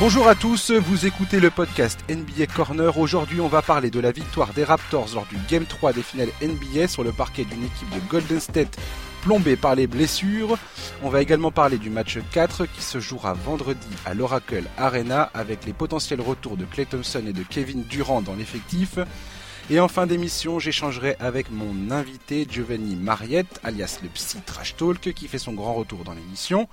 Bonjour 0.00 0.28
à 0.28 0.36
tous, 0.36 0.70
vous 0.70 1.06
écoutez 1.06 1.40
le 1.40 1.50
podcast 1.50 1.98
NBA 2.08 2.46
Corner. 2.54 2.96
Aujourd'hui, 2.96 3.40
on 3.40 3.48
va 3.48 3.62
parler 3.62 3.90
de 3.90 3.98
la 3.98 4.12
victoire 4.12 4.52
des 4.52 4.62
Raptors 4.62 5.08
lors 5.12 5.26
du 5.26 5.36
Game 5.50 5.64
3 5.64 5.92
des 5.92 6.04
finales 6.04 6.28
NBA 6.40 6.86
sur 6.86 7.02
le 7.02 7.10
parquet 7.10 7.44
d'une 7.44 7.64
équipe 7.64 7.90
de 7.90 7.98
Golden 8.08 8.38
State 8.38 8.78
plombée 9.22 9.56
par 9.56 9.74
les 9.74 9.88
blessures. 9.88 10.56
On 11.02 11.08
va 11.08 11.20
également 11.20 11.50
parler 11.50 11.78
du 11.78 11.90
match 11.90 12.18
4 12.30 12.66
qui 12.66 12.80
se 12.82 13.00
jouera 13.00 13.32
vendredi 13.32 13.88
à 14.06 14.14
l'Oracle 14.14 14.66
Arena 14.76 15.30
avec 15.34 15.64
les 15.66 15.72
potentiels 15.72 16.20
retours 16.20 16.56
de 16.56 16.64
Clay 16.64 16.86
Thompson 16.86 17.24
et 17.26 17.32
de 17.32 17.42
Kevin 17.42 17.82
Durant 17.82 18.22
dans 18.22 18.36
l'effectif. 18.36 19.00
Et 19.70 19.80
en 19.80 19.88
fin 19.88 20.06
d'émission, 20.06 20.58
j'échangerai 20.58 21.16
avec 21.20 21.50
mon 21.50 21.90
invité 21.90 22.46
Giovanni 22.48 22.96
Mariette, 22.96 23.60
alias 23.62 24.00
le 24.02 24.08
Psy 24.08 24.40
Trash 24.40 24.76
Talk, 24.76 25.12
qui 25.12 25.28
fait 25.28 25.36
son 25.36 25.52
grand 25.52 25.74
retour 25.74 26.04
dans 26.04 26.14
l'émission, 26.14 26.70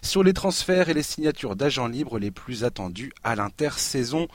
sur 0.00 0.22
les 0.22 0.32
transferts 0.32 0.88
et 0.88 0.94
les 0.94 1.02
signatures 1.02 1.54
d'agents 1.54 1.86
libres 1.86 2.18
les 2.18 2.30
plus 2.30 2.64
attendus 2.64 3.12
à 3.24 3.36
l'intersaison. 3.36 4.26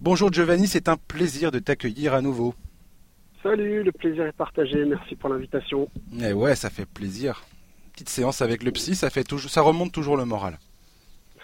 Bonjour 0.00 0.32
Giovanni, 0.32 0.68
c'est 0.68 0.88
un 0.88 0.96
plaisir 0.96 1.50
de 1.50 1.58
t'accueillir 1.58 2.14
à 2.14 2.22
nouveau. 2.22 2.54
Salut, 3.42 3.82
le 3.82 3.92
plaisir 3.92 4.24
est 4.24 4.32
partagé, 4.32 4.86
merci 4.86 5.14
pour 5.14 5.28
l'invitation. 5.28 5.90
Eh 6.18 6.32
ouais, 6.32 6.56
ça 6.56 6.70
fait 6.70 6.86
plaisir. 6.86 7.44
Petite 7.92 8.08
séance 8.08 8.40
avec 8.40 8.62
le 8.62 8.70
psy, 8.70 8.94
ça 8.94 9.10
fait 9.10 9.24
toujours, 9.24 9.50
ça 9.50 9.60
remonte 9.60 9.92
toujours 9.92 10.16
le 10.16 10.24
moral. 10.24 10.58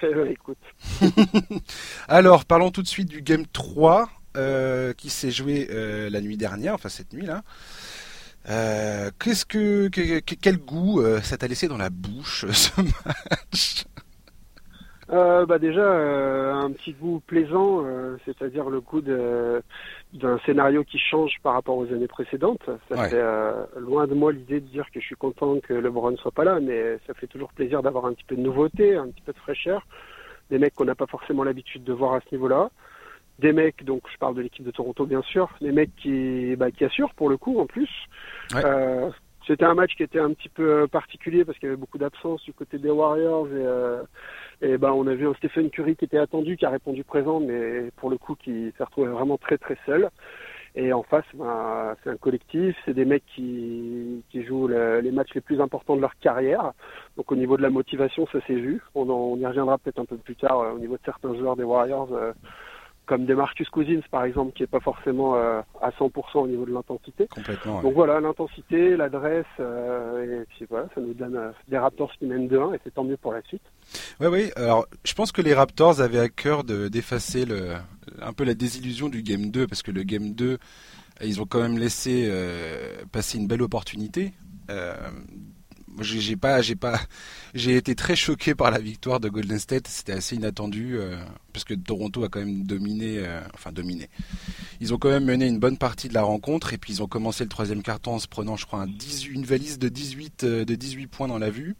Eh 0.02 0.30
écoute. 0.30 0.59
Alors, 2.09 2.46
parlons 2.46 2.71
tout 2.71 2.83
de 2.83 2.87
suite 2.87 3.09
du 3.09 3.21
game 3.21 3.45
3. 3.52 4.09
Euh, 4.37 4.93
qui 4.93 5.09
s'est 5.09 5.31
joué 5.31 5.69
euh, 5.71 6.11
la 6.11 6.21
nuit 6.21 6.37
dernière, 6.37 6.75
enfin 6.75 6.91
cette 6.91 7.13
nuit 7.15 7.25
là. 7.25 7.43
Euh, 8.51 9.11
qu'est-ce 9.19 9.47
que, 9.47 9.89
quel 9.89 10.59
goût 10.59 11.03
ça 11.23 11.39
t'a 11.39 11.49
laissé 11.49 11.69
dans 11.69 11.79
la 11.79 11.91
bouche 11.91 12.45
ce 12.51 12.80
match? 12.80 13.85
Bah 15.09 15.59
déjà 15.59 15.89
un 15.89 16.71
petit 16.73 16.93
goût 16.93 17.21
plaisant, 17.27 17.85
c'est-à-dire 18.25 18.69
le 18.69 18.80
goût 18.80 19.01
d'un 19.01 20.38
scénario 20.45 20.85
qui 20.85 20.99
change 20.99 21.32
par 21.43 21.55
rapport 21.55 21.77
aux 21.79 21.87
années 21.87 22.09
précédentes. 22.09 22.69
Ça 22.91 23.09
fait 23.09 23.23
loin 23.80 24.07
de 24.07 24.15
moi 24.15 24.32
l'idée 24.32 24.60
de 24.60 24.66
dire 24.66 24.87
que 24.93 25.01
je 25.01 25.07
suis 25.07 25.16
content 25.16 25.59
que 25.60 25.73
LeBron 25.73 26.16
soit 26.19 26.32
pas 26.32 26.45
là, 26.45 26.60
mais 26.60 26.99
ça 27.07 27.15
fait 27.15 27.27
toujours 27.27 27.53
plaisir 27.53 27.82
d'avoir 27.82 28.05
un 28.05 28.13
petit 28.13 28.25
peu 28.25 28.37
de 28.37 28.43
nouveauté, 28.43 28.97
un 28.97 29.09
petit 29.09 29.23
peu 29.23 29.32
de 29.32 29.38
fraîcheur, 29.38 29.87
des 30.51 30.59
mecs 30.59 30.75
qu'on 30.75 30.85
n'a 30.85 30.95
pas 30.95 31.07
forcément 31.07 31.43
l'habitude 31.43 31.85
de 31.85 31.93
voir 31.93 32.15
à 32.15 32.21
ce 32.21 32.35
niveau-là 32.35 32.71
des 33.38 33.52
mecs, 33.52 33.84
donc 33.84 34.02
je 34.12 34.18
parle 34.18 34.34
de 34.34 34.42
l'équipe 34.42 34.65
de 34.65 34.70
Toronto 34.70 35.04
bien 35.06 35.23
sûr, 35.23 35.48
des 35.60 35.73
mecs 35.73 35.95
qui, 35.96 36.56
bah, 36.56 36.70
qui 36.70 36.84
assurent 36.84 37.15
pour 37.15 37.29
le 37.29 37.37
coup 37.37 37.59
en 37.59 37.66
plus. 37.66 37.90
Euh, 38.54 39.10
c'était 39.46 39.65
un 39.65 39.74
match 39.74 39.95
qui 39.95 40.02
était 40.02 40.18
un 40.18 40.32
petit 40.32 40.48
peu 40.48 40.82
euh, 40.82 40.87
particulier 40.87 41.45
parce 41.45 41.59
qu'il 41.59 41.66
y 41.66 41.70
avait 41.70 41.80
beaucoup 41.80 41.98
d'absence 41.98 42.42
du 42.45 42.52
côté 42.52 42.79
des 42.79 42.90
Warriors 42.90 43.46
et, 43.48 43.51
euh, 43.52 44.02
et 44.62 44.79
bah, 44.79 44.92
on 44.95 45.07
a 45.07 45.14
vu 45.14 45.29
un 45.29 45.34
Stephen 45.34 45.70
Curry 45.70 45.96
qui 45.96 46.07
était 46.07 46.18
attendu, 46.18 46.57
qui 46.57 46.64
a 46.64 46.70
répondu 46.70 47.04
présent, 47.04 47.40
mais 47.40 47.90
pour 47.96 48.10
le 48.10 48.16
coup 48.18 48.34
qui 48.34 48.73
s'est 48.76 48.84
retrouvé 48.84 49.09
vraiment 49.09 49.37
très 49.37 49.59
très 49.59 49.76
seul. 49.84 50.09
Et 50.79 50.92
en 50.92 51.02
face, 51.02 51.24
bah, 51.32 51.96
c'est 52.02 52.10
un 52.10 52.16
collectif, 52.16 52.76
c'est 52.84 52.92
des 52.92 53.07
mecs 53.07 53.24
qui, 53.34 54.23
qui 54.30 54.45
jouent 54.45 54.68
les 54.68 55.10
matchs 55.10 55.32
les 55.34 55.40
plus 55.40 55.59
importants 55.59 55.96
de 55.96 56.02
leur 56.02 56.14
carrière. 56.18 56.73
Donc 57.16 57.32
au 57.32 57.37
niveau 57.37 57.57
de 57.57 57.62
la 57.62 57.70
motivation, 57.70 58.26
ça 58.30 58.40
s'est 58.46 58.54
vu. 58.54 58.82
On, 58.95 59.09
on 59.09 59.38
y 59.38 59.46
reviendra 59.46 59.79
peut-être 59.79 60.01
un 60.01 60.04
peu 60.04 60.18
plus 60.18 60.37
tard 60.37 60.74
au 60.74 60.79
niveau 60.79 60.96
de 60.96 61.02
certains 61.04 61.34
joueurs 61.34 61.57
des 61.57 61.64
Warriors 61.64 62.10
comme 63.07 63.24
des 63.24 63.35
Marcus 63.35 63.68
Cousins 63.68 64.00
par 64.10 64.25
exemple, 64.25 64.53
qui 64.53 64.65
est 64.65 64.69
pas 64.69 64.81
forcément 64.81 65.37
euh, 65.37 65.60
à 65.81 65.91
100% 65.91 66.10
au 66.34 66.49
niveau 66.49 66.66
de 66.66 66.72
l'intensité. 66.72 67.26
Complètement. 67.28 67.81
Donc 67.82 67.94
voilà, 67.94 68.21
l'intensité, 68.21 68.97
l'adresse, 68.97 69.47
euh, 69.60 70.43
et 70.43 70.44
puis 70.47 70.66
voilà, 70.69 70.88
ça 70.94 71.00
nous 71.00 71.15
donne 71.15 71.37
euh, 71.37 71.50
des 71.69 71.78
Raptors 71.78 72.12
qui 72.19 72.26
mènent 72.26 72.48
2-1 72.48 72.75
et 72.75 72.81
c'est 72.84 72.93
tant 72.93 73.04
mieux 73.04 73.16
pour 73.16 73.32
la 73.32 73.43
suite. 73.43 73.62
Oui, 74.21 74.26
oui. 74.26 74.50
Alors, 74.56 74.87
je 75.04 75.15
pense 75.15 75.32
que 75.32 75.41
les 75.41 75.54
Raptors 75.54 76.00
avaient 76.00 76.19
à 76.19 76.28
cœur 76.28 76.65
d'effacer 76.65 77.44
le, 77.44 77.75
un 78.21 78.32
peu 78.32 78.44
la 78.44 78.54
désillusion 78.54 79.09
du 79.09 79.22
Game 79.22 79.50
2 79.50 79.66
parce 79.66 79.82
que 79.82 79.93
le 79.93 80.03
Game 80.03 80.32
2, 80.32 80.59
ils 81.22 81.41
ont 81.41 81.47
quand 81.47 81.60
même 81.60 81.78
laissé 81.78 82.31
passer 83.12 83.38
une 83.38 83.47
belle 83.47 83.62
opportunité 83.62 84.32
j'ai 86.00 86.36
pas, 86.36 86.60
j'ai 86.62 86.76
pas, 86.76 86.98
j'ai 87.54 87.76
été 87.76 87.94
très 87.94 88.16
choqué 88.16 88.54
par 88.54 88.70
la 88.70 88.78
victoire 88.78 89.20
de 89.20 89.28
Golden 89.28 89.58
State. 89.58 89.88
C'était 89.88 90.12
assez 90.12 90.36
inattendu 90.36 90.96
euh, 90.98 91.16
parce 91.52 91.64
que 91.64 91.74
Toronto 91.74 92.24
a 92.24 92.28
quand 92.28 92.40
même 92.40 92.64
dominé, 92.64 93.18
euh, 93.18 93.40
enfin 93.54 93.72
dominé. 93.72 94.08
Ils 94.80 94.94
ont 94.94 94.98
quand 94.98 95.10
même 95.10 95.24
mené 95.24 95.46
une 95.46 95.58
bonne 95.58 95.78
partie 95.78 96.08
de 96.08 96.14
la 96.14 96.22
rencontre 96.22 96.72
et 96.72 96.78
puis 96.78 96.94
ils 96.94 97.02
ont 97.02 97.06
commencé 97.06 97.44
le 97.44 97.50
troisième 97.50 97.82
carton 97.82 98.14
en 98.14 98.18
se 98.18 98.28
prenant, 98.28 98.56
je 98.56 98.66
crois, 98.66 98.80
un 98.80 98.86
18, 98.86 99.32
une 99.32 99.44
valise 99.44 99.78
de 99.78 99.88
18, 99.88 100.44
euh, 100.44 100.64
de 100.64 100.74
18 100.74 101.06
points 101.06 101.28
dans 101.28 101.38
la 101.38 101.50
vue. 101.50 101.76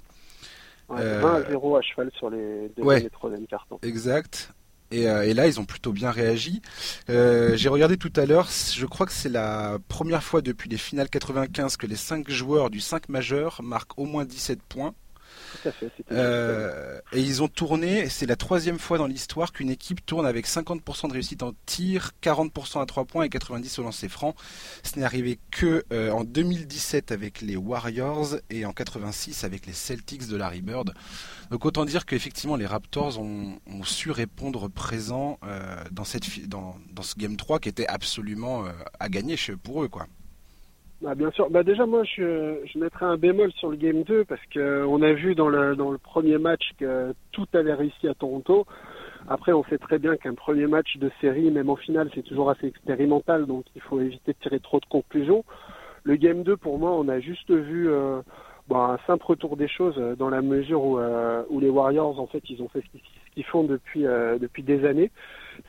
Ouais, 0.89 1.19
20 1.21 1.35
à 1.35 1.43
0 1.51 1.77
à 1.77 1.83
cheval 1.83 2.11
sur 2.17 2.31
les 2.31 2.71
deux 2.77 2.83
ouais, 2.83 3.09
troisième 3.11 3.47
carton. 3.47 3.79
Exact. 3.83 4.53
Euh, 4.93 5.23
et, 5.23 5.35
là, 5.35 5.47
ils 5.47 5.61
ont 5.61 5.65
plutôt 5.65 5.93
bien 5.93 6.11
réagi. 6.11 6.63
Euh, 7.11 7.57
j'ai 7.57 7.69
regardé 7.69 7.97
tout 7.97 8.13
à 8.17 8.27
l'heure, 8.27 8.49
je 8.51 8.87
crois 8.87 9.07
que 9.07 9.13
c'est 9.13 9.29
la 9.29 9.79
première 9.89 10.23
fois 10.23 10.43
depuis 10.43 10.69
les 10.69 10.79
finales 10.79 11.09
95 11.09 11.77
que 11.77 11.87
les 11.87 11.97
5 11.97 12.31
joueurs 12.31 12.71
du 12.71 12.81
5 12.81 13.09
majeur 13.09 13.61
marquent 13.63 13.99
au 13.99 14.05
moins 14.05 14.25
17 14.25 14.63
points. 14.63 14.95
Euh, 16.13 17.01
et 17.13 17.21
ils 17.21 17.43
ont 17.43 17.49
tourné, 17.49 18.09
c'est 18.09 18.27
la 18.27 18.37
troisième 18.37 18.79
fois 18.79 18.99
dans 18.99 19.07
l'histoire 19.07 19.53
qu'une 19.53 19.71
équipe 19.71 20.05
tourne 20.05 20.27
avec 20.27 20.47
50% 20.47 21.09
de 21.09 21.13
réussite 21.13 21.43
en 21.43 21.53
tir, 21.67 22.13
40% 22.23 22.81
à 22.81 22.87
3 22.87 23.05
points 23.05 23.25
et 23.25 23.29
90% 23.29 23.81
au 23.81 23.83
lancer 23.85 24.09
franc. 24.09 24.35
Ce 24.83 24.99
n'est 24.99 25.05
arrivé 25.05 25.39
que 25.51 25.85
euh, 25.93 26.11
en 26.11 26.25
2017 26.25 27.13
avec 27.13 27.41
les 27.41 27.57
Warriors 27.57 28.37
et 28.51 28.65
en 28.65 28.73
86 28.73 29.45
avec 29.45 29.67
les 29.67 29.73
Celtics 29.73 30.29
de 30.29 30.37
Larry 30.37 30.63
Bird. 30.63 30.95
Donc 31.51 31.65
autant 31.65 31.85
dire 31.85 32.07
qu'effectivement 32.07 32.57
les 32.57 32.67
Raptors 32.67 33.21
ont, 33.21 33.59
su 33.85 34.11
répondre 34.11 34.69
présent 34.69 35.39
euh, 35.45 35.77
dans, 35.93 36.05
ce 36.05 37.19
Game 37.19 37.37
3 37.37 37.61
qui 37.61 37.69
était 37.69 37.87
absolument 37.87 38.65
à 38.99 39.09
gagner 39.09 39.37
pour 39.63 39.85
eux. 39.85 39.89
quoi. 39.89 40.07
Bah, 41.03 41.15
bien 41.15 41.31
sûr. 41.33 41.51
Bah, 41.51 41.63
déjà, 41.63 41.85
moi, 41.85 42.05
je, 42.05 42.59
je 42.73 42.79
mettrais 42.79 43.05
un 43.05 43.17
bémol 43.17 43.53
sur 43.53 43.71
le 43.71 43.77
Game 43.77 44.03
2 44.03 44.25
parce 44.25 44.41
qu'on 44.53 45.03
a 45.03 45.13
vu 45.13 45.35
dans 45.35 45.49
le, 45.49 45.77
dans 45.77 45.91
le 45.91 45.99
premier 45.99 46.39
match 46.39 46.63
que 46.79 47.15
tout 47.33 47.47
avait 47.53 47.75
réussi 47.75 48.09
à 48.09 48.15
Toronto. 48.15 48.67
Après, 49.29 49.53
on 49.53 49.65
sait 49.65 49.79
très 49.79 49.99
bien 49.99 50.17
qu'un 50.17 50.35
premier 50.35 50.67
match 50.67 50.97
de 50.97 51.11
série, 51.21 51.51
même 51.51 51.69
en 51.69 51.77
finale, 51.77 52.11
c'est 52.15 52.23
toujours 52.23 52.49
assez 52.49 52.67
expérimental, 52.67 53.47
donc 53.47 53.65
il 53.75 53.83
faut 53.83 54.01
éviter 54.01 54.33
de 54.33 54.39
tirer 54.39 54.61
trop 54.61 54.79
de 54.79 54.87
conclusions. 54.87 55.45
Le 56.05 56.17
Game 56.17 56.45
2, 56.45 56.57
pour 56.57 56.79
moi, 56.79 56.93
on 56.93 57.09
a 57.09 57.19
juste 57.19 57.51
vu 57.51 57.91
euh, 57.91 58.23
bah, 58.69 58.99
un 58.99 59.07
simple 59.07 59.25
retour 59.27 59.57
des 59.57 59.69
choses 59.69 59.97
dans 60.19 60.29
la 60.29 60.43
mesure 60.43 60.83
où, 60.83 60.99
euh, 60.99 61.45
où 61.51 61.61
les 61.61 61.69
Warriors, 61.69 62.19
en 62.19 62.27
fait, 62.27 62.43
ils 62.51 62.63
ont 62.63 62.69
fait 62.69 62.81
ce 62.81 62.99
qu'ils 63.35 63.45
font 63.45 63.65
depuis, 63.65 64.07
euh, 64.07 64.39
depuis 64.39 64.63
des 64.63 64.85
années 64.85 65.11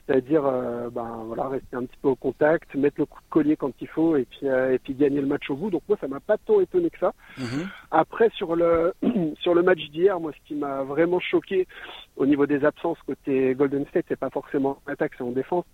c'est-à-dire 0.06 0.46
euh, 0.46 0.90
ben 0.90 1.24
voilà 1.26 1.48
rester 1.48 1.76
un 1.76 1.86
petit 1.86 1.98
peu 2.02 2.10
au 2.10 2.16
contact, 2.16 2.74
mettre 2.76 3.00
le 3.00 3.06
coup 3.06 3.20
de 3.20 3.30
collier 3.30 3.56
quand 3.56 3.72
il 3.82 3.88
faut 3.88 4.16
et 4.16 4.26
puis 4.26 4.48
euh, 4.48 4.74
et 4.74 4.80
puis 4.80 4.94
gagner 4.94 5.22
le 5.22 5.28
match 5.28 5.50
au 5.50 5.56
bout. 5.56 5.70
Donc 5.70 5.84
moi 5.88 5.98
ça 6.00 6.08
m'a 6.08 6.20
pas 6.20 6.38
tant 6.38 6.60
étonné 6.60 6.90
que 6.90 7.00
ça. 7.00 7.14
Mhm. 7.38 7.68
Après 7.92 8.30
sur 8.36 8.56
le 8.56 8.94
sur 9.42 9.54
le 9.54 9.64
match 9.64 9.80
d'hier, 9.90 10.20
moi 10.20 10.32
ce 10.32 10.48
qui 10.48 10.56
m'a 10.56 10.84
vraiment 10.84 11.20
choqué 11.20 11.68
au 12.16 12.26
niveau 12.26 12.46
des 12.46 12.66
absences 12.66 12.98
côté 13.06 13.54
Golden 13.56 13.86
State, 13.88 14.06
c'est 14.08 14.20
pas 14.20 14.30
forcément 14.30 14.80
en 14.86 14.92
attaque, 14.92 15.14
c'est 15.18 15.24
en 15.24 15.32
défense. 15.32 15.66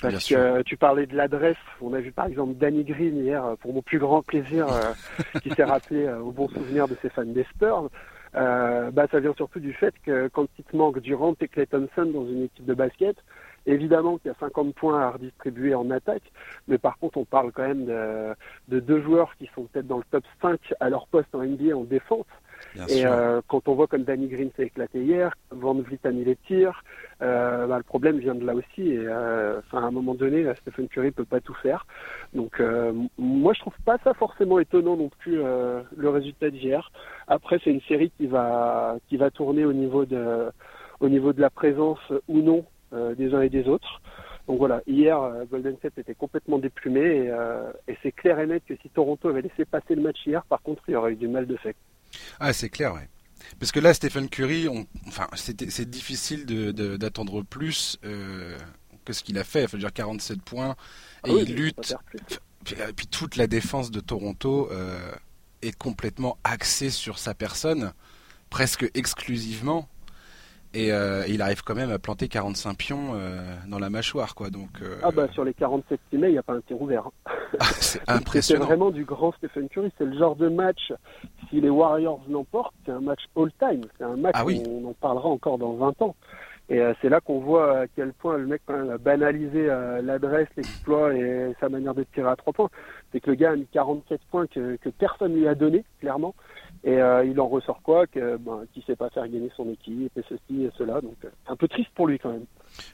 Parce 0.00 0.28
que 0.28 0.62
tu 0.62 0.76
parlais 0.76 1.06
de 1.06 1.16
l'adresse, 1.16 1.56
on 1.80 1.92
a 1.92 2.00
vu 2.00 2.12
par 2.12 2.26
exemple 2.26 2.54
Danny 2.54 2.84
Green 2.84 3.24
hier 3.24 3.56
pour 3.60 3.74
mon 3.74 3.82
plus 3.82 3.98
grand 3.98 4.22
plaisir 4.22 4.66
qui 5.42 5.50
s'est 5.50 5.64
rappelé 5.64 6.08
au 6.08 6.32
bon 6.32 6.48
souvenir 6.48 6.88
de 6.88 6.96
ses 7.02 7.10
fans 7.10 7.24
des 7.24 7.44
Spurs. 7.54 7.90
Euh, 8.36 8.90
bah, 8.90 9.06
ça 9.10 9.18
vient 9.18 9.34
surtout 9.34 9.58
du 9.58 9.72
fait 9.72 9.94
que 10.04 10.28
quand 10.28 10.46
il 10.58 10.64
te 10.64 10.76
manque 10.76 11.00
Durant 11.00 11.34
et 11.40 11.48
Clay 11.48 11.66
Thompson 11.66 12.06
dans 12.06 12.26
une 12.26 12.44
équipe 12.44 12.64
de 12.64 12.74
basket, 12.74 13.16
Évidemment 13.70 14.18
qu'il 14.18 14.30
y 14.30 14.34
a 14.34 14.38
50 14.40 14.74
points 14.74 15.00
à 15.00 15.10
redistribuer 15.10 15.76
en 15.76 15.90
attaque, 15.90 16.32
mais 16.66 16.76
par 16.76 16.98
contre, 16.98 17.18
on 17.18 17.24
parle 17.24 17.52
quand 17.52 17.62
même 17.62 17.86
de, 17.86 18.34
de 18.66 18.80
deux 18.80 19.00
joueurs 19.00 19.36
qui 19.36 19.48
sont 19.54 19.64
peut-être 19.64 19.86
dans 19.86 19.98
le 19.98 20.04
top 20.10 20.24
5 20.42 20.58
à 20.80 20.90
leur 20.90 21.06
poste 21.06 21.32
en 21.34 21.44
NBA 21.44 21.76
en 21.76 21.84
défense. 21.84 22.26
et 22.88 23.06
euh, 23.06 23.40
quand 23.46 23.68
on 23.68 23.74
voit 23.74 23.86
comme 23.86 24.02
Danny 24.02 24.26
Green 24.26 24.50
s'est 24.56 24.64
éclaté 24.64 25.02
hier, 25.04 25.36
Van 25.52 25.74
Vliet 25.74 26.00
a 26.02 26.10
mis 26.10 26.24
les 26.24 26.34
tirs, 26.34 26.82
euh, 27.22 27.68
bah, 27.68 27.76
le 27.78 27.84
problème 27.84 28.18
vient 28.18 28.34
de 28.34 28.44
là 28.44 28.54
aussi. 28.56 28.88
Et 28.90 28.98
euh, 29.06 29.60
à 29.72 29.78
un 29.78 29.90
moment 29.92 30.14
donné, 30.14 30.52
Stephen 30.62 30.88
Curry 30.88 31.12
peut 31.12 31.24
pas 31.24 31.40
tout 31.40 31.54
faire. 31.54 31.86
Donc 32.34 32.60
moi, 33.18 33.52
je 33.54 33.60
trouve 33.60 33.78
pas 33.84 33.98
ça 34.02 34.14
forcément 34.14 34.58
étonnant 34.58 34.96
non 34.96 35.10
plus 35.20 35.36
le 35.36 36.08
résultat 36.08 36.50
d'hier. 36.50 36.90
Après, 37.28 37.60
c'est 37.62 37.70
une 37.70 37.82
série 37.82 38.10
qui 38.18 38.26
va 38.26 38.96
qui 39.08 39.16
va 39.16 39.30
tourner 39.30 39.64
au 39.64 39.72
niveau 39.72 40.04
de 40.04 40.50
au 40.98 41.08
niveau 41.08 41.32
de 41.32 41.40
la 41.40 41.50
présence 41.50 42.00
ou 42.28 42.40
non 42.40 42.64
des 42.92 43.34
uns 43.34 43.42
et 43.42 43.48
des 43.48 43.66
autres. 43.68 44.00
Donc 44.50 44.58
voilà, 44.58 44.82
hier, 44.88 45.16
euh, 45.20 45.44
Golden 45.44 45.76
State 45.76 45.98
était 45.98 46.16
complètement 46.16 46.58
déplumé 46.58 47.28
euh, 47.28 47.70
et, 47.86 47.96
c'est 48.02 48.10
clair 48.10 48.40
et 48.40 48.48
net 48.48 48.64
que 48.66 48.74
si 48.82 48.88
Toronto 48.88 49.28
avait 49.28 49.42
laissé 49.42 49.64
passer 49.64 49.94
le 49.94 50.02
match 50.02 50.18
hier, 50.26 50.44
par 50.46 50.60
contre, 50.62 50.82
il 50.88 50.92
y 50.92 50.96
aurait 50.96 51.12
eu 51.12 51.16
du 51.16 51.28
mal 51.28 51.46
de 51.46 51.56
fait. 51.56 51.76
Ah, 52.40 52.52
c'est 52.52 52.68
clair, 52.68 52.92
ouais. 52.94 53.08
Parce 53.60 53.70
que 53.70 53.78
là, 53.78 53.94
Stephen 53.94 54.28
Curry, 54.28 54.66
enfin, 55.06 55.28
c'est 55.34 55.88
difficile 55.88 56.46
d'attendre 56.98 57.42
plus 57.42 57.96
que 59.04 59.12
ce 59.12 59.22
qu'il 59.22 59.38
a 59.38 59.44
fait. 59.44 59.62
Il 59.62 59.68
faut 59.68 59.76
dire 59.76 59.92
47 59.92 60.42
points 60.42 60.74
ah 61.22 61.28
et 61.28 61.32
il 61.42 61.54
lutte. 61.54 61.94
Puis, 62.64 62.74
puis, 62.96 63.06
toute 63.06 63.36
la 63.36 63.46
défense 63.46 63.92
de 63.92 64.00
Toronto 64.00 64.68
est 65.62 65.76
complètement 65.76 66.38
axée 66.42 66.90
sur 66.90 67.20
sa 67.20 67.34
personne, 67.34 67.92
presque 68.50 68.90
exclusivement. 68.94 69.88
Et 70.72 70.90
il 71.28 71.42
arrive 71.42 71.62
quand 71.62 71.74
même 71.74 71.90
à 71.90 71.98
planter 71.98 72.28
45 72.28 72.76
pions 72.76 73.14
dans 73.68 73.78
la 73.78 73.90
mâchoire, 73.90 74.34
quoi. 74.34 74.50
Donc, 74.50 74.70
Ah 75.02 75.10
bah 75.10 75.26
sur 75.32 75.44
les 75.44 75.54
47 75.54 76.00
il 76.12 76.20
n'y 76.20 76.38
a 76.38 76.42
pas 76.42 76.54
un 76.54 76.60
tir 76.60 76.80
ouvert. 76.80 77.06
Hein. 77.06 77.32
Ah, 77.58 77.64
c'est 77.80 78.00
impressionnant. 78.08 78.62
C'est 78.62 78.66
vraiment 78.66 78.90
du 78.90 79.04
grand 79.04 79.32
Stephen 79.32 79.68
Curry. 79.68 79.90
C'est 79.98 80.04
le 80.04 80.18
genre 80.18 80.36
de 80.36 80.48
match, 80.48 80.92
si 81.48 81.60
les 81.60 81.70
Warriors 81.70 82.20
l'emportent, 82.28 82.74
c'est 82.84 82.92
un 82.92 83.00
match 83.00 83.20
all-time. 83.36 83.82
C'est 83.98 84.04
un 84.04 84.16
match 84.16 84.34
ah 84.36 84.44
où 84.44 84.50
on 84.50 84.90
en 84.90 84.94
parlera 84.94 85.28
encore 85.28 85.58
dans 85.58 85.74
20 85.74 86.02
ans. 86.02 86.14
Et 86.68 86.78
euh, 86.78 86.94
c'est 87.02 87.08
là 87.08 87.20
qu'on 87.20 87.40
voit 87.40 87.80
à 87.80 87.86
quel 87.88 88.12
point 88.12 88.38
le 88.38 88.46
mec 88.46 88.62
quand 88.64 88.76
même 88.76 88.90
a 88.90 88.98
banalisé 88.98 89.68
euh, 89.68 90.00
l'adresse, 90.02 90.46
l'exploit 90.56 91.12
et 91.14 91.52
sa 91.58 91.68
manière 91.68 91.94
de 91.94 92.04
tirer 92.14 92.28
à 92.28 92.36
trois 92.36 92.52
points. 92.52 92.70
C'est 93.10 93.18
que 93.18 93.30
le 93.30 93.36
gars 93.36 93.50
a 93.50 93.56
mis 93.56 93.66
47 93.72 94.20
points 94.30 94.46
que, 94.46 94.76
que 94.76 94.88
personne 94.90 95.34
lui 95.34 95.48
a 95.48 95.56
donné, 95.56 95.84
clairement. 95.98 96.32
Et 96.82 96.96
euh, 96.96 97.24
il 97.26 97.38
en 97.40 97.48
ressort 97.48 97.82
quoi 97.82 98.06
que 98.06 98.38
ben, 98.38 98.64
Qui 98.72 98.82
sait 98.86 98.96
pas 98.96 99.10
faire 99.10 99.28
gagner 99.28 99.50
son 99.54 99.68
équipe 99.68 100.16
et 100.16 100.22
ceci 100.28 100.64
et 100.64 100.70
cela. 100.78 101.00
Donc 101.00 101.16
un 101.46 101.56
peu 101.56 101.68
triste 101.68 101.90
pour 101.94 102.06
lui 102.06 102.18
quand 102.18 102.32
même. 102.32 102.46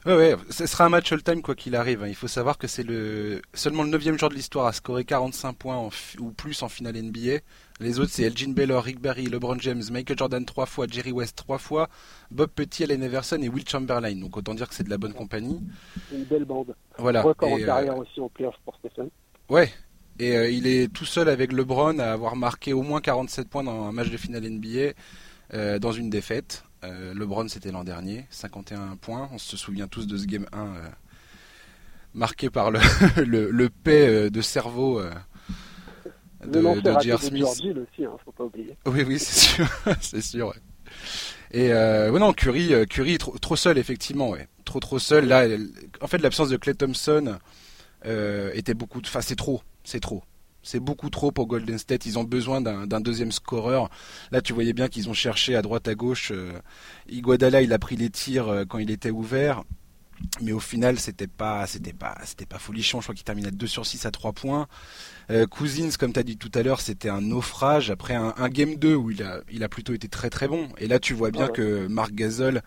Ouais, 0.05 0.15
ouais, 0.15 0.35
ce 0.49 0.65
sera 0.65 0.85
un 0.85 0.89
match 0.89 1.11
all-time 1.11 1.41
quoi 1.41 1.55
qu'il 1.55 1.75
arrive. 1.75 2.03
Hein. 2.03 2.07
Il 2.07 2.15
faut 2.15 2.27
savoir 2.27 2.57
que 2.57 2.67
c'est 2.67 2.83
le 2.83 3.41
seulement 3.53 3.83
le 3.83 3.89
neuvième 3.89 4.17
joueur 4.17 4.29
de 4.29 4.35
l'histoire 4.35 4.65
à 4.65 4.73
scorer 4.73 5.05
45 5.05 5.53
points 5.53 5.89
ou 6.19 6.31
plus 6.31 6.61
en 6.63 6.69
finale 6.69 7.01
NBA. 7.01 7.39
Les 7.79 7.99
autres, 7.99 8.09
c'est 8.11 8.23
Elgin 8.23 8.53
Baylor, 8.53 8.83
Rick 8.83 8.99
Barry, 8.99 9.27
LeBron 9.27 9.59
James, 9.59 9.83
Michael 9.91 10.17
Jordan 10.17 10.43
trois 10.45 10.65
fois, 10.65 10.87
Jerry 10.89 11.11
West 11.11 11.37
trois 11.37 11.59
fois, 11.59 11.89
Bob 12.31 12.49
Petit, 12.49 12.83
Allen 12.83 13.03
Everson 13.03 13.39
et 13.41 13.49
Will 13.49 13.67
Chamberlain. 13.69 14.15
Donc 14.15 14.35
autant 14.35 14.55
dire 14.55 14.67
que 14.67 14.73
c'est 14.73 14.83
de 14.83 14.89
la 14.89 14.97
bonne 14.97 15.13
compagnie. 15.13 15.61
Une 16.11 16.23
belle 16.23 16.45
bande. 16.45 16.75
Voilà. 16.97 17.21
Record 17.21 17.53
en 17.53 17.59
euh, 17.59 17.65
carrière 17.65 17.97
aussi 17.97 18.19
en 18.19 18.29
playoff 18.29 18.55
pour 18.65 18.75
Stephen. 18.77 19.09
Ouais. 19.49 19.69
Et 20.19 20.35
euh, 20.35 20.49
il 20.49 20.67
est 20.67 20.91
tout 20.91 21.05
seul 21.05 21.29
avec 21.29 21.51
LeBron 21.51 21.99
à 21.99 22.11
avoir 22.11 22.35
marqué 22.35 22.73
au 22.73 22.81
moins 22.81 23.01
47 23.01 23.49
points 23.49 23.63
dans 23.63 23.85
un 23.85 23.91
match 23.91 24.09
de 24.09 24.17
finale 24.17 24.49
NBA 24.49 24.93
euh, 25.53 25.79
dans 25.79 25.91
une 25.91 26.09
défaite. 26.09 26.63
LeBron, 26.83 27.49
c'était 27.49 27.71
l'an 27.71 27.83
dernier, 27.83 28.25
51 28.29 28.95
points. 28.95 29.29
On 29.33 29.37
se 29.37 29.57
souvient 29.57 29.89
tous 29.89 30.07
de 30.07 30.15
ce 30.15 30.25
game 30.25 30.47
1 30.53 30.73
marqué 32.13 32.49
par 32.49 32.71
le, 32.71 32.79
le, 33.25 33.51
le 33.51 33.69
paix 33.69 34.29
de 34.29 34.41
cerveau 34.41 35.01
de, 36.45 36.81
de 36.81 36.99
J.R. 37.01 37.21
Smith. 37.21 37.43
aussi, 37.43 38.05
hein, 38.05 38.11
faut 38.23 38.31
pas 38.31 38.45
oublier. 38.45 38.77
Oui, 38.85 39.03
oui, 39.05 39.19
c'est 39.19 39.55
sûr, 39.55 39.67
c'est 39.99 40.21
sûr. 40.21 40.47
Ouais. 40.47 40.55
Et 41.51 41.71
euh, 41.71 42.11
ouais, 42.11 42.19
non, 42.19 42.33
Curry, 42.33 42.73
euh, 42.73 42.85
Curry 42.85 43.17
trop, 43.17 43.37
trop, 43.37 43.55
seul 43.55 43.77
effectivement, 43.77 44.29
ouais. 44.29 44.47
trop 44.65 44.79
trop 44.79 44.99
seul. 44.99 45.27
Là, 45.27 45.47
en 46.01 46.07
fait, 46.07 46.17
l'absence 46.19 46.49
de 46.49 46.57
Clay 46.57 46.73
Thompson 46.73 47.37
euh, 48.05 48.51
était 48.53 48.73
beaucoup. 48.73 48.99
Enfin, 49.05 49.21
c'est 49.21 49.35
trop, 49.35 49.61
c'est 49.87 50.01
trop. 50.01 50.21
C'est 50.63 50.81
beaucoup 50.81 51.09
trop 51.09 51.31
pour 51.31 51.47
Golden 51.47 51.77
State. 51.77 52.05
Ils 52.05 52.19
ont 52.19 52.25
besoin 52.25 52.59
d'un 52.59 52.99
deuxième 52.99 53.31
scoreur. 53.31 53.89
Là, 54.31 54.41
tu 54.41 54.51
voyais 54.51 54.73
bien 54.73 54.89
qu'ils 54.89 55.09
ont 55.09 55.13
cherché 55.13 55.55
à 55.55 55.61
droite, 55.61 55.87
à 55.87 55.95
gauche. 55.95 56.31
Euh, 56.31 56.51
Iguodala, 57.07 57.61
il 57.61 57.71
a 57.71 57.79
pris 57.79 57.95
les 57.95 58.09
tirs 58.09 58.49
euh, 58.49 58.65
quand 58.65 58.77
il 58.77 58.91
était 58.91 59.11
ouvert 59.11 59.63
mais 60.41 60.51
au 60.51 60.59
final 60.59 60.97
c'était 60.97 61.27
pas 61.27 61.67
c'était 61.67 61.93
pas 61.93 62.17
c'était 62.25 62.47
pas 62.47 62.57
folichon 62.57 63.01
je 63.01 63.05
crois 63.05 63.13
qu'il 63.13 63.23
terminait 63.23 63.51
2 63.51 63.67
sur 63.67 63.85
6 63.85 64.07
à 64.07 64.09
3 64.09 64.33
points 64.33 64.67
euh, 65.29 65.45
Cousins, 65.45 65.89
comme 65.99 66.13
tu 66.13 66.19
as 66.19 66.23
dit 66.23 66.37
tout 66.37 66.51
à 66.53 66.63
l'heure, 66.63 66.79
c'était 66.79 67.09
un 67.09 67.21
naufrage 67.21 67.91
après 67.91 68.15
un, 68.15 68.49
game 68.49 68.75
2 68.75 68.95
où 68.95 69.11
il 69.11 69.23
a, 69.23 69.41
il 69.51 69.63
a 69.63 69.69
plutôt 69.69 69.93
été 69.93 70.07
très 70.07 70.29
très 70.29 70.47
bon. 70.47 70.69
Et 70.77 70.87
là, 70.87 70.99
tu 70.99 71.13
vois 71.13 71.31
bien 71.31 71.49
que 71.49 71.85
Marc 71.87 72.13
Gasol 72.13 72.61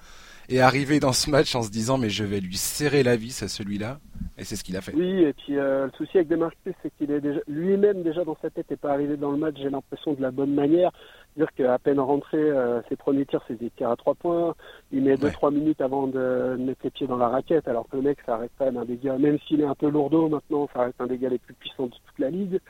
est 0.51 0.61
arrivé 0.61 1.01
dans 1.01 1.13
ce 1.13 1.31
match 1.31 1.55
en 1.55 1.63
se 1.63 1.71
disant 1.71 1.99
mais 1.99 2.11
je 2.11 2.25
vais 2.25 2.41
lui 2.41 2.57
serrer 2.57 3.03
la 3.03 3.17
vis 3.17 3.43
à 3.43 3.49
celui-là. 3.49 3.99
Et 4.39 4.45
c'est 4.45 4.57
ce 4.57 4.65
qu'il 4.65 4.77
a 4.77 4.81
fait. 4.81 4.95
Oui, 4.95 5.23
et 5.23 5.33
puis 5.35 5.59
euh, 5.59 5.87
le 5.87 5.93
souci 5.99 6.17
avec 6.17 6.29
Demarcus, 6.29 6.75
c'est 6.83 6.91
qu'il 6.97 7.11
est 7.11 7.21
déjà 7.21 7.41
lui-même 7.47 8.03
déjà 8.03 8.25
dans 8.25 8.37
sa 8.41 8.49
tête 8.49 8.71
n'est 8.71 8.77
pas 8.77 8.93
arrivé 8.93 9.17
dans 9.17 9.31
le 9.31 9.37
match. 9.37 9.57
J'ai 9.59 9.69
l'impression 9.69 10.15
de 10.15 10.23
la 10.23 10.31
bonne 10.31 10.55
manière 10.55 10.93
dire 11.37 11.53
qu'à 11.55 11.79
peine 11.79 12.01
rentré, 12.01 12.39
euh, 12.39 12.81
ses 12.89 12.97
premiers 12.97 13.27
tirs, 13.27 13.43
c'est 13.47 13.59
des 13.59 13.71
tirs 13.71 13.91
à 13.91 13.97
trois 13.97 14.15
points. 14.15 14.55
Il 14.93 15.03
met 15.03 15.15
2-3 15.15 15.53
minutes 15.53 15.81
avant 15.81 16.07
de 16.07 16.57
mettre 16.59 16.81
les 16.85 16.91
pieds 16.91 17.07
dans 17.07 17.17
la 17.17 17.29
raquette, 17.29 17.69
alors 17.69 17.89
que 17.89 17.97
le 17.97 18.03
mec, 18.03 18.19
ça 18.27 18.37
reste 18.37 18.53
quand 18.59 18.67
même 18.67 18.77
un 18.77 18.85
des 18.85 18.97
gars, 18.97 19.19
même 19.19 19.39
s'il 19.47 19.61
est 19.61 19.67
un 19.67 19.75
peu 19.75 19.89
lourdeau 19.89 20.29
maintenant, 20.29 20.69
ça 20.73 20.83
reste 20.83 21.01
un 21.01 21.07
des 21.07 21.19
gars 21.19 21.29
les 21.29 21.39
plus 21.39 21.55
puissants 21.55 21.87
de 21.87 21.93
toute 21.93 22.19
la 22.19 22.31
ligue. 22.31 22.61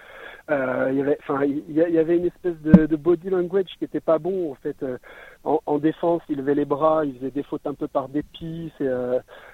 Euh, 0.50 0.88
il, 0.90 0.98
y 0.98 1.00
avait, 1.00 1.18
enfin, 1.22 1.44
il 1.44 1.72
y 1.74 1.98
avait 1.98 2.16
une 2.16 2.26
espèce 2.26 2.60
de, 2.62 2.86
de 2.86 2.96
body 2.96 3.30
language 3.30 3.70
qui 3.78 3.84
était 3.84 4.00
pas 4.00 4.18
bon, 4.18 4.52
en 4.52 4.54
fait. 4.56 4.76
Euh, 4.82 4.98
en, 5.44 5.60
en, 5.66 5.78
défense, 5.78 6.22
il 6.28 6.36
levait 6.36 6.54
les 6.54 6.64
bras, 6.64 7.04
il 7.04 7.14
faisait 7.16 7.30
des 7.30 7.42
fautes 7.42 7.66
un 7.66 7.74
peu 7.74 7.88
par 7.88 8.08
dépit. 8.08 8.70
C'est, 8.76 8.88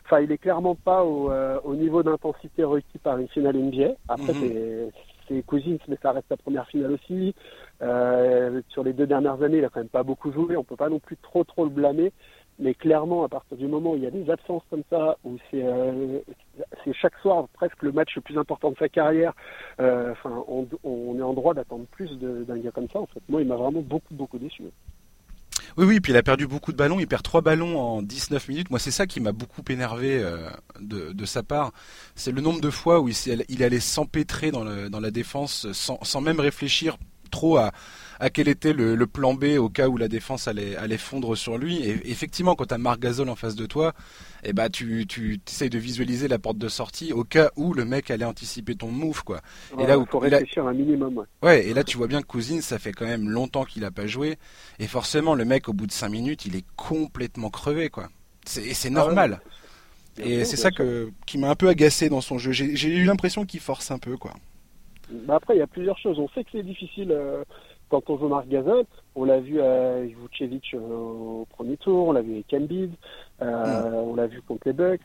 enfin, 0.05 0.21
il 0.21 0.33
est 0.33 0.39
clairement 0.39 0.75
pas 0.75 1.05
au, 1.05 1.31
au 1.65 1.75
niveau 1.75 2.03
d'intensité 2.03 2.65
requis 2.65 2.99
par 2.99 3.19
une 3.19 3.29
finale 3.29 3.57
NBA. 3.57 3.93
Après, 4.09 4.33
mhm. 4.33 4.41
c'est 4.41 4.93
c'est 5.29 5.43
Cousins, 5.43 5.79
mais 5.89 5.99
ça 6.03 6.13
reste 6.13 6.29
sa 6.29 6.37
première 6.37 6.67
finale 6.69 6.93
aussi. 6.93 7.35
Euh, 7.83 8.61
sur 8.69 8.83
les 8.83 8.93
deux 8.93 9.07
dernières 9.07 9.43
années, 9.43 9.59
il 9.59 9.65
a 9.65 9.69
quand 9.69 9.81
même 9.81 9.89
pas 9.89 10.03
beaucoup 10.03 10.33
joué. 10.33 10.57
On 10.57 10.65
peut 10.65 10.77
pas 10.77 10.89
non 10.89 10.99
plus 10.99 11.17
trop 11.17 11.45
trop 11.45 11.65
le 11.65 11.71
blâmer. 11.71 12.13
Mais 12.59 12.73
clairement, 12.73 13.23
à 13.23 13.29
partir 13.29 13.59
du 13.59 13.67
moment 13.67 13.93
où 13.93 13.97
il 13.97 14.03
y 14.03 14.07
a 14.07 14.11
des 14.11 14.31
absences 14.31 14.63
comme 14.71 14.83
ça, 14.89 15.19
où 15.25 15.37
c'est 15.51 15.63
euh, 15.63 16.21
chaque 16.93 17.17
soir 17.19 17.49
presque 17.53 17.83
le 17.83 17.93
match 17.93 18.17
le 18.17 18.23
plus 18.23 18.39
important 18.39 18.71
de 18.71 18.77
sa 18.79 18.89
carrière, 18.89 19.35
euh, 19.79 20.13
enfin, 20.13 20.43
on, 20.49 20.67
on, 20.83 21.19
est 21.19 21.23
en 21.23 21.35
droit 21.35 21.53
d'attendre 21.53 21.85
plus 21.91 22.11
d'un 22.19 22.59
gars 22.59 22.71
comme 22.71 22.89
ça. 22.89 23.01
En 23.01 23.07
fait, 23.07 23.21
moi, 23.29 23.43
il 23.43 23.49
m'a 23.49 23.57
vraiment 23.57 23.83
beaucoup 23.83 24.15
beaucoup 24.15 24.39
déçu. 24.39 24.65
Oui, 25.77 25.85
oui, 25.85 26.01
puis 26.01 26.13
il 26.13 26.17
a 26.17 26.23
perdu 26.23 26.47
beaucoup 26.47 26.73
de 26.73 26.77
ballons. 26.77 26.99
Il 27.01 27.07
perd 27.07 27.23
trois 27.23 27.43
ballons 27.43 27.79
en 27.79 28.03
19 28.03 28.49
minutes. 28.49 28.71
Moi, 28.71 28.79
c'est 28.79 28.91
ça 28.91 29.07
qui 29.07 29.21
m'a 29.21 29.33
beaucoup 29.33 29.63
énervé 29.69 30.19
euh, 30.19 30.49
de, 30.81 31.25
sa 31.27 31.43
part. 31.43 31.73
C'est 32.15 32.33
le 32.33 32.41
nombre 32.41 32.63
de 32.63 32.71
fois 32.71 33.01
où 33.01 33.09
il, 33.09 33.63
allait 33.63 33.81
s'empêtrer 33.81 34.51
dans, 34.51 34.65
la 34.65 35.11
défense 35.11 35.67
sans, 35.73 36.21
même 36.23 36.41
réfléchir 36.41 36.97
trop 37.31 37.59
à, 37.59 37.73
à 38.21 38.31
quel 38.31 38.49
était 38.49 38.73
le, 38.73 39.07
plan 39.07 39.35
B 39.35 39.59
au 39.59 39.69
cas 39.69 39.89
où 39.89 39.99
la 39.99 40.09
défense 40.09 40.49
allait, 40.49 40.77
allait 40.77 40.97
fondre 40.97 41.37
sur 41.37 41.59
lui. 41.59 41.77
Et 41.77 42.11
effectivement, 42.11 42.55
quand 42.55 42.67
tu 42.67 42.75
as 42.75 42.79
Marc 42.79 43.05
en 43.05 43.37
face 43.37 43.55
de 43.55 43.67
toi, 43.67 43.93
eh 44.45 44.53
bah, 44.53 44.69
tu, 44.69 45.07
tu 45.07 45.41
essayes 45.47 45.71
de 45.71 45.79
visualiser 45.79 46.29
la 46.29 46.39
porte 46.39 46.59
de 46.59 46.69
sortie 46.69 47.13
au 47.13 47.25
cas 47.25 47.51
où 47.57 47.75
le 47.75 47.85
mec 47.85 48.11
allait 48.11 48.25
anticiper 48.25 48.75
ton 48.75 48.89
move. 48.89 49.25
Quoi. 49.25 49.41
et 49.79 49.87
là, 49.87 49.99
où, 49.99 50.07
faut 50.07 50.19
réfléchir 50.19 50.67
un 50.67 50.73
minimum. 50.73 51.25
Ouais. 51.43 51.67
et 51.67 51.75
là 51.75 51.85
tu 51.85 51.97
vois 51.97 52.07
bien 52.07 52.21
que 52.21 52.27
Cousine, 52.27 52.61
ça 52.61 52.79
fait 52.79 52.93
quand 52.93 53.07
même 53.07 53.29
longtemps 53.29 53.65
qu'il 53.65 53.85
a 53.85 53.91
pas 53.91 54.07
joué. 54.07 54.39
Et 54.79 54.87
forcément, 54.87 55.35
le 55.35 55.45
mec, 55.45 55.69
au 55.69 55.73
bout 55.73 55.87
de 55.87 55.93
5 55.93 56.09
minutes, 56.09 56.47
il 56.47 56.57
est 56.57 56.65
complètement 56.77 57.51
crevé. 57.51 57.89
quoi. 57.89 58.09
C'est, 58.45 58.75
c'est 58.75 58.89
ah 58.89 58.93
normal. 58.93 59.41
et 60.19 60.45
c'est 60.45 60.57
ça 60.57 60.71
que, 60.71 61.11
qui 61.27 61.39
m'a 61.39 61.51
un 61.51 61.55
peu 61.55 61.69
agacé 61.69 62.09
dans 62.09 62.21
son 62.21 62.39
jeu. 62.39 62.53
J'ai, 62.53 62.89
eu 62.89 63.05
l'impression 63.05 63.45
qu'il 63.45 63.61
force 63.61 63.91
un 63.91 63.99
peu. 63.99 64.17
quoi. 64.17 64.33
Bah 65.11 65.37
après, 65.37 65.57
il 65.57 65.59
y 65.59 65.63
a 65.63 65.67
plusieurs 65.67 65.99
choses. 65.99 66.19
On 66.19 66.29
sait 66.31 66.45
que 66.45 66.51
c'est 66.53 66.63
difficile. 66.63 67.13
Euh, 67.13 67.45
quand 67.89 68.11
on 68.11 68.19
joue 68.19 68.29
Marc 68.29 68.49
Gazin, 68.49 68.83
on 69.15 69.25
l'a 69.25 69.41
vu 69.41 69.61
à 69.61 70.01
Vucevic 70.01 70.75
euh, 70.75 70.79
au 70.79 71.47
premier 71.51 71.77
tour, 71.77 72.09
on 72.09 72.13
l'a 72.13 72.23
vu 72.23 72.35
avec 72.35 72.53
Embiid, 72.53 72.93
euh, 73.43 73.91
mm. 73.91 73.95
on 73.95 74.15
l'a 74.15 74.27
vu 74.27 74.43
contre 74.43 74.63
les 74.67 74.73
Bucks. 74.73 75.01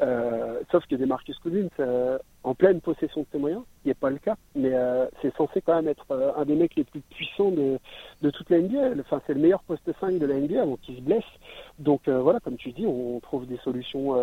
Euh, 0.00 0.60
sauf 0.72 0.84
que 0.86 0.96
des 0.96 1.06
Marcus 1.06 1.38
Cousins 1.38 1.68
euh, 1.78 2.18
en 2.42 2.54
pleine 2.54 2.80
possession 2.80 3.20
de 3.20 3.26
ses 3.30 3.38
moyens, 3.38 3.62
ce 3.82 3.88
n'est 3.88 3.94
pas 3.94 4.10
le 4.10 4.18
cas, 4.18 4.36
mais 4.56 4.72
c'est 5.20 5.34
censé 5.36 5.60
quand 5.60 5.76
même 5.76 5.88
être 5.88 6.34
un 6.36 6.44
des 6.44 6.56
mecs 6.56 6.74
les 6.74 6.84
plus 6.84 7.00
puissants 7.00 7.50
de, 7.50 7.78
de 8.22 8.30
toute 8.30 8.50
la 8.50 8.58
NBA. 8.58 9.00
Enfin, 9.00 9.20
c'est 9.26 9.34
le 9.34 9.40
meilleur 9.40 9.62
poste 9.62 9.88
5 10.00 10.18
de 10.18 10.26
la 10.26 10.34
NBA 10.36 10.62
avant 10.62 10.76
qu'il 10.76 10.96
se 10.96 11.00
blesse. 11.02 11.22
Donc 11.82 12.08
voilà, 12.08 12.40
comme 12.40 12.56
tu 12.56 12.72
dis, 12.72 12.86
on 12.86 13.20
trouve 13.20 13.46
des 13.46 13.58
solutions 13.58 14.16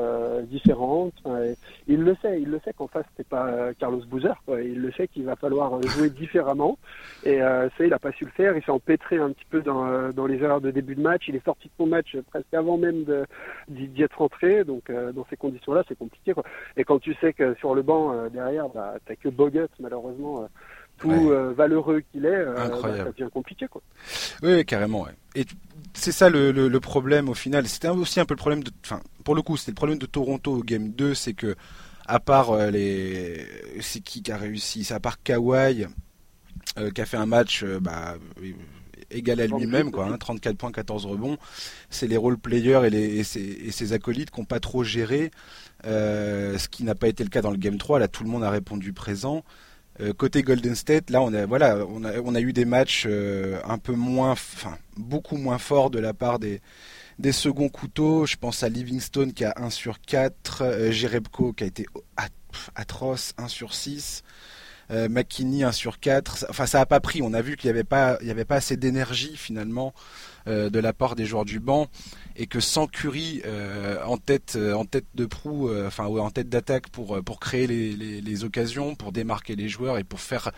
différentes. 0.43 1.13
il 1.87 2.01
le 2.01 2.15
sait, 2.21 2.41
il 2.41 2.49
le 2.49 2.59
sait 2.63 2.73
qu'en 2.73 2.87
face 2.87 3.05
c'est 3.17 3.27
pas 3.27 3.73
Carlos 3.79 4.01
Boozer. 4.07 4.41
Quoi. 4.45 4.61
Il 4.61 4.79
le 4.81 4.91
sait 4.93 5.07
qu'il 5.07 5.25
va 5.25 5.35
falloir 5.35 5.81
jouer 5.83 6.09
différemment. 6.09 6.77
Et 7.23 7.39
ça, 7.39 7.85
il 7.85 7.93
a 7.93 7.99
pas 7.99 8.11
su 8.11 8.25
le 8.25 8.31
faire. 8.31 8.55
Il 8.55 8.63
s'est 8.63 8.71
empêtré 8.71 9.17
un 9.17 9.31
petit 9.31 9.45
peu 9.49 9.61
dans, 9.61 10.11
dans 10.11 10.25
les 10.25 10.41
erreurs 10.41 10.61
de 10.61 10.71
début 10.71 10.95
de 10.95 11.01
match. 11.01 11.27
Il 11.27 11.35
est 11.35 11.45
sorti 11.45 11.67
de 11.67 11.73
son 11.77 11.87
match 11.87 12.17
presque 12.29 12.53
avant 12.53 12.77
même 12.77 13.05
d'y 13.67 14.03
être 14.03 14.17
rentré. 14.17 14.63
Donc 14.63 14.91
dans 14.91 15.25
ces 15.29 15.37
conditions 15.37 15.73
là 15.73 15.83
c'est 15.87 15.97
compliqué. 15.97 16.33
Quoi. 16.33 16.43
Et 16.77 16.83
quand 16.83 16.99
tu 16.99 17.13
sais 17.15 17.33
que 17.33 17.53
sur 17.55 17.75
le 17.75 17.81
banc, 17.81 18.13
euh, 18.13 18.29
derrière, 18.29 18.69
bah, 18.69 18.95
t'as 19.05 19.15
que 19.15 19.29
Bogut, 19.29 19.67
malheureusement, 19.79 20.47
euh, 21.05 21.17
tout 21.17 21.31
euh, 21.31 21.53
valeureux 21.53 22.01
qu'il 22.11 22.25
est, 22.25 22.45
bah, 22.45 22.71
ça 22.81 22.89
devient 23.05 23.29
compliqué. 23.31 23.67
Quoi. 23.67 23.81
Oui, 24.43 24.65
carrément. 24.65 25.07
Et 25.35 25.45
c'est 25.93 26.11
ça 26.11 26.29
le, 26.29 26.51
le, 26.51 26.79
problème 26.79 27.29
au 27.29 27.33
final. 27.33 27.67
C'était 27.67 27.89
aussi 27.89 28.19
un 28.19 28.25
peu 28.25 28.33
le 28.33 28.39
problème 28.39 28.63
de. 28.63 28.71
Enfin, 28.83 29.01
pour 29.23 29.35
le 29.35 29.41
coup, 29.41 29.57
c'était 29.57 29.71
le 29.71 29.75
problème 29.75 29.99
de 29.99 30.05
Toronto 30.05 30.53
au 30.53 30.63
Game 30.63 30.89
2, 30.89 31.13
c'est 31.13 31.33
que, 31.33 31.55
à 32.05 32.19
part 32.19 32.55
les. 32.71 33.45
C'est 33.81 34.01
qui 34.01 34.21
qui 34.21 34.31
a 34.31 34.37
réussi? 34.37 34.83
C'est 34.83 34.93
à 34.93 34.99
part 34.99 35.21
Kawhi, 35.21 35.85
qui 36.93 37.01
a 37.01 37.05
fait 37.05 37.17
un 37.17 37.25
match. 37.25 37.63
bah, 37.81 38.15
égal 39.11 39.41
à 39.41 39.47
lui-même, 39.47 39.91
quoi, 39.91 40.05
34 40.17 40.51
hein, 40.51 40.55
points, 40.55 40.71
14 40.71 41.05
rebonds. 41.05 41.37
C'est 41.89 42.07
les 42.07 42.17
role 42.17 42.37
players 42.37 42.81
et, 42.85 42.89
les, 42.89 43.19
et, 43.19 43.23
ses, 43.71 43.93
acolytes 43.93 44.31
qui 44.31 44.39
n'ont 44.39 44.45
pas 44.45 44.59
trop 44.59 44.83
géré, 44.83 45.31
euh, 45.85 46.57
ce 46.57 46.67
qui 46.67 46.83
n'a 46.83 46.95
pas 46.95 47.07
été 47.07 47.23
le 47.23 47.29
cas 47.29 47.41
dans 47.41 47.51
le 47.51 47.57
Game 47.57 47.77
3. 47.77 47.99
Là, 47.99 48.07
tout 48.07 48.23
le 48.23 48.29
monde 48.29 48.43
a 48.43 48.49
répondu 48.49 48.93
présent. 48.93 49.43
Euh, 50.01 50.13
côté 50.13 50.43
Golden 50.43 50.75
State, 50.75 51.09
là, 51.09 51.21
on 51.21 51.33
a, 51.33 51.45
voilà, 51.45 51.85
on 51.87 52.35
a, 52.35 52.41
eu 52.41 52.53
des 52.53 52.65
matchs 52.65 53.05
euh, 53.07 53.59
un 53.65 53.77
peu 53.77 53.93
moins, 53.93 54.31
enfin, 54.31 54.77
beaucoup 54.95 55.35
moins 55.35 55.57
forts 55.57 55.89
de 55.89 55.99
la 55.99 56.13
part 56.13 56.39
des, 56.39 56.61
seconds 57.31 57.67
couteaux. 57.67 58.25
Je 58.25 58.37
pense 58.37 58.63
à 58.63 58.69
Livingstone 58.69 59.33
qui 59.33 59.43
a 59.43 59.53
1 59.57 59.69
sur 59.69 59.99
4, 59.99 60.89
Jerebko 60.91 61.51
qui 61.51 61.65
a 61.65 61.67
été 61.67 61.85
atroce, 62.75 63.33
1 63.37 63.47
sur 63.49 63.73
6 63.73 64.23
euh, 64.91 65.07
McKinney 65.09 65.63
1 65.63 65.71
sur 65.73 65.99
4. 65.99 66.45
Enfin, 66.49 66.65
ça 66.65 66.79
n'a 66.79 66.85
pas 66.85 67.01
pris. 67.01 67.21
On 67.21 67.33
a 67.33 67.41
vu 67.41 67.57
qu'il 67.57 67.67
n'y 67.67 67.77
avait 67.77 67.83
pas, 67.83 68.17
assez 68.49 68.77
d'énergie 68.77 69.35
finalement 69.35 69.93
de 70.47 70.79
la 70.79 70.93
part 70.93 71.15
des 71.15 71.25
joueurs 71.25 71.45
du 71.45 71.59
banc 71.59 71.89
et 72.39 72.47
que 72.47 72.59
sans 72.59 72.87
Curry 72.87 73.43
en 74.05 74.17
tête 74.17 74.57
en 74.73 74.85
tête 74.85 75.05
de 75.13 75.25
proue, 75.25 75.69
enfin 75.85 76.05
en 76.05 76.31
tête 76.31 76.49
d'attaque 76.49 76.89
pour 76.89 77.21
pour 77.23 77.39
créer 77.39 77.67
les, 77.67 78.21
les, 78.21 78.43
occasions, 78.43 78.95
pour 78.95 79.11
démarquer 79.11 79.55
les 79.55 79.67
joueurs 79.67 79.97
et 79.97 80.03
pour 80.03 80.19
faire 80.19 80.51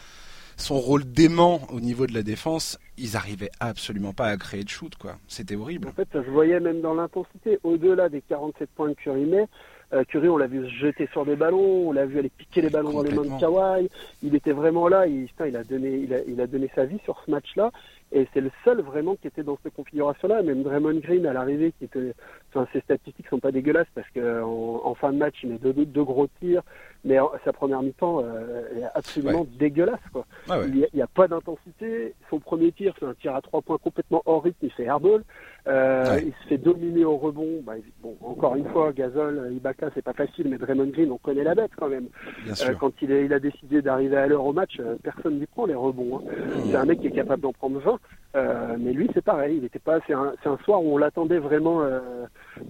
son 0.61 0.79
rôle 0.79 1.03
dément 1.03 1.61
au 1.73 1.79
niveau 1.79 2.05
de 2.07 2.13
la 2.13 2.23
défense, 2.23 2.79
ils 2.97 3.17
arrivaient 3.17 3.51
absolument 3.59 4.13
pas 4.13 4.27
à 4.27 4.37
créer 4.37 4.63
de 4.63 4.69
shoot, 4.69 4.95
quoi. 4.95 5.15
C'était 5.27 5.55
horrible. 5.55 5.87
En 5.87 5.91
fait, 5.91 6.07
ça 6.13 6.23
se 6.23 6.29
voyait 6.29 6.59
même 6.59 6.81
dans 6.81 6.93
l'intensité. 6.93 7.59
Au-delà 7.63 8.09
des 8.09 8.21
47 8.21 8.69
points 8.75 8.93
que 8.93 9.01
Curry 9.01 9.25
met, 9.25 9.47
euh, 9.93 10.03
Curry, 10.05 10.29
on 10.29 10.37
l'a 10.37 10.47
vu 10.47 10.63
se 10.65 10.73
jeter 10.73 11.09
sur 11.11 11.25
des 11.25 11.35
ballons, 11.35 11.89
on 11.89 11.91
l'a 11.91 12.05
vu 12.05 12.19
aller 12.19 12.29
piquer 12.29 12.61
les 12.61 12.69
ballons 12.69 12.91
dans 12.91 13.01
les 13.01 13.11
mains 13.11 13.23
de 13.23 13.39
Kawhi. 13.39 13.89
Il 14.23 14.35
était 14.35 14.53
vraiment 14.53 14.87
là. 14.87 15.07
Il, 15.07 15.27
il 15.47 15.55
a 15.55 15.63
donné, 15.63 15.95
il 15.95 16.13
a, 16.13 16.19
il 16.27 16.39
a 16.39 16.47
donné 16.47 16.69
sa 16.75 16.85
vie 16.85 16.99
sur 17.03 17.21
ce 17.25 17.31
match-là. 17.31 17.71
Et 18.13 18.27
c'est 18.33 18.41
le 18.41 18.51
seul 18.65 18.81
vraiment 18.81 19.15
qui 19.15 19.27
était 19.27 19.43
dans 19.43 19.57
cette 19.63 19.73
configuration-là. 19.73 20.41
Même 20.41 20.63
Draymond 20.63 20.99
Green 20.99 21.25
à 21.25 21.33
l'arrivée, 21.33 21.73
qui 21.77 21.85
était, 21.85 22.13
enfin, 22.49 22.67
ses 22.73 22.81
statistiques 22.81 23.27
sont 23.29 23.39
pas 23.39 23.51
dégueulasses 23.51 23.87
parce 23.95 24.07
qu'en 24.09 24.81
en, 24.83 24.95
fin 24.95 25.13
de 25.13 25.17
match, 25.17 25.35
il 25.43 25.51
met 25.51 25.57
deux, 25.57 25.73
deux 25.73 26.03
gros 26.03 26.27
tirs, 26.39 26.61
mais 27.05 27.17
sa 27.45 27.53
première 27.53 27.81
mi-temps 27.81 28.21
euh, 28.23 28.79
est 28.79 28.83
absolument 28.93 29.47
dégueulasse. 29.57 29.99
Quoi. 30.11 30.25
Il 30.67 30.87
n'y 30.93 31.01
a, 31.01 31.07
pas 31.07 31.27
d'intensité. 31.27 32.13
Son 32.29 32.39
premier 32.39 32.71
tir, 32.71 32.93
c'est 32.99 33.05
un 33.05 33.13
tir 33.13 33.35
à 33.35 33.41
trois 33.41 33.61
points 33.61 33.77
complètement 33.77 34.21
hors 34.25 34.43
rythme. 34.43 34.57
Il 34.63 34.71
fait 34.71 34.83
airball. 34.83 35.23
Euh, 35.67 36.19
Il 36.23 36.33
se 36.43 36.47
fait 36.47 36.57
dominer 36.57 37.05
au 37.05 37.17
rebond. 37.17 37.61
Bah, 37.63 37.73
bon, 38.01 38.17
encore 38.21 38.55
une 38.55 38.67
fois, 38.69 38.91
Gasol, 38.91 39.51
Ibaka, 39.53 39.89
c'est 39.93 40.03
pas 40.03 40.13
facile, 40.13 40.47
mais 40.49 40.57
Draymond 40.57 40.87
Green, 40.87 41.11
on 41.11 41.17
connaît 41.17 41.43
la 41.43 41.55
bête 41.55 41.71
quand 41.77 41.89
même. 41.89 42.07
Euh, 42.49 42.73
quand 42.79 42.91
il, 43.01 43.11
il 43.11 43.33
a 43.33 43.39
décidé 43.39 43.81
d'arriver 43.81 44.17
à 44.17 44.27
l'heure 44.27 44.45
au 44.45 44.53
match, 44.53 44.77
euh, 44.79 44.95
personne 45.03 45.39
n'y 45.39 45.45
prend 45.45 45.65
les 45.65 45.75
rebonds. 45.75 46.17
Hein. 46.17 46.23
Mmh. 46.25 46.71
C'est 46.71 46.77
un 46.77 46.85
mec 46.85 46.99
qui 46.99 47.07
est 47.07 47.11
capable 47.11 47.43
d'en 47.43 47.53
prendre 47.53 47.79
20. 47.79 47.99
Euh, 48.35 48.77
mais 48.79 48.93
lui, 48.93 49.09
c'est 49.13 49.23
pareil. 49.23 49.57
Il 49.57 49.65
était 49.65 49.79
pas. 49.79 49.99
C'est 50.07 50.13
un, 50.13 50.57
soir 50.63 50.83
où 50.83 50.93
on 50.93 50.97
l'attendait 50.97 51.39
vraiment 51.39 51.81
euh, 51.81 51.99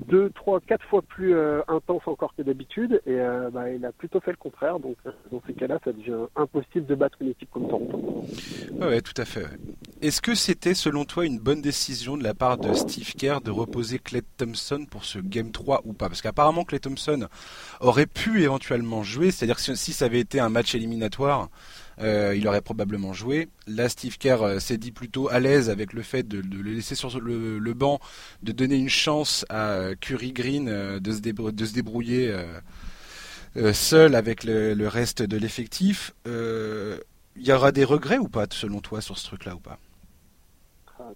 deux, 0.07 0.29
trois, 0.31 0.59
quatre 0.59 0.83
fois 0.85 1.01
plus 1.01 1.35
euh, 1.35 1.61
intense 1.67 2.01
encore 2.07 2.33
que 2.35 2.41
d'habitude, 2.41 3.01
et 3.05 3.19
euh, 3.19 3.49
bah, 3.51 3.69
il 3.69 3.85
a 3.85 3.91
plutôt 3.91 4.19
fait 4.19 4.31
le 4.31 4.37
contraire. 4.37 4.79
Donc, 4.79 4.95
dans 5.31 5.41
ces 5.45 5.53
cas-là, 5.53 5.79
ça 5.83 5.91
devient 5.91 6.25
impossible 6.35 6.85
de 6.87 6.95
battre 6.95 7.17
une 7.21 7.29
équipe 7.29 7.49
comme 7.51 7.67
Toronto. 7.67 8.25
Ouais, 8.71 8.87
ouais, 8.87 9.01
tout 9.01 9.19
à 9.19 9.25
fait. 9.25 9.45
Est-ce 10.01 10.21
que 10.21 10.33
c'était, 10.33 10.73
selon 10.73 11.05
toi, 11.05 11.25
une 11.25 11.37
bonne 11.37 11.61
décision 11.61 12.17
de 12.17 12.23
la 12.23 12.33
part 12.33 12.57
de 12.57 12.73
Steve 12.73 13.13
Kerr 13.13 13.41
de 13.41 13.51
reposer 13.51 13.99
Clay 13.99 14.23
Thompson 14.37 14.85
pour 14.89 15.05
ce 15.05 15.19
Game 15.19 15.51
3 15.51 15.81
ou 15.85 15.93
pas? 15.93 16.07
Parce 16.07 16.23
qu'apparemment, 16.23 16.63
Clay 16.63 16.79
Thompson 16.79 17.27
aurait 17.81 18.07
pu 18.07 18.41
éventuellement 18.41 19.03
jouer. 19.03 19.29
C'est-à-dire 19.29 19.57
que 19.57 19.75
si 19.75 19.93
ça 19.93 20.05
avait 20.05 20.19
été 20.19 20.39
un 20.39 20.49
match 20.49 20.73
éliminatoire. 20.73 21.49
Euh, 22.01 22.35
il 22.35 22.47
aurait 22.47 22.61
probablement 22.61 23.13
joué. 23.13 23.49
Là, 23.67 23.89
Steve 23.89 24.17
Kerr 24.17 24.41
euh, 24.41 24.59
s'est 24.59 24.77
dit 24.77 24.91
plutôt 24.91 25.29
à 25.29 25.39
l'aise 25.39 25.69
avec 25.69 25.93
le 25.93 26.01
fait 26.01 26.27
de, 26.27 26.39
le 26.39 26.71
laisser 26.71 26.95
sur 26.95 27.19
le, 27.19 27.73
banc, 27.73 27.99
de 28.43 28.51
donner 28.51 28.75
une 28.75 28.89
chance 28.89 29.45
à 29.49 29.69
euh, 29.69 29.95
Curry 29.99 30.33
Green 30.33 30.65
de, 30.99 31.11
se 31.11 31.73
débrouiller 31.73 32.33
seul 33.73 34.15
avec 34.15 34.43
le, 34.43 34.87
reste 34.87 35.21
de 35.21 35.37
l'effectif. 35.37 36.13
Il 36.25 37.47
y 37.47 37.51
aura 37.51 37.71
des 37.71 37.83
regrets 37.83 38.17
ou 38.17 38.27
pas, 38.27 38.45
selon 38.49 38.81
toi, 38.81 39.01
sur 39.01 39.17
ce 39.17 39.25
truc-là 39.27 39.55
ou 39.55 39.59
pas? 39.59 39.77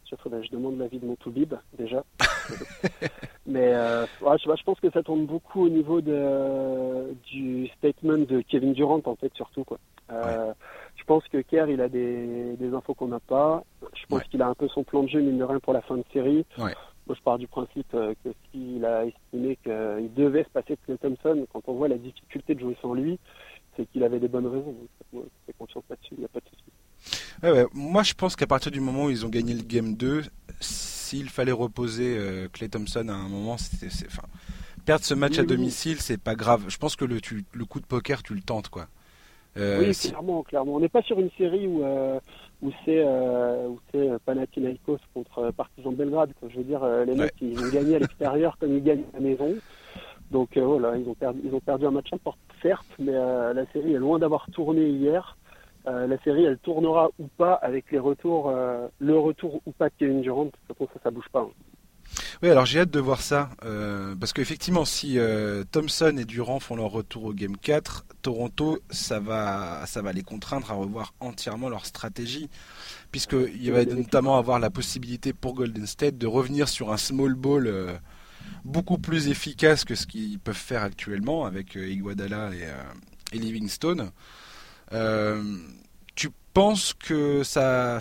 Je 0.09 0.51
demande 0.51 0.77
l'avis 0.77 0.99
de 0.99 1.05
mon 1.05 1.15
Toubib 1.15 1.53
déjà. 1.77 2.03
Mais 3.45 3.73
je, 3.73 4.63
pense 4.63 4.79
que 4.79 4.89
ça 4.91 5.03
tourne 5.03 5.25
beaucoup 5.25 5.65
au 5.65 5.69
niveau 5.69 6.01
de, 6.01 7.13
du 7.31 7.67
statement 7.77 8.17
de 8.17 8.41
Kevin 8.41 8.73
Durant 8.73 9.01
en 9.05 9.15
fait 9.15 9.33
surtout 9.35 9.63
quoi. 9.63 9.77
Euh, 10.11 10.53
je 10.95 11.03
pense 11.03 11.27
que 11.27 11.37
Kerr, 11.41 11.69
il 11.69 11.81
a 11.81 11.89
des, 11.89 12.55
des 12.57 12.73
infos 12.73 12.93
qu'on 12.93 13.07
n'a 13.07 13.19
pas. 13.19 13.63
Je 13.93 14.05
pense 14.07 14.23
qu'il 14.23 14.41
a 14.41 14.47
un 14.47 14.53
peu 14.53 14.67
son 14.67 14.83
plan 14.83 15.03
de 15.03 15.09
jeu, 15.09 15.21
mine 15.21 15.37
de 15.37 15.43
rien, 15.43 15.59
pour 15.59 15.73
la 15.73 15.81
fin 15.81 15.97
de 15.97 16.05
série. 16.13 16.45
Moi, 16.57 17.15
je 17.15 17.21
pars 17.21 17.37
du 17.37 17.47
principe 17.47 17.93
euh, 17.93 18.15
que 18.23 18.29
s'il 18.49 18.83
a 18.83 19.05
estimé 19.05 19.57
qu'il 19.57 20.11
devait 20.15 20.43
se 20.43 20.49
passer 20.49 20.75
de 20.75 20.79
Clay 20.85 20.97
Thompson, 20.97 21.45
quand 21.53 21.61
on 21.67 21.73
voit 21.73 21.87
la 21.87 21.99
difficulté 21.99 22.55
de 22.55 22.59
jouer 22.59 22.75
sans 22.81 22.95
lui, 22.95 23.19
c'est 23.75 23.85
qu'il 23.85 24.03
avait 24.03 24.19
des 24.19 24.27
bonnes 24.27 24.47
raisons. 24.47 24.75
J'ai 25.13 25.53
confiance 25.53 25.83
là-dessus, 25.87 26.15
il 26.15 26.19
n'y 26.19 26.25
a 26.25 26.29
pas 26.29 26.39
de 26.39 26.49
souci. 26.49 26.63
Moi, 27.73 28.03
je 28.03 28.13
pense 28.13 28.35
qu'à 28.35 28.47
partir 28.47 28.71
du 28.71 28.79
moment 28.79 29.05
où 29.05 29.09
ils 29.09 29.25
ont 29.25 29.29
gagné 29.29 29.53
le 29.53 29.61
Game 29.61 29.95
2, 29.95 30.23
s'il 30.59 31.29
fallait 31.29 31.51
reposer 31.51 32.15
euh, 32.17 32.47
Clay 32.51 32.69
Thompson 32.69 33.07
à 33.09 33.13
un 33.13 33.29
moment, 33.29 33.57
c'était, 33.57 33.87
enfin, 34.07 34.23
perdre 34.85 35.05
ce 35.05 35.13
match 35.13 35.37
à 35.37 35.43
domicile, 35.43 36.01
c'est 36.01 36.19
pas 36.19 36.35
grave. 36.35 36.65
Je 36.67 36.77
pense 36.77 36.95
que 36.95 37.05
le, 37.05 37.19
le 37.53 37.65
coup 37.65 37.79
de 37.79 37.85
poker, 37.85 38.23
tu 38.23 38.33
le 38.33 38.41
tentes, 38.41 38.69
quoi. 38.69 38.87
Euh, 39.57 39.79
oui, 39.79 39.95
clairement, 39.95 40.43
clairement. 40.43 40.75
On 40.75 40.79
n'est 40.79 40.89
pas 40.89 41.01
sur 41.01 41.19
une 41.19 41.29
série 41.37 41.65
où, 41.65 41.83
euh, 41.83 42.19
où 42.61 42.71
c'est 42.83 43.01
euh, 43.05 43.69
Panathinaikos 44.25 44.99
contre 45.13 45.51
Partizan 45.51 45.93
Belgrade. 45.93 46.31
Je 46.49 46.57
veux 46.57 46.63
dire, 46.63 46.85
les 47.05 47.15
mecs, 47.15 47.35
ils 47.41 47.57
ont 47.59 47.69
gagné 47.69 47.95
à 47.95 47.99
l'extérieur 47.99 48.57
comme 48.59 48.75
ils 48.75 48.83
gagnent 48.83 49.05
à 49.13 49.17
la 49.17 49.21
maison. 49.21 49.53
Donc 50.31 50.57
voilà, 50.57 50.97
ils 50.97 51.07
ont, 51.07 51.13
perdu, 51.13 51.39
ils 51.45 51.53
ont 51.53 51.59
perdu 51.59 51.85
un 51.85 51.91
match 51.91 52.11
important, 52.11 52.39
certes, 52.61 52.87
mais 52.99 53.13
la 53.13 53.65
série 53.71 53.93
est 53.93 53.99
loin 53.99 54.19
d'avoir 54.19 54.47
tourné 54.51 54.89
hier. 54.89 55.37
La 55.85 56.17
série, 56.23 56.45
elle 56.45 56.57
tournera 56.57 57.09
ou 57.19 57.27
pas 57.37 57.53
avec 57.53 57.91
les 57.91 57.99
retours, 57.99 58.51
le 58.99 59.17
retour 59.17 59.61
ou 59.65 59.71
pas 59.71 59.89
de 59.89 59.93
Kevin 59.97 60.21
Durant. 60.21 60.45
De 60.45 60.51
toute 60.67 60.89
ça, 60.93 60.99
ça 61.03 61.11
bouge 61.11 61.29
pas. 61.31 61.41
Hein. 61.41 61.51
Oui, 62.41 62.49
alors 62.49 62.65
j'ai 62.65 62.79
hâte 62.79 62.91
de 62.91 62.99
voir 62.99 63.21
ça, 63.21 63.49
euh, 63.63 64.15
parce 64.15 64.33
qu'effectivement, 64.33 64.85
si 64.85 65.17
euh, 65.17 65.63
Thompson 65.71 66.15
et 66.17 66.25
Durant 66.25 66.59
font 66.59 66.75
leur 66.75 66.91
retour 66.91 67.25
au 67.25 67.33
Game 67.33 67.57
4, 67.57 68.05
Toronto, 68.21 68.79
ça 68.89 69.19
va, 69.19 69.85
ça 69.85 70.01
va 70.01 70.13
les 70.13 70.21
contraindre 70.21 70.71
à 70.71 70.75
revoir 70.75 71.13
entièrement 71.19 71.69
leur 71.69 71.85
stratégie, 71.85 72.49
puisqu'il 73.11 73.71
va 73.71 73.85
notamment 73.85 74.37
avoir 74.37 74.59
la 74.59 74.69
possibilité 74.69 75.33
pour 75.33 75.53
Golden 75.53 75.87
State 75.87 76.17
de 76.17 76.27
revenir 76.27 76.67
sur 76.67 76.91
un 76.91 76.97
small 76.97 77.33
ball 77.33 77.67
euh, 77.67 77.93
beaucoup 78.63 78.97
plus 78.97 79.27
efficace 79.27 79.83
que 79.85 79.95
ce 79.95 80.05
qu'ils 80.05 80.39
peuvent 80.39 80.55
faire 80.55 80.83
actuellement 80.83 81.45
avec 81.45 81.75
Iguadala 81.75 82.51
et, 82.53 83.35
et 83.35 83.39
Livingstone 83.39 84.11
penses 86.55 86.93
que 86.93 87.43
ça, 87.43 87.99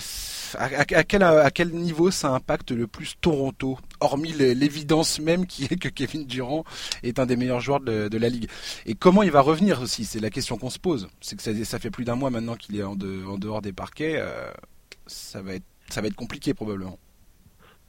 à, 0.56 0.84
quel, 0.84 1.24
à 1.24 1.50
quel 1.50 1.70
niveau 1.70 2.12
ça 2.12 2.30
impacte 2.30 2.70
le 2.70 2.86
plus 2.86 3.16
Toronto, 3.20 3.78
hormis 4.00 4.32
l'évidence 4.32 5.18
même 5.18 5.46
qui 5.46 5.64
est 5.64 5.76
que 5.76 5.88
Kevin 5.88 6.24
Durant 6.24 6.62
est 7.02 7.18
un 7.18 7.26
des 7.26 7.34
meilleurs 7.36 7.58
joueurs 7.58 7.80
de, 7.80 8.16
la 8.16 8.28
ligue? 8.28 8.48
Et 8.86 8.94
comment 8.94 9.24
il 9.24 9.32
va 9.32 9.40
revenir 9.40 9.82
aussi, 9.82 10.04
c'est 10.04 10.20
la 10.20 10.30
question 10.30 10.56
qu'on 10.56 10.70
se 10.70 10.78
pose. 10.78 11.08
C'est 11.20 11.36
que 11.36 11.64
ça, 11.64 11.78
fait 11.80 11.90
plus 11.90 12.04
d'un 12.04 12.14
mois 12.14 12.30
maintenant 12.30 12.54
qu'il 12.54 12.78
est 12.78 12.84
en, 12.84 12.94
dehors 12.94 13.60
des 13.60 13.72
parquets. 13.72 14.14
Euh, 14.18 14.52
ça 15.06 15.42
va 15.42 15.54
être, 15.54 15.66
ça 15.88 16.00
va 16.00 16.06
être 16.06 16.14
compliqué 16.14 16.54
probablement. 16.54 17.00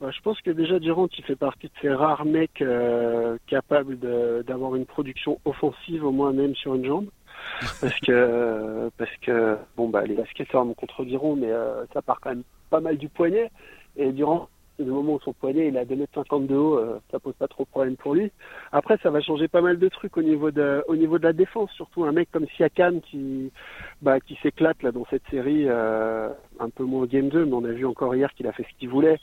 Bah, 0.02 0.10
je 0.12 0.20
pense 0.22 0.42
que 0.42 0.50
déjà 0.50 0.80
Durant, 0.80 1.08
il 1.16 1.24
fait 1.26 1.36
partie 1.36 1.68
de 1.68 1.74
ces 1.80 1.94
rares 1.94 2.26
mecs 2.26 2.64
euh, 2.64 3.38
capables 3.46 4.00
d'avoir 4.44 4.76
une 4.76 4.88
production 4.88 5.40
offensive 5.46 6.04
au 6.04 6.12
moins 6.12 6.34
même 6.34 6.56
sur 6.56 6.74
une 6.74 6.86
jambe 6.86 7.08
parce 7.82 8.00
que 8.00 8.90
parce 8.98 9.16
que 9.22 9.58
bon 9.78 9.90
bah 9.90 10.04
les 10.04 10.16
basketteurs 10.16 10.66
me 10.66 10.74
contrediront, 10.74 11.36
mais 11.36 11.52
euh, 11.52 11.86
ça 11.94 12.02
part 12.02 12.20
quand 12.22 12.30
même 12.30 12.44
pas 12.70 12.80
mal 12.80 12.98
du 12.98 13.10
poignet. 13.10 13.52
Et 13.98 14.12
durant 14.12 14.50
le 14.84 14.92
moment 14.92 15.14
où 15.14 15.20
son 15.22 15.34
poignet 15.34 15.68
il 15.68 15.78
a 15.78 15.86
2m50 15.86 16.48
de 16.48 16.56
haut, 16.56 16.78
euh, 16.78 17.00
ça 17.12 17.20
pose 17.20 17.34
pas 17.36 17.48
trop 17.48 17.64
de 17.64 17.70
problème 17.70 17.96
pour 17.96 18.14
lui. 18.14 18.32
Après, 18.72 18.98
ça 19.02 19.10
va 19.10 19.22
changer 19.22 19.48
pas 19.48 19.62
mal 19.62 19.80
de 19.80 19.88
trucs 19.88 20.18
au 20.18 20.22
niveau 20.22 20.52
de 20.52 20.84
au 20.88 20.96
niveau 20.96 21.18
de 21.18 21.24
la 21.24 21.34
défense, 21.34 21.72
surtout 21.72 22.04
un 22.04 22.12
mec 22.12 22.30
comme 22.32 22.48
Siakam 22.56 23.02
qui 23.02 23.52
bah 24.02 24.20
qui 24.20 24.38
s'éclate 24.42 24.84
là 24.84 24.92
dans 24.92 25.06
cette 25.10 25.24
série, 25.30 25.66
euh, 25.68 26.30
un 26.60 26.70
peu 26.70 26.84
moins 26.84 27.04
au 27.04 27.08
game 27.08 27.30
2, 27.30 27.46
mais 27.46 27.54
on 27.54 27.64
a 27.64 27.72
vu 27.72 27.86
encore 27.86 28.16
hier 28.16 28.34
qu'il 28.34 28.48
a 28.48 28.52
fait 28.52 28.64
ce 28.64 28.80
qu'il 28.80 28.90
voulait. 28.90 29.20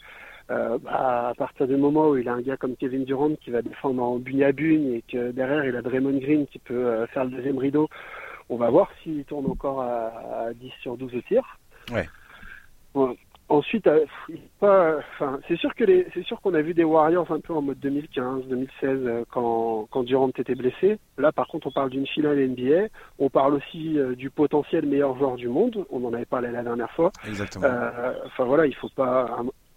Euh, 0.51 0.77
bah, 0.79 1.29
à 1.29 1.35
partir 1.35 1.69
du 1.69 1.77
moment 1.77 2.11
où 2.11 2.17
il 2.17 2.29
a 2.29 2.35
un 2.35 2.41
gars 2.41 2.57
comme 2.57 2.77
Kevin 2.77 3.05
Durant 3.05 3.31
qui 3.37 3.51
va 3.51 3.63
défendre 3.63 4.03
en 4.03 4.17
bugne 4.17 4.45
à 4.45 4.53
bugne 4.53 4.95
et 4.95 5.03
que 5.03 5.31
derrière 5.31 5.65
il 5.65 5.77
a 5.77 5.83
Draymond 5.83 6.19
Green 6.19 6.47
qui 6.47 6.59
peut 6.59 7.07
faire 7.13 7.25
le 7.25 7.31
deuxième 7.31 7.59
rideau, 7.59 7.89
on 8.53 8.57
va 8.57 8.71
voir 8.71 8.89
s'il 9.03 9.25
tourne 9.25 9.47
encore 9.47 9.81
à, 9.81 10.53
10 10.55 10.71
sur 10.81 10.97
12 10.97 11.15
au 11.15 11.21
tir. 11.23 11.59
Ouais. 11.91 12.09
Ensuite, 13.49 13.87
euh, 13.87 14.07
enfin, 14.61 15.41
c'est 15.47 15.57
sûr 15.57 15.75
que 15.75 15.85
les, 15.85 16.07
c'est 16.15 16.25
sûr 16.25 16.41
qu'on 16.41 16.55
a 16.55 16.63
vu 16.63 16.73
des 16.73 16.85
Warriors 16.85 17.31
un 17.31 17.41
peu 17.41 17.53
en 17.53 17.61
mode 17.61 17.81
2015, 17.81 18.45
2016 18.47 19.25
quand 19.31 19.89
quand 19.91 20.05
Durant 20.05 20.31
était 20.31 20.55
blessé. 20.55 20.99
Là, 21.19 21.33
par 21.33 21.49
contre, 21.49 21.67
on 21.67 21.71
parle 21.71 21.91
d'une 21.91 22.07
finale 22.07 22.39
NBA. 22.39 22.89
On 23.19 23.29
parle 23.29 23.55
aussi 23.55 23.99
du 24.17 24.31
potentiel 24.31 24.87
meilleur 24.87 25.19
joueur 25.19 25.37
du 25.37 25.49
monde. 25.49 25.85
On 25.91 26.05
en 26.05 26.15
avait 26.15 26.25
parlé 26.25 26.51
la 26.51 26.63
dernière 26.63 26.91
fois. 26.93 27.13
Exactement. 27.27 27.67
Enfin 28.27 28.45
voilà, 28.45 28.67
il 28.67 28.75
faut 28.75 28.89
pas 28.89 29.27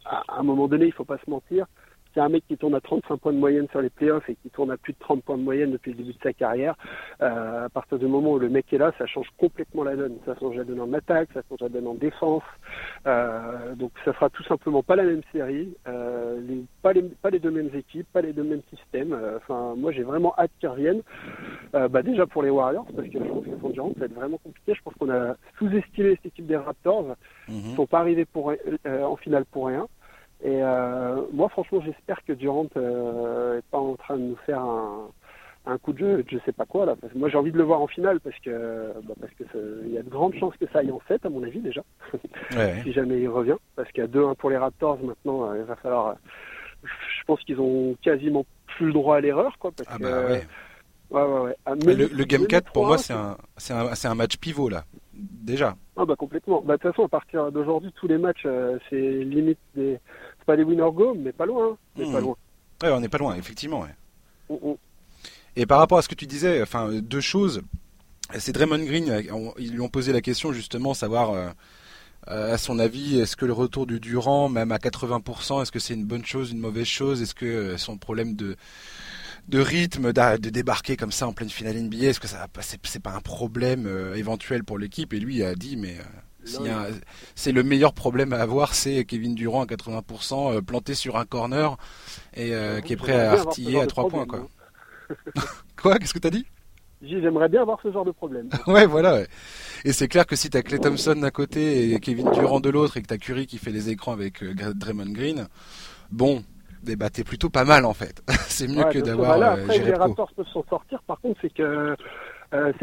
à, 0.05 0.39
un 0.39 0.43
moment 0.43 0.67
donné, 0.67 0.85
il 0.85 0.93
faut 0.93 1.05
pas 1.05 1.17
se 1.17 1.29
mentir. 1.29 1.65
C'est 2.15 2.21
un 2.21 2.29
mec 2.29 2.45
qui 2.47 2.55
tourne 2.55 2.73
à 2.75 2.79
35 2.79 3.17
points 3.17 3.33
de 3.33 3.37
moyenne 3.37 3.67
sur 3.71 3.81
les 3.81 3.89
playoffs 3.89 4.29
et 4.29 4.35
qui 4.35 4.49
tourne 4.49 4.71
à 4.71 4.77
plus 4.77 4.93
de 4.93 4.99
30 4.99 5.21
points 5.21 5.37
de 5.37 5.43
moyenne 5.43 5.71
depuis 5.71 5.91
le 5.91 5.97
début 5.97 6.13
de 6.13 6.23
sa 6.23 6.31
carrière. 6.31 6.75
Euh, 7.21 7.65
à 7.65 7.69
partir 7.69 7.99
du 7.99 8.07
moment 8.07 8.31
où 8.31 8.39
le 8.39 8.47
mec 8.47 8.71
est 8.71 8.77
là, 8.77 8.93
ça 8.97 9.05
change 9.05 9.27
complètement 9.37 9.83
la 9.83 9.97
donne. 9.97 10.17
Ça 10.25 10.33
change 10.39 10.55
la 10.55 10.63
donne 10.63 10.79
en 10.79 10.93
attaque, 10.93 11.27
ça 11.33 11.41
change 11.49 11.59
la 11.59 11.67
donne 11.67 11.87
en 11.87 11.93
défense. 11.93 12.43
Euh, 13.05 13.75
donc 13.75 13.91
ça 14.05 14.13
sera 14.13 14.29
tout 14.29 14.43
simplement 14.43 14.81
pas 14.81 14.95
la 14.95 15.03
même 15.03 15.23
série, 15.33 15.75
euh, 15.89 16.39
les, 16.39 16.63
pas, 16.81 16.93
les, 16.93 17.01
pas 17.01 17.31
les 17.31 17.39
deux 17.39 17.51
mêmes 17.51 17.75
équipes, 17.75 18.07
pas 18.13 18.21
les 18.21 18.31
deux 18.31 18.45
mêmes 18.45 18.63
systèmes. 18.73 19.13
Enfin, 19.35 19.73
moi 19.75 19.91
j'ai 19.91 20.03
vraiment 20.03 20.33
hâte 20.37 20.51
qu'ils 20.61 20.69
reviennent. 20.69 21.01
Bah, 21.73 22.01
déjà 22.01 22.25
pour 22.25 22.43
les 22.43 22.49
Warriors, 22.49 22.87
parce 22.95 23.09
que 23.09 23.19
je 23.19 23.27
pense 23.27 23.43
que 23.43 23.73
Durant, 23.73 23.91
ça 23.95 24.01
va 24.01 24.05
être 24.05 24.13
vraiment 24.13 24.37
compliqué. 24.37 24.73
Je 24.73 24.81
pense 24.83 24.93
qu'on 24.93 25.09
a 25.09 25.35
sous-estimé 25.57 26.11
cette 26.11 26.27
équipe 26.27 26.45
des 26.45 26.55
Raptors. 26.55 27.15
Ils 27.49 27.55
mhm. 27.55 27.75
sont 27.75 27.87
pas 27.87 27.99
arrivés 27.99 28.23
pour, 28.23 28.53
en 28.85 29.15
finale 29.17 29.43
pour 29.45 29.67
rien. 29.67 29.87
Et 30.43 30.61
moi, 31.33 31.49
franchement, 31.49 31.81
j'espère 31.81 32.23
que 32.25 32.33
Durant 32.33 32.63
n'est 32.75 33.61
pas 33.71 33.79
en 33.79 33.95
train 33.95 34.17
de 34.17 34.23
nous 34.23 34.37
faire 34.45 34.61
un, 34.61 35.09
un 35.67 35.77
coup 35.77 35.93
de 35.93 35.99
jeu, 35.99 36.25
je 36.29 36.37
sais 36.45 36.51
pas 36.51 36.65
quoi 36.65 36.85
là. 36.85 36.95
Parce 36.99 37.11
que 37.13 37.17
moi 37.17 37.29
j'ai 37.29 37.37
envie 37.37 37.51
de 37.51 37.57
le 37.57 37.63
voir 37.63 37.81
en 37.81 37.87
finale 37.87 38.19
parce 38.19 38.37
que 38.39 38.93
bah, 39.03 39.13
parce 39.19 39.33
que 39.33 39.43
il 39.85 39.93
y 39.93 39.97
a 39.97 40.03
de 40.03 40.09
grandes 40.09 40.35
chances 40.35 40.55
que 40.57 40.65
ça 40.71 40.79
aille 40.79 40.91
en 40.91 41.01
7 41.07 41.25
à 41.25 41.29
mon 41.29 41.43
avis 41.43 41.59
déjà. 41.59 41.81
si 42.83 42.93
jamais 42.93 43.19
il 43.19 43.27
revient, 43.27 43.55
parce 43.75 43.91
qu'il 43.91 44.03
y 44.03 44.07
a 44.07 44.09
2-1 44.09 44.35
pour 44.35 44.49
les 44.49 44.57
Raptors 44.57 44.99
maintenant, 45.03 45.49
euh, 45.49 45.57
il 45.57 45.63
va 45.63 45.75
falloir. 45.75 46.07
Euh, 46.09 46.13
je 46.83 47.23
pense 47.25 47.41
qu'ils 47.41 47.59
ont 47.59 47.95
quasiment 48.01 48.45
plus 48.67 48.87
le 48.87 48.93
droit 48.93 49.17
à 49.17 49.21
l'erreur 49.21 49.57
quoi. 49.57 49.71
Parce 49.71 49.89
ah 49.91 49.97
bah 49.99 50.25
ouais. 50.27 50.45
Ouais, 51.11 51.21
ouais, 51.21 51.39
ouais. 51.41 51.55
Ah, 51.65 51.73
le, 51.75 52.23
Game 52.23 52.47
4 52.47 52.71
pour 52.71 52.85
moi 52.85 52.97
c'est 52.97 53.13
un 53.13 53.37
un, 53.69 53.91
un 54.03 54.15
match 54.15 54.37
pivot 54.37 54.69
là 54.69 54.85
déjà. 55.15 55.75
Ah 55.95 56.05
bah 56.05 56.15
complètement. 56.15 56.61
Bah 56.61 56.77
de 56.77 56.81
toute 56.81 56.91
façon 56.91 57.05
à 57.05 57.09
partir 57.09 57.51
d'aujourd'hui 57.51 57.91
tous 57.95 58.07
les 58.07 58.17
matchs 58.17 58.43
euh, 58.45 58.77
c'est 58.89 59.23
limite 59.23 59.59
des 59.75 59.99
c'est 60.39 60.45
pas 60.45 60.57
des 60.57 60.63
winner 60.63 60.89
go 60.93 61.15
mais 61.17 61.31
pas 61.31 61.45
loin, 61.45 61.71
hein. 61.71 61.77
mais 61.97 62.05
pas 62.05 62.19
hmm. 62.19 62.23
loin. 62.23 62.35
Ouais, 62.83 62.91
on 62.91 62.99
n'est 62.99 63.09
pas 63.09 63.17
loin 63.17 63.35
effectivement. 63.35 63.81
Ouais. 63.81 63.95
Mm, 64.49 64.69
mm. 64.71 64.75
Et 65.57 65.65
par 65.65 65.79
rapport 65.79 65.97
à 65.97 66.01
ce 66.01 66.09
que 66.09 66.15
tu 66.15 66.27
disais, 66.27 66.61
enfin 66.61 66.91
deux 66.91 67.21
choses. 67.21 67.61
C'est 68.39 68.53
Draymond 68.53 68.83
Green, 68.83 69.23
ils 69.59 69.71
lui 69.71 69.81
ont 69.81 69.87
posé 69.87 70.11
la 70.11 70.19
question 70.19 70.51
justement, 70.51 70.95
savoir 70.95 71.31
euh, 71.31 71.49
euh, 72.27 72.53
à 72.53 72.57
son 72.57 72.79
avis, 72.79 73.19
est-ce 73.19 73.35
que 73.35 73.45
le 73.45 73.53
retour 73.53 73.85
du 73.85 73.99
Durant, 73.99 74.49
même 74.49 74.71
à 74.71 74.77
80%, 74.77 75.61
est-ce 75.61 75.71
que 75.71 75.77
c'est 75.79 75.93
une 75.93 76.05
bonne 76.05 76.25
chose, 76.25 76.51
une 76.51 76.59
mauvaise 76.59 76.87
chose? 76.87 77.21
Est-ce 77.21 77.35
que 77.35 77.45
euh, 77.45 77.77
son 77.77 77.97
problème 77.97 78.35
de 78.35 78.55
de 79.47 79.59
rythme, 79.59 80.11
de 80.11 80.49
débarquer 80.49 80.97
comme 80.97 81.11
ça 81.11 81.27
en 81.27 81.33
pleine 81.33 81.49
finale 81.49 81.75
NBA, 81.77 82.07
est-ce 82.07 82.19
que 82.19 82.27
ça 82.27 82.47
c'est 82.61 83.01
pas 83.01 83.11
un 83.11 83.21
problème 83.21 83.87
éventuel 84.15 84.63
pour 84.63 84.77
l'équipe? 84.77 85.13
Et 85.13 85.19
lui 85.19 85.43
a 85.43 85.55
dit, 85.55 85.77
mais 85.77 85.97
c'est 87.35 87.51
le 87.51 87.63
meilleur 87.63 87.93
problème 87.93 88.33
à 88.33 88.37
avoir, 88.37 88.73
c'est 88.73 89.05
Kevin 89.05 89.35
Durant 89.35 89.63
à 89.63 89.65
80% 89.65 90.61
planté 90.61 90.95
sur 90.95 91.17
un 91.17 91.25
corner 91.25 91.77
et 92.35 92.53
qui 92.83 92.93
est 92.93 92.97
prêt 92.97 93.19
à 93.19 93.33
artiller 93.33 93.79
à 93.79 93.87
trois 93.87 94.07
points, 94.07 94.25
quoi. 94.25 94.47
Quoi? 95.81 95.99
Qu'est-ce 95.99 96.13
que 96.13 96.19
t'as 96.19 96.31
dit? 96.31 96.45
J'aimerais 97.01 97.49
bien 97.49 97.61
avoir 97.61 97.79
ce 97.81 97.91
genre 97.91 98.05
de 98.05 98.11
problème. 98.11 98.49
ouais, 98.67 98.85
voilà. 98.85 99.21
Et 99.83 99.91
c'est 99.91 100.07
clair 100.07 100.25
que 100.25 100.35
si 100.35 100.49
t'as 100.49 100.61
Clay 100.61 100.79
Thompson 100.79 101.15
d'un 101.15 101.29
côté 101.29 101.91
et 101.91 101.99
Kevin 101.99 102.31
Durant 102.31 102.59
de 102.59 102.69
l'autre 102.69 102.97
et 102.97 103.01
que 103.01 103.07
t'as 103.07 103.17
Curry 103.17 103.45
qui 103.45 103.57
fait 103.57 103.71
les 103.71 103.89
écrans 103.89 104.13
avec 104.13 104.41
euh, 104.43 104.53
Draymond 104.73 105.11
Green, 105.11 105.47
bon, 106.11 106.43
bah, 106.95 107.09
t'es 107.09 107.23
plutôt 107.23 107.49
pas 107.49 107.65
mal 107.65 107.85
en 107.85 107.93
fait. 107.93 108.21
c'est 108.47 108.67
mieux 108.67 108.83
que 108.85 108.99
d'avoir. 108.99 109.39
Bah 109.39 109.53
après, 109.53 109.79
les 109.79 109.93
Raptors 109.93 110.31
peuvent 110.33 110.47
s'en 110.53 110.63
sortir. 110.69 111.01
Par 111.03 111.19
contre, 111.19 111.39
c'est 111.41 111.53
que 111.53 111.95
euh, 112.53 112.73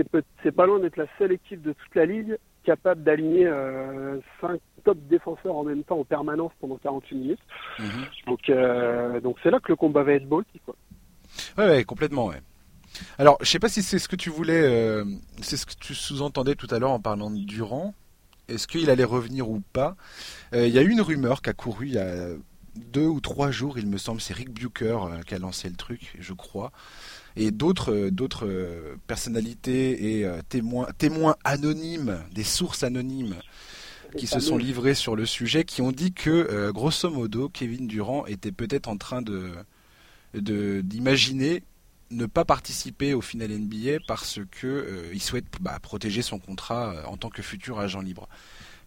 c'est 0.43 0.53
pas 0.53 0.67
loin 0.67 0.81
d'être 0.81 0.97
la 0.97 1.07
seule 1.19 1.33
équipe 1.33 1.63
de 1.63 1.73
toute 1.73 1.95
la 1.95 2.07
ligue 2.07 2.37
capable 2.65 3.03
d'aligner 3.03 3.47
euh, 3.47 4.19
5 4.41 4.61
top 4.85 4.99
défenseurs 5.09 5.57
en 5.57 5.65
même 5.65 5.83
temps 5.85 5.99
en 5.99 6.05
permanence 6.05 6.53
pendant 6.61 6.77
48 6.77 7.15
minutes. 7.17 7.41
Mhm. 7.79 7.87
Donc, 8.27 8.49
euh, 8.49 9.21
donc 9.21 9.37
c'est 9.43 9.51
là 9.51 9.61
que 9.61 9.69
le 9.71 9.77
combat 9.77 10.03
va 10.03 10.13
être 10.15 10.29
beau, 10.29 10.43
quoi. 10.65 10.75
Ouais, 11.59 11.85
complètement, 11.85 12.27
ouais. 12.27 12.41
Alors, 13.19 13.39
je 13.41 13.47
sais 13.47 13.59
pas 13.59 13.69
si 13.69 13.83
c'est 13.83 13.99
ce 13.99 14.09
que 14.09 14.17
tu 14.17 14.31
voulais, 14.31 14.63
euh, 14.63 15.05
c'est 15.41 15.57
ce 15.57 15.67
que 15.67 15.73
tu 15.75 15.95
sous-entendais 15.95 16.55
tout 16.55 16.69
à 16.71 16.79
l'heure 16.79 16.91
en 16.91 17.01
parlant 17.01 17.31
de 17.31 17.39
Durand. 17.39 17.95
Est-ce 18.49 18.67
qu'il 18.67 18.91
allait 18.91 19.05
revenir 19.05 19.49
ou 19.49 19.61
pas? 19.73 19.97
Euh, 20.53 20.67
Il 20.67 20.75
y 20.75 20.79
a 20.79 20.83
eu 20.83 20.91
une 20.91 21.01
rumeur 21.01 21.41
qui 21.41 21.51
a 21.51 21.53
couru 21.55 21.87
il 21.87 21.95
y 21.95 21.99
a 21.99 22.29
deux 22.77 23.07
ou 23.07 23.21
trois 23.21 23.51
jours, 23.51 23.79
il 23.79 23.87
me 23.87 23.99
semble, 23.99 24.21
c'est 24.21 24.35
Rick 24.35 24.51
Bucher 24.51 24.97
euh, 25.05 25.23
qui 25.23 25.35
a 25.35 25.39
lancé 25.39 25.69
le 25.69 25.77
truc, 25.77 26.15
je 26.19 26.33
crois, 26.33 26.73
et 27.37 27.51
d'autres 27.51 28.11
d'autres 28.11 28.97
personnalités 29.07 30.21
et 30.21 30.29
témoins 30.99 31.37
anonymes, 31.45 32.19
des 32.33 32.45
sources 32.45 32.83
anonymes 32.83 33.37
qui 34.19 34.27
se 34.27 34.41
sont 34.41 34.59
livrés 34.59 34.95
sur 34.95 35.17
le 35.17 35.25
sujet, 35.25 35.65
qui 35.65 35.81
ont 35.81 35.93
dit 35.93 36.13
que 36.13 36.71
grosso 36.73 37.09
modo, 37.09 37.49
Kevin 37.49 37.87
Durant 37.87 38.27
était 38.27 38.53
peut-être 38.53 38.89
en 38.89 38.99
train 38.99 39.23
de 39.23 39.53
d'imaginer 40.35 41.63
ne 42.13 42.27
pas 42.27 42.45
participer 42.45 43.15
au 43.15 43.21
final 43.21 43.51
NBA 43.51 44.05
parce 44.07 44.41
que 44.51 44.67
euh, 44.67 45.11
il 45.13 45.23
souhaite 45.23 45.47
bah, 45.61 45.79
protéger 45.81 46.23
son 46.23 46.39
contrat 46.39 46.93
euh, 46.93 47.05
en 47.07 47.17
tant 47.17 47.31
que 47.31 47.43
futur 47.43 47.81
agent 47.81 48.01
libre. 48.01 48.29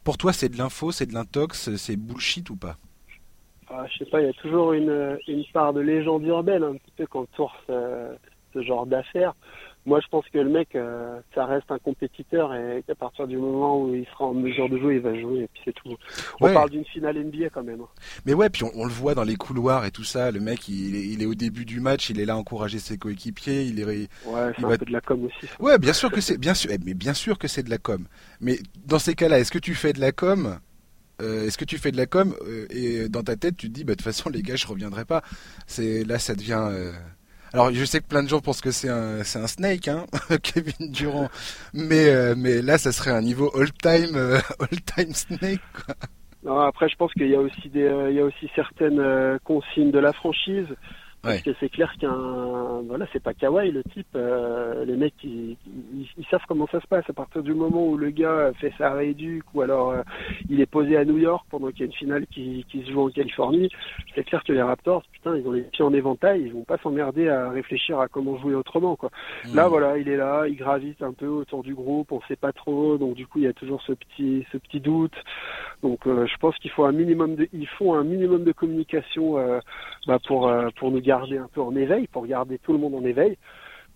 Pour 0.03 0.17
toi, 0.17 0.33
c'est 0.33 0.49
de 0.49 0.57
l'info, 0.57 0.91
c'est 0.91 1.07
de 1.07 1.13
l'intox, 1.13 1.75
c'est 1.75 1.95
bullshit 1.95 2.49
ou 2.49 2.55
pas? 2.55 2.77
Je 3.89 3.97
sais 3.99 4.09
pas, 4.09 4.21
il 4.21 4.27
y 4.27 4.29
a 4.29 4.33
toujours 4.33 4.73
une, 4.73 5.17
une 5.27 5.43
part 5.53 5.73
de 5.73 5.81
légende 5.81 6.23
urbaine 6.23 6.63
un 6.63 6.73
petit 6.73 6.91
peu 6.97 7.05
quand 7.07 7.21
on 7.21 7.35
tourne 7.35 7.51
ce 8.53 8.61
genre 8.61 8.85
d'affaires 8.85 9.33
moi, 9.85 9.99
je 10.01 10.07
pense 10.07 10.25
que 10.33 10.39
le 10.39 10.49
mec, 10.49 10.69
euh, 10.75 11.19
ça 11.35 11.45
reste 11.45 11.69
un 11.69 11.77
compétiteur 11.77 12.53
et 12.55 12.83
qu'à 12.87 12.95
partir 12.95 13.27
du 13.27 13.37
moment 13.37 13.81
où 13.81 13.93
il 13.93 14.05
sera 14.05 14.25
en 14.25 14.33
mesure 14.33 14.67
de 14.67 14.79
jouer, 14.79 14.95
il 14.95 15.01
va 15.01 15.19
jouer 15.19 15.41
et 15.41 15.47
puis 15.47 15.61
c'est 15.63 15.73
tout. 15.73 15.95
On 16.41 16.51
parle 16.51 16.71
d'une 16.71 16.85
finale 16.85 17.23
NBA 17.23 17.49
quand 17.53 17.63
même. 17.63 17.81
Hein. 17.81 17.87
Mais 18.25 18.33
ouais, 18.33 18.49
puis 18.49 18.63
on, 18.63 18.85
le 18.85 18.91
voit 18.91 19.13
dans 19.13 19.23
les 19.23 19.35
couloirs 19.35 19.85
et 19.85 19.91
tout 19.91 20.03
ça. 20.03 20.31
Le 20.31 20.39
mec, 20.39 20.67
il 20.69 21.21
est, 21.21 21.25
au 21.25 21.35
début 21.35 21.65
du 21.65 21.79
match, 21.79 22.09
il 22.09 22.19
est 22.19 22.25
là 22.25 22.33
à 22.33 22.37
encourager 22.37 22.79
ses 22.79 22.97
coéquipiers. 22.97 23.63
Il 23.63 23.79
est. 23.79 23.85
Ouais, 23.85 24.07
c'est 24.57 24.65
un 24.65 24.77
peu 24.77 24.85
de 24.85 24.91
la 24.91 25.01
com 25.01 25.23
aussi. 25.25 25.51
Ouais, 25.59 25.77
bien 25.77 25.93
sûr 25.93 26.11
que 26.11 26.19
c'est 26.19 26.39
bien 26.39 26.55
sûr, 26.55 26.71
mais 26.83 26.95
bien 26.95 27.13
sûr 27.13 27.37
que 27.37 27.47
c'est 27.47 27.63
de 27.63 27.69
la 27.69 27.77
com. 27.77 28.07
Mais 28.41 28.57
dans 28.87 28.99
ces 28.99 29.13
cas-là, 29.13 29.39
est-ce 29.39 29.51
que 29.51 29.59
tu 29.59 29.75
fais 29.75 29.93
de 29.93 29.99
la 29.99 30.11
com? 30.11 30.57
Euh, 31.21 31.47
est-ce 31.47 31.57
que 31.57 31.65
tu 31.65 31.77
fais 31.77 31.91
de 31.91 31.97
la 31.97 32.05
com 32.05 32.35
euh, 32.47 32.67
et 32.69 33.09
dans 33.09 33.23
ta 33.23 33.35
tête 33.35 33.57
tu 33.57 33.69
te 33.69 33.73
dis 33.73 33.83
bah 33.83 33.93
de 33.93 33.97
toute 33.97 34.03
façon 34.03 34.29
les 34.33 34.41
gars 34.41 34.55
je 34.55 34.67
reviendrai 34.67 35.05
pas. 35.05 35.23
C'est 35.67 36.03
là 36.03 36.19
ça 36.19 36.35
devient 36.35 36.93
alors 37.55 37.71
je 37.71 37.85
sais 37.85 38.01
que 38.01 38.07
plein 38.07 38.21
de 38.21 38.27
gens 38.27 38.41
pensent 38.41 38.59
que 38.59 38.71
c'est 38.71 38.89
un 38.89 39.23
c'est 39.23 39.39
un 39.39 39.47
snake, 39.47 39.87
hein, 39.87 40.05
Kevin 40.43 40.91
Durant, 40.91 41.29
mais 41.73 42.09
euh, 42.09 42.35
mais 42.37 42.61
là 42.61 42.77
ça 42.77 42.91
serait 42.91 43.11
un 43.11 43.21
niveau 43.21 43.49
all 43.57 43.71
time 43.71 44.15
euh, 44.15 44.39
all 44.59 44.81
time 44.81 45.13
snake. 45.13 45.61
Après 46.45 46.89
je 46.89 46.97
pense 46.97 47.13
qu'il 47.13 47.29
y 47.29 47.35
a 47.35 47.39
aussi 47.39 47.69
des 47.69 47.83
euh, 47.83 48.11
il 48.11 48.17
y 48.17 48.19
a 48.19 48.25
aussi 48.25 48.49
certaines 48.55 49.39
consignes 49.45 49.91
de 49.91 49.99
la 49.99 50.11
franchise 50.11 50.67
parce 51.25 51.41
que 51.41 51.51
c'est 51.59 51.69
clair 51.69 51.93
qu'un 51.99 52.81
voilà, 52.87 53.07
c'est 53.11 53.21
pas 53.21 53.33
Kawhi 53.33 53.71
le 53.71 53.83
type. 53.83 54.07
Euh, 54.15 54.85
les 54.85 54.95
mecs, 54.95 55.13
ils, 55.23 55.57
ils, 56.17 56.25
savent 56.29 56.43
comment 56.47 56.67
ça 56.71 56.79
se 56.79 56.87
passe 56.87 57.05
à 57.09 57.13
partir 57.13 57.43
du 57.43 57.53
moment 57.53 57.87
où 57.87 57.97
le 57.97 58.09
gars 58.09 58.51
fait 58.59 58.73
sa 58.77 58.93
rééduque 58.93 59.45
ou 59.53 59.61
alors 59.61 59.91
euh, 59.91 60.01
il 60.49 60.61
est 60.61 60.65
posé 60.65 60.97
à 60.97 61.05
New 61.05 61.17
York 61.17 61.45
pendant 61.49 61.69
qu'il 61.69 61.79
y 61.79 61.83
a 61.83 61.85
une 61.87 61.93
finale 61.93 62.25
qui, 62.27 62.65
qui 62.69 62.83
se 62.83 62.91
joue 62.91 63.01
en 63.01 63.09
Californie. 63.09 63.69
C'est 64.13 64.23
clair 64.23 64.43
que 64.43 64.53
les 64.53 64.61
Raptors, 64.61 65.03
putain, 65.11 65.35
ils 65.35 65.47
ont 65.47 65.51
les 65.51 65.61
pieds 65.61 65.83
en 65.83 65.93
éventail, 65.93 66.43
ils 66.43 66.53
vont 66.53 66.63
pas 66.63 66.77
s'emmerder 66.77 67.29
à 67.29 67.49
réfléchir 67.49 67.99
à 67.99 68.07
comment 68.07 68.37
jouer 68.37 68.55
autrement 68.55 68.95
quoi. 68.95 69.09
Hmm. 69.45 69.55
Là 69.55 69.67
voilà, 69.67 69.97
il 69.97 70.07
est 70.09 70.17
là, 70.17 70.45
il 70.47 70.55
gravite 70.55 71.01
un 71.01 71.13
peu 71.13 71.27
autour 71.27 71.63
du 71.63 71.73
groupe, 71.73 72.11
on 72.11 72.21
sait 72.27 72.35
pas 72.35 72.53
trop, 72.53 72.97
donc 72.97 73.15
du 73.15 73.27
coup 73.27 73.39
il 73.39 73.45
y 73.45 73.47
a 73.47 73.53
toujours 73.53 73.81
ce 73.81 73.93
petit 73.93 74.45
ce 74.51 74.57
petit 74.57 74.79
doute. 74.79 75.15
Donc 75.85 76.07
euh, 76.07 76.25
je 76.25 76.35
pense 76.37 76.57
qu'il 76.57 76.71
faut 76.71 76.83
un 76.85 76.91
minimum 76.91 77.35
de 77.35 77.47
il 77.53 77.67
faut 77.67 77.93
un 77.93 78.03
minimum 78.03 78.43
de 78.43 78.51
communication 78.51 79.35
bah, 80.07 80.17
pour 80.27 80.51
pour 80.79 80.89
nous 80.89 80.99
garder 80.99 81.37
un 81.37 81.47
peu 81.53 81.61
en 81.61 81.75
éveil, 81.75 82.07
pour 82.07 82.25
garder 82.25 82.57
tout 82.57 82.73
le 82.73 82.79
monde 82.79 82.95
en 82.95 83.05
éveil. 83.05 83.37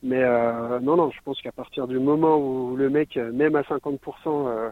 Mais 0.02 0.24
euh, 0.24 0.80
non, 0.80 0.96
non, 0.96 1.12
je 1.12 1.20
pense 1.24 1.42
qu'à 1.42 1.52
partir 1.52 1.88
du 1.88 2.00
moment 2.00 2.38
où 2.38 2.76
le 2.76 2.90
mec, 2.90 3.18
même 3.18 3.56
à 3.56 3.62
50%, 3.62 3.98
euh, 4.28 4.70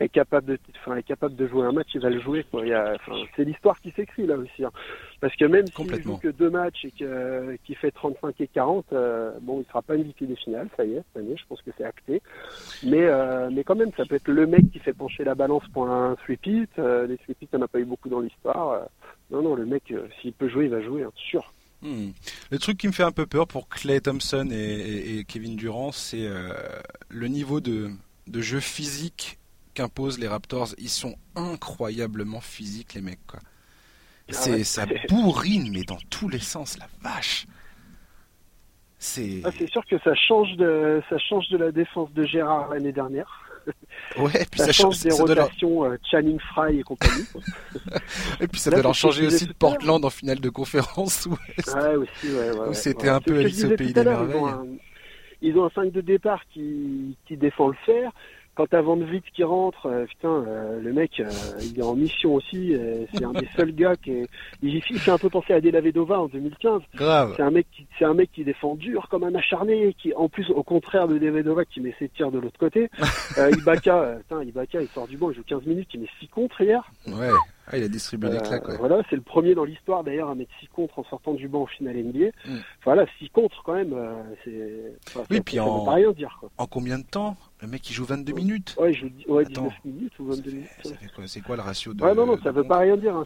est 0.00 0.08
capable 0.08 0.46
de, 0.46 0.58
enfin, 0.80 0.96
est 0.96 1.04
capable 1.04 1.36
de 1.36 1.46
jouer 1.46 1.64
un 1.64 1.72
match, 1.72 1.88
il 1.94 2.00
va 2.00 2.10
le 2.10 2.20
jouer. 2.20 2.44
Quoi. 2.50 2.66
Il 2.66 2.74
c'est 3.36 3.44
l'histoire 3.44 3.80
qui 3.80 3.92
s'écrit 3.92 4.26
là 4.26 4.36
aussi. 4.36 4.64
Hein. 4.64 4.72
Parce 5.20 5.34
que 5.36 5.44
même 5.44 5.66
s'il 5.68 6.02
joue 6.02 6.16
que 6.16 6.28
deux 6.28 6.50
matchs 6.50 6.84
et 6.84 6.90
qu'il 6.90 7.76
fait 7.76 7.92
35 7.92 8.40
et 8.40 8.48
40, 8.48 8.86
euh, 8.92 9.32
bon, 9.40 9.60
il 9.60 9.66
sera 9.66 9.82
pas 9.82 9.96
MVP 9.96 10.26
des 10.26 10.36
finales, 10.36 10.68
ça 10.76 10.84
y 10.84 10.94
est, 10.94 11.02
cette 11.12 11.22
année, 11.22 11.36
je 11.36 11.44
pense 11.48 11.62
que 11.62 11.70
c'est 11.76 11.84
acté. 11.84 12.20
Mais, 12.82 13.04
euh, 13.04 13.50
mais 13.52 13.62
quand 13.62 13.76
même, 13.76 13.92
ça 13.96 14.04
peut 14.04 14.16
être 14.16 14.28
le 14.28 14.46
mec 14.46 14.70
qui 14.72 14.80
fait 14.80 14.92
pencher 14.92 15.22
la 15.22 15.34
balance 15.34 15.66
pour 15.72 15.88
un 15.88 16.16
sweep-it. 16.24 16.70
Euh, 16.78 17.06
les 17.06 17.16
sweep-it, 17.18 17.48
il 17.52 17.56
n'y 17.56 17.62
en 17.62 17.64
a 17.64 17.68
pas 17.68 17.78
eu 17.78 17.84
beaucoup 17.84 18.08
dans 18.08 18.20
l'histoire. 18.20 18.88
non, 19.30 19.42
non, 19.42 19.54
le 19.54 19.66
mec, 19.66 19.94
s'il 20.20 20.32
peut 20.32 20.48
jouer, 20.48 20.64
il 20.64 20.70
va 20.70 20.80
jouer, 20.80 21.04
hein, 21.04 21.12
sûr. 21.14 21.52
Hmm. 21.84 22.12
Le 22.50 22.58
truc 22.58 22.78
qui 22.78 22.86
me 22.86 22.92
fait 22.92 23.02
un 23.02 23.12
peu 23.12 23.26
peur 23.26 23.46
pour 23.46 23.68
Clay 23.68 24.00
Thompson 24.00 24.48
et, 24.50 25.24
Kevin 25.28 25.54
Durant, 25.54 25.92
c'est 25.92 26.26
euh, 26.26 26.54
le 27.10 27.28
niveau 27.28 27.60
de, 27.60 27.90
jeu 28.32 28.58
physique 28.58 29.38
qu'imposent 29.74 30.18
les 30.18 30.26
Raptors. 30.26 30.74
Ils 30.78 30.88
sont 30.88 31.14
incroyablement 31.36 32.40
physiques, 32.40 32.94
les 32.94 33.02
mecs. 33.02 33.26
Quoi. 33.26 33.40
Ah 34.30 34.32
c'est 34.32 34.64
ça 34.64 34.86
bourrine, 35.10 35.70
mais 35.70 35.82
dans 35.82 35.98
tous 36.08 36.30
les 36.30 36.38
sens, 36.38 36.78
la 36.78 36.88
vache. 37.02 37.46
C'est. 38.98 39.42
Ah, 39.44 39.50
sûr 39.50 39.84
que 39.84 39.98
ça 39.98 40.14
change 40.14 40.56
de 40.56 41.02
ça 41.10 41.18
change 41.18 41.50
de 41.50 41.58
la 41.58 41.70
défense 41.70 42.10
de 42.14 42.24
Gérard 42.24 42.70
l'année 42.70 42.92
dernière. 42.92 43.43
Ouais, 44.16 44.46
puis 44.50 44.60
ça, 44.60 44.72
change 44.72 45.00
des 45.00 45.10
rotations 45.10 45.84
euh, 45.84 45.96
Channing 46.08 46.38
Fry 46.38 46.78
et 46.78 46.82
compagnie. 46.82 47.24
et 48.40 48.46
puis 48.46 48.60
ça 48.60 48.70
doit 48.70 48.82
leur 48.82 48.94
changer 48.94 49.26
aussi 49.26 49.46
de 49.46 49.52
Portland 49.52 50.04
en 50.04 50.10
finale 50.10 50.40
de 50.40 50.48
conférence 50.50 51.26
ouest. 51.26 51.74
Ouais, 51.74 51.96
aussi, 51.96 52.32
ouais, 52.32 52.50
ouais, 52.56 52.74
c'était 52.74 53.08
un 53.08 53.20
peu 53.20 53.38
Alice 53.38 53.64
au 53.64 53.70
pays 53.70 53.92
des 53.92 54.04
merveilles. 54.04 54.78
Ils 55.42 55.58
ont 55.58 55.66
un 55.66 55.70
5 55.70 55.92
de 55.92 56.00
départ 56.00 56.40
qui, 56.52 57.16
qui 57.26 57.36
défend 57.36 57.68
le 57.68 57.76
fer 57.84 58.12
quand 58.54 58.66
t'as 58.66 58.80
Van 58.80 58.96
Vliet 58.96 59.22
qui 59.34 59.42
rentre, 59.42 59.86
euh, 59.86 60.04
putain, 60.06 60.44
euh, 60.46 60.80
le 60.80 60.92
mec, 60.92 61.20
euh, 61.20 61.28
il 61.60 61.78
est 61.78 61.82
en 61.82 61.94
mission 61.94 62.34
aussi. 62.34 62.74
c'est 63.12 63.24
un 63.24 63.32
des 63.32 63.48
seuls 63.56 63.74
gars 63.74 63.96
qui 63.96 64.12
est. 64.12 64.26
Il, 64.62 64.80
fait 64.82 65.10
un 65.10 65.18
peu 65.18 65.28
penser 65.28 65.52
à 65.52 65.60
Delavedova 65.60 66.20
en 66.20 66.26
2015. 66.26 66.82
Grave. 66.94 67.34
C'est 67.36 67.42
un 67.42 67.50
mec 67.50 67.66
qui, 67.72 67.86
c'est 67.98 68.04
un 68.04 68.14
mec 68.14 68.30
qui 68.32 68.44
défend 68.44 68.74
dur 68.74 69.08
comme 69.10 69.24
un 69.24 69.34
acharné, 69.34 69.94
qui, 69.94 70.14
en 70.14 70.28
plus, 70.28 70.50
au 70.50 70.62
contraire 70.62 71.08
de 71.08 71.18
Delavedova 71.18 71.64
qui 71.64 71.80
met 71.80 71.94
ses 71.98 72.08
tirs 72.08 72.30
de 72.30 72.38
l'autre 72.38 72.58
côté. 72.58 72.90
Ibaka, 73.36 74.18
putain, 74.20 74.42
Ibaka, 74.44 74.80
il 74.80 74.88
sort 74.88 75.08
du 75.08 75.16
banc, 75.16 75.30
il 75.30 75.36
joue 75.36 75.42
15 75.46 75.66
minutes, 75.66 75.88
il 75.94 76.00
met 76.00 76.08
6 76.20 76.28
contre 76.28 76.60
hier. 76.60 76.84
Ouais. 77.06 77.30
Ah, 77.66 77.78
il 77.78 77.84
a 77.84 77.88
distribué 77.88 78.30
des 78.30 78.38
claques, 78.38 78.68
ouais. 78.68 78.76
Voilà, 78.76 79.02
c'est 79.08 79.16
le 79.16 79.22
premier 79.22 79.54
dans 79.54 79.64
l'histoire 79.64 80.04
d'ailleurs 80.04 80.28
à 80.28 80.34
mettre 80.34 80.50
6 80.60 80.68
contre 80.68 80.98
en 80.98 81.04
sortant 81.04 81.32
du 81.32 81.48
banc 81.48 81.62
au 81.62 81.66
final 81.66 81.96
NBA. 81.96 82.26
Mm. 82.46 82.58
Voilà, 82.84 83.06
6 83.18 83.30
contre 83.30 83.62
quand 83.64 83.74
même, 83.74 83.94
c'est. 84.44 84.94
oui, 85.30 85.40
puis 85.40 85.58
en... 85.60 85.84
rien 85.84 86.12
dire. 86.12 86.36
Quoi. 86.40 86.50
En 86.58 86.66
combien 86.66 86.98
de 86.98 87.04
temps? 87.04 87.36
Le 87.62 87.68
mec 87.68 87.88
il 87.88 87.94
joue 87.94 88.04
22 88.04 88.32
minutes 88.34 88.76
Ouais, 88.78 88.92
il 88.92 88.98
joue 88.98 89.08
ouais, 89.32 89.46
19 89.46 89.72
minutes 89.84 90.18
ou 90.18 90.26
22 90.26 90.50
minutes. 90.50 90.68
C'est 91.26 91.40
quoi, 91.40 91.56
le 91.56 91.62
ratio 91.62 91.94
de. 91.94 92.04
Ouais, 92.04 92.14
non, 92.14 92.26
non, 92.26 92.38
ça 92.42 92.52
veut 92.52 92.64
pas 92.64 92.78
rien 92.78 92.96
dire. 92.96 93.16
Hein. 93.16 93.24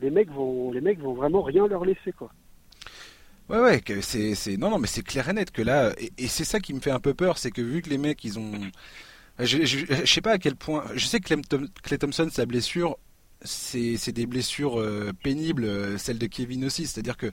les, 0.00 0.10
mecs 0.10 0.30
vont, 0.30 0.72
les 0.72 0.80
mecs 0.80 0.98
vont 0.98 1.14
vraiment 1.14 1.42
rien 1.42 1.68
leur 1.68 1.84
laisser, 1.84 2.12
quoi. 2.12 2.30
Ouais, 3.48 3.60
ouais, 3.60 3.82
c'est, 4.00 4.34
c'est, 4.34 4.56
non, 4.56 4.70
non, 4.70 4.78
mais 4.78 4.86
c'est 4.86 5.02
clair 5.02 5.28
et 5.28 5.32
net 5.32 5.50
que 5.50 5.62
là, 5.62 5.92
et, 5.98 6.26
c'est 6.28 6.44
ça 6.44 6.58
qui 6.60 6.72
me 6.72 6.80
fait 6.80 6.90
un 6.90 7.00
peu 7.00 7.12
peur, 7.12 7.38
c'est 7.38 7.50
que 7.50 7.60
vu 7.60 7.82
que 7.82 7.90
les 7.90 7.98
mecs, 7.98 8.24
ils 8.24 8.38
ont, 8.38 8.52
je, 9.38 9.64
je, 9.64 10.04
sais 10.06 10.20
pas 10.20 10.32
à 10.32 10.38
quel 10.38 10.56
point, 10.56 10.84
je 10.94 11.04
sais 11.04 11.20
que 11.20 11.34
Clay 11.82 11.98
Thompson, 11.98 12.28
sa 12.30 12.46
blessure, 12.46 12.96
c'est, 13.44 14.12
des 14.12 14.26
blessures 14.26 14.80
euh, 14.80 15.12
pénibles, 15.22 15.64
euh, 15.64 15.98
celle 15.98 16.18
de 16.18 16.26
Kevin 16.26 16.64
aussi, 16.64 16.86
c'est-à-dire 16.86 17.16
que 17.16 17.30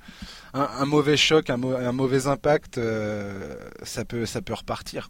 un, 0.53 0.85
mauvais 0.85 1.17
choc, 1.17 1.49
un, 1.49 1.57
mauvais 1.57 2.27
impact, 2.27 2.77
euh, 2.77 3.55
ça 3.83 4.05
peut, 4.05 4.25
ça 4.25 4.41
peut 4.41 4.53
repartir, 4.53 5.09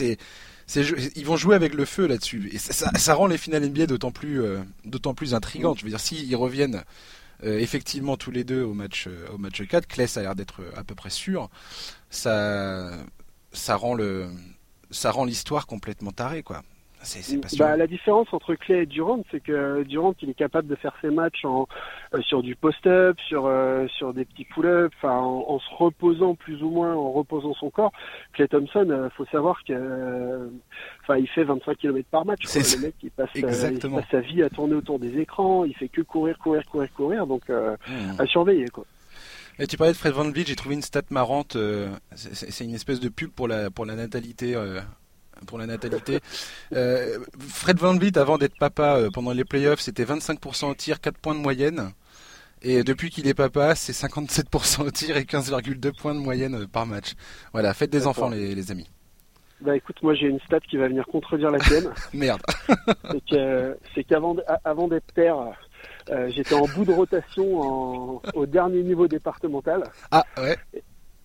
ils 0.00 1.24
vont 1.24 1.36
jouer 1.36 1.56
avec 1.56 1.74
le 1.74 1.84
feu 1.84 2.06
là-dessus, 2.06 2.50
et 2.52 2.58
ça, 2.58 3.14
rend 3.14 3.26
les 3.26 3.38
finales 3.38 3.66
NBA 3.66 3.86
d'autant 3.86 4.12
plus, 4.12 4.42
d'autant 4.84 5.14
plus 5.14 5.34
intrigantes. 5.34 5.78
Je 5.78 5.84
veux 5.84 5.90
dire, 5.90 6.00
s'ils 6.00 6.34
reviennent 6.36 6.84
effectivement 7.42 8.16
tous 8.16 8.30
les 8.30 8.44
deux 8.44 8.62
au 8.62 8.74
match, 8.74 9.08
au 9.32 9.38
match 9.38 9.62
4. 9.66 9.86
Kless 9.86 10.16
a 10.16 10.22
l'air 10.22 10.34
d'être 10.34 10.62
à 10.76 10.84
peu 10.84 10.94
près 10.94 11.10
sûr. 11.10 11.50
Ça, 12.10 13.04
rend 13.68 13.94
le, 13.94 14.28
ça 14.90 15.10
rend 15.10 15.24
l'histoire 15.24 15.66
complètement 15.66 16.12
tarée. 16.12 16.44
Bah, 17.58 17.76
la 17.76 17.86
différence 17.86 18.28
entre 18.32 18.54
Clay 18.54 18.82
et 18.82 18.86
Durant, 18.86 19.24
c'est 19.30 19.40
que 19.40 19.82
Durant, 19.84 20.14
il 20.20 20.30
est 20.30 20.34
capable 20.34 20.68
de 20.68 20.74
faire 20.74 20.92
ses 21.00 21.08
matchs 21.08 21.44
en, 21.44 21.66
euh, 22.14 22.20
sur 22.22 22.42
du 22.42 22.56
post-up, 22.56 23.18
sur, 23.26 23.46
euh, 23.46 23.86
sur 23.88 24.12
des 24.12 24.26
petits 24.26 24.44
pull-ups, 24.44 24.94
en, 25.02 25.58
se 25.58 25.74
reposant 25.74 26.34
plus 26.34 26.62
ou 26.62 26.68
moins, 26.68 26.94
en 26.94 27.10
reposant 27.12 27.54
son 27.54 27.70
corps. 27.70 27.92
Clay 28.34 28.48
Thompson, 28.48 28.84
il 28.84 28.92
euh, 28.92 29.10
faut 29.10 29.24
savoir 29.26 29.62
que, 29.64 30.50
enfin, 31.02 31.16
il 31.16 31.28
fait 31.28 31.44
25 31.44 31.78
km 31.78 32.06
par 32.10 32.26
match. 32.26 32.42
Le 32.54 32.82
mec, 32.82 32.94
il 33.02 33.10
passe, 33.10 33.30
il 33.34 33.42
passe, 33.42 33.64
sa 34.10 34.20
vie 34.20 34.42
à 34.42 34.50
tourner 34.50 34.74
autour 34.74 34.98
des 34.98 35.18
écrans, 35.18 35.64
il 35.64 35.74
fait 35.74 35.88
que 35.88 36.02
courir, 36.02 36.38
courir, 36.38 36.64
courir, 36.66 36.92
courir, 36.92 37.26
donc 37.26 37.48
mmh. 37.48 38.20
à 38.20 38.26
surveiller, 38.26 38.68
quoi. 38.68 38.84
Et 39.58 39.66
tu 39.66 39.76
parlais 39.76 39.92
de 39.92 39.98
Fred 39.98 40.14
Van 40.14 40.24
Vliet, 40.30 40.44
j'ai 40.46 40.56
trouvé 40.56 40.74
une 40.74 40.82
stat 40.82 41.02
marrante. 41.10 41.56
c'est 42.14 42.64
une 42.64 42.74
espèce 42.74 43.00
de 43.00 43.08
pub 43.08 43.30
pour 43.30 43.46
la 43.46 43.70
pour 43.70 43.84
la 43.84 43.94
natalité 43.94 44.56
pour 45.46 45.58
la 45.58 45.66
natalité. 45.66 46.20
Euh, 46.72 47.18
Fred 47.38 47.78
Van 47.78 47.94
Vliet, 47.96 48.18
avant 48.18 48.38
d'être 48.38 48.56
papa 48.58 48.96
euh, 48.96 49.10
pendant 49.10 49.32
les 49.32 49.44
playoffs, 49.44 49.80
c'était 49.80 50.04
25% 50.04 50.70
au 50.70 50.74
tir, 50.74 51.00
4 51.00 51.18
points 51.18 51.34
de 51.34 51.40
moyenne. 51.40 51.90
Et 52.62 52.84
depuis 52.84 53.10
qu'il 53.10 53.26
est 53.26 53.34
papa, 53.34 53.74
c'est 53.74 53.92
57% 53.92 54.82
au 54.86 54.90
tir 54.90 55.16
et 55.16 55.22
15,2 55.22 55.96
points 55.96 56.14
de 56.14 56.20
moyenne 56.20 56.54
euh, 56.54 56.66
par 56.66 56.86
match. 56.86 57.14
Voilà, 57.52 57.72
faites 57.74 57.90
des 57.90 58.06
enfants 58.06 58.28
les, 58.28 58.70
amis. 58.70 58.88
Bah 59.60 59.76
écoute, 59.76 59.96
moi 60.02 60.14
j'ai 60.14 60.26
une 60.26 60.40
stat 60.40 60.60
qui 60.60 60.78
va 60.78 60.88
venir 60.88 61.04
contredire 61.06 61.50
la 61.50 61.58
tienne. 61.58 61.90
Merde. 62.14 62.40
c'est 63.94 64.04
qu'avant 64.04 64.36
avant 64.64 64.88
d'être 64.88 65.12
père, 65.12 65.36
j'étais 66.28 66.54
en 66.54 66.66
bout 66.66 66.86
de 66.86 66.92
rotation 66.92 68.22
au 68.34 68.46
dernier 68.46 68.82
niveau 68.82 69.06
départemental. 69.06 69.82
Ah 70.10 70.24
ouais. 70.38 70.56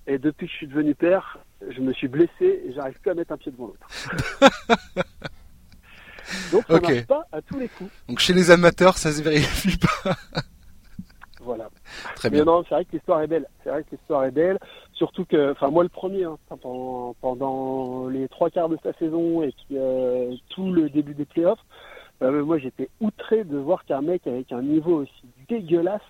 Et 0.07 0.17
depuis 0.17 0.47
que 0.47 0.51
je 0.51 0.57
suis 0.57 0.67
devenu 0.67 0.93
père, 0.93 1.39
je 1.69 1.81
me 1.81 1.93
suis 1.93 2.07
blessé 2.07 2.31
et 2.41 2.73
j'arrive 2.73 2.99
plus 2.99 3.11
à 3.11 3.13
mettre 3.13 3.31
un 3.31 3.37
pied 3.37 3.51
devant 3.51 3.67
l'autre. 3.67 3.87
Donc 6.51 6.63
ça 6.67 6.73
ne 6.73 6.79
marche 6.79 7.05
pas 7.05 7.25
à 7.31 7.41
tous 7.41 7.59
les 7.59 7.67
coups. 7.67 7.91
Donc 8.07 8.19
chez 8.19 8.33
les 8.33 8.51
amateurs, 8.51 8.97
ça 8.97 9.11
se 9.11 9.21
vérifie 9.21 9.77
pas. 9.77 10.15
voilà. 11.41 11.69
Très 12.15 12.29
bien. 12.29 12.39
Mais 12.39 12.45
non, 12.45 12.63
c'est 12.67 12.75
vrai 12.75 12.85
que 12.85 12.91
l'histoire 12.93 13.21
est 13.21 13.27
belle. 13.27 13.47
C'est 13.63 13.69
vrai 13.69 13.83
que 13.83 13.91
l'histoire 13.91 14.25
est 14.25 14.31
belle. 14.31 14.57
Surtout 14.93 15.25
que, 15.25 15.51
enfin 15.51 15.69
moi 15.69 15.83
le 15.83 15.89
premier, 15.89 16.23
hein, 16.23 16.37
pendant, 16.49 18.07
les 18.07 18.27
trois 18.29 18.49
quarts 18.49 18.69
de 18.69 18.77
sa 18.81 18.93
saison 18.93 19.43
et 19.43 19.51
puis, 19.51 19.77
euh, 19.77 20.33
tout 20.49 20.71
le 20.71 20.89
début 20.89 21.13
des 21.13 21.25
playoffs, 21.25 21.59
euh, 22.21 22.43
moi 22.43 22.57
j'étais 22.57 22.89
outré 23.01 23.43
de 23.43 23.57
voir 23.57 23.85
qu'un 23.85 24.01
mec 24.01 24.25
avec 24.25 24.51
un 24.51 24.61
niveau 24.61 25.01
aussi 25.01 25.25
dégueulasse 25.49 26.01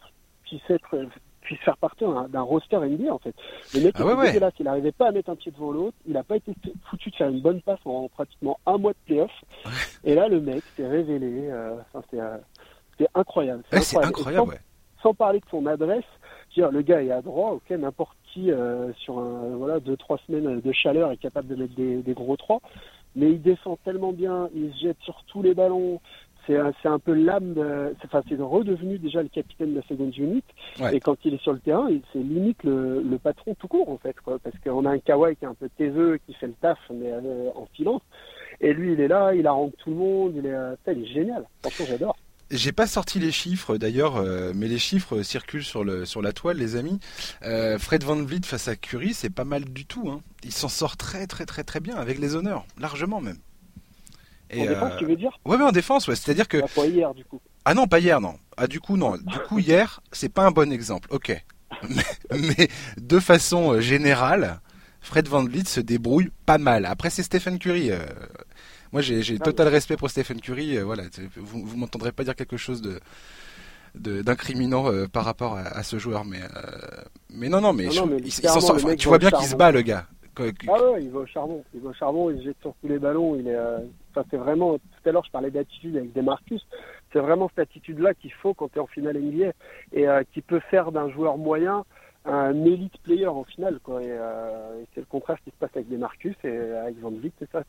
puisse 0.43 0.61
être 0.69 0.95
puisse 1.45 1.59
faire 1.59 1.77
partie 1.77 2.03
d'un 2.29 2.41
roster 2.41 2.77
NBA 2.77 3.13
en 3.13 3.19
fait. 3.19 3.35
Le 3.73 3.81
mec 3.81 3.95
ah 3.99 4.27
était 4.27 4.39
là, 4.39 4.51
il 4.59 4.65
n'arrivait 4.65 4.91
pas 4.91 5.07
à 5.07 5.11
mettre 5.11 5.29
un 5.29 5.35
pied 5.35 5.51
devant 5.51 5.71
l'autre, 5.71 5.95
il 6.05 6.13
n'a 6.13 6.23
pas 6.23 6.37
été 6.37 6.51
foutu 6.89 7.11
de 7.11 7.15
faire 7.15 7.29
une 7.29 7.39
bonne 7.39 7.61
passe 7.61 7.79
en 7.85 8.09
pratiquement 8.09 8.59
un 8.65 8.77
mois 8.77 8.93
de 8.93 8.97
playoff. 9.05 9.31
Et 10.03 10.15
là, 10.15 10.27
le 10.27 10.41
mec 10.41 10.63
s'est 10.75 10.87
révélé. 10.87 11.49
Euh, 11.49 11.75
euh, 12.13 12.37
c'est 12.97 13.07
incroyable. 13.13 13.63
C'est 13.71 14.03
incroyable. 14.03 14.59
sans, 15.01 15.13
parler 15.13 15.39
de 15.39 15.45
son 15.49 15.65
adresse, 15.67 16.03
le 16.57 16.81
gars 16.81 17.03
est 17.03 17.11
à 17.11 17.21
droit, 17.21 17.51
ok, 17.51 17.69
n'importe 17.71 18.17
qui 18.33 18.51
euh, 18.51 18.91
sur 18.93 19.19
un 19.19 19.55
voilà 19.55 19.79
deux 19.79 19.95
trois 19.97 20.17
semaines 20.25 20.59
de 20.59 20.71
chaleur 20.71 21.11
est 21.11 21.17
capable 21.17 21.47
de 21.47 21.55
mettre 21.55 21.75
des, 21.75 21.97
des 21.97 22.13
gros 22.13 22.35
trois, 22.37 22.61
mais 23.15 23.31
il 23.31 23.41
défend 23.41 23.77
tellement 23.85 24.11
bien, 24.11 24.49
il 24.53 24.73
se 24.73 24.79
jette 24.79 24.99
sur 25.01 25.23
tous 25.27 25.41
les 25.41 25.53
ballons, 25.53 26.01
c'est 26.47 26.87
un 26.87 26.99
peu 26.99 27.13
l'âme, 27.13 27.55
enfin 28.03 28.21
c'est 28.29 28.39
redevenu 28.39 28.99
déjà 28.99 29.21
le 29.21 29.29
capitaine 29.29 29.71
de 29.71 29.79
la 29.79 29.87
seconde 29.87 30.15
unit. 30.17 30.43
Et 30.91 30.99
quand 30.99 31.17
il 31.25 31.33
est 31.33 31.41
sur 31.41 31.53
le 31.53 31.59
terrain, 31.59 31.87
c'est 32.13 32.19
limite 32.19 32.63
le, 32.63 33.01
le, 33.01 33.17
patron 33.17 33.55
tout 33.55 33.67
court 33.67 33.89
en 33.89 33.97
fait, 33.97 34.15
quoi, 34.23 34.39
parce 34.39 34.55
qu'on 34.63 34.85
a 34.85 34.91
un 34.91 34.99
Kawhi 34.99 35.35
qui 35.35 35.45
est 35.45 35.47
un 35.47 35.53
peu 35.53 35.69
taiseux, 35.77 36.19
qui 36.25 36.33
fait 36.33 36.47
le 36.47 36.53
taf 36.61 36.77
mais 36.93 37.11
euh, 37.11 37.49
en 37.55 37.67
silence. 37.75 38.01
Et 38.61 38.73
lui, 38.73 38.93
il 38.93 39.01
est 39.01 39.07
là, 39.07 39.33
il 39.33 39.47
arrange 39.47 39.71
tout 39.79 39.89
le 39.89 39.95
monde, 39.95 40.33
il 40.37 40.45
est, 40.45 40.53
euh, 40.53 40.75
il 40.87 41.03
est 41.03 41.13
génial. 41.13 41.45
Franchement, 41.61 41.85
j'adore. 41.89 42.17
J'ai 42.51 42.71
pas 42.71 42.85
sorti 42.85 43.19
les 43.19 43.31
chiffres 43.31 43.77
d'ailleurs, 43.77 44.17
euh, 44.17 44.51
mais 44.55 44.67
les 44.67 44.77
chiffres 44.77 45.23
circulent 45.23 45.63
sur, 45.63 45.83
le, 45.83 46.05
sur 46.05 46.21
la 46.21 46.31
toile, 46.31 46.57
les 46.57 46.75
amis. 46.75 46.99
Fred 47.41 48.03
Van 48.03 48.15
Vliet 48.15 48.45
face 48.45 48.67
à 48.67 48.75
Curry, 48.75 49.13
c'est 49.13 49.31
pas 49.31 49.45
mal 49.45 49.65
du 49.65 49.85
tout. 49.85 50.09
Hein. 50.09 50.21
Il 50.43 50.51
s'en 50.51 50.69
sort 50.69 50.95
très 50.95 51.25
très 51.25 51.45
très 51.45 51.63
très 51.63 51.79
bien, 51.79 51.95
avec 51.95 52.19
les 52.19 52.35
honneurs, 52.35 52.65
largement 52.79 53.19
même 53.19 53.37
en 54.53 54.65
défense, 54.65 54.93
tu 54.97 55.05
veux 55.05 55.15
dire 55.15 55.37
Ouais, 55.45 55.57
mais 55.57 55.63
en 55.63 55.71
défense, 55.71 56.07
ouais. 56.07 56.15
C'est-à-dire 56.15 56.47
que. 56.47 56.57
pas 56.75 56.85
hier, 56.85 57.13
du 57.13 57.25
coup. 57.25 57.41
Ah 57.65 57.73
non, 57.73 57.87
pas 57.87 57.99
hier, 57.99 58.21
non. 58.21 58.35
Ah, 58.57 58.67
du 58.67 58.79
coup, 58.79 58.97
non. 58.97 59.17
Du 59.25 59.39
coup, 59.39 59.59
hier, 59.59 60.01
c'est 60.11 60.29
pas 60.29 60.45
un 60.45 60.51
bon 60.51 60.71
exemple. 60.71 61.07
Ok. 61.11 61.35
Mais, 62.31 62.69
de 62.97 63.19
façon 63.19 63.73
euh, 63.73 63.81
générale, 63.81 64.59
Fred 65.01 65.27
Van 65.27 65.43
Vliet 65.43 65.65
se 65.65 65.79
débrouille 65.79 66.29
pas 66.45 66.57
mal. 66.57 66.85
Après, 66.85 67.09
c'est 67.09 67.23
Stephen 67.23 67.59
Curry. 67.59 67.91
Euh, 67.91 67.99
moi, 68.93 69.01
j'ai 69.01 69.19
ah 69.39 69.43
total 69.43 69.67
respect 69.67 69.97
pour 69.97 70.09
Stephen 70.09 70.39
Curry. 70.39 70.77
Euh, 70.77 70.85
voilà, 70.85 71.03
vous, 71.35 71.65
vous 71.65 71.77
m'entendrez 71.77 72.11
pas 72.11 72.23
dire 72.23 72.35
quelque 72.35 72.57
chose 72.57 72.81
de 72.81 72.99
d'incriminant 73.97 74.91
par 75.07 75.23
rapport 75.23 75.55
à, 75.55 75.81
ce 75.81 75.97
joueur 75.97 76.25
mais 76.25 76.41
mais 77.29 77.47
non 77.47 77.61
non 77.61 77.71
mais, 77.71 77.85
il, 77.85 78.29
s'en 78.29 78.59
sort 78.59 78.75
tu 78.97 79.07
vois 79.07 79.19
bien 79.19 79.31
qu'il 79.31 79.47
se 79.47 79.55
bat 79.55 79.71
le 79.71 79.83
gars 79.83 80.05
ah 80.37 80.41
ouais 80.41 81.01
il 81.01 81.09
va 81.11 81.19
au 81.19 81.25
charbon 81.25 81.63
il 81.73 81.79
va 81.79 81.91
au 81.91 81.93
charbon 81.93 82.29
il 82.29 82.43
jette 82.43 82.57
sur 82.59 82.73
tous 82.81 82.89
les 82.89 82.99
ballons 82.99 83.37
il 83.37 83.47
est 83.47 83.57
c'est 84.29 84.37
vraiment, 84.37 84.77
tout 84.77 85.09
à 85.09 85.11
l'heure, 85.11 85.25
je 85.25 85.31
parlais 85.31 85.51
d'attitude 85.51 85.97
avec 85.97 86.13
Demarcus. 86.13 86.65
C'est 87.11 87.19
vraiment 87.19 87.49
cette 87.49 87.69
attitude-là 87.69 88.13
qu'il 88.13 88.33
faut 88.33 88.53
quand 88.53 88.69
tu 88.69 88.77
es 88.77 88.81
en 88.81 88.87
finale 88.87 89.17
NBA 89.17 89.51
et 89.93 90.07
euh, 90.07 90.23
qui 90.33 90.41
peut 90.41 90.59
faire 90.71 90.91
d'un 90.91 91.09
joueur 91.09 91.37
moyen 91.37 91.85
un 92.27 92.65
élite 92.65 92.97
player 93.03 93.27
en 93.27 93.43
finale. 93.43 93.79
Quoi. 93.83 94.01
Et, 94.01 94.09
euh, 94.09 94.83
c'est 94.93 95.01
le 95.01 95.05
contraire 95.05 95.37
qui 95.43 95.51
se 95.51 95.55
passe 95.59 95.69
avec 95.75 95.89
Demarcus 95.89 96.35
et 96.43 96.57
avec 96.57 96.99
Van 96.99 97.11
Vliet. 97.11 97.31
C'est 97.37 97.49
ça, 97.51 97.63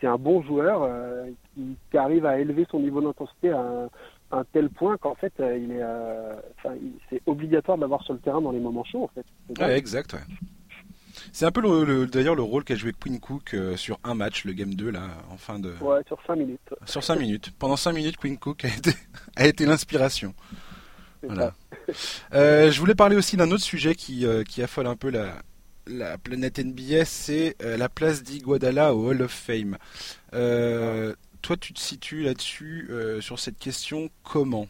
c'est 0.00 0.06
un, 0.06 0.18
bon 0.18 0.42
joueur 0.42 0.82
euh, 0.82 1.30
qui, 1.54 1.76
qui, 1.90 1.96
arrive 1.96 2.26
à 2.26 2.38
élever 2.38 2.66
son 2.70 2.80
niveau 2.80 3.00
d'intensité 3.00 3.50
à 3.50 3.60
un, 3.60 3.88
un 4.32 4.44
tel 4.52 4.68
point 4.68 4.98
qu'en 4.98 5.14
fait, 5.14 5.32
il 5.38 5.72
est, 5.72 5.84
enfin, 6.58 6.74
c'est 7.08 7.22
obligatoire 7.24 7.78
d'avoir 7.78 8.02
sur 8.02 8.12
le 8.12 8.20
terrain 8.20 8.42
dans 8.42 8.52
les 8.52 8.60
moments 8.60 8.84
chauds. 8.84 9.04
En 9.04 9.08
fait. 9.08 9.24
Ouais, 9.58 9.78
exact. 9.78 10.12
Ouais. 10.12 10.20
C'est 11.32 11.44
un 11.44 11.52
peu 11.52 11.60
le, 11.60 12.06
d'ailleurs 12.06 12.34
le 12.34 12.42
rôle 12.42 12.64
qu'a 12.64 12.74
joué 12.74 12.92
Queen 12.98 13.20
Cook 13.20 13.54
euh, 13.54 13.76
sur 13.76 13.98
un 14.04 14.14
match, 14.14 14.44
le 14.44 14.52
game 14.52 14.74
2 14.74 14.90
là, 14.90 15.02
en 15.30 15.36
fin 15.36 15.58
de. 15.58 15.74
Ouais, 15.80 16.00
sur 16.06 16.18
5 16.26 16.36
minutes. 16.36 16.60
Sur 16.84 17.02
5 17.02 17.16
minutes. 17.16 17.50
Pendant 17.58 17.76
5 17.76 17.92
minutes, 17.92 18.16
Queen 18.16 18.38
Cook 18.38 18.64
a 18.64 18.68
été, 18.68 18.92
a 19.36 19.46
été 19.46 19.66
l'inspiration. 19.66 20.34
Voilà. 21.22 21.54
Euh, 22.34 22.70
je 22.70 22.78
voulais 22.78 22.94
parler 22.94 23.16
aussi 23.16 23.36
d'un 23.36 23.50
autre 23.50 23.62
sujet 23.62 23.94
qui, 23.94 24.26
euh, 24.26 24.44
qui 24.44 24.62
affole 24.62 24.86
un 24.86 24.96
peu 24.96 25.10
la, 25.10 25.34
la 25.86 26.18
planète 26.18 26.58
NBA, 26.58 27.04
c'est 27.04 27.56
la 27.60 27.88
place 27.88 28.22
d'Iguadala 28.22 28.94
au 28.94 29.10
Hall 29.10 29.22
of 29.22 29.30
Fame. 29.30 29.76
Toi, 30.32 31.56
tu 31.56 31.72
te 31.72 31.78
situes 31.78 32.22
là-dessus, 32.22 32.90
sur 33.20 33.38
cette 33.38 33.58
question, 33.58 34.10
comment? 34.22 34.68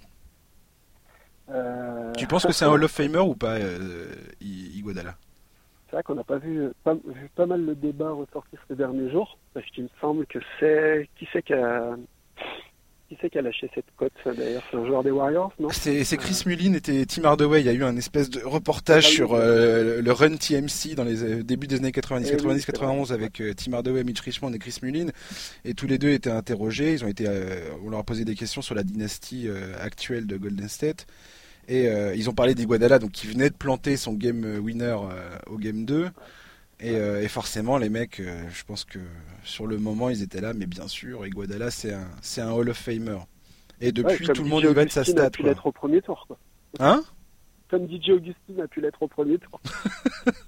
Tu 2.16 2.26
penses 2.26 2.46
que 2.46 2.52
c'est 2.52 2.64
un 2.64 2.68
Hall 2.72 2.84
of 2.84 2.90
Famer 2.90 3.18
ou 3.18 3.34
pas, 3.34 3.58
Iguadala 4.40 5.16
c'est 5.86 5.96
vrai 5.96 6.02
qu'on 6.02 6.14
n'a 6.14 6.24
pas 6.24 6.38
vu, 6.38 6.68
pas, 6.84 6.94
vu 6.94 7.30
pas 7.34 7.46
mal 7.46 7.64
le 7.64 7.74
débat 7.74 8.10
ressortir 8.10 8.58
ces 8.68 8.74
derniers 8.74 9.10
jours, 9.10 9.38
parce 9.54 9.66
qu'il 9.66 9.84
me 9.84 9.88
semble 10.00 10.26
que 10.26 10.38
c'est 10.58 11.08
qui 11.16 11.28
c'est 11.32 11.42
qui 11.42 11.54
a 11.54 11.96
qui 13.08 13.16
c'est 13.20 13.30
qui 13.30 13.38
a 13.38 13.42
lâché 13.42 13.70
cette 13.72 13.86
cote, 13.96 14.12
d'ailleurs? 14.24 14.62
C'est 14.70 14.76
un 14.76 14.84
joueur 14.84 15.04
des 15.04 15.12
Warriors, 15.12 15.52
non? 15.60 15.68
C'est 15.70 16.16
Chris 16.16 16.42
Mullin 16.44 16.74
et 16.74 17.06
Tim 17.06 17.24
Hardaway. 17.24 17.60
Il 17.60 17.66
y 17.66 17.68
a 17.68 17.72
eu 17.72 17.84
un 17.84 17.96
espèce 17.96 18.30
de 18.30 18.42
reportage 18.42 19.06
ah 19.06 19.10
sur 19.10 19.34
euh, 19.34 20.02
le 20.02 20.12
run 20.12 20.36
TMC 20.36 20.96
dans 20.96 21.04
les 21.04 21.22
euh, 21.22 21.42
débuts 21.44 21.68
des 21.68 21.76
années 21.76 21.92
90, 21.92 22.30
90, 22.32 22.66
91 22.66 23.12
avec 23.12 23.40
euh, 23.40 23.54
Tim 23.54 23.74
Hardaway, 23.74 24.02
Mitch 24.02 24.20
Richmond 24.20 24.52
et 24.52 24.58
Chris 24.58 24.78
Mullin. 24.82 25.06
Et 25.64 25.74
tous 25.74 25.86
les 25.86 25.98
deux 25.98 26.10
étaient 26.10 26.30
interrogés. 26.30 26.94
Ils 26.94 27.04
ont 27.04 27.08
été, 27.08 27.28
on 27.84 27.90
leur 27.90 28.00
a 28.00 28.04
posé 28.04 28.24
des 28.24 28.34
questions 28.34 28.62
sur 28.62 28.74
la 28.74 28.82
dynastie 28.82 29.48
actuelle 29.80 30.26
de 30.26 30.36
Golden 30.36 30.68
State. 30.68 31.06
Et 31.68 31.88
ils 32.14 32.30
ont 32.30 32.34
parlé 32.34 32.54
d'Iguadala, 32.54 32.98
donc 32.98 33.10
qui 33.10 33.26
venait 33.26 33.50
de 33.50 33.54
planter 33.54 33.96
son 33.96 34.12
game 34.12 34.58
winner 34.60 34.96
au 35.46 35.58
game 35.58 35.84
2. 35.84 36.10
Euh, 36.82 37.22
et, 37.22 37.28
forcément, 37.28 37.78
les 37.78 37.88
mecs, 37.88 38.20
euh, 38.20 38.42
je 38.50 38.64
pense 38.64 38.84
que 38.84 38.98
sur 39.42 39.66
le 39.66 39.78
moment, 39.78 40.10
ils 40.10 40.22
étaient 40.22 40.40
là, 40.40 40.52
mais 40.52 40.66
bien 40.66 40.88
sûr, 40.88 41.26
Iguodala, 41.26 41.70
c'est 41.70 41.94
un, 41.94 42.08
c'est 42.20 42.42
un 42.42 42.52
Hall 42.52 42.68
of 42.68 42.76
Famer. 42.76 43.18
Et 43.80 43.92
depuis, 43.92 44.26
tout 44.26 44.42
le 44.42 44.48
monde 44.48 44.64
y 44.64 44.72
va 44.72 44.84
de 44.84 44.90
sa 44.90 45.04
stat. 45.04 45.24
a 45.24 45.30
pu 45.30 45.42
l'être 45.42 45.66
au 45.66 45.72
premier 45.72 46.02
tour, 46.02 46.24
quoi. 46.26 46.38
Hein? 46.78 47.02
Comme 47.70 47.88
DJ 47.88 48.10
Augustine 48.10 48.60
a 48.60 48.68
pu 48.68 48.80
l'être 48.80 49.02
au 49.02 49.08
premier 49.08 49.38
tour. 49.38 49.60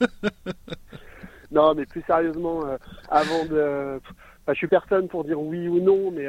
non, 1.50 1.74
mais 1.74 1.87
plus 1.87 2.02
sérieusement, 2.07 2.64
euh, 2.66 2.76
avant 3.09 3.44
de. 3.46 4.00
Enfin, 4.42 4.52
je 4.52 4.59
suis 4.59 4.68
personne 4.68 5.09
pour 5.09 5.24
dire 5.24 5.40
oui 5.40 5.66
ou 5.68 5.81
non, 5.81 6.11
mais 6.11 6.26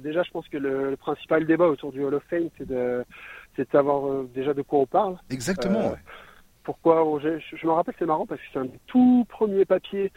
déjà, 0.00 0.22
je 0.22 0.30
pense 0.30 0.48
que 0.48 0.58
le, 0.58 0.96
principal 0.96 1.46
débat 1.46 1.66
autour 1.66 1.92
du 1.92 2.02
Hall 2.02 2.14
of 2.14 2.22
Fame, 2.28 2.48
c'est 2.58 2.66
de, 2.66 3.04
c'est 3.56 3.66
de 3.66 3.70
savoir 3.70 4.24
déjà 4.34 4.54
de 4.54 4.62
quoi 4.62 4.80
on 4.80 4.86
parle. 4.86 5.16
Exactement. 5.30 5.90
Ouais 5.90 5.98
pourquoi 6.64 7.04
je, 7.20 7.66
me 7.66 7.72
rappelle 7.72 7.94
c'est 7.98 8.06
marrant 8.06 8.26
parce 8.26 8.40
que 8.40 8.46
c'est 8.52 8.58
un 8.58 8.64
des 8.64 8.80
tout 8.86 9.26
premiers 9.28 9.64
papiers 9.64 10.12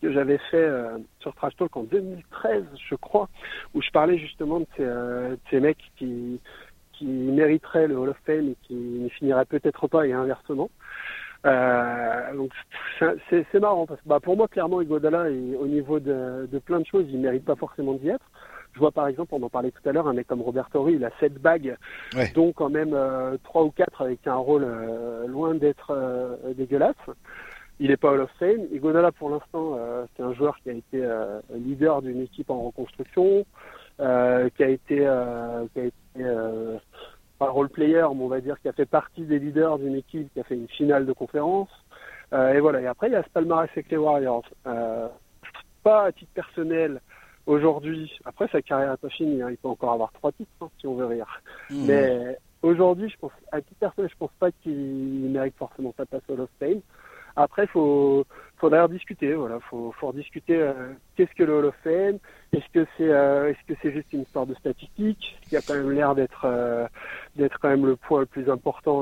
que 0.00 0.12
j'avais 0.12 0.38
fait 0.50 0.56
euh, 0.56 0.98
sur 1.20 1.34
Trash 1.34 1.56
Talk 1.56 1.76
en 1.76 1.84
2013 1.84 2.64
je 2.88 2.94
crois 2.94 3.28
où 3.74 3.82
je 3.82 3.90
parlais 3.90 4.18
justement 4.18 4.60
de 4.60 4.66
ces, 4.76 4.84
euh, 4.84 5.36
ces 5.50 5.60
mecs 5.60 5.90
qui 5.96 6.40
qui 6.92 7.06
mériteraient 7.06 7.88
le 7.88 7.96
Hall 7.96 8.10
of 8.10 8.16
Fame 8.26 8.48
et 8.48 8.56
qui 8.62 8.74
ne 8.74 9.08
finiraient 9.08 9.44
peut-être 9.44 9.86
pas 9.86 10.06
et 10.06 10.12
inversement 10.12 10.70
euh, 11.44 12.34
donc 12.34 12.52
c'est 13.30 13.60
marrant 13.60 13.86
parce 13.86 14.00
que 14.00 14.08
bah, 14.08 14.20
pour 14.20 14.36
moi 14.36 14.48
clairement 14.48 14.80
Igodala 14.80 15.24
au 15.24 15.66
niveau 15.66 16.00
de, 16.00 16.48
de 16.50 16.58
plein 16.58 16.80
de 16.80 16.86
choses 16.86 17.06
il 17.08 17.18
mérite 17.18 17.44
pas 17.44 17.56
forcément 17.56 17.94
d'y 17.94 18.08
être 18.08 18.30
je 18.72 18.78
vois 18.78 18.90
par 18.90 19.06
exemple, 19.06 19.34
on 19.34 19.42
en 19.42 19.48
parlait 19.48 19.70
tout 19.70 19.86
à 19.88 19.92
l'heure, 19.92 20.08
un 20.08 20.14
mec 20.14 20.26
comme 20.26 20.42
Robert 20.42 20.70
Torrey, 20.70 20.94
il 20.94 21.04
a 21.04 21.10
sept 21.20 21.34
bagues, 21.34 21.76
donc 22.34 22.54
quand 22.56 22.70
même 22.70 22.94
euh, 22.94 23.36
trois 23.44 23.64
ou 23.64 23.70
quatre 23.70 24.02
avec 24.02 24.26
un 24.26 24.36
rôle 24.36 24.64
euh, 24.64 25.26
loin 25.26 25.54
d'être 25.54 25.90
euh, 25.90 26.36
dégueulasse. 26.54 26.94
Il 27.80 27.88
n'est 27.88 27.96
pas 27.96 28.12
Hall 28.12 28.20
of 28.20 28.30
Fame. 28.38 28.66
Igodala, 28.72 29.10
pour 29.12 29.30
l'instant, 29.30 29.76
c'est 30.14 30.22
un 30.22 30.32
joueur 30.34 30.56
qui 30.62 30.70
a 30.70 30.72
été 30.72 31.04
leader 31.52 32.00
d'une 32.00 32.20
équipe 32.20 32.48
en 32.50 32.62
reconstruction, 32.62 33.44
qui 33.96 34.02
a 34.04 34.68
été, 34.68 34.98
qui 35.72 35.80
a 35.80 35.84
été 35.84 36.24
pas 37.40 37.48
role 37.48 37.70
player, 37.70 38.06
mais 38.14 38.22
on 38.22 38.28
va 38.28 38.40
dire 38.40 38.60
qui 38.60 38.68
a 38.68 38.72
fait 38.72 38.86
partie 38.86 39.22
des 39.22 39.40
leaders 39.40 39.78
d'une 39.78 39.96
équipe 39.96 40.32
qui 40.32 40.38
a 40.38 40.44
fait 40.44 40.54
une 40.54 40.68
finale 40.68 41.06
de 41.06 41.12
conférence. 41.12 41.70
et 42.32 42.60
voilà. 42.60 42.82
Et 42.82 42.86
après, 42.86 43.08
il 43.08 43.14
y 43.14 43.16
a 43.16 43.24
ce 43.24 43.30
palmarès 43.30 43.70
avec 43.72 43.90
les 43.90 43.96
Warriors. 43.96 44.44
pas 45.82 46.04
à 46.04 46.12
titre 46.12 46.30
personnel, 46.34 47.00
aujourd'hui, 47.46 48.12
après 48.24 48.48
sa 48.48 48.62
carrière 48.62 48.92
n'est 48.92 48.96
pas 48.96 49.08
finie, 49.08 49.42
hein, 49.42 49.50
il 49.50 49.56
peut 49.56 49.68
encore 49.68 49.92
avoir 49.92 50.12
trois 50.12 50.32
titres 50.32 50.50
hein, 50.60 50.68
si 50.78 50.86
on 50.86 50.94
veut 50.94 51.06
rire. 51.06 51.42
Mmh. 51.70 51.86
Mais 51.86 52.38
aujourd'hui, 52.62 53.08
je 53.08 53.16
pense, 53.18 53.32
à 53.50 53.60
titre 53.60 53.78
personnel, 53.80 54.10
je 54.10 54.18
pense 54.18 54.32
pas 54.38 54.50
qu'il 54.62 55.30
mérite 55.30 55.56
forcément 55.56 55.94
sa 55.96 56.06
place 56.06 56.22
au 56.28 56.34
Hall 56.34 56.40
of 56.40 56.50
Fame. 56.58 56.80
Après, 57.36 57.66
faut 57.66 58.26
faudrait 58.62 58.82
rediscuter. 58.82 59.34
Voilà, 59.34 59.58
faut, 59.68 59.92
faut 59.98 60.08
rediscuter. 60.08 60.54
Euh, 60.54 60.72
qu'est-ce 61.16 61.34
que 61.36 61.42
le 61.42 61.56
Hall 61.56 61.64
of 61.64 61.74
Fame 61.82 62.18
Est-ce 62.52 62.64
que 62.72 62.86
c'est 62.96 63.10
euh, 63.10 63.50
est-ce 63.50 63.58
que 63.66 63.78
c'est 63.82 63.92
juste 63.92 64.12
une 64.12 64.22
histoire 64.22 64.46
de 64.46 64.54
statistiques 64.54 65.36
qui 65.48 65.56
a 65.56 65.60
quand 65.60 65.74
même 65.74 65.90
l'air 65.90 66.14
d'être 66.14 66.44
euh, 66.44 66.86
d'être 67.34 67.58
quand 67.60 67.68
même 67.68 67.84
le 67.84 67.96
point 67.96 68.20
le 68.20 68.26
plus 68.26 68.48
important 68.48 68.98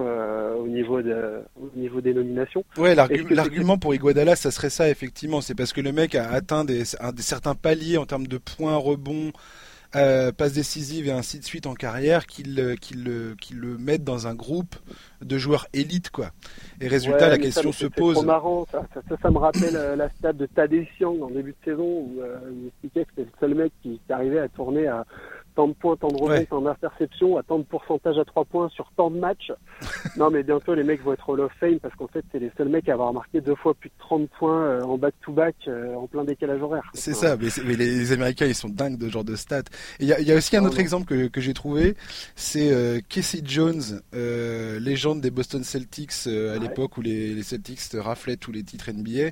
au 0.56 0.66
niveau 0.66 1.02
de 1.02 1.42
au 1.60 1.70
niveau 1.76 2.00
des 2.00 2.14
nominations. 2.14 2.64
Ouais, 2.78 2.94
l'argument 2.94 3.76
pour 3.76 3.94
Iguodala, 3.94 4.34
ça 4.34 4.50
serait 4.50 4.70
ça 4.70 4.88
effectivement. 4.88 5.42
C'est 5.42 5.54
parce 5.54 5.74
que 5.74 5.82
le 5.82 5.92
mec 5.92 6.14
a 6.14 6.30
atteint 6.30 6.64
des, 6.64 6.78
des 6.78 7.22
certains 7.22 7.54
paliers 7.54 7.98
en 7.98 8.06
termes 8.06 8.26
de 8.26 8.38
points 8.38 8.76
rebonds 8.76 9.32
euh, 9.96 10.32
passe 10.32 10.52
décisive 10.52 11.08
et 11.08 11.12
ainsi 11.12 11.38
de 11.38 11.44
suite 11.44 11.66
en 11.66 11.74
carrière, 11.74 12.26
qu'il 12.26 12.54
le 12.54 13.78
mettent 13.78 14.04
dans 14.04 14.26
un 14.26 14.34
groupe 14.34 14.76
de 15.22 15.38
joueurs 15.38 15.66
élites 15.72 16.10
quoi. 16.10 16.30
Et 16.80 16.88
résultat, 16.88 17.28
la 17.28 17.38
question 17.38 17.72
se 17.72 17.86
pose. 17.86 18.18
C'est 18.18 18.24
marrant, 18.24 18.66
ça, 18.70 18.86
ça, 19.20 19.30
me 19.30 19.38
rappelle 19.38 19.76
euh, 19.76 19.96
la 19.96 20.08
stat 20.10 20.32
de 20.32 20.46
Tadej 20.46 20.88
Siang 20.96 21.20
en 21.20 21.30
début 21.30 21.52
de 21.52 21.64
saison 21.64 21.84
où 21.84 22.20
euh, 22.20 22.38
il 22.52 22.68
expliquait 22.68 23.04
que 23.04 23.10
c'était 23.16 23.30
le 23.30 23.38
seul 23.38 23.54
mec 23.54 23.72
qui, 23.82 24.00
qui 24.06 24.12
arrivait 24.12 24.38
à 24.38 24.48
tourner 24.48 24.86
à 24.86 25.04
tant 25.60 25.68
de 25.68 25.74
points, 25.74 25.96
tant 25.96 26.08
de 26.08 26.16
rebonds, 26.16 26.44
tant 26.48 26.62
d'interceptions, 26.62 27.36
à 27.36 27.42
tant 27.42 27.58
de 27.58 27.64
pourcentage 27.64 28.16
à 28.16 28.24
3 28.24 28.46
points 28.46 28.68
sur 28.70 28.90
tant 28.96 29.10
de 29.10 29.18
matchs. 29.18 29.52
non, 30.16 30.30
mais 30.30 30.42
bientôt, 30.42 30.72
les 30.74 30.84
mecs 30.84 31.02
vont 31.02 31.12
être 31.12 31.28
Hall 31.28 31.40
of 31.40 31.52
Fame 31.60 31.78
parce 31.80 31.94
qu'en 31.96 32.06
fait, 32.06 32.24
c'est 32.32 32.38
les 32.38 32.50
seuls 32.56 32.70
mecs 32.70 32.88
à 32.88 32.94
avoir 32.94 33.12
marqué 33.12 33.42
deux 33.42 33.54
fois 33.54 33.74
plus 33.74 33.90
de 33.90 33.94
30 33.98 34.30
points 34.38 34.62
euh, 34.62 34.82
en 34.82 34.96
back-to-back 34.96 35.56
euh, 35.68 35.94
en 35.94 36.06
plein 36.06 36.24
décalage 36.24 36.62
horaire. 36.62 36.90
C'est 36.94 37.12
ça, 37.12 37.36
mais, 37.36 37.76
les 37.76 38.12
Américains, 38.12 38.46
ils 38.46 38.54
sont 38.54 38.70
dingues 38.70 38.96
de 38.96 39.06
ce 39.06 39.12
genre 39.12 39.24
de 39.24 39.36
stats. 39.36 39.64
Il 39.98 40.06
y, 40.06 40.22
y 40.22 40.32
a, 40.32 40.34
aussi 40.34 40.56
un 40.56 40.64
autre 40.64 40.80
exemple 40.80 41.06
que, 41.06 41.26
que 41.26 41.42
j'ai 41.42 41.52
trouvé, 41.52 41.94
c'est 42.36 42.72
euh, 42.72 43.00
Casey 43.06 43.42
Jones, 43.44 44.00
légende 44.12 45.20
des 45.20 45.30
Boston 45.30 45.62
Celtics 45.62 46.26
à 46.26 46.58
l'époque 46.58 46.96
où 46.96 47.02
les, 47.02 47.34
les, 47.34 47.42
Celtics 47.42 47.80
raflaient 47.94 48.36
tous 48.36 48.52
les 48.52 48.62
titres 48.62 48.90
NBA. 48.90 49.30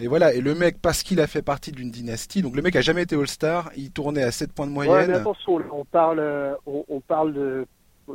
Et 0.00 0.08
voilà, 0.08 0.32
et 0.32 0.40
le 0.40 0.54
mec, 0.54 0.78
parce 0.80 1.02
qu'il 1.02 1.20
a 1.20 1.26
fait 1.26 1.42
partie 1.42 1.72
d'une 1.72 1.90
dynastie, 1.90 2.42
donc 2.42 2.56
le 2.56 2.62
mec 2.62 2.74
a 2.76 2.80
jamais 2.80 3.02
été 3.02 3.16
All-Star, 3.16 3.70
il 3.76 3.90
tournait 3.90 4.22
à 4.22 4.30
7 4.30 4.52
points 4.52 4.66
de 4.66 4.72
moyenne. 4.72 4.94
Ouais, 4.94 5.06
mais 5.06 5.14
attention, 5.14 5.60
on 5.72 5.84
parle, 5.84 6.56
on, 6.66 7.00
parle 7.00 7.34
de 7.34 7.66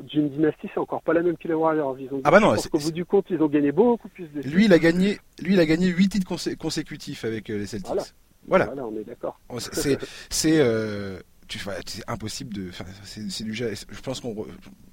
d'une 0.04 0.30
dynastie, 0.30 0.68
c'est 0.74 0.80
encore 0.80 1.02
pas 1.02 1.14
la 1.14 1.22
même 1.22 1.38
que 1.38 1.48
les 1.48 1.54
Warriors. 1.54 1.98
Ils 2.00 2.14
ont, 2.14 2.20
ah 2.26 2.32
bah 2.32 2.40
non, 2.40 2.50
parce 2.50 2.68
qu'au 2.68 2.80
bout 2.80 2.92
du 2.92 3.06
compte, 3.06 3.28
ils 3.30 3.42
ont 3.42 3.48
gagné 3.48 3.72
beaucoup 3.72 4.10
plus 4.10 4.28
de. 4.28 4.42
Lui, 4.42 4.66
il 4.66 4.74
a 4.74 4.80
gagné, 4.80 5.20
lui, 5.40 5.54
il 5.54 5.60
a 5.60 5.66
gagné 5.66 5.88
8 5.88 6.10
titres 6.10 6.56
consécutifs 6.58 7.24
avec 7.24 7.50
euh, 7.50 7.58
les 7.58 7.66
Celtics. 7.66 8.14
Voilà. 8.46 8.66
voilà. 8.66 8.86
on 8.86 8.96
est 8.98 9.06
d'accord. 9.06 9.40
C'est, 9.60 9.98
c'est, 10.30 10.60
euh, 10.60 11.20
c'est 11.50 12.04
impossible 12.08 12.54
de. 12.54 12.72
C'est 13.04 13.44
du. 13.44 13.54
Je 13.54 14.02
pense 14.04 14.20
qu'on, 14.20 14.36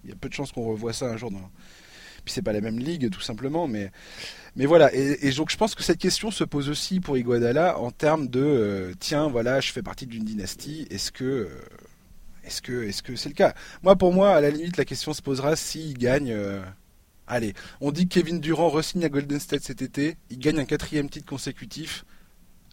il 0.05 0.11
y 0.11 0.13
a 0.13 0.17
peu 0.17 0.29
de 0.29 0.35
chances 0.35 0.53
qu'on 0.53 0.69
revoie 0.69 0.93
ça 0.93 1.07
un 1.07 1.17
jour 1.17 1.31
dans 1.31 1.51
puis 2.25 2.33
c'est 2.33 2.43
pas 2.43 2.53
la 2.53 2.61
même 2.61 2.79
ligue 2.79 3.11
tout 3.11 3.21
simplement, 3.21 3.67
mais 3.67 3.91
mais 4.57 4.67
voilà. 4.67 4.93
Et, 4.95 5.31
donc 5.33 5.51
je 5.51 5.57
pense 5.57 5.75
que 5.75 5.83
cette 5.83 5.99
question 5.99 6.31
se 6.31 6.45
pose 6.45 6.69
aussi 6.69 7.01
pour 7.01 7.17
Iguadala 7.17 7.79
en 7.79 7.91
termes 7.91 8.29
de 8.29 8.43
euh, 8.43 8.93
tiens 8.99 9.29
voilà 9.29 9.61
je 9.61 9.73
fais 9.73 9.83
partie 9.83 10.07
d'une 10.07 10.25
dynastie. 10.25 10.87
Est-ce 10.91 11.11
que 11.11 11.25
euh, 11.25 11.49
est-ce 12.45 12.61
que 12.61 12.85
est-ce 12.85 13.03
que 13.03 13.17
c'est 13.17 13.31
le 13.31 13.35
cas? 13.35 13.55
Moi 13.83 13.97
pour 13.97 14.13
moi 14.13 14.31
à 14.31 14.41
la 14.41 14.51
limite 14.51 14.77
la 14.77 14.85
question 14.85 15.13
se 15.15 15.23
posera 15.23 15.57
s'il 15.57 15.97
gagne. 15.97 16.33
Euh, 16.33 16.63
allez, 17.27 17.55
on 17.81 17.93
dit 17.93 18.09
que 18.09 18.15
Kevin 18.15 18.41
Durant 18.41 18.69
resigne 18.69 19.05
à 19.05 19.09
Golden 19.09 19.41
State 19.41 19.63
cet 19.63 19.81
été, 19.81 20.17
il 20.31 20.39
gagne 20.39 20.59
un 20.59 20.67
quatrième 20.67 21.09
titre 21.09 21.27
consécutif. 21.27 22.05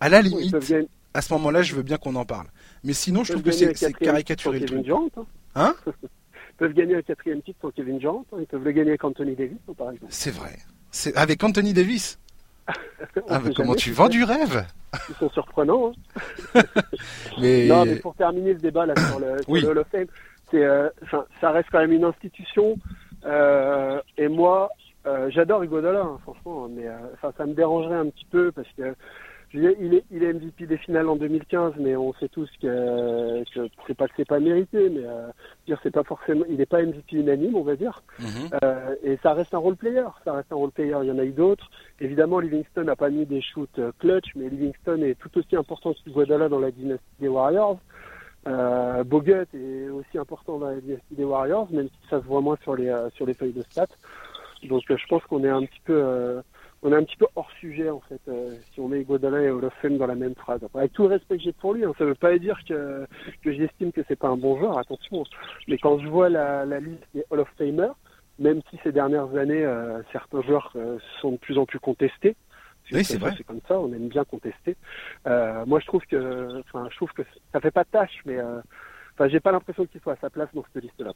À 0.02 0.10
la 0.10 0.22
limite, 0.22 0.56
à 1.13 1.22
ce 1.22 1.34
moment-là, 1.34 1.62
je 1.62 1.76
veux 1.76 1.84
bien 1.84 1.98
qu'on 1.98 2.15
en 2.15 2.26
parle. 2.26 2.48
Mais 2.84 2.94
sinon, 2.94 3.26
je 3.26 3.34
trouve 3.34 3.44
que 3.44 3.52
c'est 3.52 3.74
caricaturé 3.74 4.60
le 4.60 4.65
truc. 4.65 4.88
Hein, 4.88 5.10
hein? 5.56 5.76
Peuvent 6.58 6.74
gagner 6.74 6.96
un 6.96 7.02
quatrième 7.02 7.42
titre 7.42 7.60
sans 7.62 7.72
Kevin 7.72 8.00
Durant, 8.00 8.26
hein. 8.34 8.38
ils 8.42 8.46
peuvent 8.46 8.63
le 8.63 8.72
gagner 8.72 8.89
avec 8.89 9.04
Anthony 9.04 9.34
Davis, 9.34 9.58
par 9.78 9.92
exemple. 9.92 10.12
C'est 10.12 10.32
vrai. 10.32 10.58
C'est 10.91 11.15
avec 11.15 11.43
Anthony 11.43 11.73
Davis. 11.73 12.19
ah, 13.30 13.39
mais 13.43 13.54
comment 13.54 13.75
tu 13.75 13.91
vends 13.91 14.10
du 14.10 14.23
rêve 14.23 14.65
Ils 15.10 15.15
sont 15.15 15.30
surprenants. 15.30 15.91
Hein. 16.56 16.62
mais... 17.41 17.67
Non, 17.67 17.86
mais 17.86 17.95
pour 17.95 18.15
terminer 18.15 18.54
le 18.54 18.60
débat 18.60 18.86
là 18.86 18.93
sur 18.95 19.19
le, 19.19 19.67
Hall 19.67 19.78
of 19.78 19.88
Fame, 19.91 20.08
euh, 20.54 20.89
ça 21.41 21.52
reste 21.52 21.69
quand 21.71 21.80
même 21.80 21.91
une 21.91 22.04
institution. 22.04 22.78
Euh, 23.25 24.02
et 24.17 24.28
moi, 24.28 24.69
euh, 25.06 25.30
j'adore 25.30 25.63
Iguodala, 25.63 26.02
hein, 26.02 26.19
franchement, 26.23 26.67
mais 26.69 26.86
ça 27.21 27.45
me 27.45 27.54
dérangerait 27.54 27.97
un 27.97 28.10
petit 28.10 28.25
peu 28.25 28.52
parce 28.52 28.67
que 28.78 28.95
il 29.54 29.66
est, 29.66 30.04
il 30.12 30.24
est 30.24 30.34
MVP 30.34 30.68
des 30.68 30.78
finales 30.78 31.10
en 31.10 31.16
2015, 31.16 31.74
mais 31.80 31.96
on 31.96 32.14
sait 32.14 32.30
tous 32.30 32.50
que, 32.62 33.44
que 33.54 33.68
c'est 33.88 33.98
pas 33.98 34.08
que 34.08 34.14
c'est 34.16 34.28
pas 34.28 34.40
mérité, 34.40 34.90
mais 34.90 35.02
euh, 35.04 35.28
dire 35.66 35.80
c'est 35.82 35.92
pas 35.92 36.04
forcément, 36.04 36.46
il 36.48 36.58
n'est 36.58 36.68
pas 36.68 36.84
MVP 36.84 37.18
unanime, 37.18 37.56
on 37.56 37.64
va 37.64 37.76
dire. 37.76 38.04
Mhm. 38.20 38.50
Euh, 38.64 38.96
et 39.04 39.18
ça 39.24 39.34
reste 39.34 39.54
un 39.54 39.58
role 39.58 39.76
player, 39.76 40.06
ça 40.24 40.34
reste 40.34 40.52
un 40.52 40.56
role 40.56 40.72
player. 40.72 40.96
Il 41.02 41.08
y 41.08 41.12
en 41.12 41.18
a 41.18 41.24
eu 41.24 41.32
d'autres. 41.32 41.70
Évidemment, 42.00 42.40
Livingston 42.40 42.84
n'a 42.84 42.96
pas 42.96 43.10
mis 43.10 43.26
des 43.26 43.42
shoots 43.42 43.80
euh, 43.80 43.92
clutch, 43.98 44.36
mais 44.36 44.50
Livingston 44.50 45.02
est 45.02 45.16
tout 45.16 45.36
aussi 45.38 45.56
important 45.56 45.94
que 45.94 46.10
Guadala 46.10 46.48
dans 46.48 46.60
la 46.60 46.72
dynastie 46.72 47.04
des 47.20 47.28
Warriors. 47.28 47.80
Euh, 48.48 49.04
Bogut 49.04 49.48
est 49.54 49.90
aussi 49.90 50.18
important 50.18 50.60
dans 50.60 50.70
la 50.70 50.80
dynastie 50.80 51.16
des 51.16 51.26
Warriors, 51.26 51.68
même 51.72 51.88
si 51.88 52.10
ça 52.10 52.22
se 52.22 52.26
voit 52.26 52.42
moins 52.42 52.58
sur 52.62 52.76
les 52.76 52.90
euh, 52.90 53.10
sur 53.12 53.26
les 53.26 53.34
feuilles 53.34 53.54
de 53.54 53.64
stats. 53.64 53.88
Donc, 54.64 54.84
je 54.88 55.08
pense 55.08 55.24
qu'on 55.24 55.44
est 55.44 55.50
un 55.50 55.64
petit 55.64 55.82
peu 55.86 56.42
on 56.82 56.92
est 56.92 56.96
un 56.96 57.04
petit 57.04 57.18
peu 57.18 57.28
hors 57.36 57.52
sujet 57.60 57.89
en 57.89 58.00
fait 58.02 58.22
euh, 58.28 58.56
si 58.74 58.80
on 58.80 58.88
met 58.88 59.04
Godala 59.04 59.42
et 59.42 59.52
Fame 59.82 59.98
dans 59.98 60.08
la 60.08 60.15
même 60.15 60.36
phrase. 60.36 60.62
avec 60.74 60.94
tout 60.94 61.04
le 61.04 61.10
respect 61.10 61.38
que 61.38 61.44
j'ai 61.44 61.54
pour 61.54 61.74
lui, 61.74 61.84
hein, 61.84 61.94
ça 61.98 62.06
veut 62.06 62.15
pas 62.15 62.38
dire 62.38 62.60
que 62.68 63.06
que 63.44 63.52
j'estime 63.52 63.92
que 63.92 64.02
c'est 64.08 64.15
pas 64.15 64.30
un 64.30 64.38
bon 64.38 64.58
joueur, 64.58 64.78
attention. 64.78 65.24
Mais 65.68 65.78
quand 65.78 66.00
je 66.00 66.08
vois 66.08 66.30
la, 66.30 66.65
la 66.65 66.80
liste 66.80 67.04
des 67.13 67.24
Hall 67.30 67.42
of 67.42 67.50
Famers, 67.58 67.94
même 68.38 68.62
si 68.70 68.80
ces 68.84 68.92
dernières 68.92 69.36
années 69.36 69.65
euh, 69.65 70.02
certains 70.12 70.42
joueurs 70.42 70.72
euh, 70.76 70.98
sont 71.22 71.34
de 71.34 71.38
plus 71.38 71.58
en 71.58 71.65
plus 71.65 71.80
contestés, 71.80 72.36
oui, 72.92 73.04
c'est 73.04 73.20
vrai. 73.20 73.34
C'est 73.38 73.44
comme 73.44 73.62
ça, 73.68 73.80
on 73.80 73.94
aime 73.94 74.08
bien 74.08 74.24
contester. 74.24 74.76
moi, 75.26 75.80
je 75.80 75.86
trouve 75.86 76.04
que, 76.08 76.60
enfin, 76.62 76.88
je 76.89 76.96
trouve 76.96 77.12
que 77.12 77.22
ça 77.52 77.60
fait 77.60 77.70
pas 77.70 77.86
tâche, 77.86 78.20
mais 78.26 78.38
Enfin, 79.19 79.27
j'ai 79.27 79.41
pas 79.41 79.51
l'impression 79.51 79.86
qu'il 79.86 79.99
soit 79.99 80.13
à 80.13 80.17
sa 80.21 80.29
place 80.29 80.47
dans 80.53 80.63
cette 80.71 80.82
liste-là. 80.82 81.12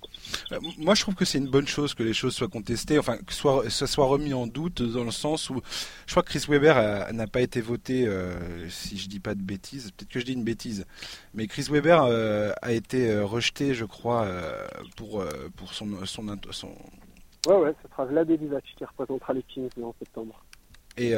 Euh, 0.52 0.60
moi, 0.78 0.94
je 0.94 1.02
trouve 1.04 1.16
que 1.16 1.24
c'est 1.24 1.38
une 1.38 1.48
bonne 1.48 1.68
chose 1.68 1.94
que 1.94 2.04
les 2.04 2.12
choses 2.12 2.36
soient 2.36 2.50
contestées, 2.50 3.00
enfin 3.00 3.18
que 3.18 3.32
soit, 3.32 3.70
ça 3.70 3.88
soit 3.88 4.06
remis 4.06 4.34
en 4.34 4.46
doute 4.46 4.82
dans 4.82 5.06
le 5.06 5.12
sens 5.12 5.50
où 5.50 5.62
je 6.06 6.12
crois 6.12 6.22
que 6.22 6.28
Chris 6.28 6.44
Weber 6.50 7.14
n'a 7.14 7.28
pas 7.28 7.40
été 7.40 7.62
voté, 7.62 8.06
euh, 8.06 8.68
si 8.70 8.98
je 8.98 9.08
dis 9.08 9.22
pas 9.22 9.36
de 9.36 9.42
bêtises, 9.42 9.92
peut-être 9.92 10.12
que 10.12 10.20
je 10.20 10.26
dis 10.26 10.34
une 10.34 10.44
bêtise, 10.44 10.86
mais 11.34 11.48
Chris 11.48 11.68
Weber 11.72 12.04
euh, 12.04 12.52
a 12.62 12.74
été 12.74 13.22
rejeté, 13.22 13.74
je 13.74 13.86
crois, 13.86 14.28
pour 14.98 15.24
pour 15.56 15.74
son 15.74 16.06
son, 16.06 16.26
son... 16.52 16.76
Ouais, 17.48 17.56
ouais, 17.56 17.74
ce 17.82 17.90
sera 17.90 18.04
Vlad 18.04 18.30
Elivac 18.30 18.66
qui 18.78 18.84
représentera 18.84 19.32
les 19.32 19.44
Kings 19.44 19.70
en 19.82 19.96
septembre. 19.98 20.44
Et, 20.98 21.14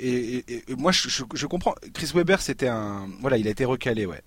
et, 0.00 0.70
et, 0.70 0.74
moi, 0.76 0.92
je, 0.92 1.08
je, 1.08 1.24
je 1.32 1.46
comprends. 1.46 1.74
Chris 1.94 2.10
Weber, 2.14 2.42
c'était 2.42 2.68
un, 2.68 3.08
voilà, 3.22 3.38
il 3.38 3.48
a 3.48 3.50
été 3.50 3.64
recalé, 3.64 4.04
ouais. 4.04 4.20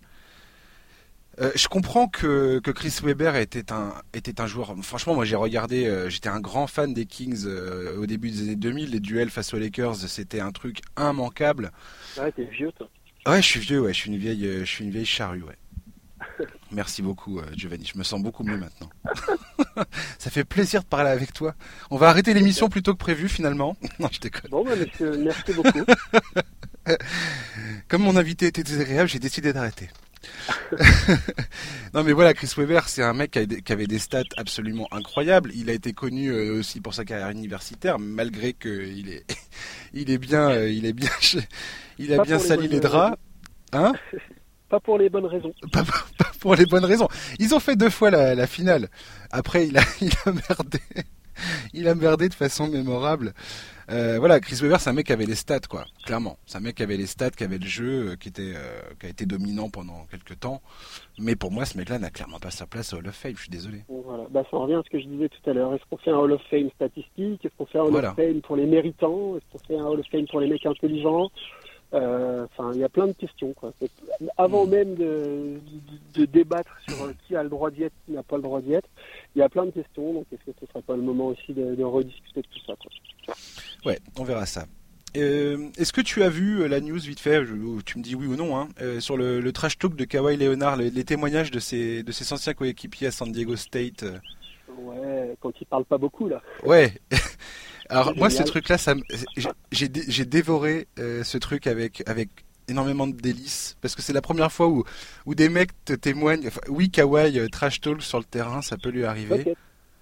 Euh, 1.39 1.51
je 1.55 1.67
comprends 1.67 2.07
que, 2.07 2.59
que 2.59 2.71
Chris 2.71 2.99
Weber 3.03 3.35
était 3.35 3.71
un, 3.71 3.93
était 4.13 4.41
un 4.41 4.47
joueur. 4.47 4.73
Franchement, 4.81 5.13
moi 5.13 5.23
j'ai 5.23 5.35
regardé, 5.35 5.85
euh, 5.85 6.09
j'étais 6.09 6.29
un 6.29 6.39
grand 6.39 6.65
fan 6.65 6.93
des 6.93 7.05
Kings 7.05 7.43
euh, 7.45 7.97
au 7.97 8.07
début 8.07 8.31
des 8.31 8.41
années 8.41 8.55
2000. 8.55 8.91
Les 8.91 8.99
duels 8.99 9.29
face 9.29 9.53
aux 9.53 9.59
Lakers, 9.59 9.95
c'était 9.95 10.39
un 10.39 10.51
truc 10.51 10.81
immanquable. 10.97 11.71
Ouais, 12.17 12.31
t'es 12.31 12.45
vieux 12.45 12.71
toi. 12.71 12.89
Ouais, 13.27 13.41
je 13.41 13.47
suis 13.47 13.59
vieux, 13.59 13.81
ouais, 13.81 13.93
je 13.93 13.99
suis 13.99 14.09
une 14.09 14.17
vieille, 14.17 14.59
je 14.59 14.65
suis 14.65 14.83
une 14.83 14.89
vieille 14.89 15.05
charrue, 15.05 15.43
ouais. 15.43 15.57
Merci 16.71 17.03
beaucoup, 17.03 17.39
Giovanni. 17.55 17.85
Je 17.93 17.99
me 17.99 18.03
sens 18.03 18.21
beaucoup 18.21 18.43
mieux 18.43 18.57
maintenant. 18.57 18.89
Ça 20.17 20.31
fait 20.31 20.43
plaisir 20.43 20.81
de 20.81 20.87
parler 20.87 21.11
avec 21.11 21.33
toi. 21.33 21.53
On 21.91 21.97
va 21.97 22.09
arrêter 22.09 22.33
l'émission 22.33 22.67
plus 22.67 22.81
tôt 22.81 22.93
que 22.93 22.99
prévu 22.99 23.29
finalement. 23.29 23.77
non, 23.99 24.09
je 24.11 24.19
déconne. 24.19 24.49
Bon, 24.49 24.65
bah, 24.65 24.75
monsieur, 24.75 25.17
merci 25.17 25.53
beaucoup. 25.53 25.85
Comme 27.89 28.01
mon 28.01 28.15
invité 28.15 28.47
était 28.47 28.63
désagréable, 28.63 29.07
j'ai 29.09 29.19
décidé 29.19 29.53
d'arrêter. 29.53 29.89
non 31.93 32.03
mais 32.03 32.13
voilà, 32.13 32.33
Chris 32.33 32.51
Weber, 32.57 32.87
c'est 32.87 33.03
un 33.03 33.13
mec 33.13 33.31
qui, 33.31 33.71
avait 33.73 33.87
des 33.87 33.99
stats 33.99 34.23
absolument 34.37 34.87
incroyables. 34.91 35.51
Il 35.55 35.69
a 35.69 35.73
été 35.73 35.93
connu 35.93 36.29
euh, 36.29 36.59
aussi 36.59 36.81
pour 36.81 36.93
sa 36.93 37.05
carrière 37.05 37.29
universitaire, 37.29 37.99
malgré 37.99 38.53
qu'il 38.53 39.09
est, 39.09 39.25
il 39.93 40.09
est 40.09 40.17
bien, 40.17 40.49
euh, 40.49 40.69
il 40.69 40.85
est 40.85 40.93
bien, 40.93 41.09
il 41.97 42.13
a 42.13 42.23
bien 42.23 42.39
sali 42.39 42.67
les, 42.67 42.79
draps. 42.79 43.17
Hein? 43.73 43.93
Pas 44.69 44.79
pour 44.79 44.97
les 44.97 45.09
bonnes 45.09 45.25
raisons. 45.25 45.53
Pas, 45.71 45.83
pour 46.39 46.55
les 46.55 46.65
bonnes 46.65 46.85
raisons. 46.85 47.07
Ils 47.39 47.55
ont 47.55 47.59
fait 47.59 47.77
deux 47.77 47.89
fois 47.89 48.11
la, 48.11 48.47
finale. 48.47 48.89
Après, 49.31 49.67
il 49.67 49.77
a, 49.77 49.81
il 50.01 50.11
a 50.25 50.31
merdé. 50.31 50.79
Il 51.73 51.87
a 51.87 51.95
merdé 51.95 52.29
de 52.29 52.33
façon 52.33 52.67
mémorable. 52.67 53.33
Euh, 53.89 54.17
voilà, 54.19 54.41
Chris 54.41 54.57
Weber, 54.61 54.81
c'est 54.81 54.89
un 54.89 54.93
mec 54.93 55.07
qui 55.07 55.13
avait 55.13 55.25
les 55.25 55.35
stats, 55.35 55.61
quoi. 55.61 55.85
Clairement, 56.05 56.37
c'est 56.45 56.57
un 56.57 56.61
mec 56.61 56.75
qui 56.75 56.83
avait 56.83 56.97
les 56.97 57.05
stats, 57.05 57.29
qui 57.29 57.45
avait 57.45 57.57
le 57.57 57.65
jeu, 57.65 58.09
euh, 58.09 58.15
qui 58.17 58.27
était, 58.27 58.53
euh, 58.53 58.81
qui 58.99 59.05
a 59.05 59.09
été 59.09 59.25
dominant 59.25 59.69
pendant 59.69 60.05
quelques 60.11 60.39
temps. 60.39 60.61
Mais 61.19 61.37
pour 61.37 61.51
moi, 61.51 61.63
ce 61.63 61.77
mec-là 61.77 61.97
n'a 61.97 62.09
clairement 62.09 62.39
pas 62.39 62.51
sa 62.51 62.65
place 62.65 62.91
au 62.93 62.97
Hall 62.97 63.07
of 63.07 63.15
Fame. 63.15 63.35
Je 63.35 63.43
suis 63.43 63.49
désolé. 63.49 63.85
Voilà, 63.87 64.25
bah, 64.29 64.43
ça 64.51 64.57
revient 64.57 64.75
à 64.75 64.83
ce 64.83 64.89
que 64.89 64.99
je 64.99 65.07
disais 65.07 65.29
tout 65.29 65.49
à 65.49 65.53
l'heure. 65.53 65.73
Est-ce 65.73 65.83
qu'on 65.89 65.97
fait 65.97 66.11
un 66.11 66.17
Hall 66.17 66.33
of 66.33 66.41
Fame 66.49 66.69
statistique? 66.75 67.45
Est-ce 67.45 67.53
qu'on 67.57 67.65
fait 67.65 67.79
un 67.79 67.83
Hall 67.83 67.95
of 67.95 68.15
Fame 68.15 68.41
pour 68.41 68.57
les 68.57 68.65
méritants? 68.65 69.37
Est-ce 69.37 69.45
qu'on 69.51 69.65
fait 69.65 69.77
un 69.77 69.85
Hall 69.85 69.99
of 69.99 70.05
Fame 70.11 70.27
pour 70.27 70.41
les 70.41 70.47
mecs 70.47 70.65
intelligents? 70.65 71.29
Enfin, 71.91 72.71
il 72.73 72.79
y 72.79 72.83
a 72.83 72.89
plein 72.89 73.07
de 73.07 73.13
questions. 73.13 73.53
Quoi. 73.53 73.73
Avant 74.37 74.65
mm. 74.65 74.69
même 74.69 74.95
de, 74.95 75.59
de, 76.15 76.25
débattre 76.25 76.71
sur 76.87 76.95
qui 77.25 77.35
a 77.35 77.43
le 77.43 77.49
droit 77.49 77.71
d'y 77.71 77.83
être, 77.83 77.95
qui 78.05 78.11
n'a 78.11 78.23
pas 78.23 78.35
le 78.37 78.43
droit 78.43 78.61
d'y 78.61 78.73
être, 78.73 78.89
il 79.35 79.39
y 79.39 79.41
a 79.41 79.49
plein 79.49 79.65
de 79.65 79.71
questions. 79.71 80.13
Donc, 80.13 80.25
est-ce 80.31 80.51
que 80.51 80.57
ce 80.59 80.65
ne 80.65 80.67
serait 80.67 80.81
pas 80.81 80.95
le 80.95 81.01
moment 81.01 81.27
aussi 81.27 81.53
de, 81.53 81.75
de 81.75 81.83
rediscuter 81.83 82.41
de 82.41 82.47
tout 82.47 82.65
ça 82.65 82.73
quoi. 82.75 82.91
Ouais, 83.85 83.99
on 84.17 84.23
verra 84.23 84.45
ça. 84.45 84.65
Euh, 85.15 85.69
est-ce 85.77 85.93
que 85.93 86.01
tu 86.01 86.21
as 86.21 86.29
vu 86.29 86.61
euh, 86.61 86.67
la 86.67 86.81
news 86.81 86.99
vite 86.99 87.19
fait 87.19 87.41
Tu 87.85 87.97
me 87.97 88.03
dis 88.03 88.15
oui 88.15 88.27
ou 88.27 88.35
non 88.35 88.57
hein, 88.57 88.67
euh, 88.81 88.99
sur 88.99 89.17
le, 89.17 89.51
trash 89.51 89.77
talk 89.77 89.95
de 89.95 90.03
Kawhi 90.03 90.37
Leonard, 90.37 90.75
les, 90.75 91.03
témoignages 91.03 91.49
de 91.49 91.59
ses 91.59 92.03
de 92.03 92.11
ses 92.11 92.31
anciens 92.33 92.53
coéquipiers 92.53 93.07
à 93.07 93.11
San 93.11 93.31
Diego 93.31 93.55
State. 93.55 94.05
Ouais, 94.77 95.35
quand 95.39 95.51
il 95.59 95.65
parle 95.65 95.85
pas 95.85 95.97
beaucoup 95.97 96.27
là. 96.27 96.41
Ouais. 96.63 96.93
Alors 97.89 98.15
moi, 98.15 98.29
ce 98.29 98.43
truc-là, 98.43 98.77
ça, 98.77 98.95
j'ai 99.71 99.89
j'ai 100.07 100.25
dévoré 100.25 100.87
ce 100.97 101.37
truc 101.37 101.67
avec 101.67 102.03
avec 102.07 102.29
énormément 102.67 103.07
de 103.07 103.13
délices 103.13 103.77
parce 103.81 103.95
que 103.95 104.01
c'est 104.01 104.13
la 104.13 104.21
première 104.21 104.51
fois 104.51 104.67
où 104.67 104.83
où 105.25 105.35
des 105.35 105.49
mecs 105.49 105.71
te 105.85 105.93
témoignent. 105.93 106.49
oui, 106.67 106.89
Kawhi 106.89 107.49
trash 107.49 107.81
talk 107.81 108.01
sur 108.01 108.19
le 108.19 108.25
terrain, 108.25 108.61
ça 108.61 108.77
peut 108.77 108.89
lui 108.89 109.05
arriver. 109.05 109.55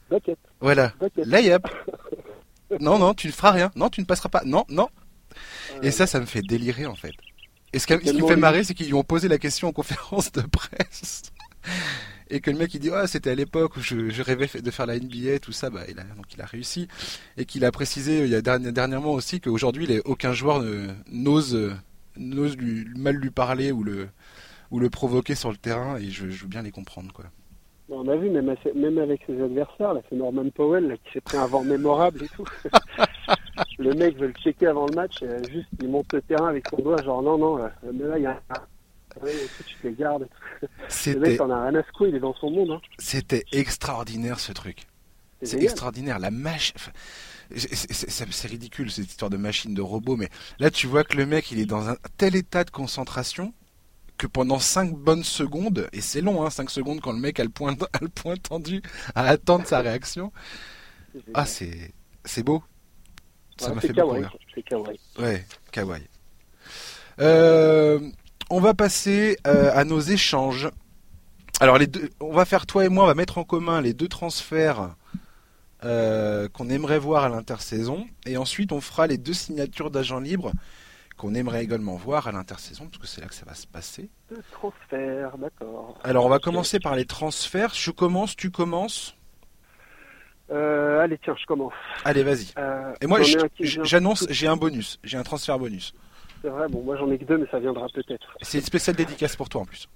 Bucket. 0.10 0.38
Voilà. 0.60 0.94
Layup. 1.18 1.68
non, 2.80 3.00
non, 3.00 3.14
tu 3.14 3.28
ne 3.28 3.32
feras 3.32 3.52
rien. 3.52 3.72
Non, 3.76 3.90
tu 3.90 4.02
ne 4.02 4.06
passeras 4.06 4.30
pas. 4.30 4.44
Non, 4.46 4.66
non. 4.70 4.90
Et 5.82 5.92
ça, 5.92 6.08
ça 6.08 6.20
me 6.20 6.26
fait 6.26 6.42
délirer 6.42 6.86
en 6.86 6.96
fait. 6.96 7.14
Et 7.74 7.80
ce, 7.80 7.88
qui 7.88 8.14
me 8.14 8.28
fait 8.28 8.38
marrer, 8.38 8.64
c'est 8.64 8.74
qu'ils 8.74 8.88
lui 8.88 8.94
ont 8.94 9.04
posé 9.04 9.28
la 9.28 9.38
question 9.38 9.68
en 9.68 9.74
conférence 9.74 10.32
de 10.32 10.42
presse. 10.42 11.24
Et 12.36 12.42
que 12.42 12.52
le 12.52 12.58
mec 12.58 12.74
il 12.74 12.80
dit 12.80 12.90
ah 12.94 13.08
c'était 13.08 13.30
à 13.30 13.36
l'époque 13.36 13.78
où 13.78 13.80
je, 13.80 14.22
rêvais 14.22 14.50
de 14.62 14.70
faire 14.70 14.86
la 14.86 15.00
NBA 15.00 15.40
tout 15.40 15.54
ça 15.54 15.70
bah 15.70 15.84
il 15.88 15.98
a 16.00 16.04
donc 16.04 16.34
il 16.34 16.42
a 16.42 16.46
réussi 16.46 16.90
et 17.38 17.46
qu'il 17.46 17.64
a 17.64 17.72
précisé 17.72 18.26
il 18.26 18.30
y 18.30 18.36
a 18.36 18.42
dernièrement 18.42 19.14
aussi 19.14 19.40
qu'aujourd'hui 19.40 20.02
aucun 20.04 20.34
joueur 20.34 20.62
n'ose 21.10 21.74
n'ose 22.18 22.58
lui 22.58 22.90
mal 22.98 23.16
lui 23.16 23.30
parler 23.30 23.72
ou 23.72 23.84
le 23.84 24.10
ou 24.70 24.80
le 24.80 24.90
provoquer 24.90 25.34
sur 25.34 25.50
le 25.50 25.56
terrain 25.56 25.96
et 25.96 26.10
je, 26.10 26.30
je 26.30 26.42
veux 26.42 26.50
bien 26.50 26.62
les 26.62 26.72
comprendre 26.72 27.14
quoi. 27.14 27.24
On 27.88 28.08
a 28.08 28.16
vu, 28.16 28.32
même, 28.32 28.56
même 28.74 28.98
avec 28.98 29.22
ses 29.28 29.40
adversaires, 29.40 29.94
là, 29.94 30.02
c'est 30.10 30.16
Norman 30.16 30.50
Powell 30.50 30.98
qui 31.06 31.14
s'est 31.14 31.22
pris 31.22 31.38
un 31.38 31.46
vent 31.46 31.64
mémorable 31.64 32.24
et 32.24 32.28
tout. 32.30 32.46
le 33.78 33.94
mec 33.94 34.18
veut 34.18 34.28
le 34.28 34.34
checker 34.34 34.66
avant 34.66 34.88
le 34.88 34.96
match, 34.96 35.22
et 35.22 35.52
juste 35.52 35.68
il 35.80 35.90
monte 35.90 36.12
le 36.12 36.24
terrain 36.24 36.48
avec 36.48 36.68
son 36.68 36.78
doigt, 36.78 37.00
genre 37.04 37.22
non, 37.22 37.38
non, 37.38 37.70
mais 37.94 38.08
là 38.08 38.18
il 38.18 38.24
y 38.24 38.26
a 38.26 38.42
un. 38.50 39.26
tu 39.68 39.76
te 39.76 39.88
les 39.88 39.94
gardes. 39.94 40.28
En 41.42 41.52
a 41.52 41.72
il 42.02 42.16
est 42.16 42.20
dans 42.20 42.34
son 42.36 42.50
monde. 42.50 42.72
Hein. 42.72 42.82
C'était 42.98 43.46
extraordinaire 43.52 44.40
ce 44.40 44.52
truc. 44.52 44.88
C'est 45.42 45.62
extraordinaire. 45.62 46.20
La 46.20 46.32
machine. 46.32 46.76
c'est 47.56 48.48
ridicule 48.48 48.92
cette 48.92 49.08
histoire 49.08 49.30
de 49.30 49.38
machine 49.38 49.74
de 49.74 49.82
robot, 49.82 50.16
mais 50.16 50.30
là 50.60 50.72
tu 50.72 50.88
vois 50.88 51.04
que 51.04 51.18
le 51.18 51.26
mec 51.26 51.52
il 51.52 51.60
est 51.60 51.66
dans 51.66 51.90
un 51.90 51.98
tel 52.18 52.36
état 52.36 52.64
de 52.64 52.72
concentration 52.72 53.54
que 54.18 54.28
pendant 54.28 54.60
5 54.60 54.94
bonnes 54.94 55.24
secondes, 55.24 55.90
et 55.92 56.02
c'est 56.02 56.22
long, 56.22 56.46
hein, 56.46 56.50
5 56.50 56.70
secondes 56.70 57.02
quand 57.02 57.12
le 57.12 57.20
mec 57.20 57.40
a 57.40 57.44
le 57.44 57.50
point, 57.50 57.76
a 57.94 58.00
le 58.02 58.10
point 58.10 58.36
tendu 58.36 58.82
à 59.14 59.28
attendre 59.28 59.66
sa 59.66 59.82
réaction. 59.82 60.32
Ah, 61.34 61.46
c'est, 61.46 62.44
beau. 62.44 62.64
Ça 63.58 63.74
m'a 63.74 63.82
fait 63.82 63.94
beaucoup 63.94 64.12
rire. 64.12 64.36
C'est 64.54 64.64
kawaii. 64.64 65.00
Ouais, 65.18 65.46
kawaii. 65.72 66.04
Euh, 67.22 68.00
on 68.50 68.60
va 68.60 68.74
passer 68.74 69.38
euh, 69.48 69.72
à 69.74 69.84
nos 69.84 70.00
échanges. 70.00 70.70
Alors, 71.60 71.78
les 71.78 71.88
deux, 71.88 72.10
on 72.20 72.34
va 72.34 72.46
faire 72.46 72.66
toi 72.66 72.86
et 72.86 72.90
moi, 72.90 73.06
on 73.06 73.08
va 73.08 73.16
mettre 73.16 73.38
en 73.38 73.44
commun 73.44 73.82
les 73.82 73.94
deux 73.94 74.08
transferts 74.08 74.96
euh, 75.84 76.48
qu'on 76.50 76.70
aimerait 76.70 77.00
voir 77.00 77.24
à 77.24 77.30
l'intersaison, 77.30 78.08
et 78.26 78.38
ensuite 78.38 78.72
on 78.72 78.82
fera 78.82 79.08
les 79.08 79.18
deux 79.18 79.34
signatures 79.34 79.92
d'agents 79.92 80.20
libres 80.20 80.52
qu'on 81.16 81.36
aimerait 81.36 81.64
également 81.64 81.96
voir 81.96 82.28
à 82.28 82.32
l'intersaison, 82.32 82.88
parce 82.88 82.98
que 82.98 83.08
c'est 83.08 83.22
là 83.22 83.28
que 83.28 83.36
ça 83.36 83.46
va 83.46 83.54
se 83.54 83.68
passer. 83.68 84.10
De 84.32 84.42
transferts, 84.52 85.38
d'accord. 85.38 85.98
Alors 86.04 86.26
on 86.26 86.30
va 86.30 86.40
commencer 86.40 86.80
par 86.80 86.96
les 86.96 87.06
transferts. 87.06 87.74
Je 87.74 87.92
commence, 87.92 88.36
tu 88.36 88.52
commences? 88.52 89.16
Euh, 90.52 91.00
Allez, 91.02 91.20
tiens, 91.24 91.36
je 91.40 91.46
commence. 91.46 91.74
Allez, 92.04 92.24
vas-y. 92.24 92.48
Et 93.02 93.08
moi, 93.08 93.20
j'annonce, 93.60 94.26
j'ai 94.30 94.48
un 94.48 94.58
bonus, 94.58 95.00
j'ai 95.04 95.18
un 95.18 95.24
transfert 95.24 95.58
bonus. 95.60 95.94
C'est 96.42 96.50
vrai, 96.50 96.68
bon, 96.70 96.84
moi 96.84 96.96
j'en 96.98 97.10
ai 97.12 97.18
que 97.18 97.26
deux, 97.26 97.38
mais 97.38 97.48
ça 97.50 97.60
viendra 97.60 97.88
peut-être. 97.94 98.36
C'est 98.42 98.60
une 98.60 98.64
spéciale 98.64 98.96
dédicace 98.96 99.36
pour 99.36 99.50
toi 99.50 99.62
en 99.62 99.66
plus. 99.66 99.88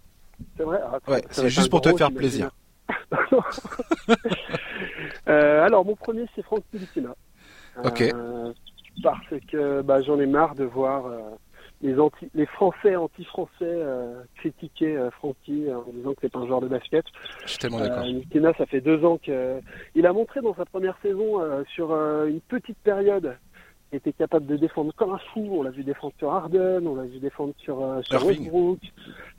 C'est 0.57 0.63
vrai 0.63 0.79
ah, 0.83 0.99
Ouais, 1.07 1.23
c'est 1.29 1.49
juste 1.49 1.69
pour 1.69 1.81
te 1.81 1.95
faire 1.95 2.11
plaisir. 2.11 2.51
euh, 5.27 5.65
alors, 5.65 5.85
mon 5.85 5.95
premier, 5.95 6.25
c'est 6.35 6.41
Franck 6.43 6.63
Pilicina. 6.71 7.15
Ok. 7.83 8.01
Euh, 8.01 8.53
parce 9.03 9.33
que 9.51 9.81
bah, 9.81 10.01
j'en 10.01 10.19
ai 10.19 10.25
marre 10.25 10.55
de 10.55 10.65
voir 10.65 11.05
euh, 11.05 11.19
les, 11.81 11.99
anti, 11.99 12.29
les 12.33 12.45
Français 12.45 12.95
anti-français 12.95 13.79
critiquer 14.35 15.07
Francky 15.13 15.67
en 15.71 15.91
disant 15.93 16.11
que 16.11 16.17
c'est 16.21 16.31
pas 16.31 16.39
un 16.39 16.47
joueur 16.47 16.61
de 16.61 16.67
basket. 16.67 17.05
Je 17.45 17.51
suis 17.51 17.59
tellement 17.59 17.79
d'accord. 17.79 18.03
Ça 18.57 18.65
fait 18.65 18.81
deux 18.81 19.05
ans 19.05 19.17
que 19.17 19.61
il 19.95 20.05
a 20.05 20.11
montré 20.13 20.41
dans 20.41 20.55
sa 20.55 20.65
première 20.65 20.97
saison 21.01 21.39
sur 21.73 21.93
une 21.93 22.41
petite 22.41 22.79
période 22.79 23.23
qu'il 23.23 23.48
était 23.91 24.13
capable 24.13 24.45
de 24.45 24.57
défendre 24.57 24.93
comme 24.95 25.11
un 25.11 25.19
fou. 25.33 25.47
On 25.51 25.63
l'a 25.63 25.71
vu 25.71 25.83
défendre 25.83 26.13
sur 26.17 26.31
Harden, 26.31 26.85
on 26.85 26.95
l'a 26.95 27.05
vu 27.05 27.19
défendre 27.19 27.53
sur, 27.57 27.77
sur 28.03 28.25
Westbrook, 28.25 28.79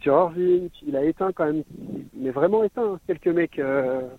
sur 0.01 0.15
Irving. 0.15 0.71
Il 0.87 0.97
a 0.97 1.05
éteint 1.05 1.33
quand 1.33 1.47
même, 1.47 1.63
mais 2.15 2.31
vraiment 2.31 2.65
éteint 2.65 2.99
quelques 3.07 3.29
mecs, 3.29 3.61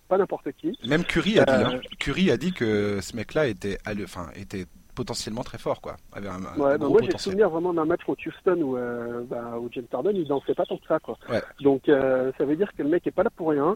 pas 0.07 0.17
n'importe 0.17 0.51
qui. 0.53 0.77
Même 0.87 1.03
Curry 1.03 1.39
a 1.39 1.45
dit, 1.45 1.63
hein. 1.63 1.79
Curry 1.99 2.31
a 2.31 2.37
dit 2.37 2.53
que 2.53 2.99
ce 3.01 3.15
mec-là 3.15 3.47
était, 3.47 3.77
enfin, 4.03 4.27
était 4.35 4.65
potentiellement 4.95 5.43
très 5.43 5.57
fort, 5.57 5.81
quoi. 5.81 5.97
ouais, 6.57 6.77
bah, 6.77 6.87
moi 6.87 7.01
j'ai 7.01 7.17
souvenir 7.17 7.49
vraiment 7.49 7.73
d'un 7.73 7.85
match 7.85 8.03
contre 8.05 8.27
Houston 8.27 8.61
où, 8.61 8.77
euh, 8.77 9.23
bah, 9.23 9.57
où 9.59 9.69
James 9.71 9.85
Harden 9.91 10.15
il 10.15 10.27
dansait 10.27 10.53
pas 10.53 10.65
tant 10.65 10.77
que 10.77 10.87
ça, 10.87 10.99
quoi. 10.99 11.17
Donc 11.61 11.89
euh, 11.89 12.31
ça 12.37 12.45
veut 12.45 12.55
dire 12.55 12.71
que 12.77 12.83
le 12.83 12.89
mec 12.89 13.05
est 13.07 13.11
pas 13.11 13.23
là 13.23 13.29
pour 13.35 13.49
rien. 13.49 13.75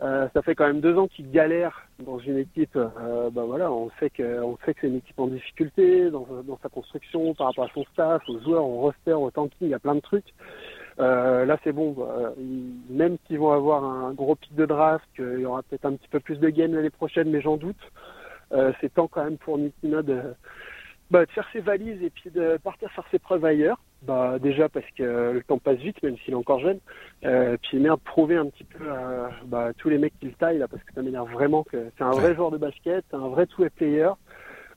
Euh, 0.00 0.28
ça 0.34 0.42
fait 0.42 0.54
quand 0.54 0.66
même 0.66 0.80
deux 0.80 0.98
ans 0.98 1.06
qu'il 1.06 1.30
galère 1.30 1.86
dans 2.00 2.18
une 2.18 2.38
équipe. 2.38 2.76
Euh, 2.76 3.30
bah 3.30 3.44
voilà, 3.46 3.70
on 3.70 3.90
sait 4.00 4.10
que 4.10 4.42
on 4.42 4.58
sait 4.64 4.74
que 4.74 4.80
c'est 4.80 4.88
une 4.88 4.96
équipe 4.96 5.18
en 5.18 5.28
difficulté 5.28 6.10
dans, 6.10 6.26
dans 6.44 6.58
sa 6.62 6.68
construction 6.68 7.32
par 7.34 7.48
rapport 7.48 7.64
à 7.64 7.72
son 7.72 7.84
staff, 7.92 8.22
aux 8.28 8.40
joueurs, 8.40 8.64
au 8.64 8.80
roster, 8.80 9.12
au 9.12 9.30
tanking, 9.30 9.56
il 9.60 9.68
y 9.68 9.74
a 9.74 9.78
plein 9.78 9.94
de 9.94 10.00
trucs. 10.00 10.34
là, 10.98 11.56
c'est 11.62 11.72
bon. 11.72 11.94
même 12.90 13.16
s'ils 13.26 13.38
vont 13.38 13.52
avoir 13.52 13.84
un 13.84 14.12
gros 14.12 14.34
pic 14.34 14.54
de 14.54 14.66
draft, 14.66 15.08
il 15.18 15.40
y 15.40 15.46
aura 15.46 15.62
peut-être 15.62 15.86
un 15.86 15.94
petit 15.94 16.08
peu 16.08 16.20
plus 16.20 16.38
de 16.38 16.48
games 16.48 16.74
l'année 16.74 16.90
prochaine, 16.90 17.30
mais 17.30 17.40
j'en 17.40 17.56
doute. 17.56 17.92
c'est 18.80 18.92
temps 18.92 19.08
quand 19.08 19.24
même 19.24 19.38
pour 19.38 19.58
Nikina 19.58 20.02
de, 20.02 20.22
bah, 21.10 21.24
de 21.24 21.30
faire 21.30 21.48
ses 21.52 21.60
valises 21.60 22.02
et 22.02 22.10
puis 22.10 22.30
de 22.30 22.56
partir 22.56 22.90
faire 22.90 23.06
ses 23.10 23.20
preuves 23.20 23.44
ailleurs. 23.44 23.78
Bah, 24.06 24.38
déjà 24.38 24.68
parce 24.68 24.86
que 24.96 25.32
le 25.32 25.42
temps 25.42 25.58
passe 25.58 25.78
vite, 25.78 26.02
même 26.02 26.16
s'il 26.18 26.34
est 26.34 26.36
encore 26.36 26.60
jeune. 26.60 26.78
Euh, 27.24 27.56
puis 27.62 27.78
merde, 27.78 28.00
prouver 28.04 28.36
un 28.36 28.46
petit 28.46 28.64
peu 28.64 28.90
à 28.90 29.30
bah, 29.46 29.70
tous 29.78 29.88
les 29.88 29.98
mecs 29.98 30.18
qui 30.20 30.26
le 30.26 30.32
taillent, 30.32 30.58
là, 30.58 30.68
parce 30.68 30.82
que 30.82 30.92
ça 30.94 31.02
m'énerve 31.02 31.30
vraiment 31.32 31.62
que 31.62 31.90
c'est 31.96 32.04
un 32.04 32.10
vrai 32.10 32.34
joueur 32.34 32.50
de 32.50 32.58
basket, 32.58 33.04
un 33.12 33.28
vrai 33.28 33.46
two-way 33.46 33.70
player, 33.70 34.10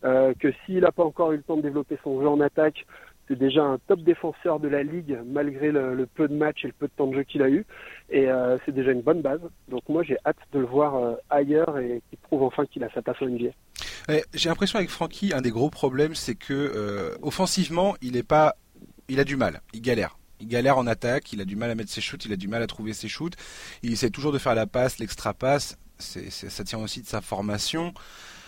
euh, 0.06 0.34
que 0.40 0.54
s'il 0.66 0.82
n'a 0.82 0.92
pas 0.92 1.04
encore 1.04 1.34
eu 1.34 1.38
le 1.38 1.44
temps 1.44 1.58
de 1.58 1.62
développer 1.62 1.98
son 2.04 2.22
jeu 2.22 2.28
en 2.28 2.40
attaque, 2.40 2.86
c'est 3.28 3.38
déjà 3.38 3.64
un 3.64 3.78
top 3.88 4.02
défenseur 4.02 4.60
de 4.60 4.68
la 4.68 4.84
ligue 4.84 5.20
malgré 5.26 5.72
le, 5.72 6.08
peu 6.14 6.28
de 6.28 6.34
matchs 6.34 6.64
et 6.64 6.68
le 6.68 6.74
peu 6.74 6.88
de 6.88 6.92
temps 6.96 7.08
de 7.08 7.16
jeu 7.16 7.24
qu'il 7.24 7.42
a 7.42 7.50
eu. 7.50 7.66
Et 8.10 8.30
euh, 8.30 8.58
c'est 8.66 8.74
déjà 8.74 8.92
une 8.92 9.02
bonne 9.02 9.22
base. 9.22 9.42
Donc 9.68 9.82
moi 9.90 10.04
j'ai 10.04 10.18
hâte 10.26 10.38
de 10.54 10.60
le 10.60 10.66
voir 10.66 10.96
euh, 10.96 11.16
ailleurs 11.30 11.78
et 11.78 12.02
qu'il 12.10 12.18
prouve 12.20 12.44
enfin 12.44 12.66
qu'il 12.66 12.84
a 12.84 12.90
sa 12.94 13.02
place 13.02 13.18
en 13.22 13.26
NBA. 13.26 13.50
j'ai 14.34 14.50
l'impression 14.50 14.78
avec 14.78 14.90
Francky, 14.90 15.34
un 15.34 15.42
des 15.42 15.52
gros 15.52 15.70
problèmes, 15.70 16.16
c'est 16.16 16.36
que 16.36 16.54
euh, 16.54 17.18
offensivement, 17.22 17.96
il 18.02 18.16
est 18.16 18.28
pas, 18.28 18.56
il 19.10 19.20
a 19.20 19.24
du 19.24 19.36
mal, 19.36 19.62
il 19.74 19.82
galère. 19.82 20.18
Il 20.40 20.48
galère 20.48 20.78
en 20.78 20.86
attaque, 20.86 21.34
il 21.34 21.42
a 21.42 21.46
du 21.46 21.56
mal 21.56 21.72
à 21.72 21.76
mettre 21.76 21.90
ses 21.90 22.02
shoots, 22.02 22.26
il 22.26 22.34
a 22.34 22.36
du 22.36 22.48
mal 22.48 22.62
à 22.62 22.68
trouver 22.68 22.94
ses 22.94 23.08
shoots. 23.08 23.34
Il 23.82 23.92
essaie 23.92 24.12
toujours 24.12 24.32
de 24.32 24.38
faire 24.38 24.54
la 24.54 24.68
passe, 24.68 25.00
l'extra 25.00 25.34
passe. 25.34 25.78
C'est, 25.98 26.30
ça 26.30 26.64
tient 26.64 26.78
aussi 26.78 27.02
de 27.02 27.08
sa 27.08 27.22
formation. 27.22 27.94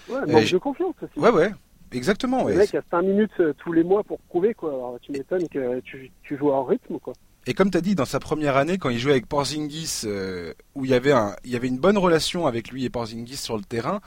Ouais, 0.08 0.20
manque 0.28 0.52
de 0.52 0.58
confiance 0.60 0.94
aussi. 1.02 1.20
Ouais, 1.20 1.32
ouais. 1.32 1.52
Exactement. 1.92 2.48
Le 2.48 2.56
mec 2.56 2.76
a 2.76 2.82
5 2.92 3.02
minutes 3.02 3.40
euh, 3.40 3.54
tous 3.58 3.72
les 3.74 3.84
mois 3.84 4.04
pour 4.04 4.20
prouver 4.20 4.54
quoi. 4.54 4.70
Alors, 4.70 4.98
tu 5.02 5.12
m'étonnes 5.12 5.48
que 5.50 5.80
tu, 5.80 6.12
tu 6.22 6.38
joues 6.38 6.52
en 6.52 6.64
rythme 6.64 7.00
quoi. 7.00 7.14
Et 7.50 7.56
comme 7.56 7.72
tu 7.72 7.80
as 7.80 7.82
dit, 7.82 7.96
dans 7.96 8.06
sa 8.06 8.20
première 8.20 8.58
année, 8.58 8.78
quand 8.78 8.92
il 8.92 9.00
jouait 9.00 9.14
avec 9.14 9.26
Porzingis, 9.26 10.02
euh, 10.04 10.54
où 10.76 10.86
il 10.86 10.92
y, 10.92 10.94
avait 10.94 11.14
un, 11.14 11.36
il 11.44 11.50
y 11.50 11.56
avait 11.56 11.68
une 11.68 11.80
bonne 11.80 11.98
relation 11.98 12.46
avec 12.46 12.70
lui 12.70 12.86
et 12.86 12.92
Porzingis 12.92 13.38
sur 13.38 13.58
le 13.58 13.64
terrain, 13.64 14.02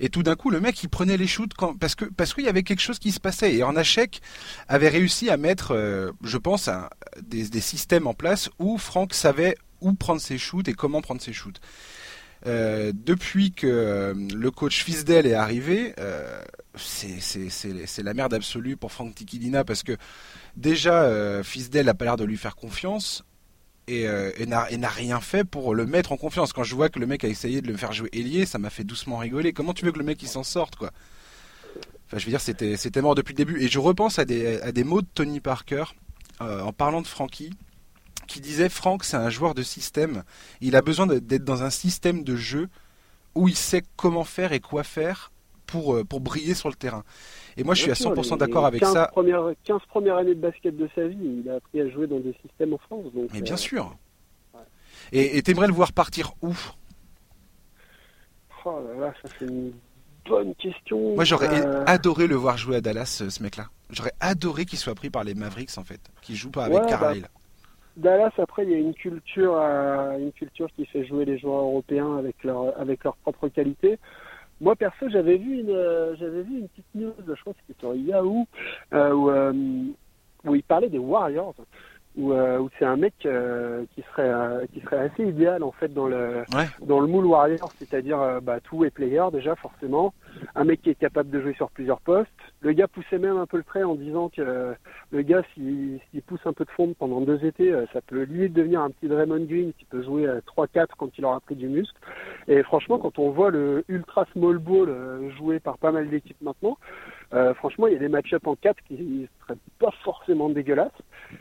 et 0.00 0.08
tout 0.08 0.24
d'un 0.24 0.34
coup, 0.34 0.50
le 0.50 0.58
mec, 0.58 0.82
il 0.82 0.88
prenait 0.88 1.16
les 1.16 1.28
shoots 1.28 1.54
quand, 1.56 1.78
parce 1.78 1.94
que 1.94 2.06
parce 2.06 2.34
qu'il 2.34 2.42
y 2.42 2.48
avait 2.48 2.64
quelque 2.64 2.80
chose 2.80 2.98
qui 2.98 3.12
se 3.12 3.20
passait. 3.20 3.54
Et 3.54 3.62
Ornachek 3.62 4.20
avait 4.66 4.88
réussi 4.88 5.30
à 5.30 5.36
mettre, 5.36 5.76
euh, 5.76 6.10
je 6.24 6.38
pense, 6.38 6.68
des, 7.22 7.48
des, 7.48 7.60
systèmes 7.60 8.08
en 8.08 8.14
place 8.14 8.50
où 8.58 8.78
Franck 8.78 9.14
savait 9.14 9.56
où 9.80 9.92
prendre 9.92 10.20
ses 10.20 10.36
shoots 10.36 10.66
et 10.66 10.74
comment 10.74 11.00
prendre 11.00 11.22
ses 11.22 11.32
shoots. 11.32 11.60
Euh, 12.46 12.92
depuis 12.92 13.52
que 13.52 14.12
le 14.34 14.50
coach 14.50 14.82
Fisdel 14.82 15.24
est 15.24 15.34
arrivé, 15.34 15.94
c'est 16.76 18.02
la 18.02 18.14
merde 18.14 18.34
absolue 18.34 18.76
pour 18.76 18.90
Frank 18.90 19.14
Tikilina 19.14 19.62
parce 19.62 19.84
que 19.84 19.96
déjà 20.58 21.42
Fisdel 21.42 21.86
n'a 21.86 21.94
pas 21.94 22.04
l'air 22.04 22.16
de 22.16 22.24
lui 22.24 22.36
faire 22.36 22.56
confiance 22.56 23.24
et, 23.86 24.02
et 24.02 24.46
n'a 24.46 24.88
rien 24.88 25.20
fait 25.20 25.44
pour 25.44 25.74
le 25.74 25.86
mettre 25.86 26.12
en 26.12 26.16
confiance. 26.16 26.52
Quand 26.52 26.64
je 26.64 26.74
vois 26.74 26.88
que 26.88 26.98
le 26.98 27.06
mec 27.06 27.24
a 27.24 27.28
essayé 27.28 27.62
de 27.62 27.68
le 27.68 27.76
faire 27.76 27.92
jouer 27.92 28.10
ailier, 28.12 28.44
ça 28.44 28.58
m'a 28.58 28.70
fait 28.70 28.84
doucement 28.84 29.16
rigoler. 29.16 29.52
Comment 29.52 29.72
tu 29.72 29.84
veux 29.84 29.92
que 29.92 29.98
le 29.98 30.04
mec 30.04 30.22
s'en 30.26 30.42
sorte 30.42 30.76
quoi? 30.76 30.90
Enfin, 32.06 32.18
je 32.18 32.24
veux 32.24 32.30
dire, 32.30 32.40
c'était 32.40 33.02
mort 33.02 33.14
depuis 33.14 33.32
le 33.32 33.38
début. 33.38 33.62
Et 33.62 33.68
je 33.68 33.78
repense 33.78 34.18
à 34.18 34.24
des, 34.24 34.84
mots 34.84 35.02
de 35.02 35.08
Tony 35.14 35.40
Parker 35.40 35.84
en 36.40 36.72
parlant 36.72 37.02
de 37.02 37.06
Frankie 37.06 37.50
qui 38.28 38.40
disait 38.40 38.68
Franck, 38.68 39.02
c'est 39.02 39.16
un 39.16 39.30
joueur 39.30 39.54
de 39.54 39.64
système. 39.64 40.22
Il 40.60 40.76
a 40.76 40.82
besoin 40.82 41.06
d'être 41.08 41.44
dans 41.44 41.64
un 41.64 41.70
système 41.70 42.22
de 42.22 42.36
jeu 42.36 42.68
où 43.34 43.48
il 43.48 43.56
sait 43.56 43.82
comment 43.96 44.24
faire 44.24 44.52
et 44.52 44.60
quoi 44.60 44.84
faire 44.84 45.32
pour, 45.66 45.96
euh, 45.96 46.04
pour 46.04 46.20
briller 46.20 46.54
sur 46.54 46.68
le 46.68 46.74
terrain. 46.74 47.04
Et 47.58 47.64
moi, 47.64 47.74
je 47.74 47.82
suis 47.82 47.90
à 47.90 47.94
100% 47.94 48.38
d'accord 48.38 48.66
avec 48.66 48.84
ça. 48.84 49.08
Premières, 49.08 49.50
15 49.64 49.80
premières 49.88 50.16
années 50.16 50.34
de 50.34 50.40
basket 50.40 50.76
de 50.76 50.88
sa 50.94 51.06
vie, 51.08 51.42
il 51.44 51.50
a 51.50 51.56
appris 51.56 51.80
à 51.80 51.90
jouer 51.90 52.06
dans 52.06 52.20
des 52.20 52.34
systèmes 52.40 52.72
en 52.72 52.78
France. 52.78 53.06
Mais 53.34 53.40
bien 53.40 53.54
euh, 53.54 53.56
sûr. 53.56 53.96
Et 55.12 55.42
t'aimerais 55.42 55.66
le 55.66 55.72
voir 55.72 55.92
partir 55.92 56.32
où? 56.40 56.54
Oh 58.64 58.80
là 58.86 59.06
là, 59.06 59.14
ça 59.22 59.28
c'est 59.38 59.46
une 59.46 59.72
bonne 60.28 60.54
question. 60.54 61.14
Moi, 61.14 61.24
j'aurais 61.24 61.48
euh, 61.48 61.84
adoré 61.86 62.26
le 62.26 62.34
voir 62.36 62.58
jouer 62.58 62.76
à 62.76 62.80
Dallas, 62.80 63.24
ce 63.28 63.42
mec-là. 63.42 63.68
J'aurais 63.90 64.12
adoré 64.20 64.64
qu'il 64.66 64.78
soit 64.78 64.94
pris 64.94 65.10
par 65.10 65.24
les 65.24 65.34
Mavericks, 65.34 65.78
en 65.78 65.84
fait. 65.84 66.00
Qu'il 66.22 66.36
joue 66.36 66.50
pas 66.50 66.64
avec 66.64 66.78
ouais, 66.78 67.22
Dallas, 67.96 68.30
après, 68.38 68.64
il 68.64 68.70
y 68.70 68.74
a 68.74 68.78
une 68.78 68.94
culture, 68.94 69.56
euh, 69.58 70.18
une 70.18 70.32
culture 70.32 70.68
qui 70.76 70.86
fait 70.86 71.04
jouer 71.04 71.24
les 71.24 71.38
joueurs 71.38 71.62
européens 71.62 72.16
avec 72.16 72.44
leur, 72.44 72.78
avec 72.78 73.02
leur 73.02 73.16
propre 73.16 73.48
qualité. 73.48 73.98
Moi, 74.60 74.74
perso, 74.74 75.08
j'avais 75.08 75.36
vu 75.36 75.60
une, 75.60 75.70
euh, 75.70 76.16
j'avais 76.16 76.42
vu 76.42 76.58
une 76.58 76.68
petite 76.68 76.94
news, 76.94 77.12
je 77.18 77.40
crois 77.40 77.52
que 77.52 77.60
c'était 77.66 77.78
sur 77.78 77.94
Yahoo, 77.94 78.46
euh, 78.92 79.12
où, 79.12 79.30
euh, 79.30 79.52
où 80.44 80.54
il 80.54 80.62
parlait 80.62 80.88
des 80.88 80.98
Warriors 80.98 81.54
où, 82.18 82.32
euh, 82.32 82.58
où 82.58 82.68
c'est 82.78 82.84
un 82.84 82.96
mec 82.96 83.14
euh, 83.24 83.84
qui 83.94 84.02
serait 84.02 84.28
euh, 84.28 84.66
qui 84.74 84.80
serait 84.80 84.98
assez 84.98 85.24
idéal 85.24 85.62
en 85.62 85.70
fait 85.70 85.94
dans 85.94 86.06
le 86.06 86.44
dans 86.82 87.00
le 87.00 87.06
moule 87.06 87.26
warrior, 87.26 87.72
c'est-à-dire 87.78 88.40
bah, 88.42 88.58
tout 88.60 88.84
est 88.84 88.90
player 88.90 89.24
déjà 89.32 89.54
forcément, 89.54 90.12
un 90.54 90.64
mec 90.64 90.82
qui 90.82 90.90
est 90.90 90.94
capable 90.96 91.30
de 91.30 91.40
jouer 91.40 91.54
sur 91.54 91.70
plusieurs 91.70 92.00
postes. 92.00 92.28
Le 92.60 92.72
gars 92.72 92.88
poussait 92.88 93.18
même 93.18 93.36
un 93.36 93.46
peu 93.46 93.56
le 93.56 93.62
trait 93.62 93.84
en 93.84 93.94
disant 93.94 94.28
que 94.28 94.74
le 95.10 95.22
gars 95.22 95.42
s'il 95.54 96.00
pousse 96.26 96.40
un 96.44 96.52
peu 96.52 96.64
de 96.64 96.70
fond 96.70 96.94
pendant 96.98 97.20
deux 97.20 97.44
étés, 97.44 97.72
ça 97.92 98.00
peut 98.00 98.22
limite 98.22 98.52
devenir 98.52 98.80
un 98.80 98.90
petit 98.90 99.06
Draymond 99.06 99.44
Green 99.44 99.72
qui 99.78 99.84
peut 99.84 100.02
jouer 100.02 100.26
3-4 100.56 100.88
quand 100.98 101.16
il 101.16 101.24
aura 101.24 101.38
pris 101.40 101.54
du 101.54 101.68
muscle. 101.68 101.96
Et 102.48 102.62
franchement, 102.64 102.98
quand 102.98 103.18
on 103.20 103.30
voit 103.30 103.50
le 103.50 103.84
ultra 103.88 104.26
small 104.32 104.58
ball 104.58 104.90
joué 105.38 105.60
par 105.60 105.78
pas 105.78 105.92
mal 105.92 106.10
d'équipes 106.10 106.42
maintenant, 106.42 106.78
franchement, 107.56 107.86
il 107.86 107.92
y 107.92 107.96
a 107.96 107.98
des 107.98 108.08
match-ups 108.08 108.46
en 108.46 108.56
4 108.56 108.76
qui 108.86 109.28
seraient 109.42 109.58
pas 109.78 109.92
forcément 110.02 110.48
dégueulasses. 110.48 110.92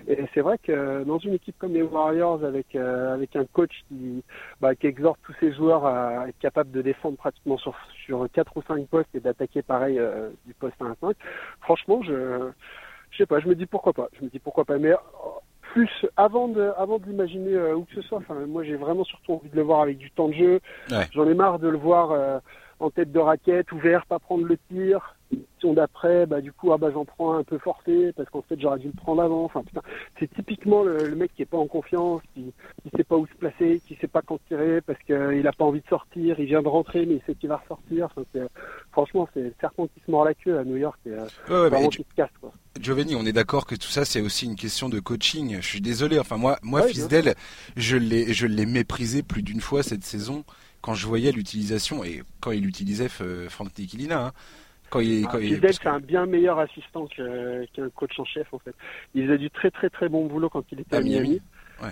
Et 0.08 0.26
c'est 0.34 0.42
vrai 0.42 0.58
que 0.58 1.04
dans 1.04 1.18
une 1.18 1.34
équipe 1.34 1.56
comme 1.58 1.74
les 1.74 1.82
Warriors, 1.82 2.44
avec 2.44 2.76
euh, 2.76 3.14
avec 3.14 3.36
un 3.36 3.46
coach 3.46 3.72
qui 3.88 4.24
bah, 4.62 4.76
qui 4.76 4.88
exhorte 4.88 5.20
tous 5.24 5.34
ses 5.40 5.54
joueurs 5.54 5.86
à 5.86 6.28
être 6.28 6.38
capables 6.40 6.72
de 6.72 6.82
défendre 6.82 7.18
pratiquement 7.18 7.58
sur 7.58 7.76
sur 8.06 8.28
quatre 8.32 8.56
ou 8.58 8.62
cinq 8.64 8.88
postes 8.88 9.14
et 9.14 9.20
d'attaquer 9.20 9.62
pareil 9.62 9.98
euh, 10.00 10.30
du 10.46 10.54
poste 10.54 10.76
1 10.82 10.92
à 10.92 10.96
5, 11.00 11.16
franchement, 11.62 12.02
je 12.04 12.50
je 13.12 13.18
sais 13.18 13.26
pas, 13.26 13.40
je 13.40 13.48
me 13.48 13.56
dis 13.56 13.66
pourquoi 13.66 13.94
pas. 13.94 14.10
Je 14.20 14.26
me 14.26 14.30
dis 14.30 14.40
pourquoi 14.40 14.66
pas. 14.66 14.78
Mais 14.78 14.92
euh, 14.92 14.98
plus 15.62 15.90
avant 16.18 16.48
de 16.48 16.72
avant 16.78 16.98
de 16.98 17.06
l'imaginer 17.06 17.58
où 17.74 17.84
que 17.84 17.96
ce 17.96 18.02
soit. 18.02 18.20
Enfin, 18.20 18.36
moi, 18.48 18.64
j'ai 18.64 18.76
vraiment 18.76 19.04
surtout 19.04 19.34
envie 19.34 19.50
de 19.50 19.56
le 19.56 19.62
voir 19.62 19.82
avec 19.82 19.98
du 19.98 20.12
temps 20.12 20.28
de 20.28 20.34
jeu. 20.34 20.60
J'en 21.14 21.28
ai 21.28 21.34
marre 21.34 21.60
de 21.60 21.68
le 21.68 21.78
voir 21.78 22.42
en 22.80 22.90
tête 22.90 23.12
de 23.12 23.20
raquette, 23.20 23.72
ouvert, 23.72 24.06
pas 24.06 24.20
prendre 24.20 24.46
le 24.46 24.58
tir. 24.70 25.17
Si 25.32 25.74
d'après, 25.74 26.26
bah 26.26 26.42
du 26.42 26.52
coup, 26.52 26.72
ah 26.72 26.78
bah 26.78 26.92
j'en 26.94 27.06
prends 27.06 27.34
un 27.34 27.44
peu 27.44 27.58
forcé 27.58 28.14
parce 28.16 28.30
qu'en 28.30 28.42
fait 28.44 28.60
j'aurais 28.60 28.80
dû 28.80 28.88
le 28.88 28.94
prendre 28.94 29.22
avant. 29.22 29.44
Enfin 29.44 29.64
putain, 29.64 29.82
c'est 30.20 30.32
typiquement 30.34 30.84
le, 30.84 31.16
mec 31.16 31.32
qui 31.36 31.42
est 31.42 31.46
pas 31.46 31.58
en 31.58 31.68
confiance, 31.68 32.22
qui, 32.34 32.54
qui 32.84 32.90
sait 32.96 33.04
pas 33.04 33.18
où 33.18 33.26
se 33.28 33.34
placer, 33.34 33.82
qui 33.88 33.96
sait 33.96 34.08
pas 34.08 34.22
quand 34.22 34.40
tirer 34.48 34.82
parce 34.82 35.00
qu'il 35.04 35.48
a 35.48 35.52
pas 35.52 35.66
envie 35.66 35.82
de 35.82 35.88
sortir. 35.88 36.40
Il 36.40 36.46
vient 36.46 36.62
de 36.62 36.68
rentrer 36.68 37.06
mais 37.06 37.16
il 37.16 37.22
sait 37.26 37.36
qu'il 37.36 37.50
va 37.50 37.58
ressortir. 37.58 38.06
Enfin, 38.06 38.48
franchement, 38.92 39.28
c'est 39.34 39.54
certain 39.60 39.88
qui 39.88 40.02
se 40.06 40.12
mord 40.12 40.26
la 40.26 40.34
queue 40.34 40.58
à 40.58 40.64
New 40.64 40.78
York 40.78 41.00
et 41.06 41.12
euh, 41.50 41.90
qui 41.90 42.04
se 42.04 42.16
casse 42.16 42.30
quoi. 42.40 42.52
Giovanni, 42.80 43.16
on 43.16 43.26
est 43.26 43.34
d'accord 43.34 43.66
que 43.66 43.76
tout 43.76 43.90
ça 43.90 44.06
c'est 44.06 44.22
aussi 44.22 44.46
une 44.46 44.56
question 44.56 44.90
de 44.90 45.00
coaching. 45.00 45.58
Je 45.60 45.68
suis 45.68 45.82
désolé. 45.82 46.20
Enfin 46.20 46.38
moi, 46.38 46.60
moi 46.62 46.84
fils 46.84 47.08
d'elle, 47.08 47.34
je 47.76 47.98
l'ai, 47.98 48.34
je 48.34 48.46
l'ai 48.46 48.66
méprisé 48.66 49.24
plus 49.24 49.42
d'une 49.42 49.62
fois 49.62 49.82
cette 49.82 50.04
saison 50.04 50.44
quand 50.82 50.94
je 50.94 51.08
voyais 51.08 51.32
l'utilisation 51.32 52.04
et 52.04 52.22
quand 52.40 52.52
il 52.52 52.66
utilisait 52.66 53.10
euh, 53.22 53.50
Franck 53.50 53.74
Tikilina. 53.74 54.28
Hein, 54.28 54.32
quand 54.90 55.00
il, 55.00 55.26
ah, 55.32 55.38
Fidel, 55.38 55.74
c'est 55.74 55.88
un 55.88 56.00
bien 56.00 56.26
meilleur 56.26 56.60
assistant 56.60 57.08
qu'un 57.08 57.90
coach 57.96 58.20
en 58.20 58.26
chef 58.26 58.54
en 58.54 58.60
fait. 58.60 58.76
Il 59.14 59.26
faisait 59.26 59.38
du 59.38 59.50
très 59.50 59.72
très 59.72 59.90
très 59.90 60.10
bon 60.10 60.26
boulot 60.26 60.50
quand 60.50 60.64
il 60.72 60.80
était 60.80 60.96
à, 60.96 61.02
Miami. 61.02 61.42
Ouais. 61.82 61.90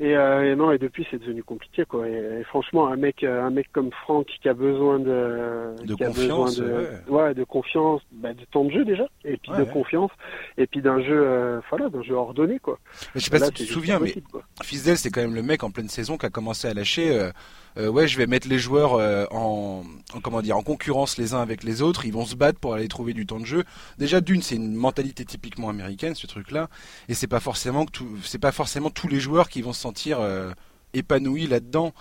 Et, 0.00 0.16
euh, 0.16 0.50
et, 0.50 0.56
non, 0.56 0.72
et 0.72 0.78
depuis 0.78 1.06
c'est 1.10 1.18
devenu 1.18 1.42
compliqué 1.42 1.84
quoi. 1.84 2.08
Et, 2.08 2.42
franchement, 2.44 2.88
un 2.88 2.96
mec, 2.96 3.22
euh, 3.22 3.42
un 3.42 3.50
mec 3.50 3.70
comme 3.70 3.90
Franck 3.92 4.28
qui 4.40 4.48
a 4.48 4.54
besoin 4.54 4.98
de, 4.98 5.74
de 5.84 5.94
confiance, 5.94 6.56
de, 6.56 6.88
ouais. 7.08 7.34
de 7.34 7.44
confiance, 7.44 8.00
bah, 8.10 8.32
de 8.32 8.44
temps 8.50 8.64
de 8.64 8.70
jeu 8.70 8.84
déjà, 8.86 9.06
et 9.26 9.36
puis 9.36 9.52
de 9.52 9.64
confiance, 9.64 10.10
et 10.56 10.66
puis 10.66 10.80
d'un 10.80 11.02
jeu, 11.02 11.20
euh, 11.22 11.60
voilà, 11.68 11.90
d'un 11.90 12.02
jeu 12.02 12.14
ordonné 12.14 12.58
quoi. 12.58 12.78
Mais 13.14 13.20
je 13.20 13.26
sais 13.26 13.30
pas 13.30 13.44
si 13.44 13.52
tu 13.52 13.66
te 13.66 13.72
souviens, 13.72 13.98
mais 13.98 14.14
Fisdel 14.62 14.96
c'est 14.96 15.10
quand 15.10 15.20
même 15.20 15.34
le 15.34 15.42
mec 15.42 15.62
en 15.64 15.70
pleine 15.70 15.90
saison 15.90 16.16
qui 16.16 16.24
a 16.24 16.30
commencé 16.30 16.66
à 16.66 16.72
lâcher. 16.72 17.14
Euh, 17.14 17.30
euh, 17.76 17.88
ouais, 17.88 18.08
je 18.08 18.18
vais 18.18 18.26
mettre 18.26 18.48
les 18.48 18.58
joueurs 18.58 18.94
euh, 18.94 19.26
en, 19.30 19.82
en, 20.14 20.20
comment 20.20 20.42
dire 20.42 20.56
en 20.56 20.62
concurrence 20.62 21.18
les 21.18 21.34
uns 21.34 21.40
avec 21.40 21.62
les 21.62 21.82
autres. 21.82 22.04
Ils 22.04 22.12
vont 22.12 22.24
se 22.24 22.36
battre 22.36 22.58
pour 22.58 22.74
aller 22.74 22.88
trouver 22.88 23.12
du 23.12 23.26
temps 23.26 23.40
de 23.40 23.46
jeu. 23.46 23.64
Déjà 23.98 24.20
d'une, 24.20 24.42
c'est 24.42 24.56
une 24.56 24.74
mentalité 24.74 25.24
typiquement 25.24 25.68
américaine 25.68 26.14
ce 26.14 26.26
truc-là, 26.26 26.68
et 27.08 27.14
c'est 27.14 27.26
pas 27.26 27.40
forcément 27.40 27.86
que 27.86 28.02
c'est 28.22 28.40
pas 28.40 28.52
forcément 28.52 28.90
tous 28.90 29.08
les 29.08 29.20
joueurs 29.20 29.48
qui 29.48 29.62
vont 29.62 29.72
se 29.72 29.80
sentir 29.80 30.20
euh, 30.20 30.50
épanouis 30.94 31.46
là-dedans. 31.46 31.92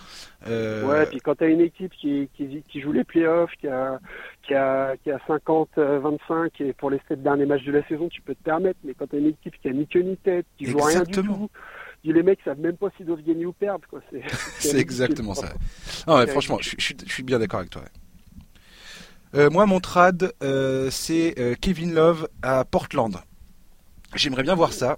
Ouais, 0.48 1.06
puis 1.06 1.20
quand 1.20 1.36
tu 1.36 1.44
as 1.44 1.48
une 1.48 1.62
équipe 1.62 1.94
qui, 1.94 2.30
qui, 2.36 2.64
qui, 2.68 2.82
joue 2.82 2.92
les 2.92 3.04
playoffs, 3.04 3.52
qui 3.60 3.68
a, 3.68 4.00
qui 4.44 4.56
a, 4.56 4.96
qui 4.98 5.12
a 5.12 5.20
50, 5.28 5.70
25 5.78 6.62
et 6.62 6.74
pour 6.74 6.90
les 6.90 7.00
7 7.08 7.22
derniers 7.22 7.46
matchs 7.46 7.66
de 7.66 7.72
la 7.72 7.88
saison, 7.88 8.10
tu 8.10 8.22
peux 8.22 8.34
te 8.34 8.44
permettre. 8.44 8.80
Mais 8.84 8.96
quand 8.96 9.08
tu 9.08 9.18
as 9.18 9.20
une 9.20 9.28
équipe 9.28 9.54
qui 9.62 9.68
a 9.68 9.74
ni 9.74 9.86
queue 9.86 10.02
ni 10.02 10.18
tête, 10.18 10.48
qui 10.58 10.66
joue 10.66 10.80
rien 10.80 11.04
du 11.04 11.12
tout, 11.12 11.50
les 12.04 12.24
mecs 12.24 12.40
savent 12.44 12.60
même 12.60 12.78
pas 12.78 12.88
s'ils 12.96 13.06
doivent 13.06 13.22
gagner 13.22 13.46
ou 13.46 13.54
perdre. 13.54 13.86
C'est 14.60 14.80
exactement 14.80 15.36
ça. 15.36 15.54
Non, 16.08 16.26
franchement, 16.28 16.58
je, 16.62 16.76
suis 16.78 17.24
bien 17.24 17.40
d'accord 17.40 17.60
avec 17.60 17.72
toi. 17.72 17.84
Euh, 19.36 19.50
moi, 19.50 19.66
mon 19.66 19.80
trad, 19.80 20.34
euh, 20.42 20.90
c'est 20.90 21.36
euh, 21.38 21.54
Kevin 21.60 21.94
Love 21.94 22.28
à 22.42 22.66
Portland. 22.66 23.16
J'aimerais 24.16 24.44
bien 24.44 24.56
voir 24.56 24.74
ça. 24.74 24.98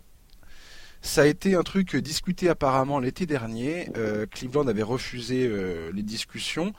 Ça 1.01 1.23
a 1.23 1.25
été 1.25 1.55
un 1.55 1.63
truc 1.63 1.95
discuté 1.97 2.47
apparemment 2.47 2.99
l'été 2.99 3.25
dernier. 3.25 3.89
Cleveland 4.29 4.67
avait 4.67 4.83
refusé 4.83 5.51
les 5.91 6.03
discussions. 6.03 6.73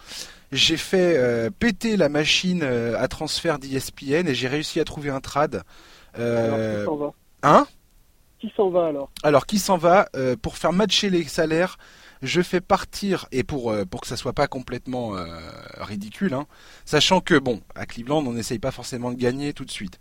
J'ai 0.53 0.77
fait 0.77 1.51
péter 1.59 1.97
la 1.97 2.09
machine 2.09 2.63
à 2.63 3.09
transfert 3.09 3.59
d'ESPN 3.59 4.29
et 4.29 4.35
j'ai 4.35 4.47
réussi 4.47 4.79
à 4.79 4.85
trouver 4.85 5.11
un 5.11 5.19
trad. 5.19 5.65
Alors, 6.15 7.17
Hein? 7.43 7.67
Qui 8.43 8.53
s'en 8.57 8.71
va 8.71 8.87
alors 8.87 9.09
Alors 9.23 9.47
qui 9.47 9.61
s'en 9.61 9.79
va 9.79 10.09
pour 10.43 10.59
faire 10.59 10.73
matcher 10.73 11.11
les 11.11 11.23
salaires 11.25 11.79
je 12.23 12.41
fais 12.41 12.61
partir 12.61 13.27
et 13.33 13.45
pour 13.45 13.73
pour 13.91 14.01
que 14.01 14.07
ça 14.09 14.17
soit 14.17 14.33
pas 14.33 14.47
complètement 14.49 15.13
ridicule, 15.79 16.35
hein, 16.35 16.47
sachant 16.85 17.21
que 17.21 17.39
bon 17.39 17.61
à 17.77 17.87
Cleveland 17.87 18.25
on 18.27 18.33
n'essaye 18.33 18.59
pas 18.59 18.73
forcément 18.73 19.13
de 19.13 19.17
gagner 19.17 19.53
tout 19.53 19.65
de 19.65 19.71
suite. 19.71 20.01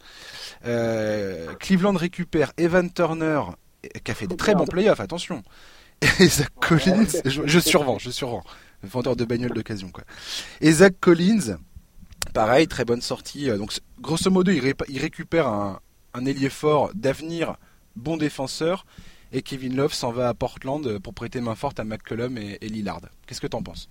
Cleveland 0.61 1.93
récupère 1.93 2.51
Evan 2.57 2.91
Turner 2.91 3.41
qui 4.03 4.11
a 4.11 4.15
fait 4.15 4.27
des 4.27 4.37
très 4.37 4.55
bons 4.55 4.65
playoffs, 4.65 4.99
attention. 4.99 5.43
Et 6.19 6.27
Zach 6.27 6.49
Collins, 6.59 7.07
je, 7.25 7.59
survends, 7.59 7.99
je 7.99 8.09
survends. 8.09 8.43
Vendeur 8.83 9.15
de 9.15 9.25
bagnole 9.25 9.53
d'occasion, 9.53 9.89
quoi. 9.91 10.03
Et 10.59 10.71
Zach 10.71 10.95
Collins, 10.99 11.57
pareil, 12.33 12.67
très 12.67 12.85
bonne 12.85 13.01
sortie. 13.01 13.49
Euh, 13.49 13.57
donc, 13.57 13.79
grosso 13.99 14.31
modo, 14.31 14.51
il, 14.51 14.99
récupère 14.99 15.47
un, 15.47 15.79
un 16.15 16.25
ailier 16.25 16.49
fort 16.49 16.89
d'avenir, 16.95 17.55
bon 17.95 18.17
défenseur. 18.17 18.85
Et 19.33 19.41
Kevin 19.41 19.75
Love 19.75 19.93
s'en 19.93 20.11
va 20.11 20.27
à 20.27 20.33
Portland 20.33 20.99
pour 20.99 21.13
prêter 21.13 21.39
main 21.39 21.55
forte 21.55 21.79
à 21.79 21.85
McCollum 21.85 22.37
et, 22.37 22.57
Lillard. 22.61 23.01
Qu'est-ce 23.25 23.39
que 23.39 23.47
t'en 23.47 23.63
penses? 23.63 23.89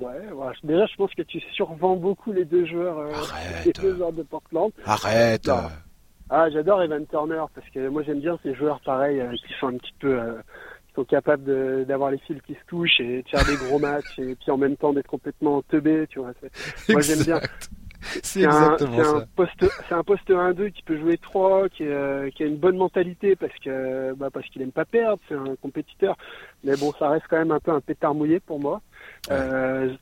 Ouais, 0.00 0.18
déjà 0.64 0.86
je 0.86 0.96
pense 0.96 1.14
que 1.14 1.22
tu 1.22 1.40
survends 1.52 1.96
beaucoup 1.96 2.32
les 2.32 2.44
deux 2.44 2.66
joueurs, 2.66 2.98
euh, 2.98 3.12
les 3.64 3.72
deux 3.72 3.96
joueurs 3.96 4.12
de 4.12 4.22
Portland. 4.22 4.72
Arrête. 4.84 5.48
Ah, 6.28 6.50
j'adore 6.50 6.82
Evan 6.82 7.06
Turner 7.06 7.44
parce 7.54 7.68
que 7.70 7.88
moi 7.88 8.02
j'aime 8.02 8.20
bien 8.20 8.38
ces 8.42 8.54
joueurs 8.54 8.80
pareils 8.80 9.20
euh, 9.20 9.32
qui 9.32 9.52
sont 9.60 9.68
un 9.68 9.76
petit 9.76 9.94
peu, 10.00 10.18
euh, 10.18 10.40
qui 10.88 10.94
sont 10.94 11.04
capables 11.04 11.84
d'avoir 11.84 12.10
les 12.10 12.18
fils 12.18 12.40
qui 12.46 12.54
se 12.54 12.66
touchent 12.66 13.00
et 13.00 13.22
de 13.22 13.28
faire 13.28 13.44
des 13.44 13.56
gros 13.56 13.78
matchs 13.78 14.18
et 14.18 14.34
puis 14.34 14.50
en 14.50 14.56
même 14.56 14.76
temps 14.76 14.92
d'être 14.92 15.08
complètement 15.08 15.62
teubé, 15.62 16.06
tu 16.08 16.18
vois. 16.20 16.32
Moi 16.88 17.00
j'aime 17.00 17.22
bien. 17.22 17.40
C'est 18.22 18.42
exactement 18.42 18.98
un, 18.98 19.04
ça. 19.04 19.26
Poste, 19.36 19.64
c'est 19.88 19.94
un 19.94 20.02
poste 20.02 20.28
1-2 20.28 20.72
qui 20.72 20.82
peut 20.82 20.98
jouer 20.98 21.18
3, 21.18 21.68
qui, 21.68 21.86
euh, 21.86 22.30
qui 22.30 22.42
a 22.42 22.46
une 22.46 22.56
bonne 22.56 22.76
mentalité 22.76 23.36
parce 23.36 23.56
que 23.64 24.12
bah, 24.14 24.28
parce 24.32 24.46
qu'il 24.48 24.62
aime 24.62 24.72
pas 24.72 24.84
perdre, 24.84 25.20
c'est 25.28 25.34
un 25.34 25.54
compétiteur. 25.60 26.16
Mais 26.64 26.76
bon, 26.76 26.92
ça 26.98 27.08
reste 27.08 27.26
quand 27.30 27.38
même 27.38 27.52
un 27.52 27.60
peu 27.60 27.70
un 27.70 27.80
pétard 27.80 28.14
mouillé 28.14 28.40
pour 28.40 28.58
moi. 28.58 28.80
Euh, 29.30 29.94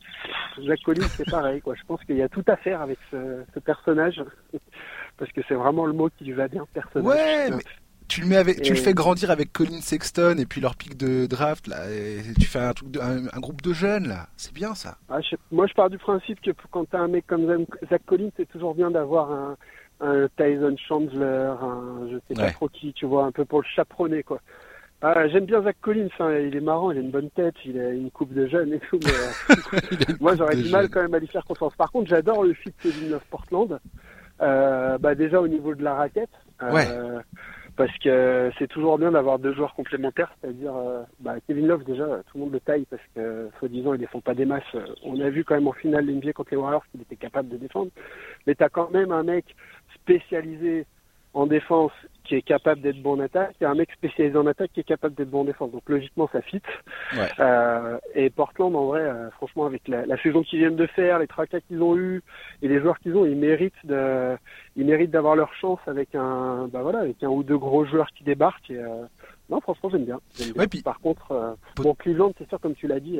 Jacques 0.62 0.82
Collins, 0.84 1.08
c'est 1.08 1.30
pareil. 1.30 1.60
Quoi. 1.60 1.74
Je 1.74 1.84
pense 1.86 2.02
qu'il 2.04 2.16
y 2.16 2.22
a 2.22 2.28
tout 2.28 2.44
à 2.46 2.56
faire 2.56 2.80
avec 2.80 2.98
ce, 3.10 3.44
ce 3.54 3.60
personnage 3.60 4.22
parce 5.18 5.30
que 5.32 5.42
c'est 5.46 5.54
vraiment 5.54 5.86
le 5.86 5.92
mot 5.92 6.08
qui 6.16 6.24
lui 6.24 6.32
va 6.32 6.48
bien, 6.48 6.66
personnage. 6.72 7.06
Ouais, 7.06 7.50
mais 7.50 7.62
tu 8.10 8.20
le 8.22 8.26
mets 8.26 8.36
avec, 8.36 8.60
tu 8.60 8.72
le 8.72 8.78
fais 8.78 8.92
grandir 8.92 9.30
avec 9.30 9.52
Colin 9.52 9.80
Sexton 9.80 10.36
et 10.38 10.44
puis 10.44 10.60
leur 10.60 10.74
pic 10.74 10.96
de 10.96 11.26
draft 11.26 11.68
là, 11.68 11.88
et 11.90 12.18
tu 12.38 12.46
fais 12.46 12.58
un 12.58 12.72
truc, 12.72 12.88
un, 13.00 13.40
groupe 13.40 13.62
de 13.62 13.72
jeunes 13.72 14.08
là, 14.08 14.26
c'est 14.36 14.52
bien 14.52 14.74
ça. 14.74 14.96
Ah, 15.08 15.20
moi, 15.52 15.68
je 15.68 15.74
pars 15.74 15.88
du 15.88 15.96
principe 15.96 16.40
que 16.40 16.50
quand 16.72 16.90
t'as 16.90 16.98
un 16.98 17.08
mec 17.08 17.26
comme 17.28 17.66
Zach 17.88 18.02
Collins, 18.06 18.30
c'est 18.36 18.48
toujours 18.48 18.74
bien 18.74 18.90
d'avoir 18.90 19.30
un, 19.30 19.56
un, 20.00 20.28
Tyson 20.36 20.74
Chandler, 20.88 21.54
un 21.62 22.08
je 22.10 22.16
sais 22.28 22.34
pas 22.34 22.50
trop 22.50 22.68
qui, 22.68 22.92
tu 22.92 23.06
vois, 23.06 23.24
un 23.24 23.32
peu 23.32 23.44
pour 23.44 23.60
le 23.60 23.66
chaperonner 23.74 24.24
quoi. 24.24 24.40
Ah, 25.02 25.28
j'aime 25.28 25.46
bien 25.46 25.62
Zach 25.62 25.76
Collins, 25.80 26.08
hein, 26.18 26.32
il 26.32 26.56
est 26.56 26.60
marrant, 26.60 26.90
il 26.90 26.98
a 26.98 27.00
une 27.00 27.10
bonne 27.12 27.30
tête, 27.30 27.54
il 27.64 27.78
a 27.80 27.90
une 27.90 28.10
coupe 28.10 28.34
de 28.34 28.48
jeunes 28.48 28.72
et 28.74 28.80
tout, 28.80 28.98
mais 29.02 29.10
euh, 29.10 30.14
moi 30.20 30.34
j'aurais 30.34 30.56
du 30.56 30.68
mal 30.68 30.90
quand 30.90 31.00
même 31.00 31.14
à 31.14 31.20
lui 31.20 31.28
faire 31.28 31.44
confiance. 31.44 31.74
Par 31.76 31.92
contre, 31.92 32.10
j'adore 32.10 32.42
le 32.42 32.54
fit 32.54 32.72
Kevin 32.82 33.10
Love 33.10 33.24
Portland. 33.30 33.78
Euh, 34.42 34.98
bah 34.98 35.14
déjà 35.14 35.40
au 35.40 35.48
niveau 35.48 35.74
de 35.74 35.84
la 35.84 35.94
raquette, 35.94 36.30
euh, 36.62 37.20
parce 37.76 37.96
que 37.98 38.50
c'est 38.58 38.68
toujours 38.68 38.98
bien 38.98 39.12
d'avoir 39.12 39.38
deux 39.38 39.54
joueurs 39.54 39.74
complémentaires, 39.74 40.32
c'est-à-dire 40.40 40.74
euh, 40.74 41.02
bah, 41.20 41.36
Kevin 41.46 41.66
Love 41.66 41.84
déjà 41.84 42.04
tout 42.04 42.38
le 42.38 42.40
monde 42.40 42.52
le 42.52 42.60
taille 42.60 42.86
parce 42.88 43.02
que 43.14 43.48
soi-disant 43.58 43.94
ils 43.94 44.00
défend 44.00 44.20
pas 44.20 44.34
des 44.34 44.44
masses. 44.44 44.76
On 45.04 45.20
a 45.20 45.30
vu 45.30 45.44
quand 45.44 45.54
même 45.54 45.68
en 45.68 45.72
finale 45.72 46.06
l'NBA 46.06 46.32
contre 46.32 46.50
les 46.52 46.56
Warriors 46.56 46.84
qu'il 46.90 47.02
était 47.02 47.16
capable 47.16 47.48
de 47.48 47.56
défendre, 47.56 47.90
mais 48.46 48.54
t'as 48.54 48.68
quand 48.68 48.90
même 48.90 49.12
un 49.12 49.22
mec 49.22 49.44
spécialisé 49.94 50.86
en 51.34 51.46
défense 51.46 51.92
qui 52.24 52.34
est 52.34 52.42
capable 52.42 52.80
d'être 52.80 53.00
bon 53.02 53.16
en 53.16 53.20
attaque 53.20 53.56
et 53.60 53.64
un 53.64 53.74
mec 53.74 53.90
spécialisé 53.92 54.36
en 54.36 54.46
attaque 54.46 54.72
qui 54.72 54.80
est 54.80 54.84
capable 54.84 55.14
d'être 55.14 55.30
bon 55.30 55.40
en 55.40 55.44
défense. 55.44 55.70
Donc 55.72 55.82
logiquement 55.88 56.28
ça 56.32 56.40
fit. 56.42 56.62
Euh, 57.38 57.98
et 58.14 58.30
Portland 58.30 58.74
en 58.74 58.86
vrai, 58.86 59.00
euh, 59.00 59.30
franchement 59.32 59.66
avec 59.66 59.88
la, 59.88 60.06
la, 60.06 60.20
saison 60.22 60.42
qu'ils 60.42 60.60
viennent 60.60 60.76
de 60.76 60.86
faire, 60.86 61.18
les 61.18 61.26
tracas 61.26 61.60
qu'ils 61.60 61.82
ont 61.82 61.96
eu 61.96 62.22
et 62.62 62.68
les 62.68 62.80
joueurs 62.80 62.98
qu'ils 62.98 63.16
ont, 63.16 63.24
ils 63.24 63.36
méritent 63.36 63.84
de, 63.84 64.36
ils 64.76 64.84
méritent 64.84 65.10
d'avoir 65.10 65.36
leur 65.36 65.52
chance 65.54 65.80
avec 65.86 66.14
un, 66.14 66.68
bah 66.68 66.82
voilà, 66.82 67.00
avec 67.00 67.22
un 67.22 67.28
ou 67.28 67.42
deux 67.42 67.58
gros 67.58 67.84
joueurs 67.84 68.10
qui 68.16 68.24
débarquent. 68.24 68.70
Et, 68.70 68.78
euh, 68.78 69.04
non, 69.48 69.60
franchement, 69.60 69.90
j'aime 69.90 70.04
bien. 70.04 70.20
puis, 70.68 70.82
Par 70.82 71.00
contre, 71.00 71.32
euh, 71.32 71.54
bon, 71.76 71.94
Cleveland, 71.94 72.32
c'est 72.38 72.48
sûr, 72.48 72.60
comme 72.60 72.74
tu 72.74 72.86
l'as 72.86 73.00
dit, 73.00 73.18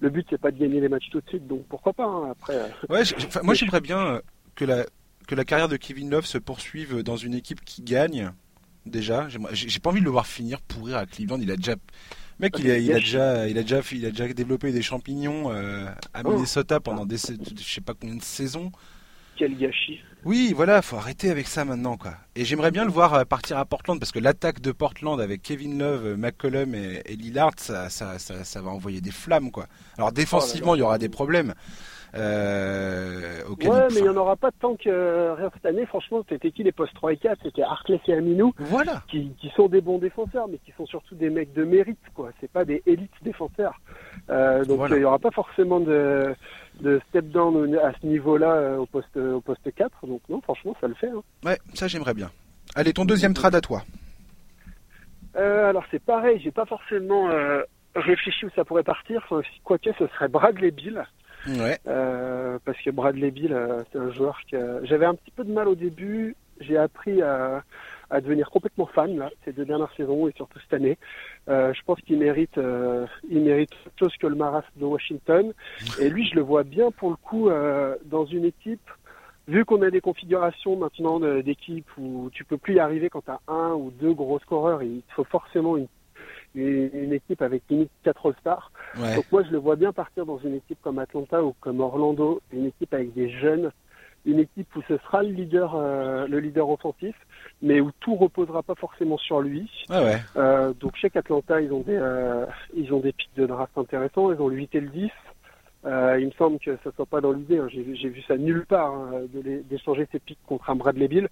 le 0.00 0.10
but 0.10 0.26
c'est 0.30 0.40
pas 0.40 0.50
de 0.50 0.58
gagner 0.58 0.80
les 0.80 0.88
matchs 0.88 1.10
tout 1.10 1.20
de 1.20 1.28
suite, 1.28 1.46
donc 1.46 1.64
pourquoi 1.68 1.92
pas 1.92 2.04
hein, 2.04 2.30
après. 2.30 2.56
Ouais, 2.88 3.02
moi 3.42 3.54
j'aimerais 3.54 3.80
bien 3.80 4.20
que 4.54 4.64
la 4.64 4.84
que 5.26 5.34
la 5.34 5.44
carrière 5.44 5.68
de 5.68 5.76
Kevin 5.76 6.10
Love 6.10 6.26
se 6.26 6.38
poursuive 6.38 7.02
dans 7.02 7.16
une 7.16 7.34
équipe 7.34 7.64
qui 7.64 7.82
gagne. 7.82 8.30
Déjà, 8.84 9.28
j'ai 9.52 9.80
pas 9.80 9.90
envie 9.90 10.00
de 10.00 10.04
le 10.04 10.10
voir 10.10 10.26
finir 10.26 10.60
pourrir 10.60 10.98
à 10.98 11.06
Cleveland. 11.06 11.40
Il 11.40 11.50
a 11.50 11.56
déjà, 11.56 11.74
mec, 12.38 12.54
il 12.58 12.70
a, 12.70 12.78
il 12.78 12.92
a 12.92 13.00
déjà, 13.00 13.48
il 13.48 13.58
a 13.58 13.62
déjà, 13.62 13.80
il 13.90 14.06
a 14.06 14.10
déjà 14.10 14.32
développé 14.32 14.70
des 14.70 14.82
champignons 14.82 15.50
euh, 15.50 15.86
à 16.14 16.22
oh. 16.24 16.30
Minnesota 16.30 16.78
pendant 16.78 17.04
des, 17.04 17.16
je 17.16 17.64
sais 17.64 17.80
pas 17.80 17.94
combien 17.94 18.14
de 18.14 18.22
saisons. 18.22 18.70
Quel 19.36 19.56
gâchis. 19.58 20.00
Oui, 20.24 20.52
voilà, 20.56 20.80
faut 20.82 20.96
arrêter 20.96 21.30
avec 21.30 21.46
ça 21.46 21.64
maintenant, 21.64 21.96
quoi. 21.96 22.14
Et 22.34 22.44
j'aimerais 22.44 22.70
bien 22.70 22.84
le 22.84 22.90
voir 22.90 23.14
euh, 23.14 23.24
partir 23.24 23.58
à 23.58 23.64
Portland 23.64 23.98
parce 23.98 24.12
que 24.12 24.18
l'attaque 24.18 24.60
de 24.60 24.72
Portland 24.72 25.20
avec 25.20 25.42
Kevin 25.42 25.78
Love, 25.78 26.06
euh, 26.06 26.16
McCollum 26.16 26.74
et, 26.74 27.02
Lillard, 27.16 27.52
ça, 27.58 27.90
ça, 27.90 28.18
ça, 28.18 28.62
va 28.62 28.70
envoyer 28.70 29.00
des 29.00 29.10
flammes, 29.10 29.50
quoi. 29.50 29.66
Alors 29.98 30.12
défensivement, 30.12 30.72
oh 30.72 30.76
il 30.76 30.78
y 30.78 30.82
aura 30.82 30.98
des 30.98 31.08
problèmes. 31.08 31.54
Euh, 32.14 33.42
ouais, 33.64 33.88
mais 33.90 33.98
il 33.98 34.02
n'y 34.02 34.08
en 34.08 34.16
aura 34.16 34.36
pas 34.36 34.50
tant 34.60 34.76
que 34.76 34.88
euh, 34.88 35.34
rien 35.34 35.50
cette 35.54 35.66
année. 35.66 35.86
Franchement, 35.86 36.24
c'était 36.28 36.50
qui 36.50 36.62
les 36.62 36.72
postes 36.72 36.94
3 36.94 37.12
et 37.12 37.16
4 37.16 37.40
C'était 37.42 37.62
Arclès 37.62 38.00
et 38.06 38.14
Aminou. 38.14 38.54
Voilà. 38.58 39.02
Qui, 39.08 39.32
qui, 39.40 39.50
sont 39.50 39.68
des 39.68 39.80
bons 39.80 39.98
défenseurs, 39.98 40.48
mais 40.48 40.58
qui 40.58 40.72
sont 40.76 40.86
surtout 40.86 41.14
des 41.14 41.30
mecs 41.30 41.52
de 41.52 41.64
mérite, 41.64 41.98
quoi. 42.14 42.30
C'est 42.40 42.50
pas 42.50 42.64
des 42.64 42.82
élites 42.86 43.10
défenseurs. 43.22 43.80
Euh, 44.30 44.64
donc 44.64 44.80
il 44.90 44.96
n'y 44.96 45.04
aura 45.04 45.18
pas 45.18 45.30
forcément 45.30 45.80
de, 45.80 46.34
de 46.80 47.00
step 47.08 47.26
down 47.28 47.76
à 47.76 47.92
ce 48.00 48.06
niveau-là 48.06 48.52
euh, 48.52 48.76
au 48.78 48.86
poste 48.86 49.16
au 49.16 49.40
poste 49.40 49.74
4. 49.74 50.06
Donc 50.06 50.22
non, 50.28 50.40
franchement, 50.40 50.76
ça 50.80 50.88
le 50.88 50.94
fait. 50.94 51.08
Hein. 51.08 51.22
Ouais, 51.44 51.58
ça 51.74 51.88
j'aimerais 51.88 52.14
bien. 52.14 52.30
Allez, 52.74 52.92
ton 52.92 53.04
deuxième 53.04 53.34
trad 53.34 53.54
à 53.54 53.60
toi. 53.60 53.82
Euh, 55.36 55.68
alors 55.68 55.84
c'est 55.90 56.02
pareil, 56.02 56.40
j'ai 56.42 56.50
pas 56.50 56.64
forcément 56.64 57.28
euh, 57.30 57.62
réfléchi 57.94 58.46
où 58.46 58.50
ça 58.56 58.64
pourrait 58.64 58.82
partir. 58.82 59.26
Quoique 59.64 59.90
ce 59.98 60.06
serait 60.08 60.28
Bradley 60.28 60.70
Bill. 60.70 61.04
Ouais. 61.48 61.78
Euh, 61.86 62.58
parce 62.64 62.78
que 62.78 62.90
Bradley 62.90 63.30
Bill, 63.30 63.52
euh, 63.52 63.82
c'est 63.92 63.98
un 63.98 64.10
joueur 64.10 64.38
que 64.50 64.80
j'avais 64.84 65.06
un 65.06 65.14
petit 65.14 65.30
peu 65.30 65.44
de 65.44 65.52
mal 65.52 65.68
au 65.68 65.74
début. 65.74 66.36
J'ai 66.60 66.76
appris 66.76 67.22
à, 67.22 67.62
à, 68.10 68.20
devenir 68.20 68.50
complètement 68.50 68.86
fan 68.86 69.16
là 69.16 69.30
ces 69.44 69.52
deux 69.52 69.64
dernières 69.64 69.92
saisons 69.96 70.26
et 70.26 70.32
surtout 70.32 70.58
cette 70.60 70.74
année. 70.74 70.98
Euh, 71.48 71.72
je 71.74 71.80
pense 71.84 72.00
qu'il 72.00 72.18
mérite, 72.18 72.58
euh, 72.58 73.06
il 73.28 73.40
mérite 73.40 73.70
autre 73.86 73.96
chose 73.98 74.16
que 74.16 74.26
le 74.26 74.34
Maras 74.34 74.64
de 74.76 74.84
Washington. 74.84 75.52
Et 76.00 76.08
lui, 76.08 76.26
je 76.26 76.34
le 76.34 76.40
vois 76.40 76.64
bien 76.64 76.90
pour 76.90 77.10
le 77.10 77.16
coup 77.16 77.48
euh, 77.48 77.96
dans 78.04 78.24
une 78.24 78.44
équipe. 78.44 78.90
Vu 79.48 79.64
qu'on 79.64 79.82
a 79.82 79.90
des 79.90 80.00
configurations 80.00 80.74
maintenant 80.76 81.20
d'équipe 81.20 81.86
où 81.96 82.30
tu 82.32 82.44
peux 82.44 82.56
plus 82.56 82.74
y 82.74 82.80
arriver 82.80 83.08
quand 83.10 83.24
tu 83.24 83.30
as 83.30 83.38
un 83.46 83.74
ou 83.74 83.92
deux 83.92 84.12
gros 84.12 84.40
scoreurs, 84.40 84.82
il 84.82 85.02
faut 85.14 85.22
forcément 85.22 85.76
une 85.76 85.86
une, 86.56 87.12
équipe 87.12 87.42
avec 87.42 87.62
limite 87.68 87.90
4 88.04 88.26
All-Stars. 88.26 88.72
Donc 88.96 89.24
moi, 89.30 89.42
je 89.44 89.50
le 89.50 89.58
vois 89.58 89.76
bien 89.76 89.92
partir 89.92 90.26
dans 90.26 90.38
une 90.38 90.54
équipe 90.54 90.78
comme 90.82 90.98
Atlanta 90.98 91.42
ou 91.42 91.54
comme 91.60 91.80
Orlando, 91.80 92.40
une 92.52 92.66
équipe 92.66 92.92
avec 92.94 93.12
des 93.14 93.30
jeunes, 93.30 93.70
une 94.24 94.40
équipe 94.40 94.74
où 94.74 94.82
ce 94.88 94.96
sera 94.98 95.22
le 95.22 95.30
leader, 95.30 95.74
euh, 95.76 96.26
le 96.26 96.40
leader 96.40 96.68
offensif, 96.68 97.14
mais 97.62 97.80
où 97.80 97.90
tout 98.00 98.16
reposera 98.16 98.62
pas 98.62 98.74
forcément 98.74 99.18
sur 99.18 99.40
lui. 99.40 99.70
Ah 99.88 100.02
ouais. 100.02 100.18
euh, 100.36 100.72
donc 100.80 100.96
chez 100.96 101.10
Atlanta, 101.14 101.60
ils 101.60 101.72
ont 101.72 101.80
des, 101.80 101.96
euh, 101.96 102.46
ils 102.74 102.92
ont 102.92 103.00
des 103.00 103.12
pics 103.12 103.34
de 103.36 103.46
draft 103.46 103.76
intéressants. 103.76 104.32
Ils 104.32 104.40
ont 104.40 104.48
le 104.48 104.56
8 104.56 104.74
et 104.74 104.80
le 104.80 104.88
10. 104.88 105.10
Euh, 105.86 106.18
il 106.18 106.26
me 106.26 106.32
semble 106.32 106.58
que 106.58 106.76
ça 106.82 106.90
soit 106.96 107.06
pas 107.06 107.20
dans 107.20 107.32
l'idée. 107.32 107.58
Hein. 107.58 107.68
J'ai 107.70 108.08
vu 108.08 108.22
ça 108.22 108.36
nulle 108.36 108.66
part 108.66 108.92
hein, 108.92 109.22
d'échanger 109.70 110.08
ces 110.10 110.18
pics 110.18 110.38
contre 110.46 110.70
un 110.70 110.74
Bradley 110.74 111.06
Bill. 111.06 111.28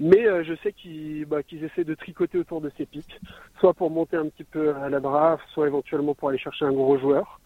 Mais 0.00 0.26
euh, 0.26 0.42
je 0.42 0.54
sais 0.62 0.72
qu'ils 0.72 1.26
bah, 1.26 1.42
qu'ils 1.42 1.62
essaient 1.62 1.84
de 1.84 1.94
tricoter 1.94 2.38
autour 2.38 2.62
de 2.62 2.72
ces 2.78 2.86
pics, 2.86 3.20
soit 3.58 3.74
pour 3.74 3.90
monter 3.90 4.16
un 4.16 4.28
petit 4.28 4.44
peu 4.44 4.74
à 4.74 4.88
la 4.88 4.98
draft, 4.98 5.44
soit 5.52 5.66
éventuellement 5.66 6.14
pour 6.14 6.30
aller 6.30 6.38
chercher 6.38 6.64
un 6.64 6.72
gros 6.72 6.98
joueur. 6.98 7.38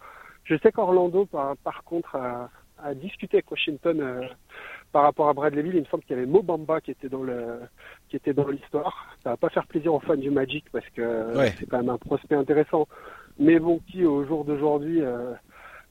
Je 0.45 0.55
sais 0.63 0.71
qu'Orlando, 0.71 1.25
par, 1.25 1.57
par 1.57 1.83
contre, 1.83 2.15
a, 2.15 2.49
a, 2.81 2.93
discuté 2.93 3.37
avec 3.37 3.51
Washington 3.51 3.99
euh, 3.99 4.21
par 4.93 5.03
rapport 5.03 5.27
à 5.27 5.33
Bradley 5.33 5.63
Bill. 5.63 5.75
Il 5.75 5.81
me 5.81 5.85
semble 5.85 6.03
qu'il 6.03 6.15
y 6.15 6.19
avait 6.19 6.27
Mobamba 6.27 6.79
qui 6.79 6.91
était 6.91 7.09
dans 7.09 7.23
le 7.23 7.59
qui 8.07 8.15
était 8.15 8.33
dans 8.33 8.47
l'histoire. 8.47 9.17
Ça 9.21 9.31
va 9.31 9.37
pas 9.37 9.49
faire 9.49 9.67
plaisir 9.67 9.93
aux 9.93 9.99
fans 9.99 10.15
du 10.15 10.31
Magic 10.31 10.63
parce 10.71 10.87
que 10.95 11.33
c'est 11.59 11.65
quand 11.65 11.79
même 11.79 11.89
un 11.89 11.97
prospect 11.97 12.35
intéressant. 12.35 12.87
Mais 13.37 13.59
bon, 13.59 13.81
qui 13.91 14.05
au 14.05 14.23
jour 14.23 14.45
d'aujourd'hui 14.45 15.01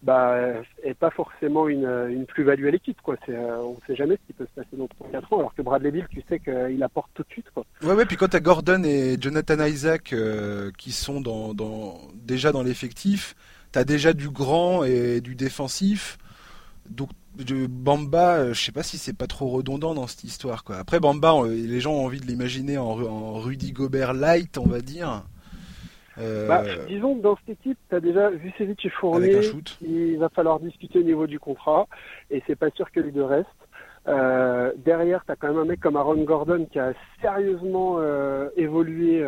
bah, 0.05 0.37
est 0.83 0.95
pas 0.95 1.11
forcément 1.11 1.69
une, 1.69 1.89
une 2.11 2.27
plus-value 2.27 2.67
à 2.67 2.71
l'équipe. 2.71 3.01
Quoi. 3.03 3.17
C'est, 3.27 3.37
on 3.37 3.73
ne 3.73 3.87
sait 3.87 3.97
jamais 3.97 4.17
ce 4.17 4.27
qui 4.27 4.33
peut 4.33 4.47
se 4.47 4.61
passer 4.61 4.77
dans 4.77 4.87
3-4 4.87 5.35
ans, 5.35 5.39
alors 5.39 5.55
que 5.55 5.63
Bradley 5.63 5.91
Bill, 5.91 6.07
tu 6.11 6.23
sais 6.29 6.39
qu'il 6.39 6.83
apporte 6.83 7.11
tout 7.15 7.23
de 7.23 7.31
suite. 7.31 7.47
Quoi. 7.53 7.65
Ouais, 7.83 7.95
ouais, 7.95 8.07
puis 8.07 8.17
quand 8.17 8.29
tu 8.29 8.37
as 8.37 8.41
Gordon 8.41 8.83
et 8.85 9.17
Jonathan 9.21 9.65
Isaac 9.65 10.15
qui 10.79 10.93
sont 10.93 11.21
dans, 11.21 11.55
dans, 11.55 11.99
déjà 12.15 12.53
dans 12.53 12.63
l'effectif, 12.63 13.35
tu 13.73 13.79
as 13.79 13.85
déjà 13.85 14.13
du 14.13 14.31
grand 14.31 14.85
et 14.85 15.21
du 15.21 15.35
défensif. 15.35 16.19
Donc 16.89 17.11
Bamba, 17.37 18.37
euh, 18.37 18.55
je 18.55 18.63
sais 18.63 18.73
pas 18.73 18.83
si 18.83 18.99
c'est 18.99 19.13
pas 19.13 19.27
trop 19.27 19.49
redondant 19.49 19.95
dans 19.95 20.07
cette 20.07 20.25
histoire. 20.25 20.65
Quoi. 20.65 20.77
Après 20.77 21.01
Bamba, 21.01 21.35
les 21.49 21.81
gens 21.81 21.93
ont 21.93 22.05
envie 22.05 22.21
de 22.21 22.27
l'imaginer 22.27 22.79
en, 22.79 23.35
Rudy 23.41 23.73
Gobert 23.73 24.15
light, 24.15 24.57
on 24.59 24.67
va 24.67 24.81
dire. 24.81 25.25
Euh, 26.19 26.49
bah, 26.49 26.63
disons 26.89 27.17
que 27.17 27.23
dans 27.23 27.37
cette 27.37 27.59
équipe, 27.61 27.79
tu 27.89 27.95
as 27.95 28.01
déjà 28.01 28.31
Vucevic 28.31 28.85
et 28.85 28.91
Fournier. 28.91 29.41
Il 29.83 30.19
va 30.19 30.29
falloir 30.29 30.61
discuter 30.61 31.01
au 31.01 31.03
niveau 31.03 31.27
du 31.27 31.39
contrat, 31.39 31.87
et 32.31 32.43
c'est 32.47 32.57
pas 32.57 32.71
sûr 32.71 32.91
que 32.91 33.01
les 33.01 33.11
deux 33.11 33.25
restent. 33.25 33.49
Euh, 34.07 34.73
derrière, 34.85 35.25
tu 35.25 35.33
as 35.33 35.37
quand 35.37 35.49
même 35.49 35.59
un 35.59 35.65
mec 35.65 35.81
comme 35.81 35.97
Aaron 35.97 36.23
Gordon 36.25 36.67
qui 36.71 36.79
a 36.79 36.93
sérieusement 37.21 37.99
évolué 38.57 39.25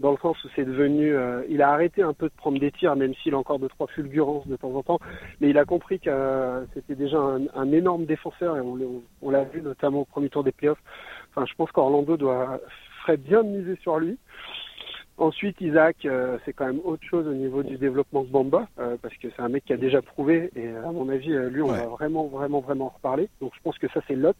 dans 0.00 0.12
le 0.12 0.16
sens 0.16 0.42
où 0.44 0.48
c'est 0.56 0.64
devenu, 0.64 1.14
euh, 1.14 1.42
il 1.48 1.62
a 1.62 1.70
arrêté 1.70 2.02
un 2.02 2.14
peu 2.14 2.28
de 2.28 2.34
prendre 2.34 2.58
des 2.58 2.72
tirs, 2.72 2.96
même 2.96 3.14
s'il 3.16 3.34
a 3.34 3.38
encore 3.38 3.58
deux 3.58 3.68
trois 3.68 3.86
fulgurances 3.86 4.48
de 4.48 4.56
temps 4.56 4.74
en 4.74 4.82
temps, 4.82 4.98
mais 5.40 5.50
il 5.50 5.58
a 5.58 5.64
compris 5.64 6.00
que 6.00 6.10
euh, 6.10 6.64
c'était 6.72 6.94
déjà 6.94 7.18
un, 7.18 7.72
énorme 7.72 8.06
défenseur 8.06 8.56
et 8.56 8.60
on, 8.60 9.30
l'a 9.30 9.44
vu 9.44 9.60
notamment 9.60 10.00
au 10.00 10.04
premier 10.06 10.30
tour 10.30 10.42
des 10.42 10.52
playoffs. 10.52 10.82
Enfin, 11.30 11.46
je 11.46 11.54
pense 11.54 11.70
qu'Orlando 11.70 12.16
doit 12.16 12.60
ferait 13.02 13.18
bien 13.18 13.42
miser 13.42 13.76
sur 13.82 13.98
lui. 13.98 14.18
Ensuite, 15.20 15.60
Isaac, 15.60 15.98
euh, 16.04 16.38
c'est 16.44 16.52
quand 16.52 16.66
même 16.66 16.80
autre 16.82 17.04
chose 17.04 17.26
au 17.28 17.34
niveau 17.34 17.62
du 17.62 17.76
développement 17.76 18.22
de 18.22 18.28
Bamba, 18.28 18.68
parce 18.76 19.14
que 19.16 19.28
c'est 19.36 19.42
un 19.42 19.48
mec 19.48 19.64
qui 19.64 19.72
a 19.72 19.76
déjà 19.76 20.02
prouvé, 20.02 20.50
et 20.56 20.68
à 20.68 20.90
mon 20.90 21.08
avis, 21.08 21.28
lui, 21.50 21.62
on 21.62 21.68
va 21.68 21.86
vraiment, 21.86 22.26
vraiment, 22.26 22.60
vraiment 22.60 22.86
en 22.86 22.94
reparler. 22.96 23.28
Donc, 23.40 23.52
je 23.54 23.60
pense 23.62 23.78
que 23.78 23.86
ça, 23.88 24.00
c'est 24.08 24.16
lock. 24.16 24.36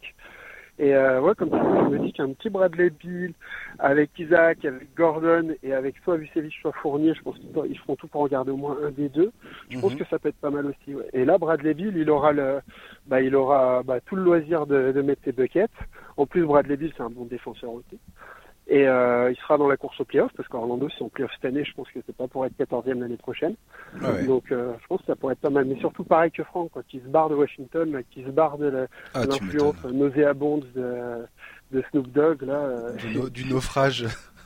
Et 0.81 0.95
euh, 0.95 1.20
ouais, 1.20 1.35
comme 1.35 1.51
ça, 1.51 1.59
je 1.59 1.89
me 1.91 1.99
dis 1.99 2.11
qu'un 2.11 2.33
petit 2.33 2.49
Bradley 2.49 2.89
Bill 2.89 3.35
avec 3.78 4.18
Isaac, 4.18 4.64
avec 4.64 4.95
Gordon 4.97 5.55
et 5.62 5.74
avec 5.74 5.97
soit 6.03 6.16
Vucevic, 6.16 6.55
soit 6.55 6.72
Fournier, 6.81 7.12
je 7.12 7.20
pense 7.20 7.37
qu'ils 7.39 7.78
feront 7.81 7.97
tout 7.97 8.09
pour 8.09 8.22
en 8.22 8.28
garder 8.28 8.51
au 8.51 8.57
moins 8.57 8.78
un 8.83 8.91
des 8.91 9.11
deux. 9.11 9.31
Je 9.68 9.78
pense 9.78 9.93
mhm. 9.93 9.99
que 9.99 10.05
ça 10.07 10.18
peut 10.18 10.31
être 10.31 10.41
pas 10.41 10.49
mal 10.49 10.64
aussi. 10.64 10.95
Ouais. 10.95 11.07
Et 11.12 11.26
là, 11.26 11.37
Bradley 11.37 11.74
Bill, 11.74 11.93
il 11.99 12.09
aura 12.09 12.33
le, 12.33 12.61
bah, 13.07 13.20
il 13.20 13.37
aura 13.37 13.83
bah, 13.83 14.01
tout 14.01 14.16
le 14.16 14.22
loisir 14.22 14.66
de, 14.66 14.91
de 14.93 15.03
mettre 15.03 15.20
ses 15.22 15.33
buckets. 15.33 15.68
En 16.16 16.24
plus, 16.24 16.47
Bradley 16.47 16.78
Bill, 16.78 16.95
c'est 16.97 17.03
un 17.03 17.11
bon 17.11 17.26
défenseur 17.26 17.72
aussi. 17.72 17.99
Et 18.68 18.86
euh, 18.86 19.32
il 19.32 19.36
sera 19.36 19.58
dans 19.58 19.66
la 19.66 19.76
course 19.76 20.00
au 20.00 20.04
playoff, 20.04 20.30
parce 20.36 20.48
qu'Orlando, 20.48 20.88
si 20.90 21.02
on 21.02 21.08
playoff 21.08 21.32
cette 21.34 21.44
année, 21.44 21.64
je 21.64 21.72
pense 21.74 21.88
que 21.90 21.98
c'est 22.06 22.14
pas 22.14 22.28
pour 22.28 22.46
être 22.46 22.52
14e 22.56 23.00
l'année 23.00 23.16
prochaine. 23.16 23.54
Ah 24.00 24.12
Donc 24.22 24.52
euh, 24.52 24.74
je 24.80 24.86
pense 24.86 25.00
que 25.00 25.06
ça 25.06 25.16
pourrait 25.16 25.32
être 25.32 25.40
pas 25.40 25.50
mal. 25.50 25.64
Mais 25.64 25.78
surtout 25.80 26.04
pareil 26.04 26.30
que 26.30 26.44
Franck, 26.44 26.70
quand 26.72 26.82
il 26.92 27.00
se 27.00 27.08
barre 27.08 27.30
de 27.30 27.34
Washington, 27.34 28.02
qui 28.11 28.22
se 28.22 28.30
barre 28.30 28.58
de 28.58 28.86
ah, 29.14 29.24
l'influence 29.24 29.82
nauséabonde 29.84 30.66
de, 30.74 31.24
de 31.72 31.82
Snoop 31.90 32.12
Dogg, 32.12 32.42
là. 32.42 32.54
Euh... 32.54 33.28
du 33.30 33.44
naufrage 33.46 34.06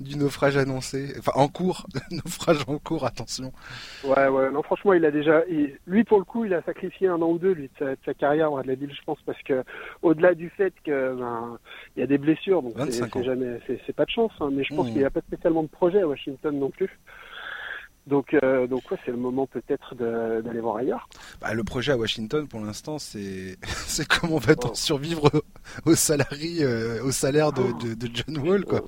du 0.00 0.16
naufrage 0.16 0.56
annoncé, 0.56 1.14
enfin 1.18 1.32
en 1.34 1.48
cours, 1.48 1.86
naufrage 2.10 2.64
en 2.66 2.78
cours, 2.78 3.04
attention. 3.04 3.52
Ouais, 4.04 4.28
ouais, 4.28 4.50
non, 4.50 4.62
franchement, 4.62 4.92
il 4.92 5.04
a 5.04 5.10
déjà, 5.10 5.42
lui 5.86 6.04
pour 6.04 6.18
le 6.18 6.24
coup, 6.24 6.44
il 6.44 6.54
a 6.54 6.62
sacrifié 6.62 7.08
un 7.08 7.20
an 7.22 7.30
ou 7.30 7.38
deux 7.38 7.52
lui 7.52 7.70
de 7.80 7.96
sa, 8.04 8.14
carrière 8.14 8.50
de 8.50 8.66
la 8.66 8.74
ville, 8.74 8.92
je 8.94 9.04
pense, 9.04 9.18
parce 9.26 9.42
que 9.42 9.64
au-delà 10.02 10.34
du 10.34 10.50
fait 10.50 10.72
que 10.84 11.14
ben, 11.14 11.58
il 11.96 12.00
y 12.00 12.02
a 12.02 12.06
des 12.06 12.18
blessures, 12.18 12.62
donc 12.62 12.74
c'est 12.90 13.24
jamais, 13.24 13.58
c'est 13.66 13.96
pas 13.96 14.04
de 14.04 14.10
chance, 14.10 14.32
hein, 14.40 14.50
mais 14.52 14.64
je 14.64 14.74
pense 14.74 14.86
mmh. 14.86 14.90
qu'il 14.90 14.98
n'y 14.98 15.04
a 15.04 15.10
pas 15.10 15.20
spécialement 15.20 15.62
de 15.62 15.68
projet 15.68 16.00
à 16.00 16.08
Washington 16.08 16.58
non 16.58 16.70
plus. 16.70 16.90
Donc, 18.06 18.34
euh, 18.34 18.66
donc 18.66 18.90
ouais, 18.90 18.98
c'est 19.04 19.10
le 19.10 19.16
moment 19.16 19.46
peut-être 19.46 19.94
d'aller 19.94 20.60
voir 20.60 20.76
ailleurs. 20.76 21.08
Bah, 21.40 21.54
le 21.54 21.64
projet 21.64 21.92
à 21.92 21.96
Washington, 21.96 22.46
pour 22.46 22.60
l'instant, 22.60 22.98
c'est 22.98 23.56
c'est 23.86 24.06
comment 24.06 24.38
va-t-on 24.38 24.70
oh. 24.70 24.74
survivre 24.74 25.30
au, 25.86 25.94
salarié, 25.94 26.62
euh, 26.64 27.02
au 27.02 27.10
salaire 27.10 27.52
de, 27.52 27.62
de, 27.82 27.94
de 27.94 28.10
John 28.12 28.38
Wall, 28.38 28.64
quoi. 28.64 28.82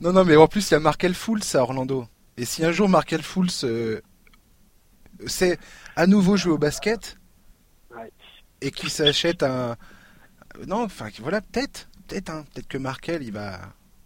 Non, 0.00 0.12
non, 0.12 0.24
mais 0.24 0.36
en 0.36 0.46
plus, 0.46 0.70
il 0.70 0.74
y 0.74 0.76
a 0.76 0.80
Markel 0.80 1.14
Fultz 1.14 1.54
à 1.54 1.62
Orlando. 1.62 2.06
Et 2.36 2.44
si 2.44 2.64
un 2.64 2.72
jour 2.72 2.88
Markel 2.88 3.22
Fultz 3.22 3.64
euh, 3.64 4.00
sait 5.26 5.58
à 5.96 6.06
nouveau 6.06 6.36
jouer 6.36 6.52
au 6.52 6.58
basket 6.58 7.18
et 8.60 8.70
qu'il 8.70 8.90
s'achète 8.90 9.42
un. 9.42 9.76
Non, 10.66 10.84
enfin, 10.84 11.08
voilà, 11.20 11.40
peut-être. 11.40 11.88
Peut-être, 12.08 12.30
hein, 12.30 12.44
peut-être 12.52 12.68
que 12.68 12.78
Markel, 12.78 13.22
il 13.22 13.32
va. 13.32 13.60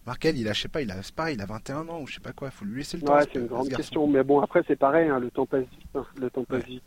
Markel, 0.06 0.36
il 0.36 0.46
a, 0.48 0.52
je 0.52 0.62
sais 0.62 0.68
pas, 0.68 0.82
il 0.82 0.90
a, 0.90 0.96
pas, 1.16 1.30
il 1.30 1.40
a 1.40 1.46
21 1.46 1.88
ans 1.88 2.00
ou 2.00 2.06
je 2.06 2.14
sais 2.14 2.20
pas 2.20 2.32
quoi, 2.32 2.50
faut 2.50 2.66
lui 2.66 2.78
laisser 2.78 2.98
le 2.98 3.04
temps. 3.04 3.14
Ouais, 3.14 3.24
c'est 3.32 3.38
une 3.38 3.46
grande 3.46 3.70
question, 3.70 4.06
mais 4.06 4.22
bon, 4.22 4.40
après, 4.40 4.62
c'est 4.66 4.76
pareil, 4.76 5.08
hein, 5.08 5.18
le 5.18 5.30
temps 5.30 5.46
passe 5.46 5.62
vite. 5.62 5.88
Hein, 5.94 6.04
le 6.20 6.28
temps 6.28 6.44
passe 6.44 6.64
vite 6.64 6.82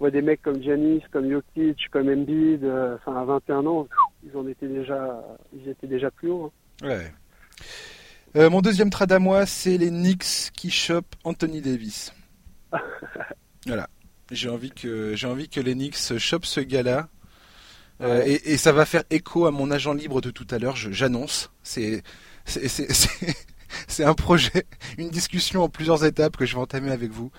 voit 0.00 0.10
des 0.10 0.22
mecs 0.22 0.42
comme 0.42 0.62
Giannis, 0.62 1.02
comme 1.12 1.30
Jokic, 1.30 1.88
comme 1.90 2.08
Embiid, 2.08 2.64
euh, 2.64 2.96
enfin 2.96 3.20
à 3.20 3.24
21 3.24 3.66
ans, 3.66 3.86
ils 4.24 4.36
en 4.36 4.48
étaient 4.48 4.66
déjà, 4.66 5.22
ils 5.52 5.68
étaient 5.68 5.86
déjà 5.86 6.10
plus 6.10 6.30
haut. 6.30 6.50
Hein. 6.82 6.88
Ouais. 6.88 7.12
Euh, 8.36 8.48
mon 8.48 8.62
deuxième 8.62 8.90
trad 8.90 9.12
à 9.12 9.18
moi, 9.18 9.44
c'est 9.44 9.76
les 9.76 9.90
Knicks 9.90 10.50
qui 10.54 10.70
chopent 10.70 11.14
Anthony 11.22 11.60
Davis. 11.60 12.14
voilà. 13.66 13.88
J'ai 14.30 14.48
envie 14.48 14.70
que 14.70 15.14
j'ai 15.16 15.26
envie 15.26 15.48
que 15.48 15.60
les 15.60 15.74
Knicks 15.74 16.18
chopent 16.18 16.46
ce 16.46 16.60
gars-là. 16.60 17.08
Euh, 18.00 18.22
et, 18.24 18.52
et, 18.52 18.56
ça 18.56 18.72
va 18.72 18.86
faire 18.86 19.02
écho 19.10 19.44
à 19.44 19.50
mon 19.50 19.70
agent 19.70 19.92
libre 19.92 20.22
de 20.22 20.30
tout 20.30 20.46
à 20.50 20.58
l'heure. 20.58 20.76
J'annonce. 20.76 21.52
C'est 21.62 22.02
c'est 22.46 22.88
un 24.00 24.14
projet, 24.14 24.66
une 24.98 25.10
discussion 25.10 25.62
en 25.62 25.68
plusieurs 25.68 26.04
étapes 26.04 26.36
que 26.36 26.46
je 26.46 26.54
vais 26.54 26.60
entamer 26.60 26.90
avec 26.90 27.10
vous. 27.10 27.30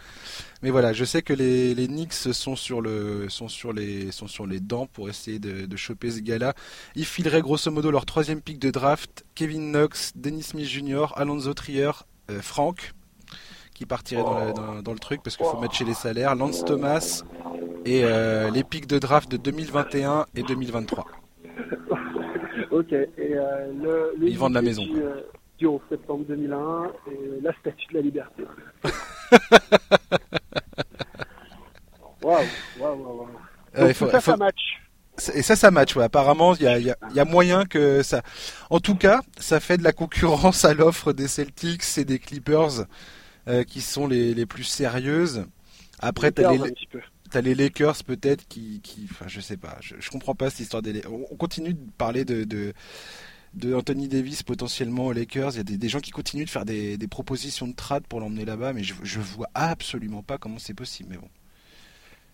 Mais 0.61 0.69
voilà, 0.69 0.93
je 0.93 1.03
sais 1.05 1.21
que 1.21 1.33
les, 1.33 1.73
les 1.73 1.87
Knicks 1.87 2.13
sont 2.13 2.55
sur 2.55 2.81
le 2.81 3.29
sont 3.29 3.47
sur 3.47 3.73
les 3.73 4.11
sont 4.11 4.27
sur 4.27 4.45
les 4.45 4.59
dents 4.59 4.85
pour 4.85 5.09
essayer 5.09 5.39
de, 5.39 5.65
de 5.65 5.77
choper 5.77 6.11
ce 6.11 6.19
gars-là. 6.19 6.53
Ils 6.95 7.05
fileraient 7.05 7.41
grosso 7.41 7.71
modo 7.71 7.89
leur 7.89 8.05
troisième 8.05 8.41
pick 8.41 8.59
de 8.59 8.69
draft, 8.69 9.25
Kevin 9.33 9.71
Knox, 9.71 10.13
Dennis 10.15 10.43
Smith 10.43 10.67
Jr., 10.67 11.07
Alonzo 11.15 11.53
Trier, 11.53 11.91
euh, 12.29 12.41
Frank, 12.41 12.93
qui 13.73 13.85
partirait 13.85 14.21
dans, 14.21 14.81
dans, 14.81 14.93
le 14.93 14.99
truc 14.99 15.21
parce 15.23 15.37
qu'il 15.37 15.45
faut 15.45 15.59
matcher 15.59 15.85
les 15.85 15.95
salaires, 15.95 16.35
Lance 16.35 16.63
Thomas 16.63 17.23
et 17.85 18.01
euh, 18.03 18.51
les 18.51 18.63
picks 18.63 18.87
de 18.87 18.99
draft 18.99 19.31
de 19.31 19.37
2021 19.37 20.27
et 20.35 20.43
2023. 20.43 21.05
ok. 22.71 22.91
Et 22.91 23.09
euh, 23.19 24.13
le, 24.19 24.27
Ils 24.27 24.37
vendent 24.37 24.53
la 24.53 24.61
maison. 24.61 24.83
Du, 24.83 25.01
11 25.67 25.81
septembre 25.89 26.25
2001 26.27 26.91
et 27.11 27.41
la 27.41 27.53
statue 27.59 27.87
de 27.91 27.95
la 27.95 28.01
liberté. 28.01 28.43
Waouh, 32.23 32.45
waouh, 32.79 33.27
waouh. 33.75 33.93
ça, 33.93 34.21
ça 34.21 34.37
match. 34.37 34.79
Et 35.33 35.41
ça, 35.41 35.55
ça 35.55 35.71
match, 35.71 35.95
ouais. 35.95 36.03
Apparemment, 36.03 36.55
il 36.55 36.61
y 36.63 36.67
a, 36.67 36.79
y, 36.79 36.93
y 37.13 37.19
a, 37.19 37.25
moyen 37.25 37.65
que 37.65 38.01
ça. 38.03 38.21
En 38.69 38.79
tout 38.79 38.95
cas, 38.95 39.21
ça 39.37 39.59
fait 39.59 39.77
de 39.77 39.83
la 39.83 39.91
concurrence 39.91 40.65
à 40.65 40.73
l'offre 40.73 41.13
des 41.13 41.27
Celtics 41.27 41.83
et 41.97 42.05
des 42.05 42.19
Clippers, 42.19 42.85
euh, 43.47 43.63
qui 43.63 43.81
sont 43.81 44.07
les, 44.07 44.33
les 44.33 44.45
plus 44.45 44.63
sérieuses. 44.63 45.45
Après, 45.99 46.31
t'as 46.31 46.51
les, 46.51 46.73
as 47.33 47.41
les 47.41 47.55
Lakers 47.55 48.03
peut-être 48.03 48.47
qui, 48.47 48.81
qui, 48.81 49.07
enfin, 49.11 49.25
je 49.27 49.41
sais 49.41 49.57
pas. 49.57 49.77
Je, 49.81 49.95
je 49.99 50.09
comprends 50.09 50.35
pas 50.35 50.49
cette 50.49 50.61
histoire 50.61 50.81
des. 50.81 51.01
On 51.07 51.35
continue 51.35 51.73
de 51.73 51.91
parler 51.97 52.25
de, 52.25 52.43
de, 52.43 52.73
de 53.53 53.73
Anthony 53.73 54.07
Davis 54.07 54.43
potentiellement 54.43 55.07
aux 55.07 55.13
Lakers. 55.13 55.51
Il 55.53 55.57
y 55.57 55.59
a 55.59 55.63
des, 55.63 55.77
des 55.77 55.89
gens 55.89 55.99
qui 55.99 56.11
continuent 56.11 56.45
de 56.45 56.49
faire 56.49 56.65
des, 56.65 56.97
des 56.97 57.07
propositions 57.07 57.67
de 57.67 57.75
trade 57.75 58.07
pour 58.07 58.19
l'emmener 58.19 58.45
là-bas, 58.45 58.73
mais 58.73 58.83
je, 58.83 58.93
je 59.03 59.19
vois 59.19 59.47
absolument 59.53 60.23
pas 60.23 60.37
comment 60.37 60.59
c'est 60.59 60.73
possible. 60.73 61.09
Mais 61.11 61.17
bon. 61.17 61.27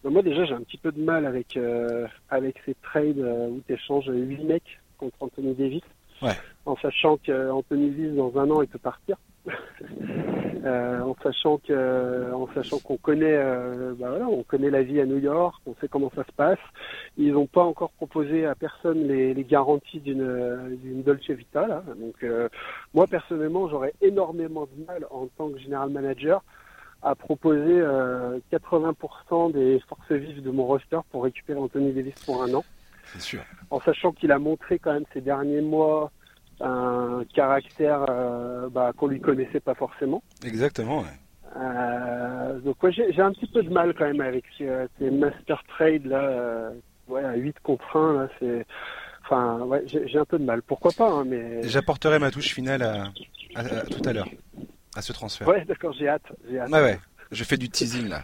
Moi 0.09 0.22
déjà 0.22 0.45
j'ai 0.45 0.53
un 0.53 0.61
petit 0.61 0.78
peu 0.78 0.91
de 0.91 1.01
mal 1.01 1.26
avec 1.26 1.57
euh, 1.57 2.07
avec 2.30 2.55
ces 2.65 2.76
trades 2.76 3.20
euh, 3.20 3.49
où 3.49 3.61
tu 3.68 3.74
échanges 3.74 4.05
8 4.07 4.43
mecs 4.45 4.80
contre 4.97 5.15
Anthony 5.20 5.53
Davis. 5.53 5.84
Ouais. 6.22 6.38
En 6.65 6.78
sachant 6.78 7.18
qu'Anthony 7.18 7.89
Davis 7.89 8.15
dans 8.15 8.38
un 8.38 8.49
an 8.49 8.61
il 8.61 8.68
peut 8.68 8.80
partir. 8.80 9.18
Euh, 10.65 11.01
en 11.01 11.15
sachant 11.23 11.57
que 11.59 12.33
en 12.33 12.47
sachant 12.53 12.79
qu'on 12.79 12.97
connaît 12.97 13.35
euh, 13.35 13.93
bah 13.97 14.09
voilà, 14.09 14.27
on 14.27 14.43
connaît 14.43 14.69
la 14.69 14.83
vie 14.83 14.99
à 14.99 15.05
New 15.05 15.19
York, 15.19 15.61
on 15.65 15.75
sait 15.75 15.87
comment 15.87 16.11
ça 16.15 16.23
se 16.25 16.31
passe. 16.31 16.59
Ils 17.17 17.33
n'ont 17.33 17.47
pas 17.47 17.63
encore 17.63 17.91
proposé 17.91 18.45
à 18.45 18.55
personne 18.55 19.07
les, 19.07 19.33
les 19.33 19.43
garanties 19.43 19.99
d'une 19.99 21.03
Dolce 21.03 21.29
Vita 21.29 21.67
là. 21.67 21.83
Donc 21.99 22.15
euh, 22.23 22.49
moi 22.93 23.07
personnellement 23.07 23.69
j'aurais 23.69 23.93
énormément 24.01 24.67
de 24.77 24.85
mal 24.85 25.05
en 25.11 25.27
tant 25.37 25.49
que 25.49 25.59
général 25.59 25.89
manager 25.89 26.43
à 27.03 27.15
proposer 27.15 27.81
80% 27.81 28.41
euh, 28.51 29.53
des 29.53 29.79
forces 29.87 30.11
vives 30.11 30.41
de 30.41 30.51
mon 30.51 30.65
roster 30.65 30.99
pour 31.11 31.23
récupérer 31.23 31.59
Anthony 31.59 31.93
Davis 31.93 32.15
pour 32.25 32.43
un 32.43 32.53
an. 32.53 32.63
C'est 33.05 33.21
sûr. 33.21 33.41
En 33.69 33.79
sachant 33.79 34.11
qu'il 34.11 34.31
a 34.31 34.39
montré 34.39 34.79
quand 34.79 34.93
même 34.93 35.05
ces 35.13 35.21
derniers 35.21 35.61
mois 35.61 36.11
un 36.61 37.23
caractère 37.33 38.05
euh, 38.09 38.69
bah, 38.69 38.91
qu'on 38.95 39.07
lui 39.07 39.19
connaissait 39.19 39.59
pas 39.59 39.75
forcément. 39.75 40.23
Exactement. 40.43 40.99
Ouais. 41.01 41.07
Euh, 41.55 42.59
donc 42.59 42.81
ouais, 42.83 42.91
j'ai 42.91 43.21
un 43.21 43.31
petit 43.31 43.47
peu 43.47 43.63
de 43.63 43.69
mal 43.69 43.93
quand 43.97 44.05
même 44.05 44.21
avec 44.21 44.43
ces, 44.57 44.69
ces 44.99 45.09
master 45.11 45.63
trades 45.67 46.05
là, 46.05 46.21
euh, 46.21 46.71
ouais, 47.07 47.23
à 47.23 47.35
8 47.35 47.55
contre 47.63 47.95
1 47.97 48.13
là, 48.13 48.29
c'est, 48.39 48.65
enfin 49.23 49.59
ouais, 49.61 49.83
j'ai 49.87 50.17
un 50.19 50.25
peu 50.25 50.37
de 50.37 50.43
mal. 50.43 50.61
Pourquoi 50.61 50.91
pas, 50.91 51.09
hein, 51.09 51.23
mais. 51.25 51.63
J'apporterai 51.63 52.19
ma 52.19 52.31
touche 52.31 52.53
finale 52.53 52.83
à, 52.83 53.03
à, 53.55 53.61
à 53.61 53.85
tout 53.85 54.01
à 54.07 54.13
l'heure. 54.13 54.29
à 54.95 55.01
ce 55.01 55.13
transfert. 55.13 55.47
Ouais, 55.47 55.63
d'accord, 55.65 55.93
j'ai 55.93 56.09
hâte, 56.09 56.25
j'ai 56.49 56.59
hâte. 56.59 56.69
Ouais, 56.69 56.81
ouais. 56.81 56.99
Je 57.31 57.43
fais 57.43 57.57
du 57.57 57.69
teasing 57.69 58.07
là. 58.09 58.23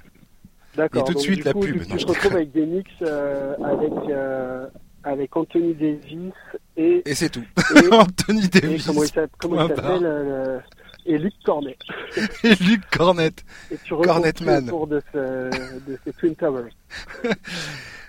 D'accord. 0.75 1.01
Et 1.01 1.05
tout 1.05 1.13
de 1.13 1.19
suite, 1.19 1.45
la 1.45 1.53
coup, 1.53 1.61
pub. 1.61 1.83
Tu 1.83 1.89
Non, 1.89 1.97
je 1.97 2.07
retrouves 2.07 2.33
avec 2.35 2.51
des 2.51 2.65
Knicks 2.65 2.87
euh, 3.03 3.55
avec 3.63 4.09
euh, 4.09 4.67
avec 5.03 5.35
Anthony 5.37 5.73
Davis 5.75 6.33
et 6.77 7.01
Et 7.09 7.15
c'est 7.15 7.29
tout. 7.29 7.43
et, 7.75 7.87
Anthony 7.93 8.45
et 8.45 8.47
Davis 8.47 8.83
s'appelle 8.85 9.29
comment 9.39 9.63
il 9.63 9.75
s'appelle 9.75 10.05
euh, 10.05 10.59
et 11.05 11.17
Luc 11.17 11.33
Cornet. 11.43 11.77
et 12.43 12.55
Luc 12.55 12.81
Cornette. 12.89 13.43
Et 13.71 13.77
tu 13.83 13.93
Cornetman. 13.95 14.65
autour 14.65 14.87
de 14.87 15.01
ce 15.11 15.49
de 15.87 15.99
ces 16.05 16.13
Twin 16.13 16.35
Towers. 16.35 16.71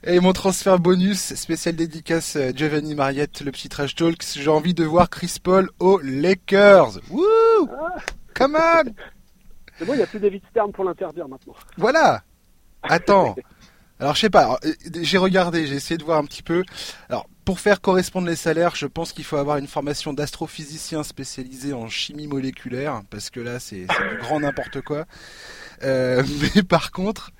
Et 0.06 0.20
mon 0.20 0.34
transfert 0.34 0.78
bonus, 0.78 1.34
spécial 1.34 1.76
dédicace 1.76 2.36
Giovanni 2.54 2.94
Mariette, 2.94 3.40
le 3.40 3.50
petit 3.50 3.70
trash 3.70 3.94
talk. 3.94 4.22
J'ai 4.22 4.50
envie 4.50 4.74
de 4.74 4.84
voir 4.84 5.08
Chris 5.08 5.38
Paul 5.42 5.70
aux 5.78 5.98
Lakers. 6.02 6.98
Wouh 7.10 7.24
Ah, 7.70 7.96
Come 8.34 8.58
on 8.60 8.92
c'est 9.78 9.84
bon, 9.86 9.94
il 9.94 9.96
n'y 9.96 10.02
a 10.02 10.06
plus 10.06 10.20
David 10.20 10.42
Stern 10.50 10.72
pour 10.72 10.84
l'interdire 10.84 11.26
maintenant. 11.26 11.54
Voilà 11.76 12.22
Attends 12.82 13.34
Alors 14.00 14.14
je 14.14 14.20
sais 14.20 14.30
pas, 14.30 14.58
euh, 14.64 14.72
j'ai 15.02 15.18
regardé, 15.18 15.66
j'ai 15.66 15.76
essayé 15.76 15.96
de 15.96 16.04
voir 16.04 16.18
un 16.18 16.24
petit 16.24 16.42
peu. 16.42 16.64
Alors 17.08 17.28
pour 17.44 17.60
faire 17.60 17.80
correspondre 17.80 18.26
les 18.26 18.36
salaires, 18.36 18.74
je 18.74 18.86
pense 18.86 19.12
qu'il 19.12 19.24
faut 19.24 19.36
avoir 19.36 19.56
une 19.58 19.66
formation 19.66 20.12
d'astrophysicien 20.12 21.02
spécialisé 21.02 21.72
en 21.72 21.88
chimie 21.88 22.26
moléculaire, 22.26 23.02
parce 23.10 23.30
que 23.30 23.40
là 23.40 23.60
c'est 23.60 23.82
du 23.82 24.18
grand 24.20 24.40
n'importe 24.40 24.80
quoi. 24.80 25.04
Euh, 25.82 26.22
mais 26.54 26.62
par 26.62 26.90
contre, 26.90 27.30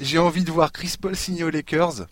j'ai 0.00 0.18
envie 0.18 0.44
de 0.44 0.50
voir 0.50 0.72
Chris 0.72 0.94
Paul 1.00 1.14
signer 1.14 1.44
aux 1.44 1.50
Lakers. 1.50 2.06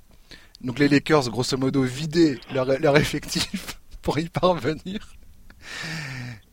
Donc 0.61 0.79
les 0.79 0.89
Lakers, 0.89 1.31
grosso 1.31 1.57
modo, 1.57 1.83
vider 1.83 2.41
leur, 2.53 2.67
leur 2.79 2.97
effectif 2.97 3.79
pour 4.03 4.19
y 4.19 4.29
parvenir. 4.29 5.17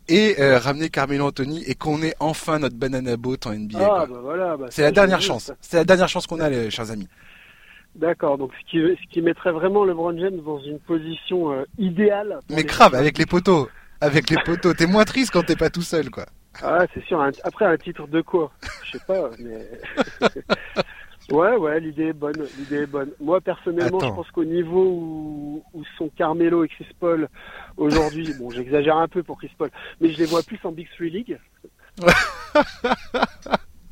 Et 0.10 0.36
euh, 0.40 0.60
ramener 0.60 0.90
Carmelo 0.90 1.28
Anthony 1.28 1.64
et 1.66 1.76
qu'on 1.76 2.02
ait 2.02 2.14
enfin 2.20 2.60
notre 2.60 2.76
banana 2.76 3.16
boat 3.16 3.38
en 3.46 3.54
NBA. 3.54 3.80
Ah 3.80 4.06
bah 4.06 4.20
voilà. 4.22 4.58
bah, 4.58 4.68
C'est 4.70 4.82
ça, 4.82 4.88
la 4.88 4.92
dernière 4.92 5.22
chance. 5.22 5.52
C'est 5.62 5.78
la 5.78 5.86
dernière 5.86 6.10
chance 6.10 6.28
qu'on 6.28 6.42
a, 6.42 6.50
les 6.50 6.70
chers 6.70 6.92
amis. 6.92 7.08
D'accord, 7.96 8.38
donc 8.38 8.52
ce 8.60 8.72
qui, 8.72 8.78
ce 8.80 9.08
qui 9.14 9.22
mettrait 9.22 9.52
vraiment 9.52 9.84
LeBron 9.86 10.18
James 10.18 10.42
dans 10.44 10.60
une 10.60 10.80
position 10.80 11.52
euh, 11.54 11.64
idéale. 11.78 12.40
Mais 12.50 12.64
grave, 12.64 12.96
avec 12.96 13.18
les 13.18 13.26
poteaux. 13.26 13.70
Avec 14.02 14.30
les 14.30 14.38
poteaux. 14.44 14.74
T'es 14.74 14.88
moins 14.88 15.06
triste 15.06 15.32
quand 15.32 15.44
t'es 15.44 15.56
pas 15.56 15.70
tout 15.70 15.82
seul, 15.84 16.10
quoi. 16.10 16.26
Ah, 16.62 16.86
c'est 16.94 17.04
sûr. 17.06 17.22
un- 17.22 17.32
après, 17.44 17.66
un 17.66 17.78
titre 17.78 18.08
de 18.08 18.22
quoi? 18.22 18.52
Je 18.86 18.92
sais 18.98 19.04
pas, 19.08 19.30
mais. 19.40 19.68
ouais, 21.32 21.56
ouais, 21.56 21.80
l'idée 21.80 22.08
est 22.08 22.14
bonne. 22.14 22.36
L'idée 22.58 22.82
est 22.84 22.88
bonne. 22.88 23.12
Moi, 23.22 23.40
personnellement, 23.42 24.00
Attends. 24.00 24.10
je 24.10 24.14
pense 24.16 24.32
qu'au 24.32 24.44
niveau 24.46 24.84
où, 24.86 25.64
où 25.74 25.84
sont 25.98 26.10
Carmelo 26.18 26.64
et 26.64 26.68
Chris 26.68 26.88
Paul 27.00 27.30
aujourd'hui, 27.78 28.34
bon, 28.40 28.50
j'exagère 28.50 28.98
un 28.98 29.08
peu 29.08 29.24
pour 29.24 29.38
Chris 29.38 29.52
Paul, 29.58 29.70
mais 30.02 30.12
je 30.12 30.18
les 30.18 30.26
vois 30.26 30.42
plus 30.44 30.60
en 30.64 30.72
Big 30.72 30.88
Three 30.98 31.10
League. 31.12 31.38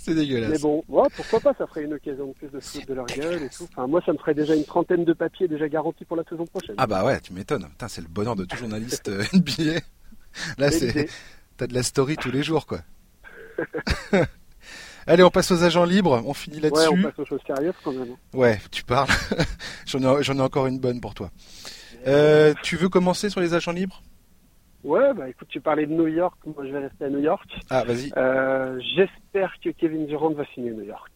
C'est 0.04 0.12
Mais 0.16 0.22
dégueulasse. 0.22 0.62
bon, 0.62 0.84
ouais, 0.88 1.08
pourquoi 1.16 1.40
pas 1.40 1.54
Ça 1.58 1.68
ferait 1.68 1.84
une 1.84 1.94
occasion 1.94 2.28
de 2.28 2.34
plus 2.34 2.48
de 2.50 2.60
se 2.60 2.70
foutre 2.72 2.88
de 2.88 2.94
leur 2.96 3.06
gueule 3.06 3.44
et 3.44 3.50
tout. 3.50 3.68
Enfin, 3.72 3.86
moi, 3.88 4.02
ça 4.06 4.14
me 4.14 4.18
ferait 4.18 4.34
déjà 4.34 4.56
une 4.56 4.66
trentaine 4.66 5.06
de 5.06 5.14
papiers 5.14 5.48
déjà 5.48 5.68
garantis 5.70 6.06
pour 6.06 6.18
la 6.18 6.24
saison 6.24 6.46
prochaine. 6.48 6.76
Ah 6.80 6.88
bah 6.88 7.06
ouais, 7.06 7.20
tu 7.22 7.34
m'étonnes. 7.34 7.68
Putain, 7.70 7.88
c'est 7.88 8.02
le 8.02 8.08
bonheur 8.08 8.36
de 8.36 8.46
tout 8.46 8.58
journaliste 8.58 9.10
euh, 9.10 9.24
NBA. 9.34 9.80
Là, 10.58 10.72
C'est 10.72 11.08
t'as 11.58 11.68
de 11.68 11.74
la 11.76 11.84
story 11.84 12.16
tous 12.18 12.32
les 12.32 12.42
jours, 12.42 12.66
quoi. 12.66 12.80
Allez, 15.08 15.24
on 15.24 15.30
passe 15.32 15.52
aux 15.52 15.64
agents 15.64 15.84
libres. 15.86 16.22
On 16.26 16.34
finit 16.34 16.60
Ouais, 16.62 16.70
on 16.72 16.76
là-dessus. 16.96 17.02
passe 17.04 17.20
aux 17.20 17.26
choses 17.26 17.42
sérieuses 17.46 17.74
quand 17.84 17.92
même. 17.92 18.16
Ouais, 18.34 18.60
tu 18.72 18.84
parles. 18.84 19.10
j'en 19.86 20.20
ai, 20.20 20.24
j'en 20.24 20.38
ai 20.38 20.42
encore 20.42 20.68
une 20.68 20.80
bonne 20.80 21.02
pour 21.02 21.14
toi. 21.14 21.32
Euh, 22.08 22.54
tu 22.64 22.76
veux 22.78 22.90
commencer 22.90 23.30
sur 23.30 23.40
les 23.42 23.54
agents 23.54 23.72
libres? 23.72 24.02
Ouais, 24.84 25.14
bah 25.14 25.30
écoute, 25.30 25.48
tu 25.50 25.62
parlais 25.62 25.86
de 25.86 25.94
New 25.94 26.08
York, 26.08 26.38
moi 26.46 26.66
je 26.66 26.72
vais 26.72 26.80
rester 26.80 27.06
à 27.06 27.10
New 27.10 27.20
York. 27.20 27.48
Ah, 27.70 27.84
vas-y. 27.84 28.12
Euh, 28.18 28.80
J'espère 28.96 29.54
que 29.64 29.70
Kevin 29.70 30.08
Durant 30.08 30.32
va 30.32 30.44
signer 30.46 30.72
New 30.72 30.84
York. 30.84 31.12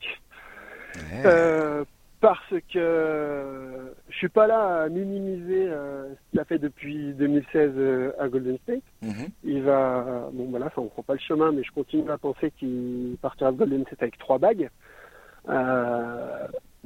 Ouais. 0.95 1.24
Euh, 1.26 1.84
parce 2.22 2.53
que 2.72 3.93
je 4.09 4.16
suis 4.16 4.30
pas 4.30 4.47
là 4.47 4.84
à 4.84 4.89
minimiser 4.89 5.68
euh, 5.68 6.09
ce 6.09 6.32
qu'il 6.32 6.39
a 6.39 6.45
fait 6.45 6.59
depuis 6.59 7.13
2016 7.13 7.72
euh, 7.76 8.11
à 8.20 8.28
Golden 8.28 8.57
State. 8.63 8.84
Mhm. 9.01 9.28
Il 9.43 9.63
va, 9.63 10.30
bon 10.32 10.47
voilà, 10.49 10.68
ça 10.68 10.82
on 10.82 10.88
prend 10.88 11.03
pas 11.03 11.13
le 11.13 11.20
chemin, 11.20 11.51
mais 11.51 11.63
je 11.63 11.72
continue 11.72 12.09
à 12.09 12.18
penser 12.18 12.51
qu'il 12.51 13.18
partira 13.22 13.51
de 13.51 13.57
Golden 13.57 13.86
State 13.86 14.03
avec 14.03 14.18
trois 14.18 14.38
bagues. 14.38 14.70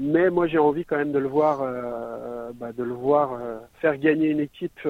Mais 0.01 0.29
moi 0.29 0.47
j'ai 0.47 0.57
envie 0.57 0.85
quand 0.85 0.97
même 0.97 1.11
de 1.11 1.19
le 1.19 1.27
voir, 1.27 1.59
bah, 2.55 2.71
de 2.71 2.83
le 2.83 2.93
voir 2.93 3.37
faire 3.81 3.97
gagner 3.97 4.29
une 4.29 4.39
équipe 4.39 4.87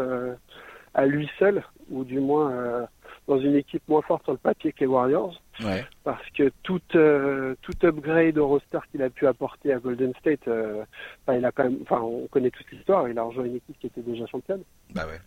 à 0.93 1.05
lui 1.05 1.29
seul, 1.39 1.63
ou 1.89 2.03
du 2.03 2.19
moins 2.19 2.51
euh, 2.51 2.85
dans 3.27 3.39
une 3.39 3.55
équipe 3.55 3.83
moins 3.87 4.01
forte 4.01 4.23
sur 4.23 4.31
le 4.33 4.37
papier 4.37 4.71
que 4.71 4.79
les 4.81 4.85
Warriors 4.87 5.41
Ouais. 5.63 5.83
parce 6.05 6.25
que 6.29 6.51
tout 6.63 6.79
euh, 6.95 7.53
tout 7.61 7.73
upgrade 7.83 8.37
au 8.37 8.47
roster 8.47 8.79
qu'il 8.91 9.01
a 9.03 9.09
pu 9.09 9.27
apporter 9.27 9.73
à 9.73 9.79
Golden 9.79 10.13
State, 10.19 10.47
euh, 10.47 10.83
enfin, 11.27 11.37
il 11.37 11.43
a 11.45 11.51
quand 11.51 11.63
même, 11.65 11.79
enfin 11.81 11.99
on 12.01 12.27
connaît 12.27 12.49
toute 12.49 12.71
l'histoire, 12.71 13.09
il 13.09 13.19
a 13.19 13.23
rejoint 13.23 13.43
une 13.45 13.57
équipe 13.57 13.77
qui 13.79 13.87
était 13.87 14.01
déjà 14.01 14.25
championne, 14.27 14.61
Bah 14.93 15.05
ouais. 15.05 15.19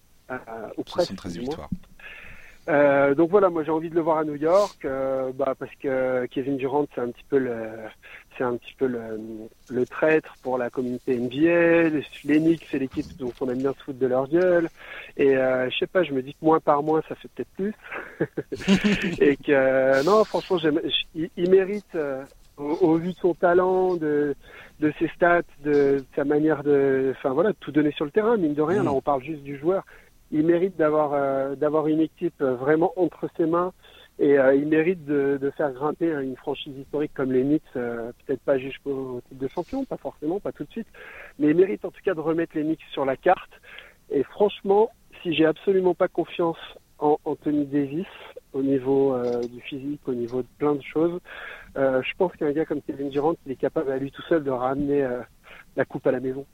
ou 0.79 0.83
presque. 0.85 1.09
73 1.13 1.33
du 1.35 1.41
moins. 1.41 1.49
victoires. 1.49 3.15
Donc 3.17 3.31
voilà, 3.31 3.51
moi 3.51 3.63
j'ai 3.65 3.71
envie 3.73 3.91
de 3.91 3.95
le 3.95 4.01
voir 4.01 4.19
à 4.19 4.25
New 4.25 4.37
York, 4.37 4.87
bah, 5.35 5.55
parce 5.59 5.75
que 5.81 6.25
Kevin 6.27 6.57
Durant 6.57 6.87
c'est 6.95 7.01
un 7.03 7.11
petit 7.11 7.25
peu 7.29 7.39
le, 7.39 7.69
c'est 8.37 8.45
un 8.45 8.57
petit 8.57 8.75
peu 8.75 8.87
le, 8.87 9.01
le 9.71 9.87
traître 9.87 10.35
pour 10.43 10.59
la 10.59 10.71
communauté 10.71 11.17
NBA. 11.17 11.91
Knicks 12.25 12.67
c'est 12.71 12.79
l'équipe 12.79 13.07
dont 13.19 13.33
on 13.41 13.49
aime 13.51 13.59
bien 13.59 13.73
se 13.73 13.83
foutre 13.85 13.99
de 13.99 14.07
leur 14.07 14.29
gueule. 14.29 14.69
Et 15.17 15.37
euh, 15.37 15.69
je 15.71 15.79
sais 15.79 15.87
pas, 15.87 16.03
je 16.03 16.13
me 16.13 16.23
dis 16.23 16.33
que 16.33 16.45
moins 16.45 16.61
par 16.61 16.83
moins 16.83 17.03
ça 17.09 17.15
fait 17.15 17.29
peut-être 17.35 17.51
plus. 17.57 17.75
et 19.21 19.37
que 19.37 19.53
euh, 19.53 20.03
non, 20.03 20.25
franchement, 20.25 20.59
il, 21.15 21.31
il 21.37 21.51
mérite 21.51 21.95
euh, 21.95 22.25
au, 22.57 22.65
au 22.81 22.97
vu 22.97 23.13
de 23.13 23.19
son 23.19 23.35
talent, 23.35 23.97
de 23.97 24.35
de 24.81 24.93
ses 24.99 25.09
stats, 25.09 25.43
de 25.65 26.05
sa 26.17 26.25
manière 26.25 26.63
de, 26.65 27.15
enfin 27.17 27.31
voilà, 27.31 27.51
de 27.51 27.57
tout 27.61 27.71
donner 27.73 27.93
sur 27.93 28.05
le 28.05 28.11
terrain. 28.11 28.37
Mine 28.37 28.55
de 28.55 28.63
rien, 28.63 28.83
Mm. 28.83 28.87
là 28.87 28.93
on 28.93 29.01
parle 29.01 29.23
juste 29.23 29.43
du 29.43 29.59
joueur 29.59 29.85
il 30.35 30.47
mérite 30.47 30.77
d'avoir 30.79 31.13
euh, 31.13 31.55
d'avoir 31.57 31.87
une 31.89 32.01
équipe 32.01 32.43
vraiment 32.43 32.93
entre 32.97 33.29
ses 33.37 33.45
mains 33.47 33.73
et 34.19 34.39
euh, 34.39 34.55
il 34.55 34.67
mérite 34.67 35.05
de, 35.05 35.53
faire 35.57 35.73
grimper 35.73 36.13
hein, 36.13 36.21
une 36.21 36.37
franchise 36.37 36.77
historique 36.77 37.13
comme 37.15 37.33
les 37.33 37.43
Knicks, 37.43 37.63
euh, 37.77 38.13
peut-être 38.25 38.43
pas 38.43 38.59
jusqu'au 38.59 39.21
titre 39.29 39.41
de 39.41 39.49
champion, 39.49 39.85
pas 39.85 39.97
forcément, 39.97 40.39
pas 40.39 40.53
tout 40.53 40.65
de 40.65 40.71
suite, 40.71 40.87
mais 41.39 41.49
il 41.49 41.57
mérite 41.57 41.85
en 41.85 41.91
tout 41.91 42.01
cas 42.05 42.15
de 42.15 42.21
remettre 42.21 42.57
les 42.57 42.63
Knicks 42.63 42.85
sur 42.93 43.05
la 43.05 43.17
carte. 43.17 43.51
Et 44.11 44.23
franchement, 44.23 44.91
si 45.23 45.35
j'ai 45.35 45.47
absolument 45.47 45.95
pas 45.95 46.09
confiance 46.09 46.59
en 46.99 47.19
Anthony 47.25 47.65
Davis 47.67 48.07
au 48.53 48.63
niveau 48.63 49.15
euh, 49.15 49.43
du 49.43 49.61
physique, 49.63 50.07
au 50.07 50.15
niveau 50.15 50.43
de 50.43 50.49
plein 50.59 50.75
de 50.75 50.83
choses, 50.83 51.19
je 51.75 52.13
pense 52.19 52.33
qu'un 52.37 52.53
gars 52.53 52.67
comme 52.67 52.83
Kevin 52.83 53.09
Durant, 53.09 53.35
il 53.47 53.53
est 53.53 53.57
capable 53.57 53.91
à 53.91 53.97
lui 53.97 54.11
tout 54.11 54.23
seul 54.29 54.45
de 54.45 54.51
ramener 54.51 55.09
la 55.75 55.87
coupe 55.87 56.07
à 56.07 56.13
la 56.13 56.21
maison. 56.21 56.45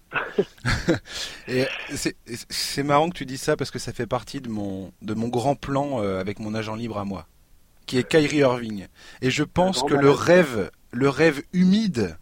Et 1.49 1.65
c'est 1.91 2.83
marrant 2.85 3.11
que 3.11 3.17
tu 3.17 3.27
dis 3.27 3.37
ça 3.37 3.57
parce 3.57 3.73
que 3.73 3.81
ça 3.81 3.93
fait 3.93 4.07
partie 4.07 4.41
de 4.41 4.49
mon 4.49 4.93
de 5.03 5.15
mon 5.15 5.27
grand 5.27 5.57
plan 5.57 5.99
avec 5.99 6.39
mon 6.39 6.55
agent 6.55 6.77
libre 6.77 6.99
à 6.99 7.05
moi, 7.05 7.27
qui 7.89 7.99
est 7.99 8.05
Kyrie 8.09 8.39
Irving. 8.39 8.87
Et 9.21 9.31
je 9.31 9.43
pense 9.43 9.83
que 9.83 9.95
le 9.95 10.11
rêve 10.11 10.71
le 10.93 11.09
rêve 11.09 11.43
humide 11.53 12.17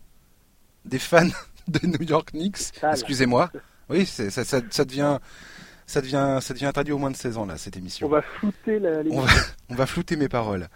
des 0.87 0.99
fans 0.99 1.29
de 1.69 1.87
New 1.87 2.03
York 2.09 2.31
Knicks, 2.33 2.73
excusez-moi, 2.83 3.51
oui, 3.91 4.07
ça, 4.07 4.31
ça, 4.31 4.45
ça 4.71 4.85
devient 4.85 5.19
ça 5.87 6.01
devient 6.01 6.39
ça 6.41 6.55
devient 6.55 6.67
interdit 6.67 6.93
au 6.93 6.99
moins 6.99 7.11
de 7.11 7.17
16 7.17 7.37
ans 7.37 7.47
là 7.47 7.59
cette 7.59 7.77
émission. 7.77 8.07
On 8.07 8.11
va 8.11 8.23
flouter 8.23 8.79
la 8.79 9.01
On 9.11 9.21
va, 9.21 9.33
on 9.69 9.75
va 9.75 9.87
flouter 9.87 10.17
mes 10.17 10.29
paroles. 10.29 10.69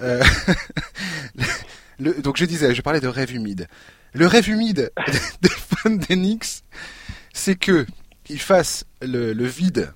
Euh, 0.00 0.22
le- 1.98 2.20
donc 2.20 2.36
je 2.36 2.44
disais, 2.44 2.74
je 2.74 2.82
parlais 2.82 3.00
de 3.00 3.08
rêve 3.08 3.32
humide. 3.34 3.68
Le 4.12 4.26
rêve 4.26 4.48
humide 4.48 4.92
des 5.42 5.48
fans 5.48 5.90
des 5.90 6.16
Knicks, 6.16 6.62
c'est 7.32 7.56
que 7.56 7.86
ils 8.28 8.40
fassent 8.40 8.84
le, 9.02 9.32
le 9.32 9.44
vide 9.46 9.92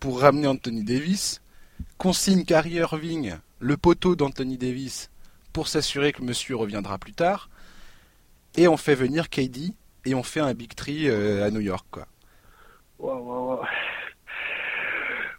pour 0.00 0.20
ramener 0.20 0.46
Anthony 0.48 0.82
Davis, 0.82 1.40
qu'on 1.98 2.12
signe 2.12 2.44
Kyrie 2.44 2.74
Irving, 2.74 3.34
le 3.60 3.76
poteau 3.76 4.16
d'Anthony 4.16 4.58
Davis, 4.58 5.10
pour 5.52 5.68
s'assurer 5.68 6.12
que 6.12 6.22
monsieur 6.22 6.56
reviendra 6.56 6.98
plus 6.98 7.12
tard, 7.12 7.48
et 8.56 8.68
on 8.68 8.76
fait 8.76 8.94
venir 8.94 9.28
KD 9.30 9.74
et 10.04 10.14
on 10.14 10.22
fait 10.22 10.40
un 10.40 10.54
Big 10.54 10.74
Tree 10.74 11.08
euh, 11.08 11.44
à 11.46 11.50
New 11.50 11.60
York, 11.60 11.86
quoi. 11.90 12.06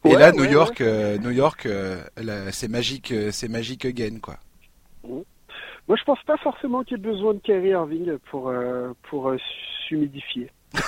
Et 0.06 0.10
Ouais, 0.10 0.20
là, 0.20 0.30
ouais, 0.30 0.38
New 0.38 0.44
ouais. 0.44 0.52
York, 0.52 0.82
euh, 0.82 1.18
New 1.18 1.32
York, 1.32 1.66
euh, 1.66 2.04
là, 2.18 2.52
c'est 2.52 2.68
magique, 2.68 3.12
euh, 3.12 3.32
c'est 3.32 3.48
magique 3.48 3.86
again, 3.86 4.20
quoi. 4.22 4.38
Moi, 5.04 5.98
je 5.98 6.04
pense 6.04 6.22
pas 6.24 6.38
forcément 6.38 6.84
qu'il 6.84 6.98
y 6.98 7.00
ait 7.00 7.04
besoin 7.04 7.34
de 7.36 7.40
Kyrie 7.40 7.70
Irving 7.70 8.18
pour 8.32 8.50
euh, 8.50 8.92
pour 9.10 9.30
euh, 9.30 9.38
s'humidifier. 9.88 10.52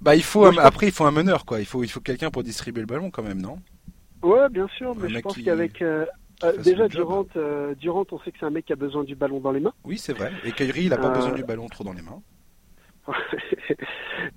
Bah, 0.00 0.14
il 0.16 0.22
faut 0.22 0.50
Moi, 0.52 0.62
un- 0.62 0.66
après, 0.66 0.86
il 0.86 0.92
faut 0.92 1.04
un 1.06 1.10
meneur, 1.12 1.44
quoi. 1.46 1.60
Il 1.60 1.66
faut, 1.66 1.82
il 1.84 1.88
faut 1.88 2.00
quelqu'un 2.00 2.30
pour 2.30 2.42
distribuer 2.42 2.80
le 2.80 2.86
ballon, 2.86 3.10
quand 3.10 3.22
même, 3.22 3.40
non? 3.40 3.58
Ouais, 4.24 4.48
bien 4.48 4.68
sûr, 4.68 4.94
mais 4.96 5.08
je 5.08 5.20
pense 5.20 5.36
qui- 5.36 5.44
qu'avec 5.44 5.82
euh, 5.82 6.06
euh, 6.42 6.56
déjà. 6.58 6.88
Durant, 6.88 7.24
euh, 7.36 7.74
Durant, 7.74 8.04
on 8.10 8.18
sait 8.20 8.32
que 8.32 8.38
c'est 8.40 8.46
un 8.46 8.50
mec 8.50 8.64
qui 8.64 8.72
a 8.72 8.76
besoin 8.76 9.04
du 9.04 9.14
ballon 9.14 9.38
dans 9.40 9.52
les 9.52 9.60
mains. 9.60 9.74
Oui, 9.84 9.98
c'est 9.98 10.12
vrai. 10.14 10.32
Et 10.44 10.52
Kyrie, 10.52 10.84
il 10.84 10.92
a 10.92 10.98
pas 10.98 11.10
besoin 11.10 11.32
du 11.32 11.44
ballon 11.44 11.68
trop 11.68 11.84
dans 11.84 11.92
les 11.92 12.02
mains. 12.02 12.22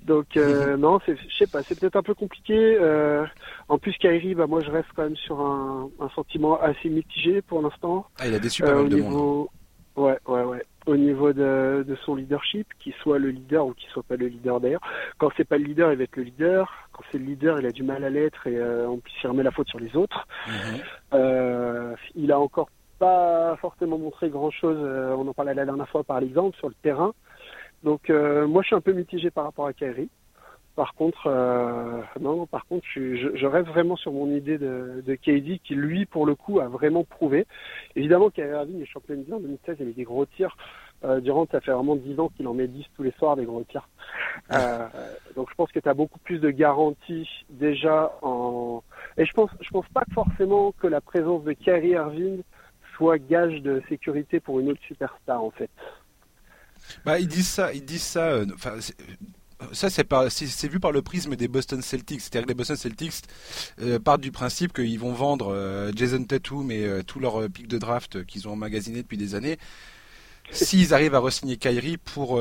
Donc 0.05 0.35
euh, 0.35 0.75
non, 0.77 0.99
je 1.07 1.13
sais 1.37 1.47
pas, 1.47 1.61
c'est 1.67 1.75
peut-être 1.79 1.95
un 1.95 2.03
peu 2.03 2.13
compliqué. 2.13 2.77
Euh, 2.79 3.25
en 3.69 3.77
plus, 3.77 3.93
Kyrie, 3.93 4.35
bah 4.35 4.47
moi 4.47 4.61
je 4.61 4.69
reste 4.71 4.89
quand 4.95 5.03
même 5.03 5.15
sur 5.15 5.39
un, 5.39 5.89
un 5.99 6.09
sentiment 6.09 6.59
assez 6.59 6.89
mitigé 6.89 7.41
pour 7.41 7.61
l'instant. 7.61 8.05
Ah, 8.19 8.27
il 8.27 8.33
a 8.33 8.39
déçu 8.39 8.61
pas 8.63 8.73
mal 8.75 8.89
de 8.89 8.95
niveau... 8.95 9.09
monde. 9.09 9.47
Ouais, 9.95 10.19
ouais, 10.27 10.43
ouais. 10.43 10.63
Au 10.87 10.95
niveau 10.95 11.33
de, 11.33 11.85
de 11.87 11.95
son 12.05 12.15
leadership, 12.15 12.67
qu'il 12.79 12.93
soit 12.93 13.19
le 13.19 13.29
leader 13.29 13.67
ou 13.67 13.73
qu'il 13.73 13.89
soit 13.89 14.03
pas 14.03 14.15
le 14.15 14.27
leader 14.27 14.59
d'ailleurs. 14.59 14.81
Quand 15.17 15.29
c'est 15.37 15.47
pas 15.47 15.57
le 15.57 15.65
leader, 15.65 15.91
il 15.91 15.97
va 15.97 16.05
être 16.05 16.15
le 16.15 16.23
leader. 16.23 16.89
Quand 16.93 17.03
c'est 17.11 17.17
le 17.19 17.25
leader, 17.25 17.59
il 17.59 17.65
a 17.67 17.71
du 17.71 17.83
mal 17.83 18.03
à 18.03 18.09
l'être 18.09 18.47
et 18.47 18.57
euh, 18.57 18.87
on 18.87 19.01
s'y 19.19 19.27
remet 19.27 19.43
la 19.43 19.51
faute 19.51 19.67
sur 19.67 19.79
les 19.79 19.95
autres. 19.95 20.27
Mhm. 20.47 20.79
Euh, 21.13 21.95
il 22.15 22.31
a 22.31 22.39
encore 22.39 22.69
pas 22.99 23.55
forcément 23.57 23.99
montré 23.99 24.29
grand 24.29 24.49
chose. 24.49 24.77
on 24.79 25.27
en 25.27 25.33
parlait 25.33 25.53
la 25.53 25.65
dernière 25.65 25.89
fois 25.89 26.03
par 26.03 26.19
exemple 26.19 26.57
sur 26.57 26.69
le 26.69 26.75
terrain. 26.81 27.13
Donc 27.83 28.09
euh, 28.09 28.47
moi 28.47 28.61
je 28.63 28.67
suis 28.67 28.75
un 28.75 28.81
peu 28.81 28.93
mitigé 28.93 29.29
par 29.31 29.45
rapport 29.45 29.67
à 29.67 29.73
Kyrie. 29.73 30.09
Par 30.77 30.93
contre, 30.93 31.25
euh, 31.25 32.03
non, 32.21 32.45
par 32.45 32.67
contre, 32.67 32.85
je, 32.93 33.35
je, 33.35 33.45
reste 33.47 33.67
vraiment 33.67 33.95
sur 33.95 34.11
mon 34.11 34.29
idée 34.29 34.59
de, 34.59 35.03
de 35.03 35.15
KD 35.15 35.59
qui, 35.63 35.73
lui, 35.73 36.05
pour 36.05 36.27
le 36.27 36.35
coup, 36.35 36.59
a 36.59 36.67
vraiment 36.67 37.03
prouvé. 37.03 37.47
Évidemment, 37.95 38.29
Kyrie 38.29 38.51
Irving 38.51 38.83
est 38.83 38.85
champion 38.85 39.15
de 39.15 39.33
en 39.33 39.39
2016, 39.39 39.77
il 39.79 39.81
avait 39.81 39.93
des 39.93 40.03
gros 40.03 40.27
tirs. 40.27 40.55
Euh, 41.03 41.19
durant, 41.19 41.47
ça 41.51 41.61
fait 41.61 41.71
vraiment 41.71 41.95
10 41.95 42.19
ans 42.19 42.29
qu'il 42.29 42.47
en 42.47 42.53
met 42.53 42.67
10 42.67 42.85
tous 42.95 43.01
les 43.01 43.11
soirs, 43.17 43.35
des 43.35 43.45
gros 43.45 43.63
tirs. 43.63 43.89
Euh, 44.53 44.87
donc 45.35 45.49
je 45.49 45.55
pense 45.55 45.71
que 45.71 45.79
tu 45.79 45.89
as 45.89 45.95
beaucoup 45.95 46.19
plus 46.19 46.37
de 46.37 46.51
garanties 46.51 47.27
déjà 47.49 48.13
en... 48.21 48.83
Et 49.17 49.25
je 49.25 49.33
pense, 49.33 49.49
je 49.61 49.69
pense 49.71 49.87
pas 49.87 50.03
forcément 50.13 50.73
que 50.73 50.85
la 50.85 51.01
présence 51.01 51.43
de 51.43 51.53
Kyrie 51.53 51.93
Irving 51.93 52.43
soit 52.95 53.17
gage 53.17 53.63
de 53.63 53.81
sécurité 53.89 54.39
pour 54.39 54.59
une 54.59 54.69
autre 54.69 54.81
superstar, 54.87 55.43
en 55.43 55.49
fait. 55.49 55.71
Bah, 57.03 57.17
ils 57.19 57.27
disent 57.27 57.49
ça, 57.49 57.73
ils 57.73 57.83
disent 57.83 58.03
ça. 58.03 58.27
euh, 58.27 58.45
ça 59.71 59.89
c'est 59.89 60.03
par- 60.03 60.31
c'est 60.31 60.45
c'est 60.47 60.67
vu 60.67 60.79
par 60.79 60.91
le 60.91 61.01
prisme 61.01 61.35
des 61.35 61.47
Boston 61.47 61.81
Celtics. 61.81 62.21
C'est-à-dire 62.21 62.43
que 62.43 62.49
les 62.49 62.55
Boston 62.55 62.75
Celtics 62.75 63.13
euh, 63.81 63.99
partent 63.99 64.21
du 64.21 64.31
principe 64.31 64.73
qu'ils 64.73 64.99
vont 64.99 65.13
vendre 65.13 65.53
euh, 65.53 65.91
Jason 65.95 66.23
Tatum 66.23 66.69
et 66.71 66.83
euh, 66.85 67.01
tous 67.03 67.19
leurs 67.19 67.49
pics 67.49 67.67
de 67.67 67.77
draft 67.77 68.25
qu'ils 68.25 68.47
ont 68.47 68.51
emmagasinés 68.53 69.01
depuis 69.01 69.17
des 69.17 69.35
années. 69.35 69.57
S'ils 70.49 70.93
arrivent 70.93 71.13
à 71.13 71.19
re-signer 71.19 71.57
Kyrie 71.57 71.97
pour 71.97 72.39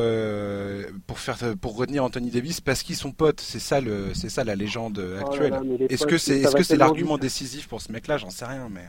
pour 1.09 1.19
faire 1.19 1.39
pour 1.61 1.77
retenir 1.77 2.05
Anthony 2.05 2.31
Davis 2.31 2.61
parce 2.61 2.85
qu'ils 2.85 2.95
sont 2.95 3.11
potes, 3.11 3.41
c'est 3.41 3.59
ça 3.59 3.81
le 3.81 4.15
c'est 4.15 4.29
ça 4.29 4.45
la 4.45 4.55
légende 4.55 4.99
Oh 5.05 5.15
là 5.15 5.21
actuelle. 5.27 5.51
là, 5.51 5.61
Est-ce 5.89 6.07
que 6.07 6.17
c'est 6.17 6.39
est-ce 6.41 6.55
que 6.55 6.63
c'est 6.63 6.77
l'argument 6.77 7.19
décisif 7.19 7.67
pour 7.67 7.81
ce 7.83 7.91
mec-là? 7.91 8.17
J'en 8.19 8.31
sais 8.31 8.45
rien, 8.45 8.69
mais 8.71 8.85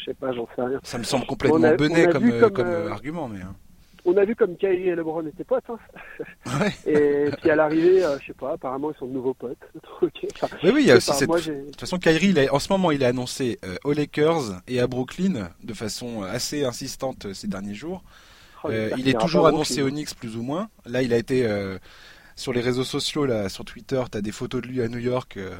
Je 0.00 0.06
sais 0.06 0.14
pas, 0.14 0.32
j'en 0.32 0.48
sais 0.56 0.62
rien. 0.62 0.80
ça 0.82 0.98
me 0.98 1.04
semble 1.04 1.24
complètement 1.26 1.62
a- 1.62 1.76
bené 1.76 2.08
comme 2.08 2.24
vu 2.24 2.40
comme, 2.40 2.50
comme 2.52 2.88
argument, 2.90 3.28
mais 3.28 3.42
hein. 3.42 3.54
On 4.10 4.16
a 4.16 4.24
vu 4.24 4.34
comme 4.34 4.56
Kyrie 4.56 4.88
et 4.88 4.94
LeBron 4.94 5.26
étaient 5.26 5.44
potes, 5.44 5.64
hein. 5.68 5.78
ouais. 6.60 6.72
Et 6.86 7.30
puis 7.36 7.50
à 7.50 7.56
l'arrivée, 7.56 8.02
euh, 8.02 8.18
je 8.20 8.28
sais 8.28 8.32
pas, 8.32 8.52
apparemment 8.52 8.90
ils 8.90 8.98
sont 8.98 9.06
de 9.06 9.12
nouveaux 9.12 9.34
potes. 9.34 9.58
Enfin, 10.34 10.48
Oui, 10.62 10.70
oui, 10.72 10.82
il 10.82 10.88
y 10.88 10.90
a 10.92 10.96
aussi 10.96 11.12
cette. 11.12 11.28
De 11.28 11.66
toute 11.66 11.80
façon, 11.80 11.98
Kyrie, 11.98 12.28
il 12.30 12.48
en 12.50 12.58
ce 12.58 12.72
moment, 12.72 12.90
il 12.90 13.02
est 13.02 13.06
annoncé 13.06 13.58
euh, 13.64 13.76
aux 13.84 13.92
Lakers 13.92 14.62
et 14.66 14.80
à 14.80 14.86
Brooklyn 14.86 15.50
de 15.62 15.74
façon 15.74 16.22
assez 16.22 16.64
insistante 16.64 17.26
euh, 17.26 17.34
ces 17.34 17.48
derniers 17.48 17.74
jours. 17.74 18.02
oh, 18.64 18.68
Euh, 18.70 18.90
il 18.96 19.08
est 19.08 19.18
toujours 19.20 19.46
annoncé 19.46 19.82
Brooklyn. 19.82 19.92
au 19.92 19.96
Knicks 19.96 20.14
plus 20.14 20.36
ou 20.36 20.42
moins. 20.42 20.70
Là, 20.86 21.02
il 21.02 21.12
a 21.12 21.18
été 21.18 21.46
euh, 21.46 21.78
sur 22.36 22.52
les 22.52 22.60
réseaux 22.60 22.84
sociaux, 22.84 23.26
là, 23.26 23.48
sur 23.48 23.64
Twitter, 23.64 24.02
t'as 24.10 24.20
des 24.20 24.32
photos 24.32 24.62
de 24.62 24.68
lui 24.68 24.80
à 24.80 24.88
New 24.88 24.98
York, 24.98 25.36
euh, 25.36 25.50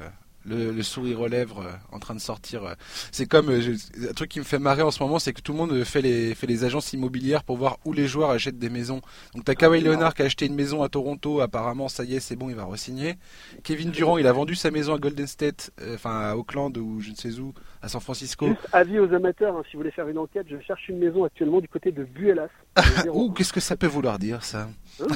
le, 0.48 0.72
le 0.72 0.82
sourire 0.82 1.20
aux 1.20 1.28
lèvres, 1.28 1.60
euh, 1.66 1.72
en 1.92 1.98
train 1.98 2.14
de 2.14 2.20
sortir. 2.20 2.64
euh. 2.64 2.74
C'est 3.12 3.26
comme 3.26 3.50
euh, 3.50 3.60
je- 3.60 4.08
un 4.08 4.12
truc 4.12 4.30
qui 4.30 4.38
me 4.40 4.44
fait 4.44 4.58
marrer 4.58 4.82
en 4.82 4.90
ce 4.90 5.02
moment, 5.02 5.18
c'est 5.18 5.32
que 5.32 5.40
tout 5.42 5.52
le 5.52 5.58
monde 5.58 5.84
fait 5.84 6.02
les 6.02 6.34
fait 6.34 6.46
les 6.46 6.64
agences 6.64 6.92
immobilières 6.92 7.44
pour 7.44 7.56
voir 7.56 7.78
où 7.84 7.92
les 7.92 8.06
joueurs 8.08 8.30
achètent 8.30 8.58
des 8.58 8.70
maisons. 8.70 9.00
Donc 9.34 9.44
t'as 9.44 9.54
Kawhi 9.54 9.80
Leonard 9.80 10.14
qui 10.14 10.22
a 10.22 10.24
acheté 10.24 10.46
une 10.46 10.54
maison 10.54 10.82
à 10.82 10.88
Toronto, 10.88 11.40
apparemment 11.40 11.88
ça 11.88 12.04
y 12.04 12.14
est, 12.16 12.20
c'est 12.20 12.36
bon, 12.36 12.48
il 12.50 12.56
va 12.56 12.64
re-signer. 12.64 13.16
Kevin 13.62 13.90
Durant, 13.90 14.18
il 14.18 14.26
a 14.26 14.32
vendu 14.32 14.54
sa 14.54 14.70
maison 14.70 14.94
à 14.94 14.98
Golden 14.98 15.26
State, 15.26 15.70
euh, 15.80 15.94
enfin 15.94 16.18
à 16.30 16.36
Oakland 16.36 16.76
ou 16.78 17.00
je 17.00 17.10
ne 17.10 17.14
sais 17.16 17.38
où, 17.38 17.52
à 17.82 17.88
San 17.88 18.00
Francisco. 18.00 18.46
Juste 18.48 18.68
avis 18.72 18.98
aux 18.98 19.12
amateurs, 19.14 19.56
hein, 19.56 19.62
si 19.70 19.76
vous 19.76 19.80
voulez 19.80 19.90
faire 19.90 20.08
une 20.08 20.18
enquête, 20.18 20.46
je 20.50 20.56
cherche 20.66 20.88
une 20.88 20.98
maison 20.98 21.24
actuellement 21.24 21.60
du 21.60 21.68
côté 21.68 21.92
de 21.92 22.04
Buelas. 22.04 22.48
Ouh, 23.12 23.30
qu'est-ce 23.32 23.52
que 23.52 23.60
ça 23.60 23.76
peut 23.76 23.86
vouloir 23.86 24.18
dire 24.18 24.42
ça 24.44 24.68
Euh, 25.00 25.06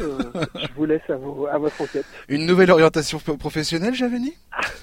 je 0.54 0.72
vous 0.76 0.84
laisse 0.84 1.02
à, 1.08 1.16
votre 1.16 1.80
enquête. 1.80 2.04
Une 2.28 2.46
nouvelle 2.46 2.70
orientation 2.70 3.18
pro- 3.18 3.36
professionnelle, 3.36 3.94
Javeni 3.94 4.32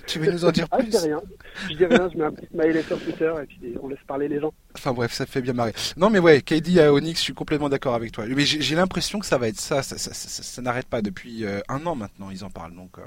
Tu 0.07 0.19
veux 0.19 0.31
nous 0.31 0.43
en 0.45 0.51
dire 0.51 0.67
Ah, 0.71 0.77
je 0.79 0.83
plus? 0.83 0.89
dis 0.91 0.97
rien. 0.97 1.21
Je 1.69 1.75
dis 1.75 1.85
rien, 1.85 2.09
je 2.11 2.17
mets 2.17 2.25
un 2.25 2.31
petit 2.31 2.47
smiley 2.47 2.81
sur 2.83 2.99
Twitter 3.01 3.33
et 3.41 3.45
puis 3.45 3.75
on 3.81 3.87
laisse 3.87 3.99
parler 4.07 4.27
les 4.27 4.39
gens. 4.39 4.53
Enfin 4.75 4.91
bref, 4.93 5.13
ça 5.13 5.25
fait 5.25 5.41
bien 5.41 5.53
marrer. 5.53 5.73
Non 5.97 6.09
mais 6.09 6.19
ouais, 6.19 6.41
KD 6.41 6.79
à 6.79 6.93
Onyx, 6.93 7.19
je 7.19 7.23
suis 7.23 7.33
complètement 7.33 7.69
d'accord 7.69 7.95
avec 7.95 8.11
toi. 8.11 8.25
Mais 8.27 8.43
j'ai 8.45 8.75
l'impression 8.75 9.19
que 9.19 9.25
ça 9.25 9.37
va 9.37 9.47
être 9.47 9.59
ça, 9.59 9.81
ça, 9.83 9.97
ça, 9.97 10.13
ça- 10.13 10.43
ça 10.43 10.61
n'arrête 10.61 10.87
pas 10.87 11.01
depuis 11.01 11.45
euh, 11.45 11.59
un 11.69 11.85
an 11.85 11.95
maintenant, 11.95 12.29
ils 12.29 12.43
en 12.43 12.49
parlent. 12.49 12.75
Donc 12.75 12.97
euh, 12.97 13.01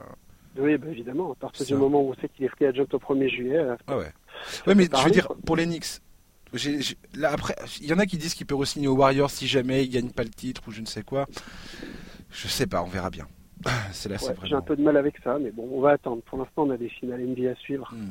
Oui, 0.58 0.76
bah, 0.78 0.86
évidemment, 0.90 1.32
à 1.32 1.34
partir 1.34 1.66
du 1.66 1.74
moment 1.74 2.02
où 2.02 2.10
on 2.10 2.14
sait 2.20 2.28
qu'il 2.28 2.44
est 2.44 2.48
free 2.48 2.66
agent 2.66 2.84
au 2.92 2.98
1er 2.98 3.28
juillet. 3.28 3.58
euh, 3.58 3.76
ouais 3.98 4.12
ouais. 4.66 4.68
Ouais 4.68 4.74
mais 4.74 4.88
je 4.96 5.04
veux 5.04 5.10
dire 5.10 5.28
pour 5.46 5.56
les 5.56 5.66
Knicks, 5.66 6.00
là 7.14 7.30
après, 7.32 7.54
il 7.80 7.86
y 7.86 7.92
en 7.92 7.98
a 7.98 8.06
qui 8.06 8.18
disent 8.18 8.34
qu'il 8.34 8.46
peut 8.46 8.54
re-signer 8.54 8.88
aux 8.88 8.96
Warriors 8.96 9.30
si 9.30 9.46
jamais 9.46 9.84
il 9.84 9.88
gagne 9.88 10.10
pas 10.10 10.22
le 10.24 10.30
titre 10.30 10.62
ou 10.68 10.70
je 10.70 10.80
ne 10.80 10.86
sais 10.86 11.02
quoi. 11.02 11.26
Je 12.30 12.48
sais 12.48 12.66
pas, 12.66 12.82
on 12.82 12.88
verra 12.88 13.10
bien. 13.10 13.26
C'est 13.92 14.08
là, 14.08 14.18
c'est 14.18 14.26
ouais, 14.28 14.34
J'ai 14.42 14.54
un 14.54 14.58
vraiment. 14.58 14.62
peu 14.62 14.76
de 14.76 14.82
mal 14.82 14.96
avec 14.96 15.14
ça, 15.22 15.38
mais 15.38 15.52
bon, 15.52 15.68
on 15.70 15.80
va 15.80 15.90
attendre. 15.92 16.20
Pour 16.22 16.36
l'instant, 16.38 16.64
on 16.64 16.70
a 16.70 16.76
des 16.76 16.88
finales 16.88 17.20
NBA 17.24 17.50
à 17.50 17.54
suivre. 17.54 17.92
Hmm. 17.94 18.10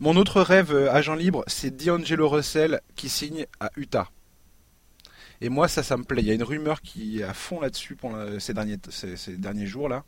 Mon 0.00 0.16
autre 0.16 0.40
rêve 0.42 0.74
euh, 0.74 0.90
agent 0.92 1.14
libre, 1.14 1.44
c'est 1.46 1.70
D'Angelo 1.76 2.28
Russell 2.28 2.80
qui 2.96 3.08
signe 3.08 3.46
à 3.60 3.70
Utah. 3.76 4.08
Et 5.40 5.48
moi, 5.48 5.68
ça, 5.68 5.82
ça 5.84 5.96
me 5.96 6.02
plaît. 6.02 6.22
Il 6.22 6.26
y 6.28 6.32
a 6.32 6.34
une 6.34 6.42
rumeur 6.42 6.82
qui 6.82 7.20
est 7.20 7.22
à 7.22 7.32
fond 7.34 7.60
là-dessus 7.60 7.96
ces 8.40 8.52
derniers, 8.52 8.76
ces, 8.90 9.16
ces 9.16 9.36
derniers 9.36 9.66
jours-là. 9.66 10.04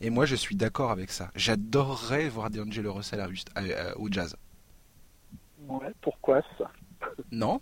Et 0.00 0.10
moi, 0.10 0.26
je 0.26 0.34
suis 0.34 0.56
d'accord 0.56 0.90
avec 0.90 1.10
ça. 1.12 1.30
J'adorerais 1.36 2.28
voir 2.28 2.50
D'Angelo 2.50 2.92
Russell 2.92 3.20
à, 3.20 3.28
Hust- 3.28 3.50
à- 3.54 3.60
à- 3.60 3.96
au 3.98 4.08
jazz. 4.10 4.36
Ouais, 5.68 5.92
pourquoi 6.00 6.42
ça 6.58 6.70
Non 7.32 7.60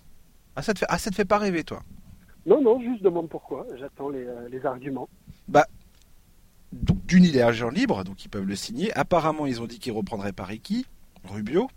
ah 0.55 0.63
ça, 0.63 0.75
te 0.75 0.81
fait, 0.81 0.87
ah, 0.89 0.99
ça 0.99 1.11
te 1.11 1.15
fait 1.15 1.25
pas 1.25 1.39
rêver, 1.39 1.65
toi 1.65 1.83
Non, 2.45 2.61
non, 2.61 2.81
juste 2.81 3.03
demande 3.03 3.29
pourquoi. 3.29 3.67
J'attends 3.79 4.11
les, 4.11 4.27
euh, 4.27 4.49
les 4.51 4.67
arguments. 4.67 5.09
Donc, 6.73 7.05
d'une, 7.07 7.25
il 7.25 7.37
est 7.37 7.43
agent 7.43 7.71
libre, 7.71 8.05
donc 8.05 8.25
ils 8.25 8.29
peuvent 8.29 8.47
le 8.47 8.57
signer. 8.57 8.93
Apparemment, 8.97 9.47
ils 9.47 9.63
ont 9.63 9.67
dit 9.67 9.79
qu'ils 9.79 9.93
reprendraient 9.93 10.33
par 10.33 10.49
Ricky, 10.49 10.87
Rubio. 11.25 11.69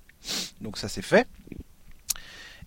Donc, 0.61 0.77
ça, 0.77 0.87
c'est 0.87 1.01
fait. 1.01 1.27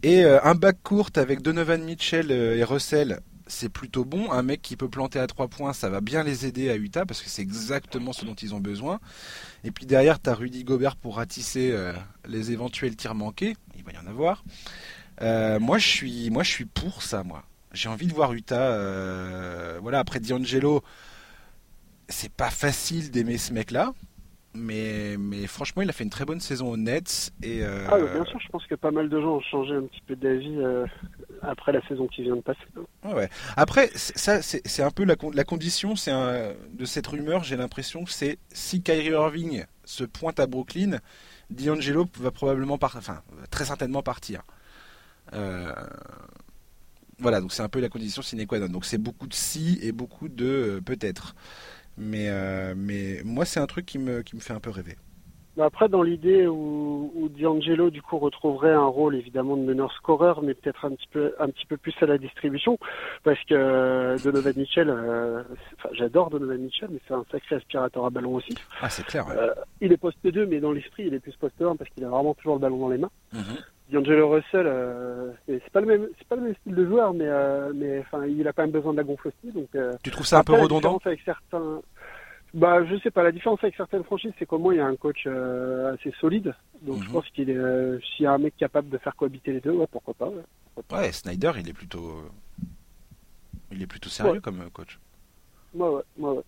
Et 0.03 0.25
euh, 0.25 0.39
un 0.45 0.55
back 0.55 0.77
court 0.83 1.11
avec 1.17 1.43
Donovan 1.43 1.83
Mitchell 1.83 2.31
euh, 2.31 2.57
et 2.57 2.65
Russell, 2.65 3.21
c'est 3.49 3.69
plutôt 3.69 4.05
bon. 4.05 4.31
Un 4.31 4.43
mec 4.43 4.63
qui 4.63 4.77
peut 4.77 4.89
planter 4.89 5.19
à 5.19 5.27
trois 5.27 5.49
points, 5.49 5.73
ça 5.73 5.89
va 5.89 6.01
bien 6.01 6.23
les 6.23 6.47
aider 6.47 6.71
à 6.71 6.77
Utah 6.77 7.05
parce 7.05 7.23
que 7.23 7.29
c'est 7.29 7.43
exactement 7.43 8.13
ce 8.13 8.25
dont 8.25 8.35
ils 8.35 8.55
ont 8.55 8.61
besoin. 8.61 9.01
Et 9.65 9.71
puis 9.71 9.87
derrière, 9.87 10.21
tu 10.21 10.31
as 10.31 10.35
Rudy 10.35 10.65
Gobert 10.65 10.97
pour 10.97 11.17
ratisser 11.17 11.71
euh, 11.73 11.93
les 12.27 12.53
éventuels 12.53 12.95
tirs 12.95 13.15
manqués. 13.15 13.57
Il 13.77 13.83
va 13.83 13.93
y 13.93 13.99
en 13.99 14.07
avoir. 14.07 14.45
Euh, 15.23 15.59
moi, 15.59 15.79
je 15.79 15.89
suis, 15.89 16.31
moi, 16.31 16.45
je 16.45 16.51
suis 16.51 16.67
pour 16.67 17.03
ça, 17.03 17.25
moi. 17.25 17.43
J'ai 17.73 17.89
envie 17.89 18.07
de 18.07 18.15
voir 18.15 18.33
Utah. 18.33 18.73
euh, 18.73 19.79
voilà, 19.83 19.99
après 19.99 20.21
D'Angelo, 20.21 20.83
c'est 22.09 22.33
pas 22.33 22.51
facile 22.51 23.11
d'aimer 23.11 23.39
ce 23.39 23.53
mec-là. 23.53 23.93
Mais, 24.59 25.17
mais 25.19 25.47
franchement, 25.47 25.83
il 25.83 25.89
a 25.89 25.93
fait 25.93 26.05
une 26.05 26.11
très 26.11 26.25
bonne 26.25 26.41
saison 26.41 26.71
aux 26.71 26.77
Nets. 26.77 27.33
Et, 27.43 27.63
euh, 27.63 27.87
Ah, 27.91 27.99
bien 27.99 28.25
sûr, 28.25 28.41
je 28.41 28.49
pense 28.49 28.67
que 28.67 28.75
pas 28.75 28.91
mal 28.91 29.09
de 29.09 29.21
gens 29.21 29.37
ont 29.37 29.41
changé 29.41 29.75
un 29.75 29.83
petit 29.83 30.03
peu 30.07 30.17
d'avis 30.17 30.57
euh, 30.59 30.85
après 31.43 31.73
la 31.73 31.81
saison 31.89 32.07
qui 32.09 32.23
vient 32.23 32.37
de 32.37 32.41
passer. 32.41 32.61
Ouais, 33.05 33.15
ouais. 33.15 33.31
Après, 33.57 33.91
ça, 33.95 34.43
c'est 34.43 34.83
un 34.83 34.91
peu 34.91 35.05
la, 35.05 35.17
con- 35.17 35.31
la 35.33 35.45
condition 35.45 35.97
c'est 35.97 36.13
de 36.13 36.85
cette 36.85 37.07
rumeur. 37.07 37.45
J'ai 37.45 37.57
l'impression 37.57 38.05
que 38.05 38.11
c'est 38.11 38.39
si 38.53 38.83
Kyrie 38.83 39.11
Irving 39.11 39.65
se 39.85 40.05
pointe 40.05 40.41
à 40.41 40.47
Brooklyn, 40.47 40.99
D'Angelo 41.51 42.07
va 42.19 42.31
probablement 42.31 42.77
par, 42.79 42.97
enfin, 42.97 43.23
très 43.51 43.65
certainement 43.65 44.03
partir. 44.03 44.43
Euh, 45.35 45.73
voilà, 47.21 47.41
donc 47.41 47.53
c'est 47.53 47.63
un 47.63 47.69
peu 47.69 47.81
la 47.81 47.89
condition 47.89 48.23
sine 48.23 48.47
qua 48.47 48.59
non. 48.61 48.69
Donc 48.69 48.85
c'est 48.85 48.99
beaucoup 48.99 49.27
de 49.27 49.35
si 49.35 49.79
et 49.83 49.93
beaucoup 49.93 50.29
de 50.29 50.45
euh, 50.47 50.81
peut-être. 50.81 51.35
Mais, 51.99 52.29
euh, 52.31 52.75
mais 52.77 53.21
moi, 53.25 53.45
c'est 53.45 53.61
un 53.61 53.67
truc 53.67 53.87
qui 53.87 53.99
me, 53.99 54.23
qui 54.23 54.37
me 54.37 54.41
fait 54.41 54.53
un 54.53 54.61
peu 54.61 54.71
rêver. 54.71 54.97
Après, 55.61 55.89
dans 55.89 56.03
l'idée 56.03 56.47
où, 56.47 57.11
où 57.15 57.29
D'Angelo 57.29 57.91
du 57.91 58.01
coup 58.01 58.19
retrouverait 58.19 58.73
un 58.73 58.87
rôle 58.87 59.17
évidemment 59.17 59.57
de 59.57 59.63
meneur 59.63 59.93
scoreur, 59.93 60.43
mais 60.43 60.55
peut-être 60.55 60.85
un 60.85 60.91
petit 60.91 61.09
peu 61.11 61.35
un 61.41 61.49
petit 61.49 61.67
peu 61.67 61.77
plus 61.77 61.95
à 62.01 62.07
la 62.07 62.19
distribution, 62.19 62.79
parce 63.25 63.43
que 63.45 63.55
euh, 63.55 64.19
Donovan 64.19 64.55
Mitchell, 64.57 64.89
euh, 64.89 65.43
enfin, 65.77 65.89
j'adore 65.93 66.31
Donovan 66.31 66.59
Mitchell, 66.59 66.89
mais 66.93 67.01
c'est 67.09 67.15
un 67.15 67.25
sacré 67.31 67.57
aspirateur 67.57 68.05
à 68.05 68.11
ballon 68.11 68.35
aussi. 68.37 68.55
Ah, 68.81 68.89
c'est 68.89 69.05
clair. 69.05 69.27
ouais. 69.27 69.35
Euh, 69.37 69.55
il 69.81 69.93
est 69.93 69.97
poste 69.97 70.25
2, 70.25 70.47
mais 70.47 70.61
dans 70.61 70.73
l'esprit, 70.73 71.05
il 71.07 71.15
est 71.15 71.21
plus 71.21 71.37
poste 71.37 71.61
1 71.61 71.77
parce 71.77 71.91
qu'il 71.91 72.05
a 72.05 72.09
vraiment 72.09 72.35
toujours 72.35 72.55
le 72.55 72.61
ballon 72.61 72.79
dans 72.79 72.89
les 72.89 72.99
mains. 72.99 73.11
Mhm. 73.33 73.43
D'Angelo 73.91 74.28
Russell, 74.28 74.66
euh, 74.66 75.32
c'est 75.47 75.70
pas 75.70 75.80
le 75.80 75.86
même, 75.86 76.09
c'est 76.18 76.28
pas 76.28 76.36
le 76.36 76.43
même 76.43 76.55
style 76.57 76.74
de 76.74 76.84
joueur, 76.86 77.14
mais 77.14 77.26
euh, 77.26 77.72
mais 77.74 78.01
enfin, 78.01 78.26
il 78.26 78.47
a 78.47 78.53
quand 78.53 78.62
même 78.62 78.70
besoin 78.70 78.93
de 78.93 78.99
la 78.99 79.03
gonfle 79.05 79.28
aussi, 79.28 79.53
donc. 79.53 79.68
euh, 79.74 79.95
Tu 80.03 80.11
trouves 80.11 80.26
ça 80.26 80.39
un 80.41 80.45
peu 80.45 80.53
redondant 80.53 80.99
différence 80.99 81.07
avec 81.07 81.20
certains, 81.24 81.80
bah, 82.53 82.84
je 82.84 82.97
sais 82.99 83.11
pas. 83.11 83.22
La 83.22 83.32
différence 83.32 83.61
avec 83.62 83.76
certaines 83.76 84.05
franchises, 84.05 84.32
c'est 84.39 84.45
qu'au 84.47 84.59
moins 84.59 84.74
il 84.74 84.76
y 84.76 84.80
a 84.80 84.86
un 84.86 84.97
coach 84.97 85.26
assez 85.26 86.12
solide. 86.20 86.55
Donc 86.82 87.03
je 87.03 87.07
Mhm. 87.09 87.12
pense 87.12 87.28
qu'il 87.30 87.49
est, 87.49 87.57
euh, 87.57 87.99
s'il 88.01 88.24
y 88.24 88.26
a 88.26 88.32
un 88.32 88.39
mec 88.39 88.55
capable 88.59 88.91
de 88.91 88.99
faire 88.99 89.16
cohabiter 89.16 89.53
les 89.53 89.61
deux, 89.61 89.70
ouais, 89.72 89.86
pourquoi 89.91 90.12
pas. 90.14 90.28
ouais. 90.28 90.43
Ouais, 90.93 91.11
Snyder, 91.12 91.53
il 91.59 91.68
est 91.68 91.72
plutôt, 91.72 92.22
il 93.72 93.82
est 93.82 93.86
plutôt 93.86 94.11
sérieux 94.11 94.32
Ouais. 94.34 94.41
comme 94.41 94.68
coach. 94.70 94.99
Ouais, 95.74 95.89
ouais, 95.89 96.03
ouais, 96.18 96.43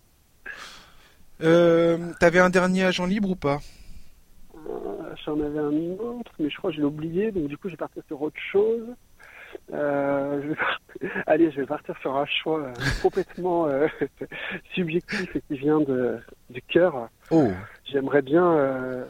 ouais. 1.39 1.97
T'avais 2.19 2.39
un 2.39 2.49
dernier 2.49 2.83
agent 2.83 3.05
libre 3.05 3.31
ou 3.31 3.35
pas? 3.35 3.59
J'en 5.25 5.39
avais 5.39 5.59
un 5.59 5.97
autre, 5.99 6.31
mais 6.39 6.49
je 6.49 6.57
crois 6.57 6.69
que 6.71 6.75
je 6.77 6.81
l'ai 6.81 6.87
oublié, 6.87 7.31
donc 7.31 7.47
du 7.47 7.57
coup, 7.57 7.69
j'ai 7.69 7.77
parti 7.77 7.99
sur 8.07 8.21
autre 8.21 8.39
chose. 8.51 8.87
Euh, 9.73 10.41
je 10.41 10.47
vais... 10.49 11.11
Allez, 11.27 11.51
je 11.51 11.61
vais 11.61 11.65
partir 11.65 11.95
sur 11.99 12.15
un 12.15 12.25
choix 12.25 12.59
euh, 12.61 12.73
complètement 13.01 13.67
euh, 13.67 13.87
subjectif 14.73 15.35
et 15.35 15.41
qui 15.41 15.57
vient 15.57 15.81
de, 15.81 16.19
du 16.49 16.61
cœur. 16.61 17.09
Oh. 17.31 17.49
J'aimerais 17.85 18.21
bien. 18.21 19.05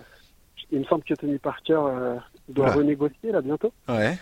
Il 0.72 0.80
me 0.80 0.84
semble 0.86 1.04
que 1.04 1.14
Tony 1.14 1.38
Parker 1.38 1.80
doit 2.50 2.68
Ah. 2.70 2.74
renégocier 2.76 3.32
là 3.32 3.42
bientôt. 3.42 3.72
Ouais. 3.90 4.18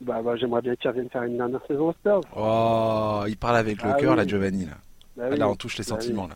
Bah, 0.00 0.20
bah 0.22 0.34
j'aimerais 0.36 0.62
bien 0.62 0.74
qu'il 0.76 0.88
revienne 0.90 1.08
faire 1.10 1.22
une 1.22 1.36
dernière 1.36 1.60
saison 1.68 1.88
aux 1.88 1.92
Spurs. 1.92 2.20
Oh, 2.36 3.24
il 3.28 3.36
parle 3.36 3.56
avec 3.56 3.82
le 3.82 3.90
Ah 3.90 3.94
cœur, 3.94 4.12
oui. 4.12 4.16
là, 4.16 4.26
Giovanni. 4.26 4.66
Là. 4.66 4.72
Bah 5.16 5.22
Ah, 5.26 5.28
oui. 5.32 5.38
là, 5.38 5.48
on 5.48 5.54
touche 5.54 5.78
les 5.78 5.84
Bah 5.84 5.94
oui. 5.98 6.02
sentiments, 6.02 6.26
là. 6.26 6.34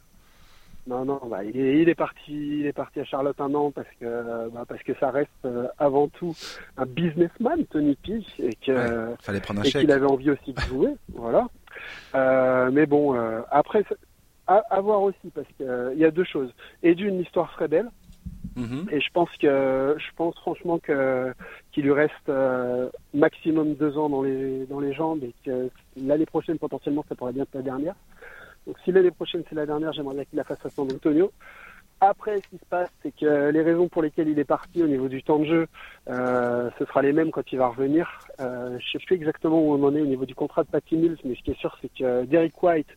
Non, 0.86 1.04
non, 1.04 1.18
bah, 1.30 1.42
il, 1.44 1.58
est, 1.58 1.80
il 1.80 1.88
est 1.88 1.94
parti, 1.94 2.58
il 2.60 2.66
est 2.66 2.72
parti 2.74 3.00
à 3.00 3.04
Charlotte 3.04 3.40
un 3.40 3.54
an 3.54 3.70
parce 3.70 3.88
que, 3.98 4.48
bah, 4.50 4.64
parce 4.68 4.82
que 4.82 4.92
ça 5.00 5.10
reste 5.10 5.30
euh, 5.46 5.66
avant 5.78 6.08
tout 6.08 6.34
un 6.76 6.84
businessman, 6.84 7.64
Tony 7.70 7.96
P, 7.96 8.20
et 8.38 8.54
que, 8.54 8.72
Ouais. 9.10 9.14
Fallait 9.22 9.40
prendre 9.40 9.60
un 9.60 9.64
et 9.64 9.70
chèque. 9.70 9.80
qu'il 9.82 9.92
avait 9.92 10.06
envie 10.06 10.30
aussi 10.30 10.52
de 10.52 10.60
jouer, 10.62 10.90
voilà. 11.14 11.48
Euh, 12.14 12.70
mais 12.70 12.84
bon, 12.86 13.14
euh, 13.14 13.40
après, 13.50 13.82
à, 14.46 14.56
à 14.70 14.80
voir 14.82 15.00
aussi 15.02 15.30
parce 15.34 15.46
que 15.58 15.64
euh, 15.64 15.92
il 15.94 16.00
y 16.00 16.04
a 16.04 16.10
deux 16.10 16.24
choses. 16.24 16.52
Et 16.82 16.94
d'une, 16.94 17.18
l'histoire 17.18 17.50
serait 17.54 17.68
belle, 17.68 17.90
Mhm. 18.56 18.86
et 18.92 19.00
je 19.00 19.08
pense 19.12 19.30
que, 19.40 19.96
je 19.98 20.14
pense 20.16 20.36
franchement 20.36 20.78
que 20.78 21.32
qu'il 21.72 21.82
lui 21.84 21.90
reste 21.92 22.30
maximum 23.12 23.74
deux 23.74 23.98
ans 23.98 24.08
dans 24.08 24.22
les 24.22 24.64
dans 24.66 24.78
les 24.80 24.92
jambes 24.94 25.24
et 25.24 25.34
que 25.44 25.70
l'année 25.96 26.24
prochaine 26.26 26.56
potentiellement 26.58 27.04
ça 27.08 27.16
pourrait 27.16 27.32
bien 27.32 27.42
être 27.42 27.54
la 27.54 27.62
dernière. 27.62 27.94
Donc 28.66 28.76
si 28.84 28.92
l'année 28.92 29.10
prochaine 29.10 29.42
c'est 29.48 29.54
la 29.54 29.66
dernière, 29.66 29.92
j'aimerais 29.92 30.14
bien 30.14 30.24
qu'il 30.24 30.36
la 30.38 30.44
fasse 30.44 30.64
à 30.64 30.70
San 30.70 30.90
Antonio. 30.90 31.32
Après, 32.00 32.36
ce 32.38 32.48
qui 32.48 32.58
se 32.58 32.64
passe, 32.68 32.90
c'est 33.02 33.14
que 33.16 33.50
les 33.50 33.62
raisons 33.62 33.88
pour 33.88 34.02
lesquelles 34.02 34.28
il 34.28 34.38
est 34.38 34.44
parti 34.44 34.82
au 34.82 34.86
niveau 34.86 35.08
du 35.08 35.22
temps 35.22 35.38
de 35.38 35.44
jeu, 35.46 35.66
euh, 36.10 36.68
ce 36.78 36.84
sera 36.84 37.00
les 37.02 37.12
mêmes 37.12 37.30
quand 37.30 37.50
il 37.52 37.58
va 37.58 37.68
revenir. 37.68 38.18
Euh, 38.40 38.78
je 38.78 38.92
sais 38.98 39.04
plus 39.06 39.14
exactement 39.16 39.58
où 39.62 39.72
on 39.72 39.82
en 39.84 39.94
est 39.94 40.00
au 40.00 40.06
niveau 40.06 40.26
du 40.26 40.34
contrat 40.34 40.64
de 40.64 40.68
Patty 40.68 40.96
Mills, 40.96 41.16
mais 41.24 41.34
ce 41.34 41.42
qui 41.42 41.52
est 41.52 41.58
sûr, 41.58 41.74
c'est 41.80 41.90
que 41.96 42.24
Derek 42.24 42.60
White 42.62 42.88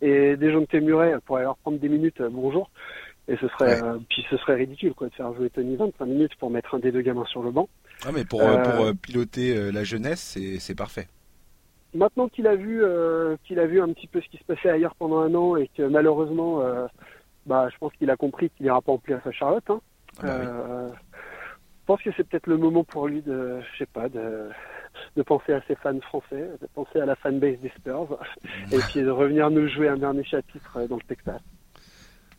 et 0.00 0.36
Dejounte 0.36 0.72
Murray 0.74 1.14
pourraient 1.26 1.42
leur 1.42 1.56
prendre 1.58 1.78
des 1.78 1.88
minutes. 1.88 2.20
euh, 2.20 2.28
bonjour. 2.30 2.70
Et 3.28 3.36
ce 3.36 3.46
serait, 3.48 3.80
Ouais. 3.82 3.98
puis 4.08 4.24
ce 4.30 4.36
serait 4.38 4.54
ridicule 4.54 4.94
quoi 4.94 5.08
de 5.08 5.14
faire 5.14 5.32
jouer 5.34 5.50
Tony 5.50 5.76
25 5.76 6.06
minutes 6.06 6.34
pour 6.36 6.48
mettre 6.50 6.74
un 6.76 6.78
des 6.78 6.92
deux 6.92 7.02
gamins 7.02 7.26
sur 7.26 7.42
le 7.42 7.50
banc. 7.50 7.68
Ah, 8.06 8.10
mais 8.12 8.24
pour, 8.24 8.40
pour 8.40 8.92
piloter 9.02 9.70
la 9.72 9.82
jeunesse, 9.84 10.38
c'est 10.60 10.74
parfait. 10.76 11.08
Maintenant 11.96 12.28
qu'il 12.28 12.46
a 12.46 12.54
vu 12.54 12.82
euh, 12.82 13.36
qu'il 13.44 13.58
a 13.58 13.66
vu 13.66 13.80
un 13.80 13.92
petit 13.92 14.06
peu 14.06 14.20
ce 14.20 14.28
qui 14.28 14.36
se 14.36 14.44
passait 14.44 14.68
ailleurs 14.68 14.94
pendant 14.96 15.18
un 15.18 15.34
an 15.34 15.56
et 15.56 15.68
que 15.68 15.82
malheureusement, 15.82 16.60
euh, 16.60 16.86
bah, 17.46 17.68
je 17.72 17.78
pense 17.78 17.92
qu'il 17.94 18.10
a 18.10 18.16
compris 18.16 18.50
qu'il 18.50 18.66
ira 18.66 18.82
pas 18.82 18.92
en 18.92 18.98
place 18.98 19.26
à 19.26 19.32
Charlotte. 19.32 19.68
Hein. 19.70 19.80
Ah 20.18 20.22
bah 20.22 20.36
oui. 20.40 20.46
Euh, 20.46 20.88
je 20.88 21.86
pense 21.86 22.02
que 22.02 22.10
c'est 22.16 22.24
peut-être 22.24 22.48
le 22.48 22.58
moment 22.58 22.82
pour 22.82 23.06
lui 23.06 23.22
de, 23.22 23.60
je 23.60 23.78
sais 23.78 23.86
pas, 23.86 24.08
de, 24.08 24.50
de 25.16 25.22
penser 25.22 25.52
à 25.52 25.62
ses 25.68 25.76
fans 25.76 26.00
français, 26.00 26.50
de 26.60 26.66
penser 26.74 26.98
à 26.98 27.06
la 27.06 27.14
fanbase 27.14 27.60
des 27.60 27.70
Spurs, 27.78 28.18
et 28.72 28.78
puis 28.90 29.02
de 29.02 29.10
revenir 29.10 29.50
nous 29.50 29.68
jouer 29.68 29.88
un 29.88 29.96
dernier 29.96 30.24
chapitre 30.24 30.86
dans 30.88 30.96
le 30.96 31.02
Texas. 31.02 31.40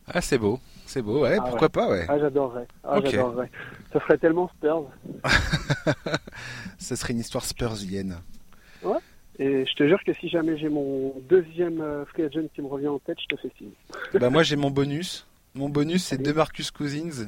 Ah, 0.06 0.22
c'est 0.22 0.38
beau. 0.38 0.60
C'est 0.86 1.02
beau, 1.02 1.24
ouais. 1.24 1.38
Ah 1.40 1.46
pourquoi 1.46 1.70
pas, 1.70 1.90
ouais. 1.90 2.06
Ah, 2.10 2.20
j'adorerais. 2.20 2.68
Ah, 2.84 3.00
j'adorerais. 3.04 3.50
Ça 3.92 4.00
serait 4.02 4.18
tellement 4.18 4.50
Spurs. 4.50 4.86
Ça 6.78 6.96
serait 6.96 7.14
une 7.14 7.20
histoire 7.20 7.44
spursienne. 7.44 8.18
Et 9.40 9.66
je 9.66 9.74
te 9.76 9.88
jure 9.88 10.04
que 10.04 10.14
si 10.14 10.30
jamais 10.30 10.58
j'ai 10.58 10.70
mon 10.70 11.14
deuxième 11.30 11.80
euh, 11.82 12.06
free 12.06 12.24
agent 12.24 12.48
qui 12.56 12.62
me 12.62 12.68
revient 12.68 12.88
en 12.88 13.00
tête, 13.00 13.18
je 13.22 13.36
te 13.36 13.40
fais 13.40 13.52
signe. 13.58 13.70
bah, 14.20 14.30
moi, 14.30 14.42
j'ai 14.44 14.56
mon 14.56 14.72
bonus. 14.72 15.28
Mon 15.54 15.70
bonus, 15.70 16.04
c'est. 16.06 16.18
DeMarcus 16.18 16.72
Cousins 16.72 17.28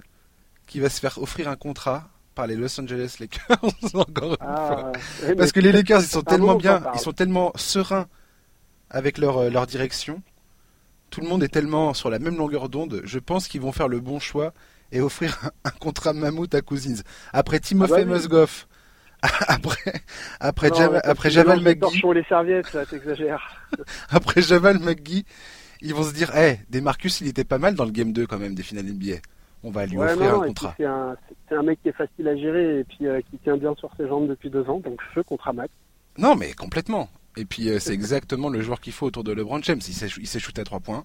qui 0.66 0.80
va 0.80 0.90
se 0.90 1.00
faire 1.00 1.18
offrir 1.22 1.48
un 1.50 1.56
contrat 1.56 2.10
par 2.36 2.48
les 2.48 2.56
Los 2.56 2.80
Angeles 2.80 3.18
Lakers. 3.20 3.58
Encore 3.94 4.32
une 4.32 4.38
fois. 4.38 4.92
Ah, 4.92 4.92
ouais, 5.28 5.36
Parce 5.36 5.52
que 5.52 5.60
les 5.60 5.72
Lakers, 5.72 6.02
ils 6.02 6.08
sont 6.08 6.22
tellement 6.22 6.56
bien, 6.56 6.82
ils 6.94 7.00
sont 7.00 7.12
tellement 7.12 7.52
sereins 7.56 8.08
avec 8.90 9.18
leur, 9.18 9.38
euh, 9.40 9.50
leur 9.50 9.68
direction. 9.68 10.22
Tout 11.10 11.22
le 11.22 11.28
monde 11.28 11.44
est 11.44 11.48
tellement 11.50 11.94
sur 11.94 12.10
la 12.10 12.20
même 12.20 12.38
longueur 12.38 12.70
d'onde. 12.70 13.02
Je 13.04 13.20
pense 13.20 13.48
qu'ils 13.48 13.62
vont 13.62 13.72
faire 13.72 13.88
le 13.88 14.00
bon 14.00 14.20
choix 14.20 14.54
et 14.92 15.02
offrir 15.02 15.38
un, 15.44 15.50
un 15.66 15.72
contrat 15.72 16.14
mammouth 16.14 16.54
à 16.56 16.62
Cousins. 16.62 17.02
Après 17.34 17.60
Ah 17.72 17.76
bah 17.76 17.88
oui. 17.98 18.06
Mozgov, 18.06 18.66
après, 19.48 19.94
après, 20.40 20.70
Non, 20.70 20.96
Javal 21.30 21.62
McGee, 21.62 21.80
torchons 21.80 22.12
et 22.14 22.16
les 22.16 22.24
serviettes, 22.24 22.74
là, 22.74 22.86
t'exagères. 22.86 23.62
après 24.10 24.42
Javal 24.42 24.80
McGee, 24.80 25.26
ils 25.82 25.94
vont 25.94 26.04
se 26.04 26.14
dire, 26.14 26.32
eh, 26.36 26.60
des 26.70 26.82
Marcus, 26.82 27.22
il 27.22 27.28
était 27.28 27.44
pas 27.44 27.58
mal 27.58 27.76
dans 27.76 27.86
le 27.86 27.92
game 27.92 28.14
2 28.14 28.28
quand 28.28 28.38
même 28.38 28.56
des 28.56 28.64
finales 28.64 28.86
NBA. 28.86 29.18
On 29.64 29.72
va 29.72 29.86
lui 29.86 29.98
Ouais, 29.98 30.14
offrir 30.14 30.34
non, 30.34 30.44
un 30.44 30.48
contrat. 30.48 30.76
C'est 30.78 31.56
un, 31.56 31.64
mec 31.64 31.80
qui 31.82 31.90
est 31.90 31.94
facile 31.94 32.28
à 32.28 32.36
gérer 32.38 32.80
et 32.80 32.84
puis 32.86 33.08
euh, 33.08 33.20
qui 33.30 33.38
tient 33.40 33.58
bien 33.58 33.76
sur 33.76 33.90
ses 33.98 34.08
jambes 34.08 34.28
depuis 34.30 34.50
deux 34.50 34.64
ans, 34.70 34.80
donc 34.80 35.02
feu 35.14 35.22
contre 35.24 35.52
Max. 35.52 35.70
Non, 36.18 36.36
mais 36.36 36.54
complètement. 36.54 37.10
Et 37.36 37.46
puis 37.46 37.70
euh, 37.70 37.80
c'est 37.80 37.94
exactement 37.94 38.50
le 38.50 38.62
joueur 38.62 38.80
qu'il 38.80 38.94
faut 38.94 39.06
autour 39.06 39.24
de 39.26 39.34
LeBron 39.34 39.62
James. 39.64 39.82
Il 39.86 39.94
sait, 39.94 40.08
il 40.18 40.28
sait 40.28 40.40
shooter 40.40 40.62
à 40.62 40.64
3 40.64 40.80
points. 40.80 41.04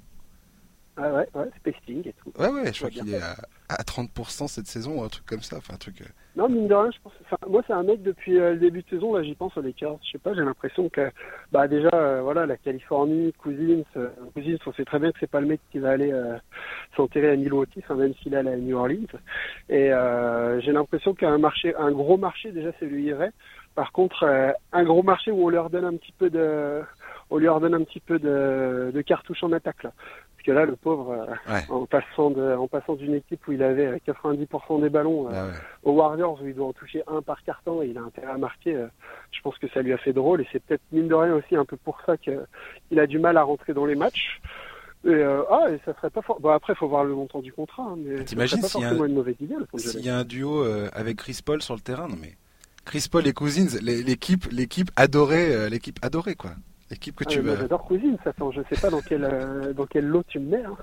Ah 0.97 1.13
ouais, 1.13 1.27
ouais, 1.35 1.51
spacing 1.59 2.07
et 2.09 2.13
tout. 2.13 2.33
Ouais, 2.39 2.49
ouais, 2.49 2.73
je 2.73 2.79
crois 2.79 2.91
qu'il 2.91 3.13
est 3.13 3.21
à, 3.21 3.35
à 3.69 3.83
30% 3.83 4.47
cette 4.47 4.67
saison, 4.69 5.01
ou 5.01 5.03
un 5.03 5.09
truc 5.09 5.27
comme 5.27 5.43
ça. 5.43 5.57
Enfin, 5.57 5.75
un 5.75 5.77
truc. 5.77 6.01
euh, 6.03 6.05
Non, 6.37 6.49
mine 6.49 6.69
de 6.69 6.75
rien, 6.75 6.91
je 6.93 6.99
pense. 7.03 7.13
Enfin, 7.25 7.37
moi, 7.49 7.63
c'est 7.67 7.73
un 7.73 7.83
mec 7.83 8.01
depuis 8.03 8.39
euh, 8.39 8.53
le 8.53 8.59
début 8.61 8.83
de 8.83 8.89
saison. 8.91 9.13
Là, 9.15 9.25
j'y 9.25 9.35
pense 9.35 9.57
aux 9.57 9.61
Lakers. 9.61 9.99
Je 10.05 10.13
sais 10.13 10.19
pas, 10.19 10.35
j'ai 10.35 10.43
l'impression 10.43 10.89
que, 10.89 11.11
bah, 11.51 11.67
déjà, 11.67 11.91
euh, 11.95 12.21
voilà, 12.23 12.47
la 12.47 12.57
Californie, 12.57 13.33
Cousins, 13.39 13.83
euh, 13.97 14.09
Cousins, 14.35 14.57
on 14.67 14.73
sait 14.73 14.85
très 14.85 15.01
bien 15.01 15.11
que 15.11 15.19
c'est 15.19 15.31
pas 15.31 15.41
le 15.41 15.49
mec 15.49 15.61
qui 15.73 15.81
va 15.81 15.91
aller 15.91 16.13
s'enterrer 16.97 17.31
à 17.31 17.37
Milwaukee, 17.37 17.81
enfin, 17.83 17.97
même 17.97 18.15
s'il 18.23 18.35
est 18.35 18.37
à 18.39 18.43
New 18.45 18.77
Orleans. 18.77 19.19
Et 19.69 19.91
j'ai 20.65 20.73
l'impression 20.73 21.13
qu'un 21.15 21.39
marché, 21.39 21.75
un 21.77 21.91
gros 21.91 22.17
marché, 22.17 22.53
déjà, 22.53 22.71
c'est 22.79 22.87
lui 22.87 23.05
irait. 23.07 23.33
Par 23.75 23.91
contre, 23.91 24.25
un 24.73 24.85
gros 24.85 25.03
marché 25.03 25.33
où 25.33 25.45
on 25.45 25.49
leur 25.49 25.71
donne 25.71 25.85
un 25.87 25.97
petit 25.97 26.13
peu 26.17 26.31
de, 26.31 26.83
on 27.31 27.39
lui 27.39 27.49
redonne 27.49 27.75
un 27.75 27.83
petit 27.83 27.99
peu 28.01 28.21
de, 28.21 28.93
de 28.95 29.01
cartouche 29.03 29.43
en 29.43 29.51
attaque 29.51 29.83
là. 29.83 29.93
Parce 30.45 30.57
que 30.57 30.61
là, 30.61 30.67
le 30.67 30.77
pauvre, 30.77 31.11
euh, 31.49 31.53
Ouais. 31.53 31.63
en 31.71 31.87
passant 31.87 32.31
de, 32.31 32.55
en 32.55 32.69
passant 32.69 32.95
d'une 32.97 33.15
équipe 33.15 33.47
où 33.49 33.53
il 33.53 33.63
avait 33.63 33.87
euh, 33.87 33.99
90% 34.07 34.83
des 34.83 34.91
ballons. 34.91 35.29
euh, 35.33 35.49
ouais. 35.49 35.55
aux 35.85 35.93
Warriors 35.93 36.39
où 36.43 36.47
il 36.47 36.55
doit 36.55 36.67
en 36.67 36.73
toucher 36.75 37.03
un 37.07 37.23
par 37.23 37.43
carton 37.45 37.81
et 37.83 37.87
il 37.87 37.97
a 37.97 38.03
intérêt 38.03 38.33
à 38.33 38.37
marquer, 38.37 38.75
euh, 38.75 38.87
je 39.33 39.41
pense 39.41 39.57
que 39.59 39.69
ça 39.69 39.81
lui 39.81 39.93
a 39.95 39.99
fait 39.99 40.13
drôle 40.13 40.43
et 40.43 40.47
c'est 40.53 40.63
peut-être 40.63 40.83
mine 40.93 41.09
de 41.09 41.15
rien 41.15 41.33
aussi 41.35 41.57
un 41.57 41.65
peu 41.65 41.77
pour 41.79 41.99
ça 42.05 42.17
qu'il 42.19 43.01
a 43.01 43.07
du 43.07 43.19
mal 43.19 43.39
à 43.39 43.43
rentrer 43.43 43.73
dans 43.73 43.87
les 43.87 43.95
matchs. 43.95 44.41
Et, 45.07 45.09
euh, 45.11 45.43
ah, 45.51 45.71
et 45.71 45.81
ça 45.87 45.95
serait 45.95 46.11
pas 46.11 46.21
fort. 46.23 46.41
Bon, 46.41 46.51
après, 46.51 46.75
faut 46.75 46.89
voir 46.89 47.05
le 47.05 47.15
montant 47.15 47.41
du 47.41 47.53
contrat, 47.53 47.83
hein, 47.85 47.97
mais 47.99 48.25
T'imagines 48.25 48.61
s'il 48.63 48.81
y 48.81 48.85
y 50.05 50.09
a 50.11 50.17
un 50.19 50.25
duo 50.25 50.63
euh, 50.65 50.89
avec 50.93 51.17
Chris 51.17 51.41
Paul 51.45 51.63
sur 51.63 51.75
le 51.75 51.81
terrain, 51.81 52.09
non 52.09 52.17
mais 52.21 52.35
Chris 52.85 53.07
Paul 53.11 53.27
et 53.27 53.33
Cousins, 53.33 53.79
l'é- 53.83 54.03
l'équipe, 54.03 54.45
l'équipe 54.53 54.91
adorée, 54.97 55.55
euh, 55.55 55.69
l'équipe 55.71 55.99
adorée 56.03 56.35
quoi. 56.35 56.51
L'équipe 56.91 57.16
que 57.16 57.24
Ah, 57.26 57.30
tu 57.30 57.41
veux. 57.41 57.57
J'adore 57.57 57.85
Cousine, 57.85 58.16
ça 58.22 58.30
attends, 58.30 58.51
je 58.53 58.61
sais 58.70 58.78
pas 58.80 58.91
dans 58.91 59.01
quel 59.01 59.24
euh, 59.24 59.72
dans 59.72 59.87
quel 59.87 60.07
lot 60.07 60.22
tu 60.28 60.39
me 60.39 60.51
mets. 60.51 60.62
hein. 60.64 60.76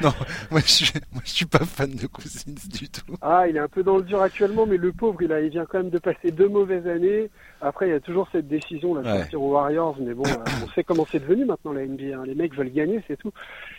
Moi, 0.50 0.60
je 0.60 0.68
suis, 0.70 0.92
moi, 1.12 1.22
je 1.24 1.30
suis 1.30 1.46
pas 1.46 1.60
fan 1.60 1.90
de 1.94 2.06
Cousins 2.08 2.52
du 2.68 2.88
tout. 2.88 3.14
Ah, 3.22 3.46
il 3.48 3.56
est 3.56 3.60
un 3.60 3.68
peu 3.68 3.82
dans 3.82 3.96
le 3.98 4.02
dur 4.02 4.20
actuellement, 4.20 4.66
mais 4.66 4.76
le 4.76 4.92
pauvre, 4.92 5.22
il, 5.22 5.32
a, 5.32 5.40
il 5.40 5.50
vient 5.50 5.64
quand 5.64 5.78
même 5.78 5.90
de 5.90 5.98
passer 5.98 6.30
deux 6.32 6.48
mauvaises 6.48 6.86
années. 6.86 7.30
Après, 7.60 7.86
il 7.88 7.90
y 7.92 7.94
a 7.94 8.00
toujours 8.00 8.28
cette 8.32 8.48
décision 8.48 8.94
là, 8.94 9.02
de 9.02 9.06
Ouais. 9.08 9.18
partir 9.20 9.42
aux 9.42 9.52
Warriors, 9.52 9.96
mais 10.00 10.14
bon, 10.14 10.24
euh, 10.26 10.44
on 10.64 10.68
sait 10.70 10.82
comment 10.84 11.06
c'est 11.10 11.20
devenu 11.20 11.44
maintenant 11.44 11.72
la 11.72 11.86
NBA. 11.86 12.16
hein. 12.18 12.24
Les 12.26 12.34
mecs 12.34 12.54
veulent 12.54 12.72
gagner, 12.72 13.00
c'est 13.06 13.16
tout. 13.16 13.32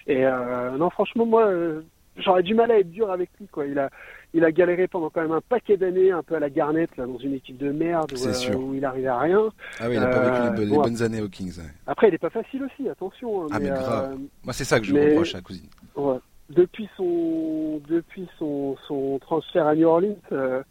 Et 0.07 0.25
euh, 0.25 0.71
non, 0.77 0.89
franchement, 0.89 1.25
moi, 1.25 1.45
euh, 1.47 1.81
j'aurais 2.17 2.43
du 2.43 2.55
mal 2.55 2.71
à 2.71 2.79
être 2.79 2.89
dur 2.89 3.11
avec 3.11 3.29
lui. 3.39 3.47
Quoi. 3.47 3.65
Il 3.65 3.77
a, 3.79 3.89
il 4.33 4.43
a 4.43 4.51
galéré 4.51 4.87
pendant 4.87 5.09
quand 5.09 5.21
même 5.21 5.31
un 5.31 5.41
paquet 5.41 5.77
d'années, 5.77 6.11
un 6.11 6.23
peu 6.23 6.35
à 6.35 6.39
la 6.39 6.49
Garnett, 6.49 6.89
là, 6.97 7.05
dans 7.05 7.17
une 7.19 7.33
équipe 7.33 7.57
de 7.57 7.71
merde 7.71 8.11
où, 8.13 8.27
euh, 8.27 8.55
où 8.55 8.73
il 8.73 8.83
arrivait 8.83 9.07
à 9.07 9.19
rien. 9.19 9.49
Ah 9.79 9.85
oui, 9.87 9.95
il 9.95 9.97
a 10.03 10.07
pas 10.07 10.17
Euh, 10.17 10.31
vécu 10.31 10.43
les, 10.43 10.49
bo- 10.65 10.71
les 10.71 10.75
bon, 10.77 10.81
bonnes 10.83 11.01
années 11.03 11.21
aux 11.21 11.27
Kings. 11.29 11.57
ouais. 11.59 11.69
Après, 11.87 12.07
il 12.07 12.13
est 12.15 12.17
pas 12.19 12.29
facile 12.31 12.63
aussi, 12.63 12.89
attention. 12.89 13.43
hein, 13.43 13.47
Ah, 13.51 13.59
mais 13.59 13.69
grave. 13.69 14.11
euh, 14.13 14.17
Moi, 14.43 14.53
c'est 14.53 14.63
ça 14.65 14.79
que 14.79 14.85
je 14.85 14.93
Mais- 14.93 15.09
reproche 15.11 15.35
à 15.35 15.41
Cousins. 15.41 15.61
Ouais. 15.95 16.17
Depuis 16.49 16.89
son 16.97 17.79
depuis 17.87 18.27
son, 18.37 18.75
son 18.87 19.17
transfert 19.19 19.65
à 19.65 19.75
New 19.75 19.87
Orleans, 19.87 20.17
euh, 20.31 20.61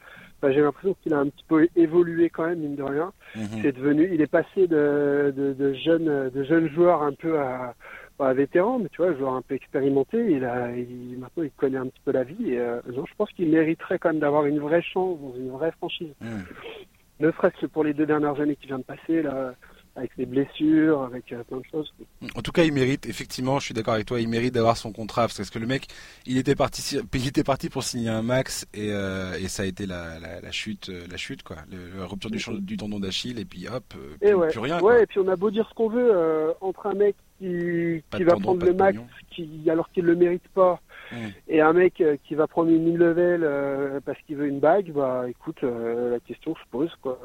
bah, 0.41 0.53
j'ai 0.53 0.61
l'impression 0.61 0.95
qu'il 1.03 1.15
a 1.15 1.19
un 1.21 1.27
petit 1.29 1.45
peu 1.49 1.67
évolué 1.77 2.29
quand 2.31 2.47
même 2.47 2.59
mine 2.59 2.75
de 2.77 2.83
rien. 2.83 3.13
Mhm. 3.37 3.47
C'est 3.63 3.73
devenu, 3.73 4.11
il 4.13 4.21
est 4.21 4.27
passé 4.27 4.67
de, 4.67 5.33
de, 5.35 5.53
de 5.55 5.73
jeunes 5.75 6.31
de 6.31 6.45
jeunes 6.45 6.69
joueurs 6.69 7.03
un 7.03 7.13
peu 7.13 7.39
à, 7.39 7.75
pas 8.23 8.33
vétérans, 8.35 8.79
mais 8.79 8.89
tu 8.89 8.99
vois, 8.99 9.15
joueur 9.15 9.35
un 9.35 9.43
peu 9.43 9.57
expérimenté. 9.57 10.17
Il 10.31 10.45
a, 10.45 10.71
il, 10.77 11.19
maintenant 11.19 11.43
il 11.43 11.51
connaît 11.51 11.79
un 11.79 11.89
petit 11.89 12.01
peu 12.05 12.13
la 12.13 12.23
vie 12.23 12.53
et 12.53 12.61
euh, 12.61 12.81
non, 12.95 13.05
je 13.05 13.15
pense 13.17 13.31
qu'il 13.33 13.49
mériterait 13.51 13.99
quand 13.99 14.11
même 14.11 14.21
d'avoir 14.21 14.47
une 14.47 14.61
vraie 14.61 14.83
chance 14.83 15.19
dans 15.21 15.35
une 15.37 15.51
vraie 15.51 15.73
franchise. 15.73 16.15
Mhm. 16.21 16.45
Ne 17.19 17.33
serait-ce 17.33 17.61
que 17.63 17.67
pour 17.67 17.83
les 17.83 17.95
deux 17.95 18.07
dernières 18.07 18.41
années 18.41 18.55
qui 18.55 18.69
vient 18.69 18.79
de 18.79 18.85
passer 18.85 19.23
là, 19.23 19.55
avec 19.95 20.11
les 20.17 20.25
blessures, 20.27 21.03
avec 21.03 21.31
euh, 21.33 21.45
plein 21.45 21.59
de 21.59 21.65
choses. 21.71 21.93
En 22.35 22.41
tout 22.43 22.53
cas, 22.53 22.65
il 22.65 22.73
mérite, 22.73 23.07
effectivement, 23.07 23.59
je 23.59 23.67
suis 23.67 23.75
d'accord 23.75 23.95
avec 23.95 24.07
toi, 24.07 24.21
il 24.21 24.29
mérite 24.29 24.55
d'avoir 24.55 24.77
son 24.77 24.91
contrat, 24.93 25.29
parce 25.29 25.51
que 25.51 25.59
le 25.59 25.67
mec, 25.67 25.87
il 26.27 26.39
était 26.39 26.55
parti, 26.55 26.99
il 27.15 27.27
était 27.27 27.45
parti 27.45 27.69
pour 27.69 27.83
signer 27.83 28.09
un 28.09 28.23
max, 28.23 28.67
et, 28.73 28.89
euh, 28.91 29.35
et 29.39 29.49
ça 29.49 29.65
a 29.65 29.67
été 29.67 29.85
la, 29.87 30.19
la, 30.19 30.41
la 30.41 30.51
chute, 30.51 30.89
euh, 30.89 31.05
la 31.11 31.17
chute, 31.19 31.43
quoi, 31.43 31.57
le, 31.71 31.99
la 31.99 32.07
rupture 32.07 32.31
du, 32.31 32.39
chan- 32.39 32.55
du 32.55 32.77
tendon 32.77 33.01
d'Achille, 33.01 33.39
et 33.39 33.45
puis 33.45 33.69
hop, 33.69 33.85
plus, 33.89 34.29
Et 34.29 34.33
ouais, 34.33 34.49
plus 34.49 34.61
rien, 34.61 34.79
quoi. 34.79 34.95
ouais, 34.95 35.03
et 35.03 35.07
puis 35.07 35.19
on 35.19 35.29
a 35.29 35.37
beau 35.37 35.51
dire 35.51 35.67
ce 35.69 35.75
qu'on 35.75 35.89
veut 35.91 36.11
euh, 36.15 36.53
entre 36.63 36.87
un 36.87 36.95
mec 36.95 37.15
qui, 37.39 38.03
qui 38.17 38.25
va 38.25 38.37
prendre 38.37 38.65
le 38.65 38.73
max 38.73 38.99
qui, 39.31 39.49
alors 39.69 39.91
qu'il 39.91 40.05
le 40.05 40.15
mérite 40.15 40.47
pas. 40.55 40.81
Et 41.49 41.61
un 41.61 41.73
mec 41.73 42.01
euh, 42.01 42.17
qui 42.25 42.35
va 42.35 42.47
prendre 42.47 42.71
une 42.71 42.97
level 42.97 43.43
euh, 43.45 44.01
parce 44.05 44.19
qu'il 44.23 44.37
veut 44.37 44.47
une 44.47 44.61
bague, 44.61 44.93
bah 44.93 45.25
écoute, 45.29 45.63
la 45.63 46.21
question 46.21 46.55
se 46.55 46.71
pose 46.71 46.91
quoi. 47.01 47.19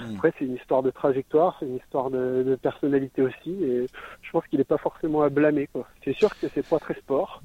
Mm. 0.00 0.16
Après 0.16 0.32
c'est 0.38 0.44
une 0.44 0.56
histoire 0.56 0.82
de 0.82 0.90
trajectoire, 0.90 1.56
c'est 1.60 1.66
une 1.66 1.76
histoire 1.76 2.10
de, 2.10 2.42
de, 2.46 2.54
personnalité 2.56 3.22
aussi, 3.22 3.50
et 3.64 3.86
je 4.22 4.30
pense 4.30 4.46
qu'il 4.46 4.58
n'est 4.58 4.64
pas 4.64 4.78
forcément 4.78 5.22
à 5.22 5.28
blâmer 5.28 5.68
quoi. 5.72 5.86
C'est 6.04 6.14
sûr 6.14 6.30
que 6.38 6.46
c'est 6.52 6.66
pas 6.66 6.78
très 6.78 6.94
sport. 6.94 7.42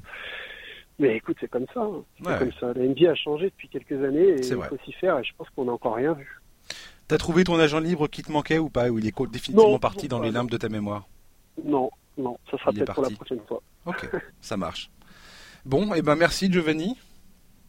Mais 0.99 1.15
écoute, 1.15 1.37
c'est 1.39 1.49
comme 1.49 1.67
ça. 1.73 1.81
Hein. 1.81 2.03
C'est 2.23 2.39
comme 2.39 2.53
ça. 2.59 2.73
La 2.73 2.87
NBA 2.87 3.11
a 3.11 3.15
changé 3.15 3.51
depuis 3.51 3.69
quelques 3.69 4.03
années 4.03 4.29
et 4.29 4.47
il 4.47 4.63
faut 4.63 4.77
s'y 4.83 4.93
faire 4.93 5.19
et 5.19 5.23
je 5.23 5.31
pense 5.37 5.47
qu'on 5.51 5.65
n'a 5.65 5.73
encore 5.73 5.95
rien 5.95 6.13
vu. 6.13 6.41
T'as 7.07 7.17
trouvé 7.17 7.43
ton 7.43 7.59
agent 7.59 7.79
libre 7.79 8.07
qui 8.07 8.23
te 8.23 8.31
manquait 8.31 8.57
ou 8.57 8.69
pas 8.69 8.89
Ou 8.89 8.99
il 8.99 9.07
est 9.07 9.13
définitivement 9.29 9.79
parti 9.79 10.07
dans 10.07 10.19
les 10.19 10.31
limbes 10.31 10.49
de 10.49 10.57
ta 10.57 10.69
mémoire? 10.69 11.07
Non, 11.63 11.89
non, 12.17 12.37
ça 12.49 12.57
sera 12.57 12.71
peut-être 12.71 12.93
pour 12.93 13.03
la 13.03 13.09
prochaine 13.11 13.39
fois. 13.47 13.61
Ok, 13.85 14.09
ça 14.41 14.57
marche. 14.57 14.89
Bon, 15.67 15.93
et 15.93 15.97
eh 15.97 16.01
ben 16.01 16.15
merci 16.15 16.49
Giovanni 16.49 16.97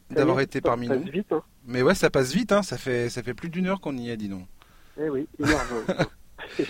d'avoir 0.09 0.39
été 0.39 0.61
parmi 0.61 0.87
nous. 0.87 1.03
Vite, 1.11 1.33
hein. 1.33 1.43
Mais 1.65 1.81
ouais, 1.81 1.93
ça 1.93 2.09
passe 2.09 2.33
vite, 2.33 2.53
hein. 2.53 2.63
ça, 2.63 2.77
fait, 2.77 3.09
ça 3.09 3.21
fait 3.21 3.33
plus 3.33 3.49
d'une 3.49 3.67
heure 3.67 3.81
qu'on 3.81 3.97
y 3.97 4.09
est, 4.09 4.15
dis 4.15 4.29
donc. 4.29 4.47
Eh 4.97 5.09
oui, 5.09 5.27
une 5.37 5.49
heure 5.49 5.65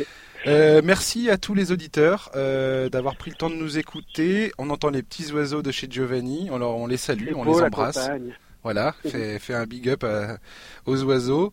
Euh, 0.48 0.82
merci 0.82 1.30
à 1.30 1.38
tous 1.38 1.54
les 1.54 1.74
auditeurs 1.74 2.32
euh, 2.34 2.88
d'avoir 2.88 3.18
pris 3.18 3.30
le 3.30 3.36
temps 3.36 3.50
de 3.50 3.56
nous 3.56 3.78
écouter. 3.78 4.54
On 4.58 4.70
entend 4.70 4.90
les 4.90 5.04
petits 5.04 5.34
oiseaux 5.34 5.62
de 5.62 5.70
chez 5.70 5.88
Giovanni. 5.90 6.48
On, 6.50 6.62
on 6.62 6.88
les 6.88 6.96
salue, 6.96 7.34
on 7.36 7.44
les 7.44 7.62
embrasse. 7.62 8.10
Voilà, 8.64 8.94
fait, 9.06 9.38
fait, 9.38 9.54
un 9.54 9.66
big 9.66 9.90
up 9.90 10.06
aux 10.86 11.04
oiseaux. 11.04 11.52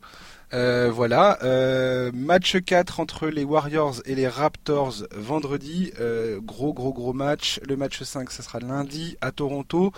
Euh, 0.54 0.90
voilà, 0.92 1.38
euh, 1.42 2.12
match 2.14 2.56
4 2.56 3.00
entre 3.00 3.26
les 3.26 3.42
Warriors 3.42 3.96
et 4.04 4.14
les 4.14 4.28
Raptors 4.28 5.02
vendredi. 5.14 5.92
Euh, 6.00 6.40
gros 6.40 6.72
gros 6.72 6.92
gros 6.92 7.12
match. 7.12 7.60
Le 7.66 7.76
match 7.76 8.02
5, 8.02 8.30
ça 8.30 8.42
sera 8.42 8.60
lundi 8.60 9.16
à 9.20 9.32
Toronto. 9.32 9.92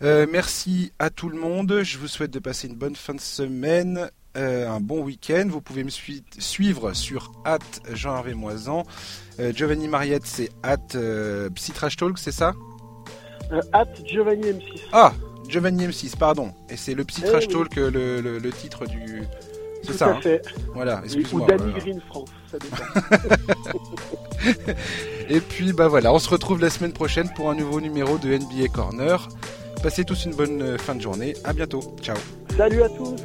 merci 0.00 0.92
à 0.98 1.10
tout 1.10 1.28
le 1.28 1.38
monde. 1.38 1.82
Je 1.82 1.98
vous 1.98 2.08
souhaite 2.08 2.30
de 2.30 2.38
passer 2.38 2.68
une 2.68 2.76
bonne 2.76 2.96
fin 2.96 3.14
de 3.14 3.20
semaine. 3.20 4.10
Un 4.34 4.80
bon 4.80 5.02
week-end. 5.02 5.46
Vous 5.48 5.60
pouvez 5.60 5.82
me 5.82 5.90
suivre 5.90 6.92
sur 6.92 7.32
at 7.44 7.58
Jean-Hervé 7.92 8.34
Moisan. 8.34 8.84
Giovanni 9.52 9.88
Mariette, 9.88 10.26
c'est 10.26 10.50
at 10.62 10.76
Talk, 10.86 12.18
c'est 12.18 12.32
ça? 12.32 12.54
At 13.72 13.86
Giovanni 14.04 14.42
M6. 14.42 14.80
Ah, 14.92 15.12
Giovanni 15.48 15.86
M6, 15.88 16.16
pardon. 16.16 16.52
Et 16.68 16.76
c'est 16.76 16.94
le 16.94 17.04
Psytrash 17.04 17.44
eh 17.48 17.52
Talk, 17.52 17.76
le, 17.76 18.20
le, 18.20 18.52
titre 18.52 18.86
du. 18.86 19.24
C'est 19.82 19.92
ça. 19.92 20.10
Hein 20.10 20.20
fait. 20.20 20.42
voilà, 20.74 21.00
excuse-moi. 21.04 21.44
Ou 21.44 21.46
Danny 21.46 21.72
Green 21.72 22.00
France, 22.08 22.28
ça 22.50 22.58
Et 25.28 25.40
puis, 25.40 25.72
bah 25.72 25.88
voilà, 25.88 26.12
on 26.12 26.18
se 26.18 26.30
retrouve 26.30 26.60
la 26.60 26.70
semaine 26.70 26.92
prochaine 26.92 27.30
pour 27.34 27.50
un 27.50 27.54
nouveau 27.54 27.80
numéro 27.80 28.18
de 28.18 28.28
NBA 28.28 28.68
Corner. 28.72 29.28
Passez 29.82 30.04
tous 30.04 30.24
une 30.24 30.34
bonne 30.34 30.78
fin 30.78 30.94
de 30.94 31.00
journée. 31.00 31.34
À 31.44 31.52
bientôt. 31.52 31.94
Ciao. 32.02 32.16
Salut 32.56 32.82
à 32.82 32.88
tous. 32.88 33.16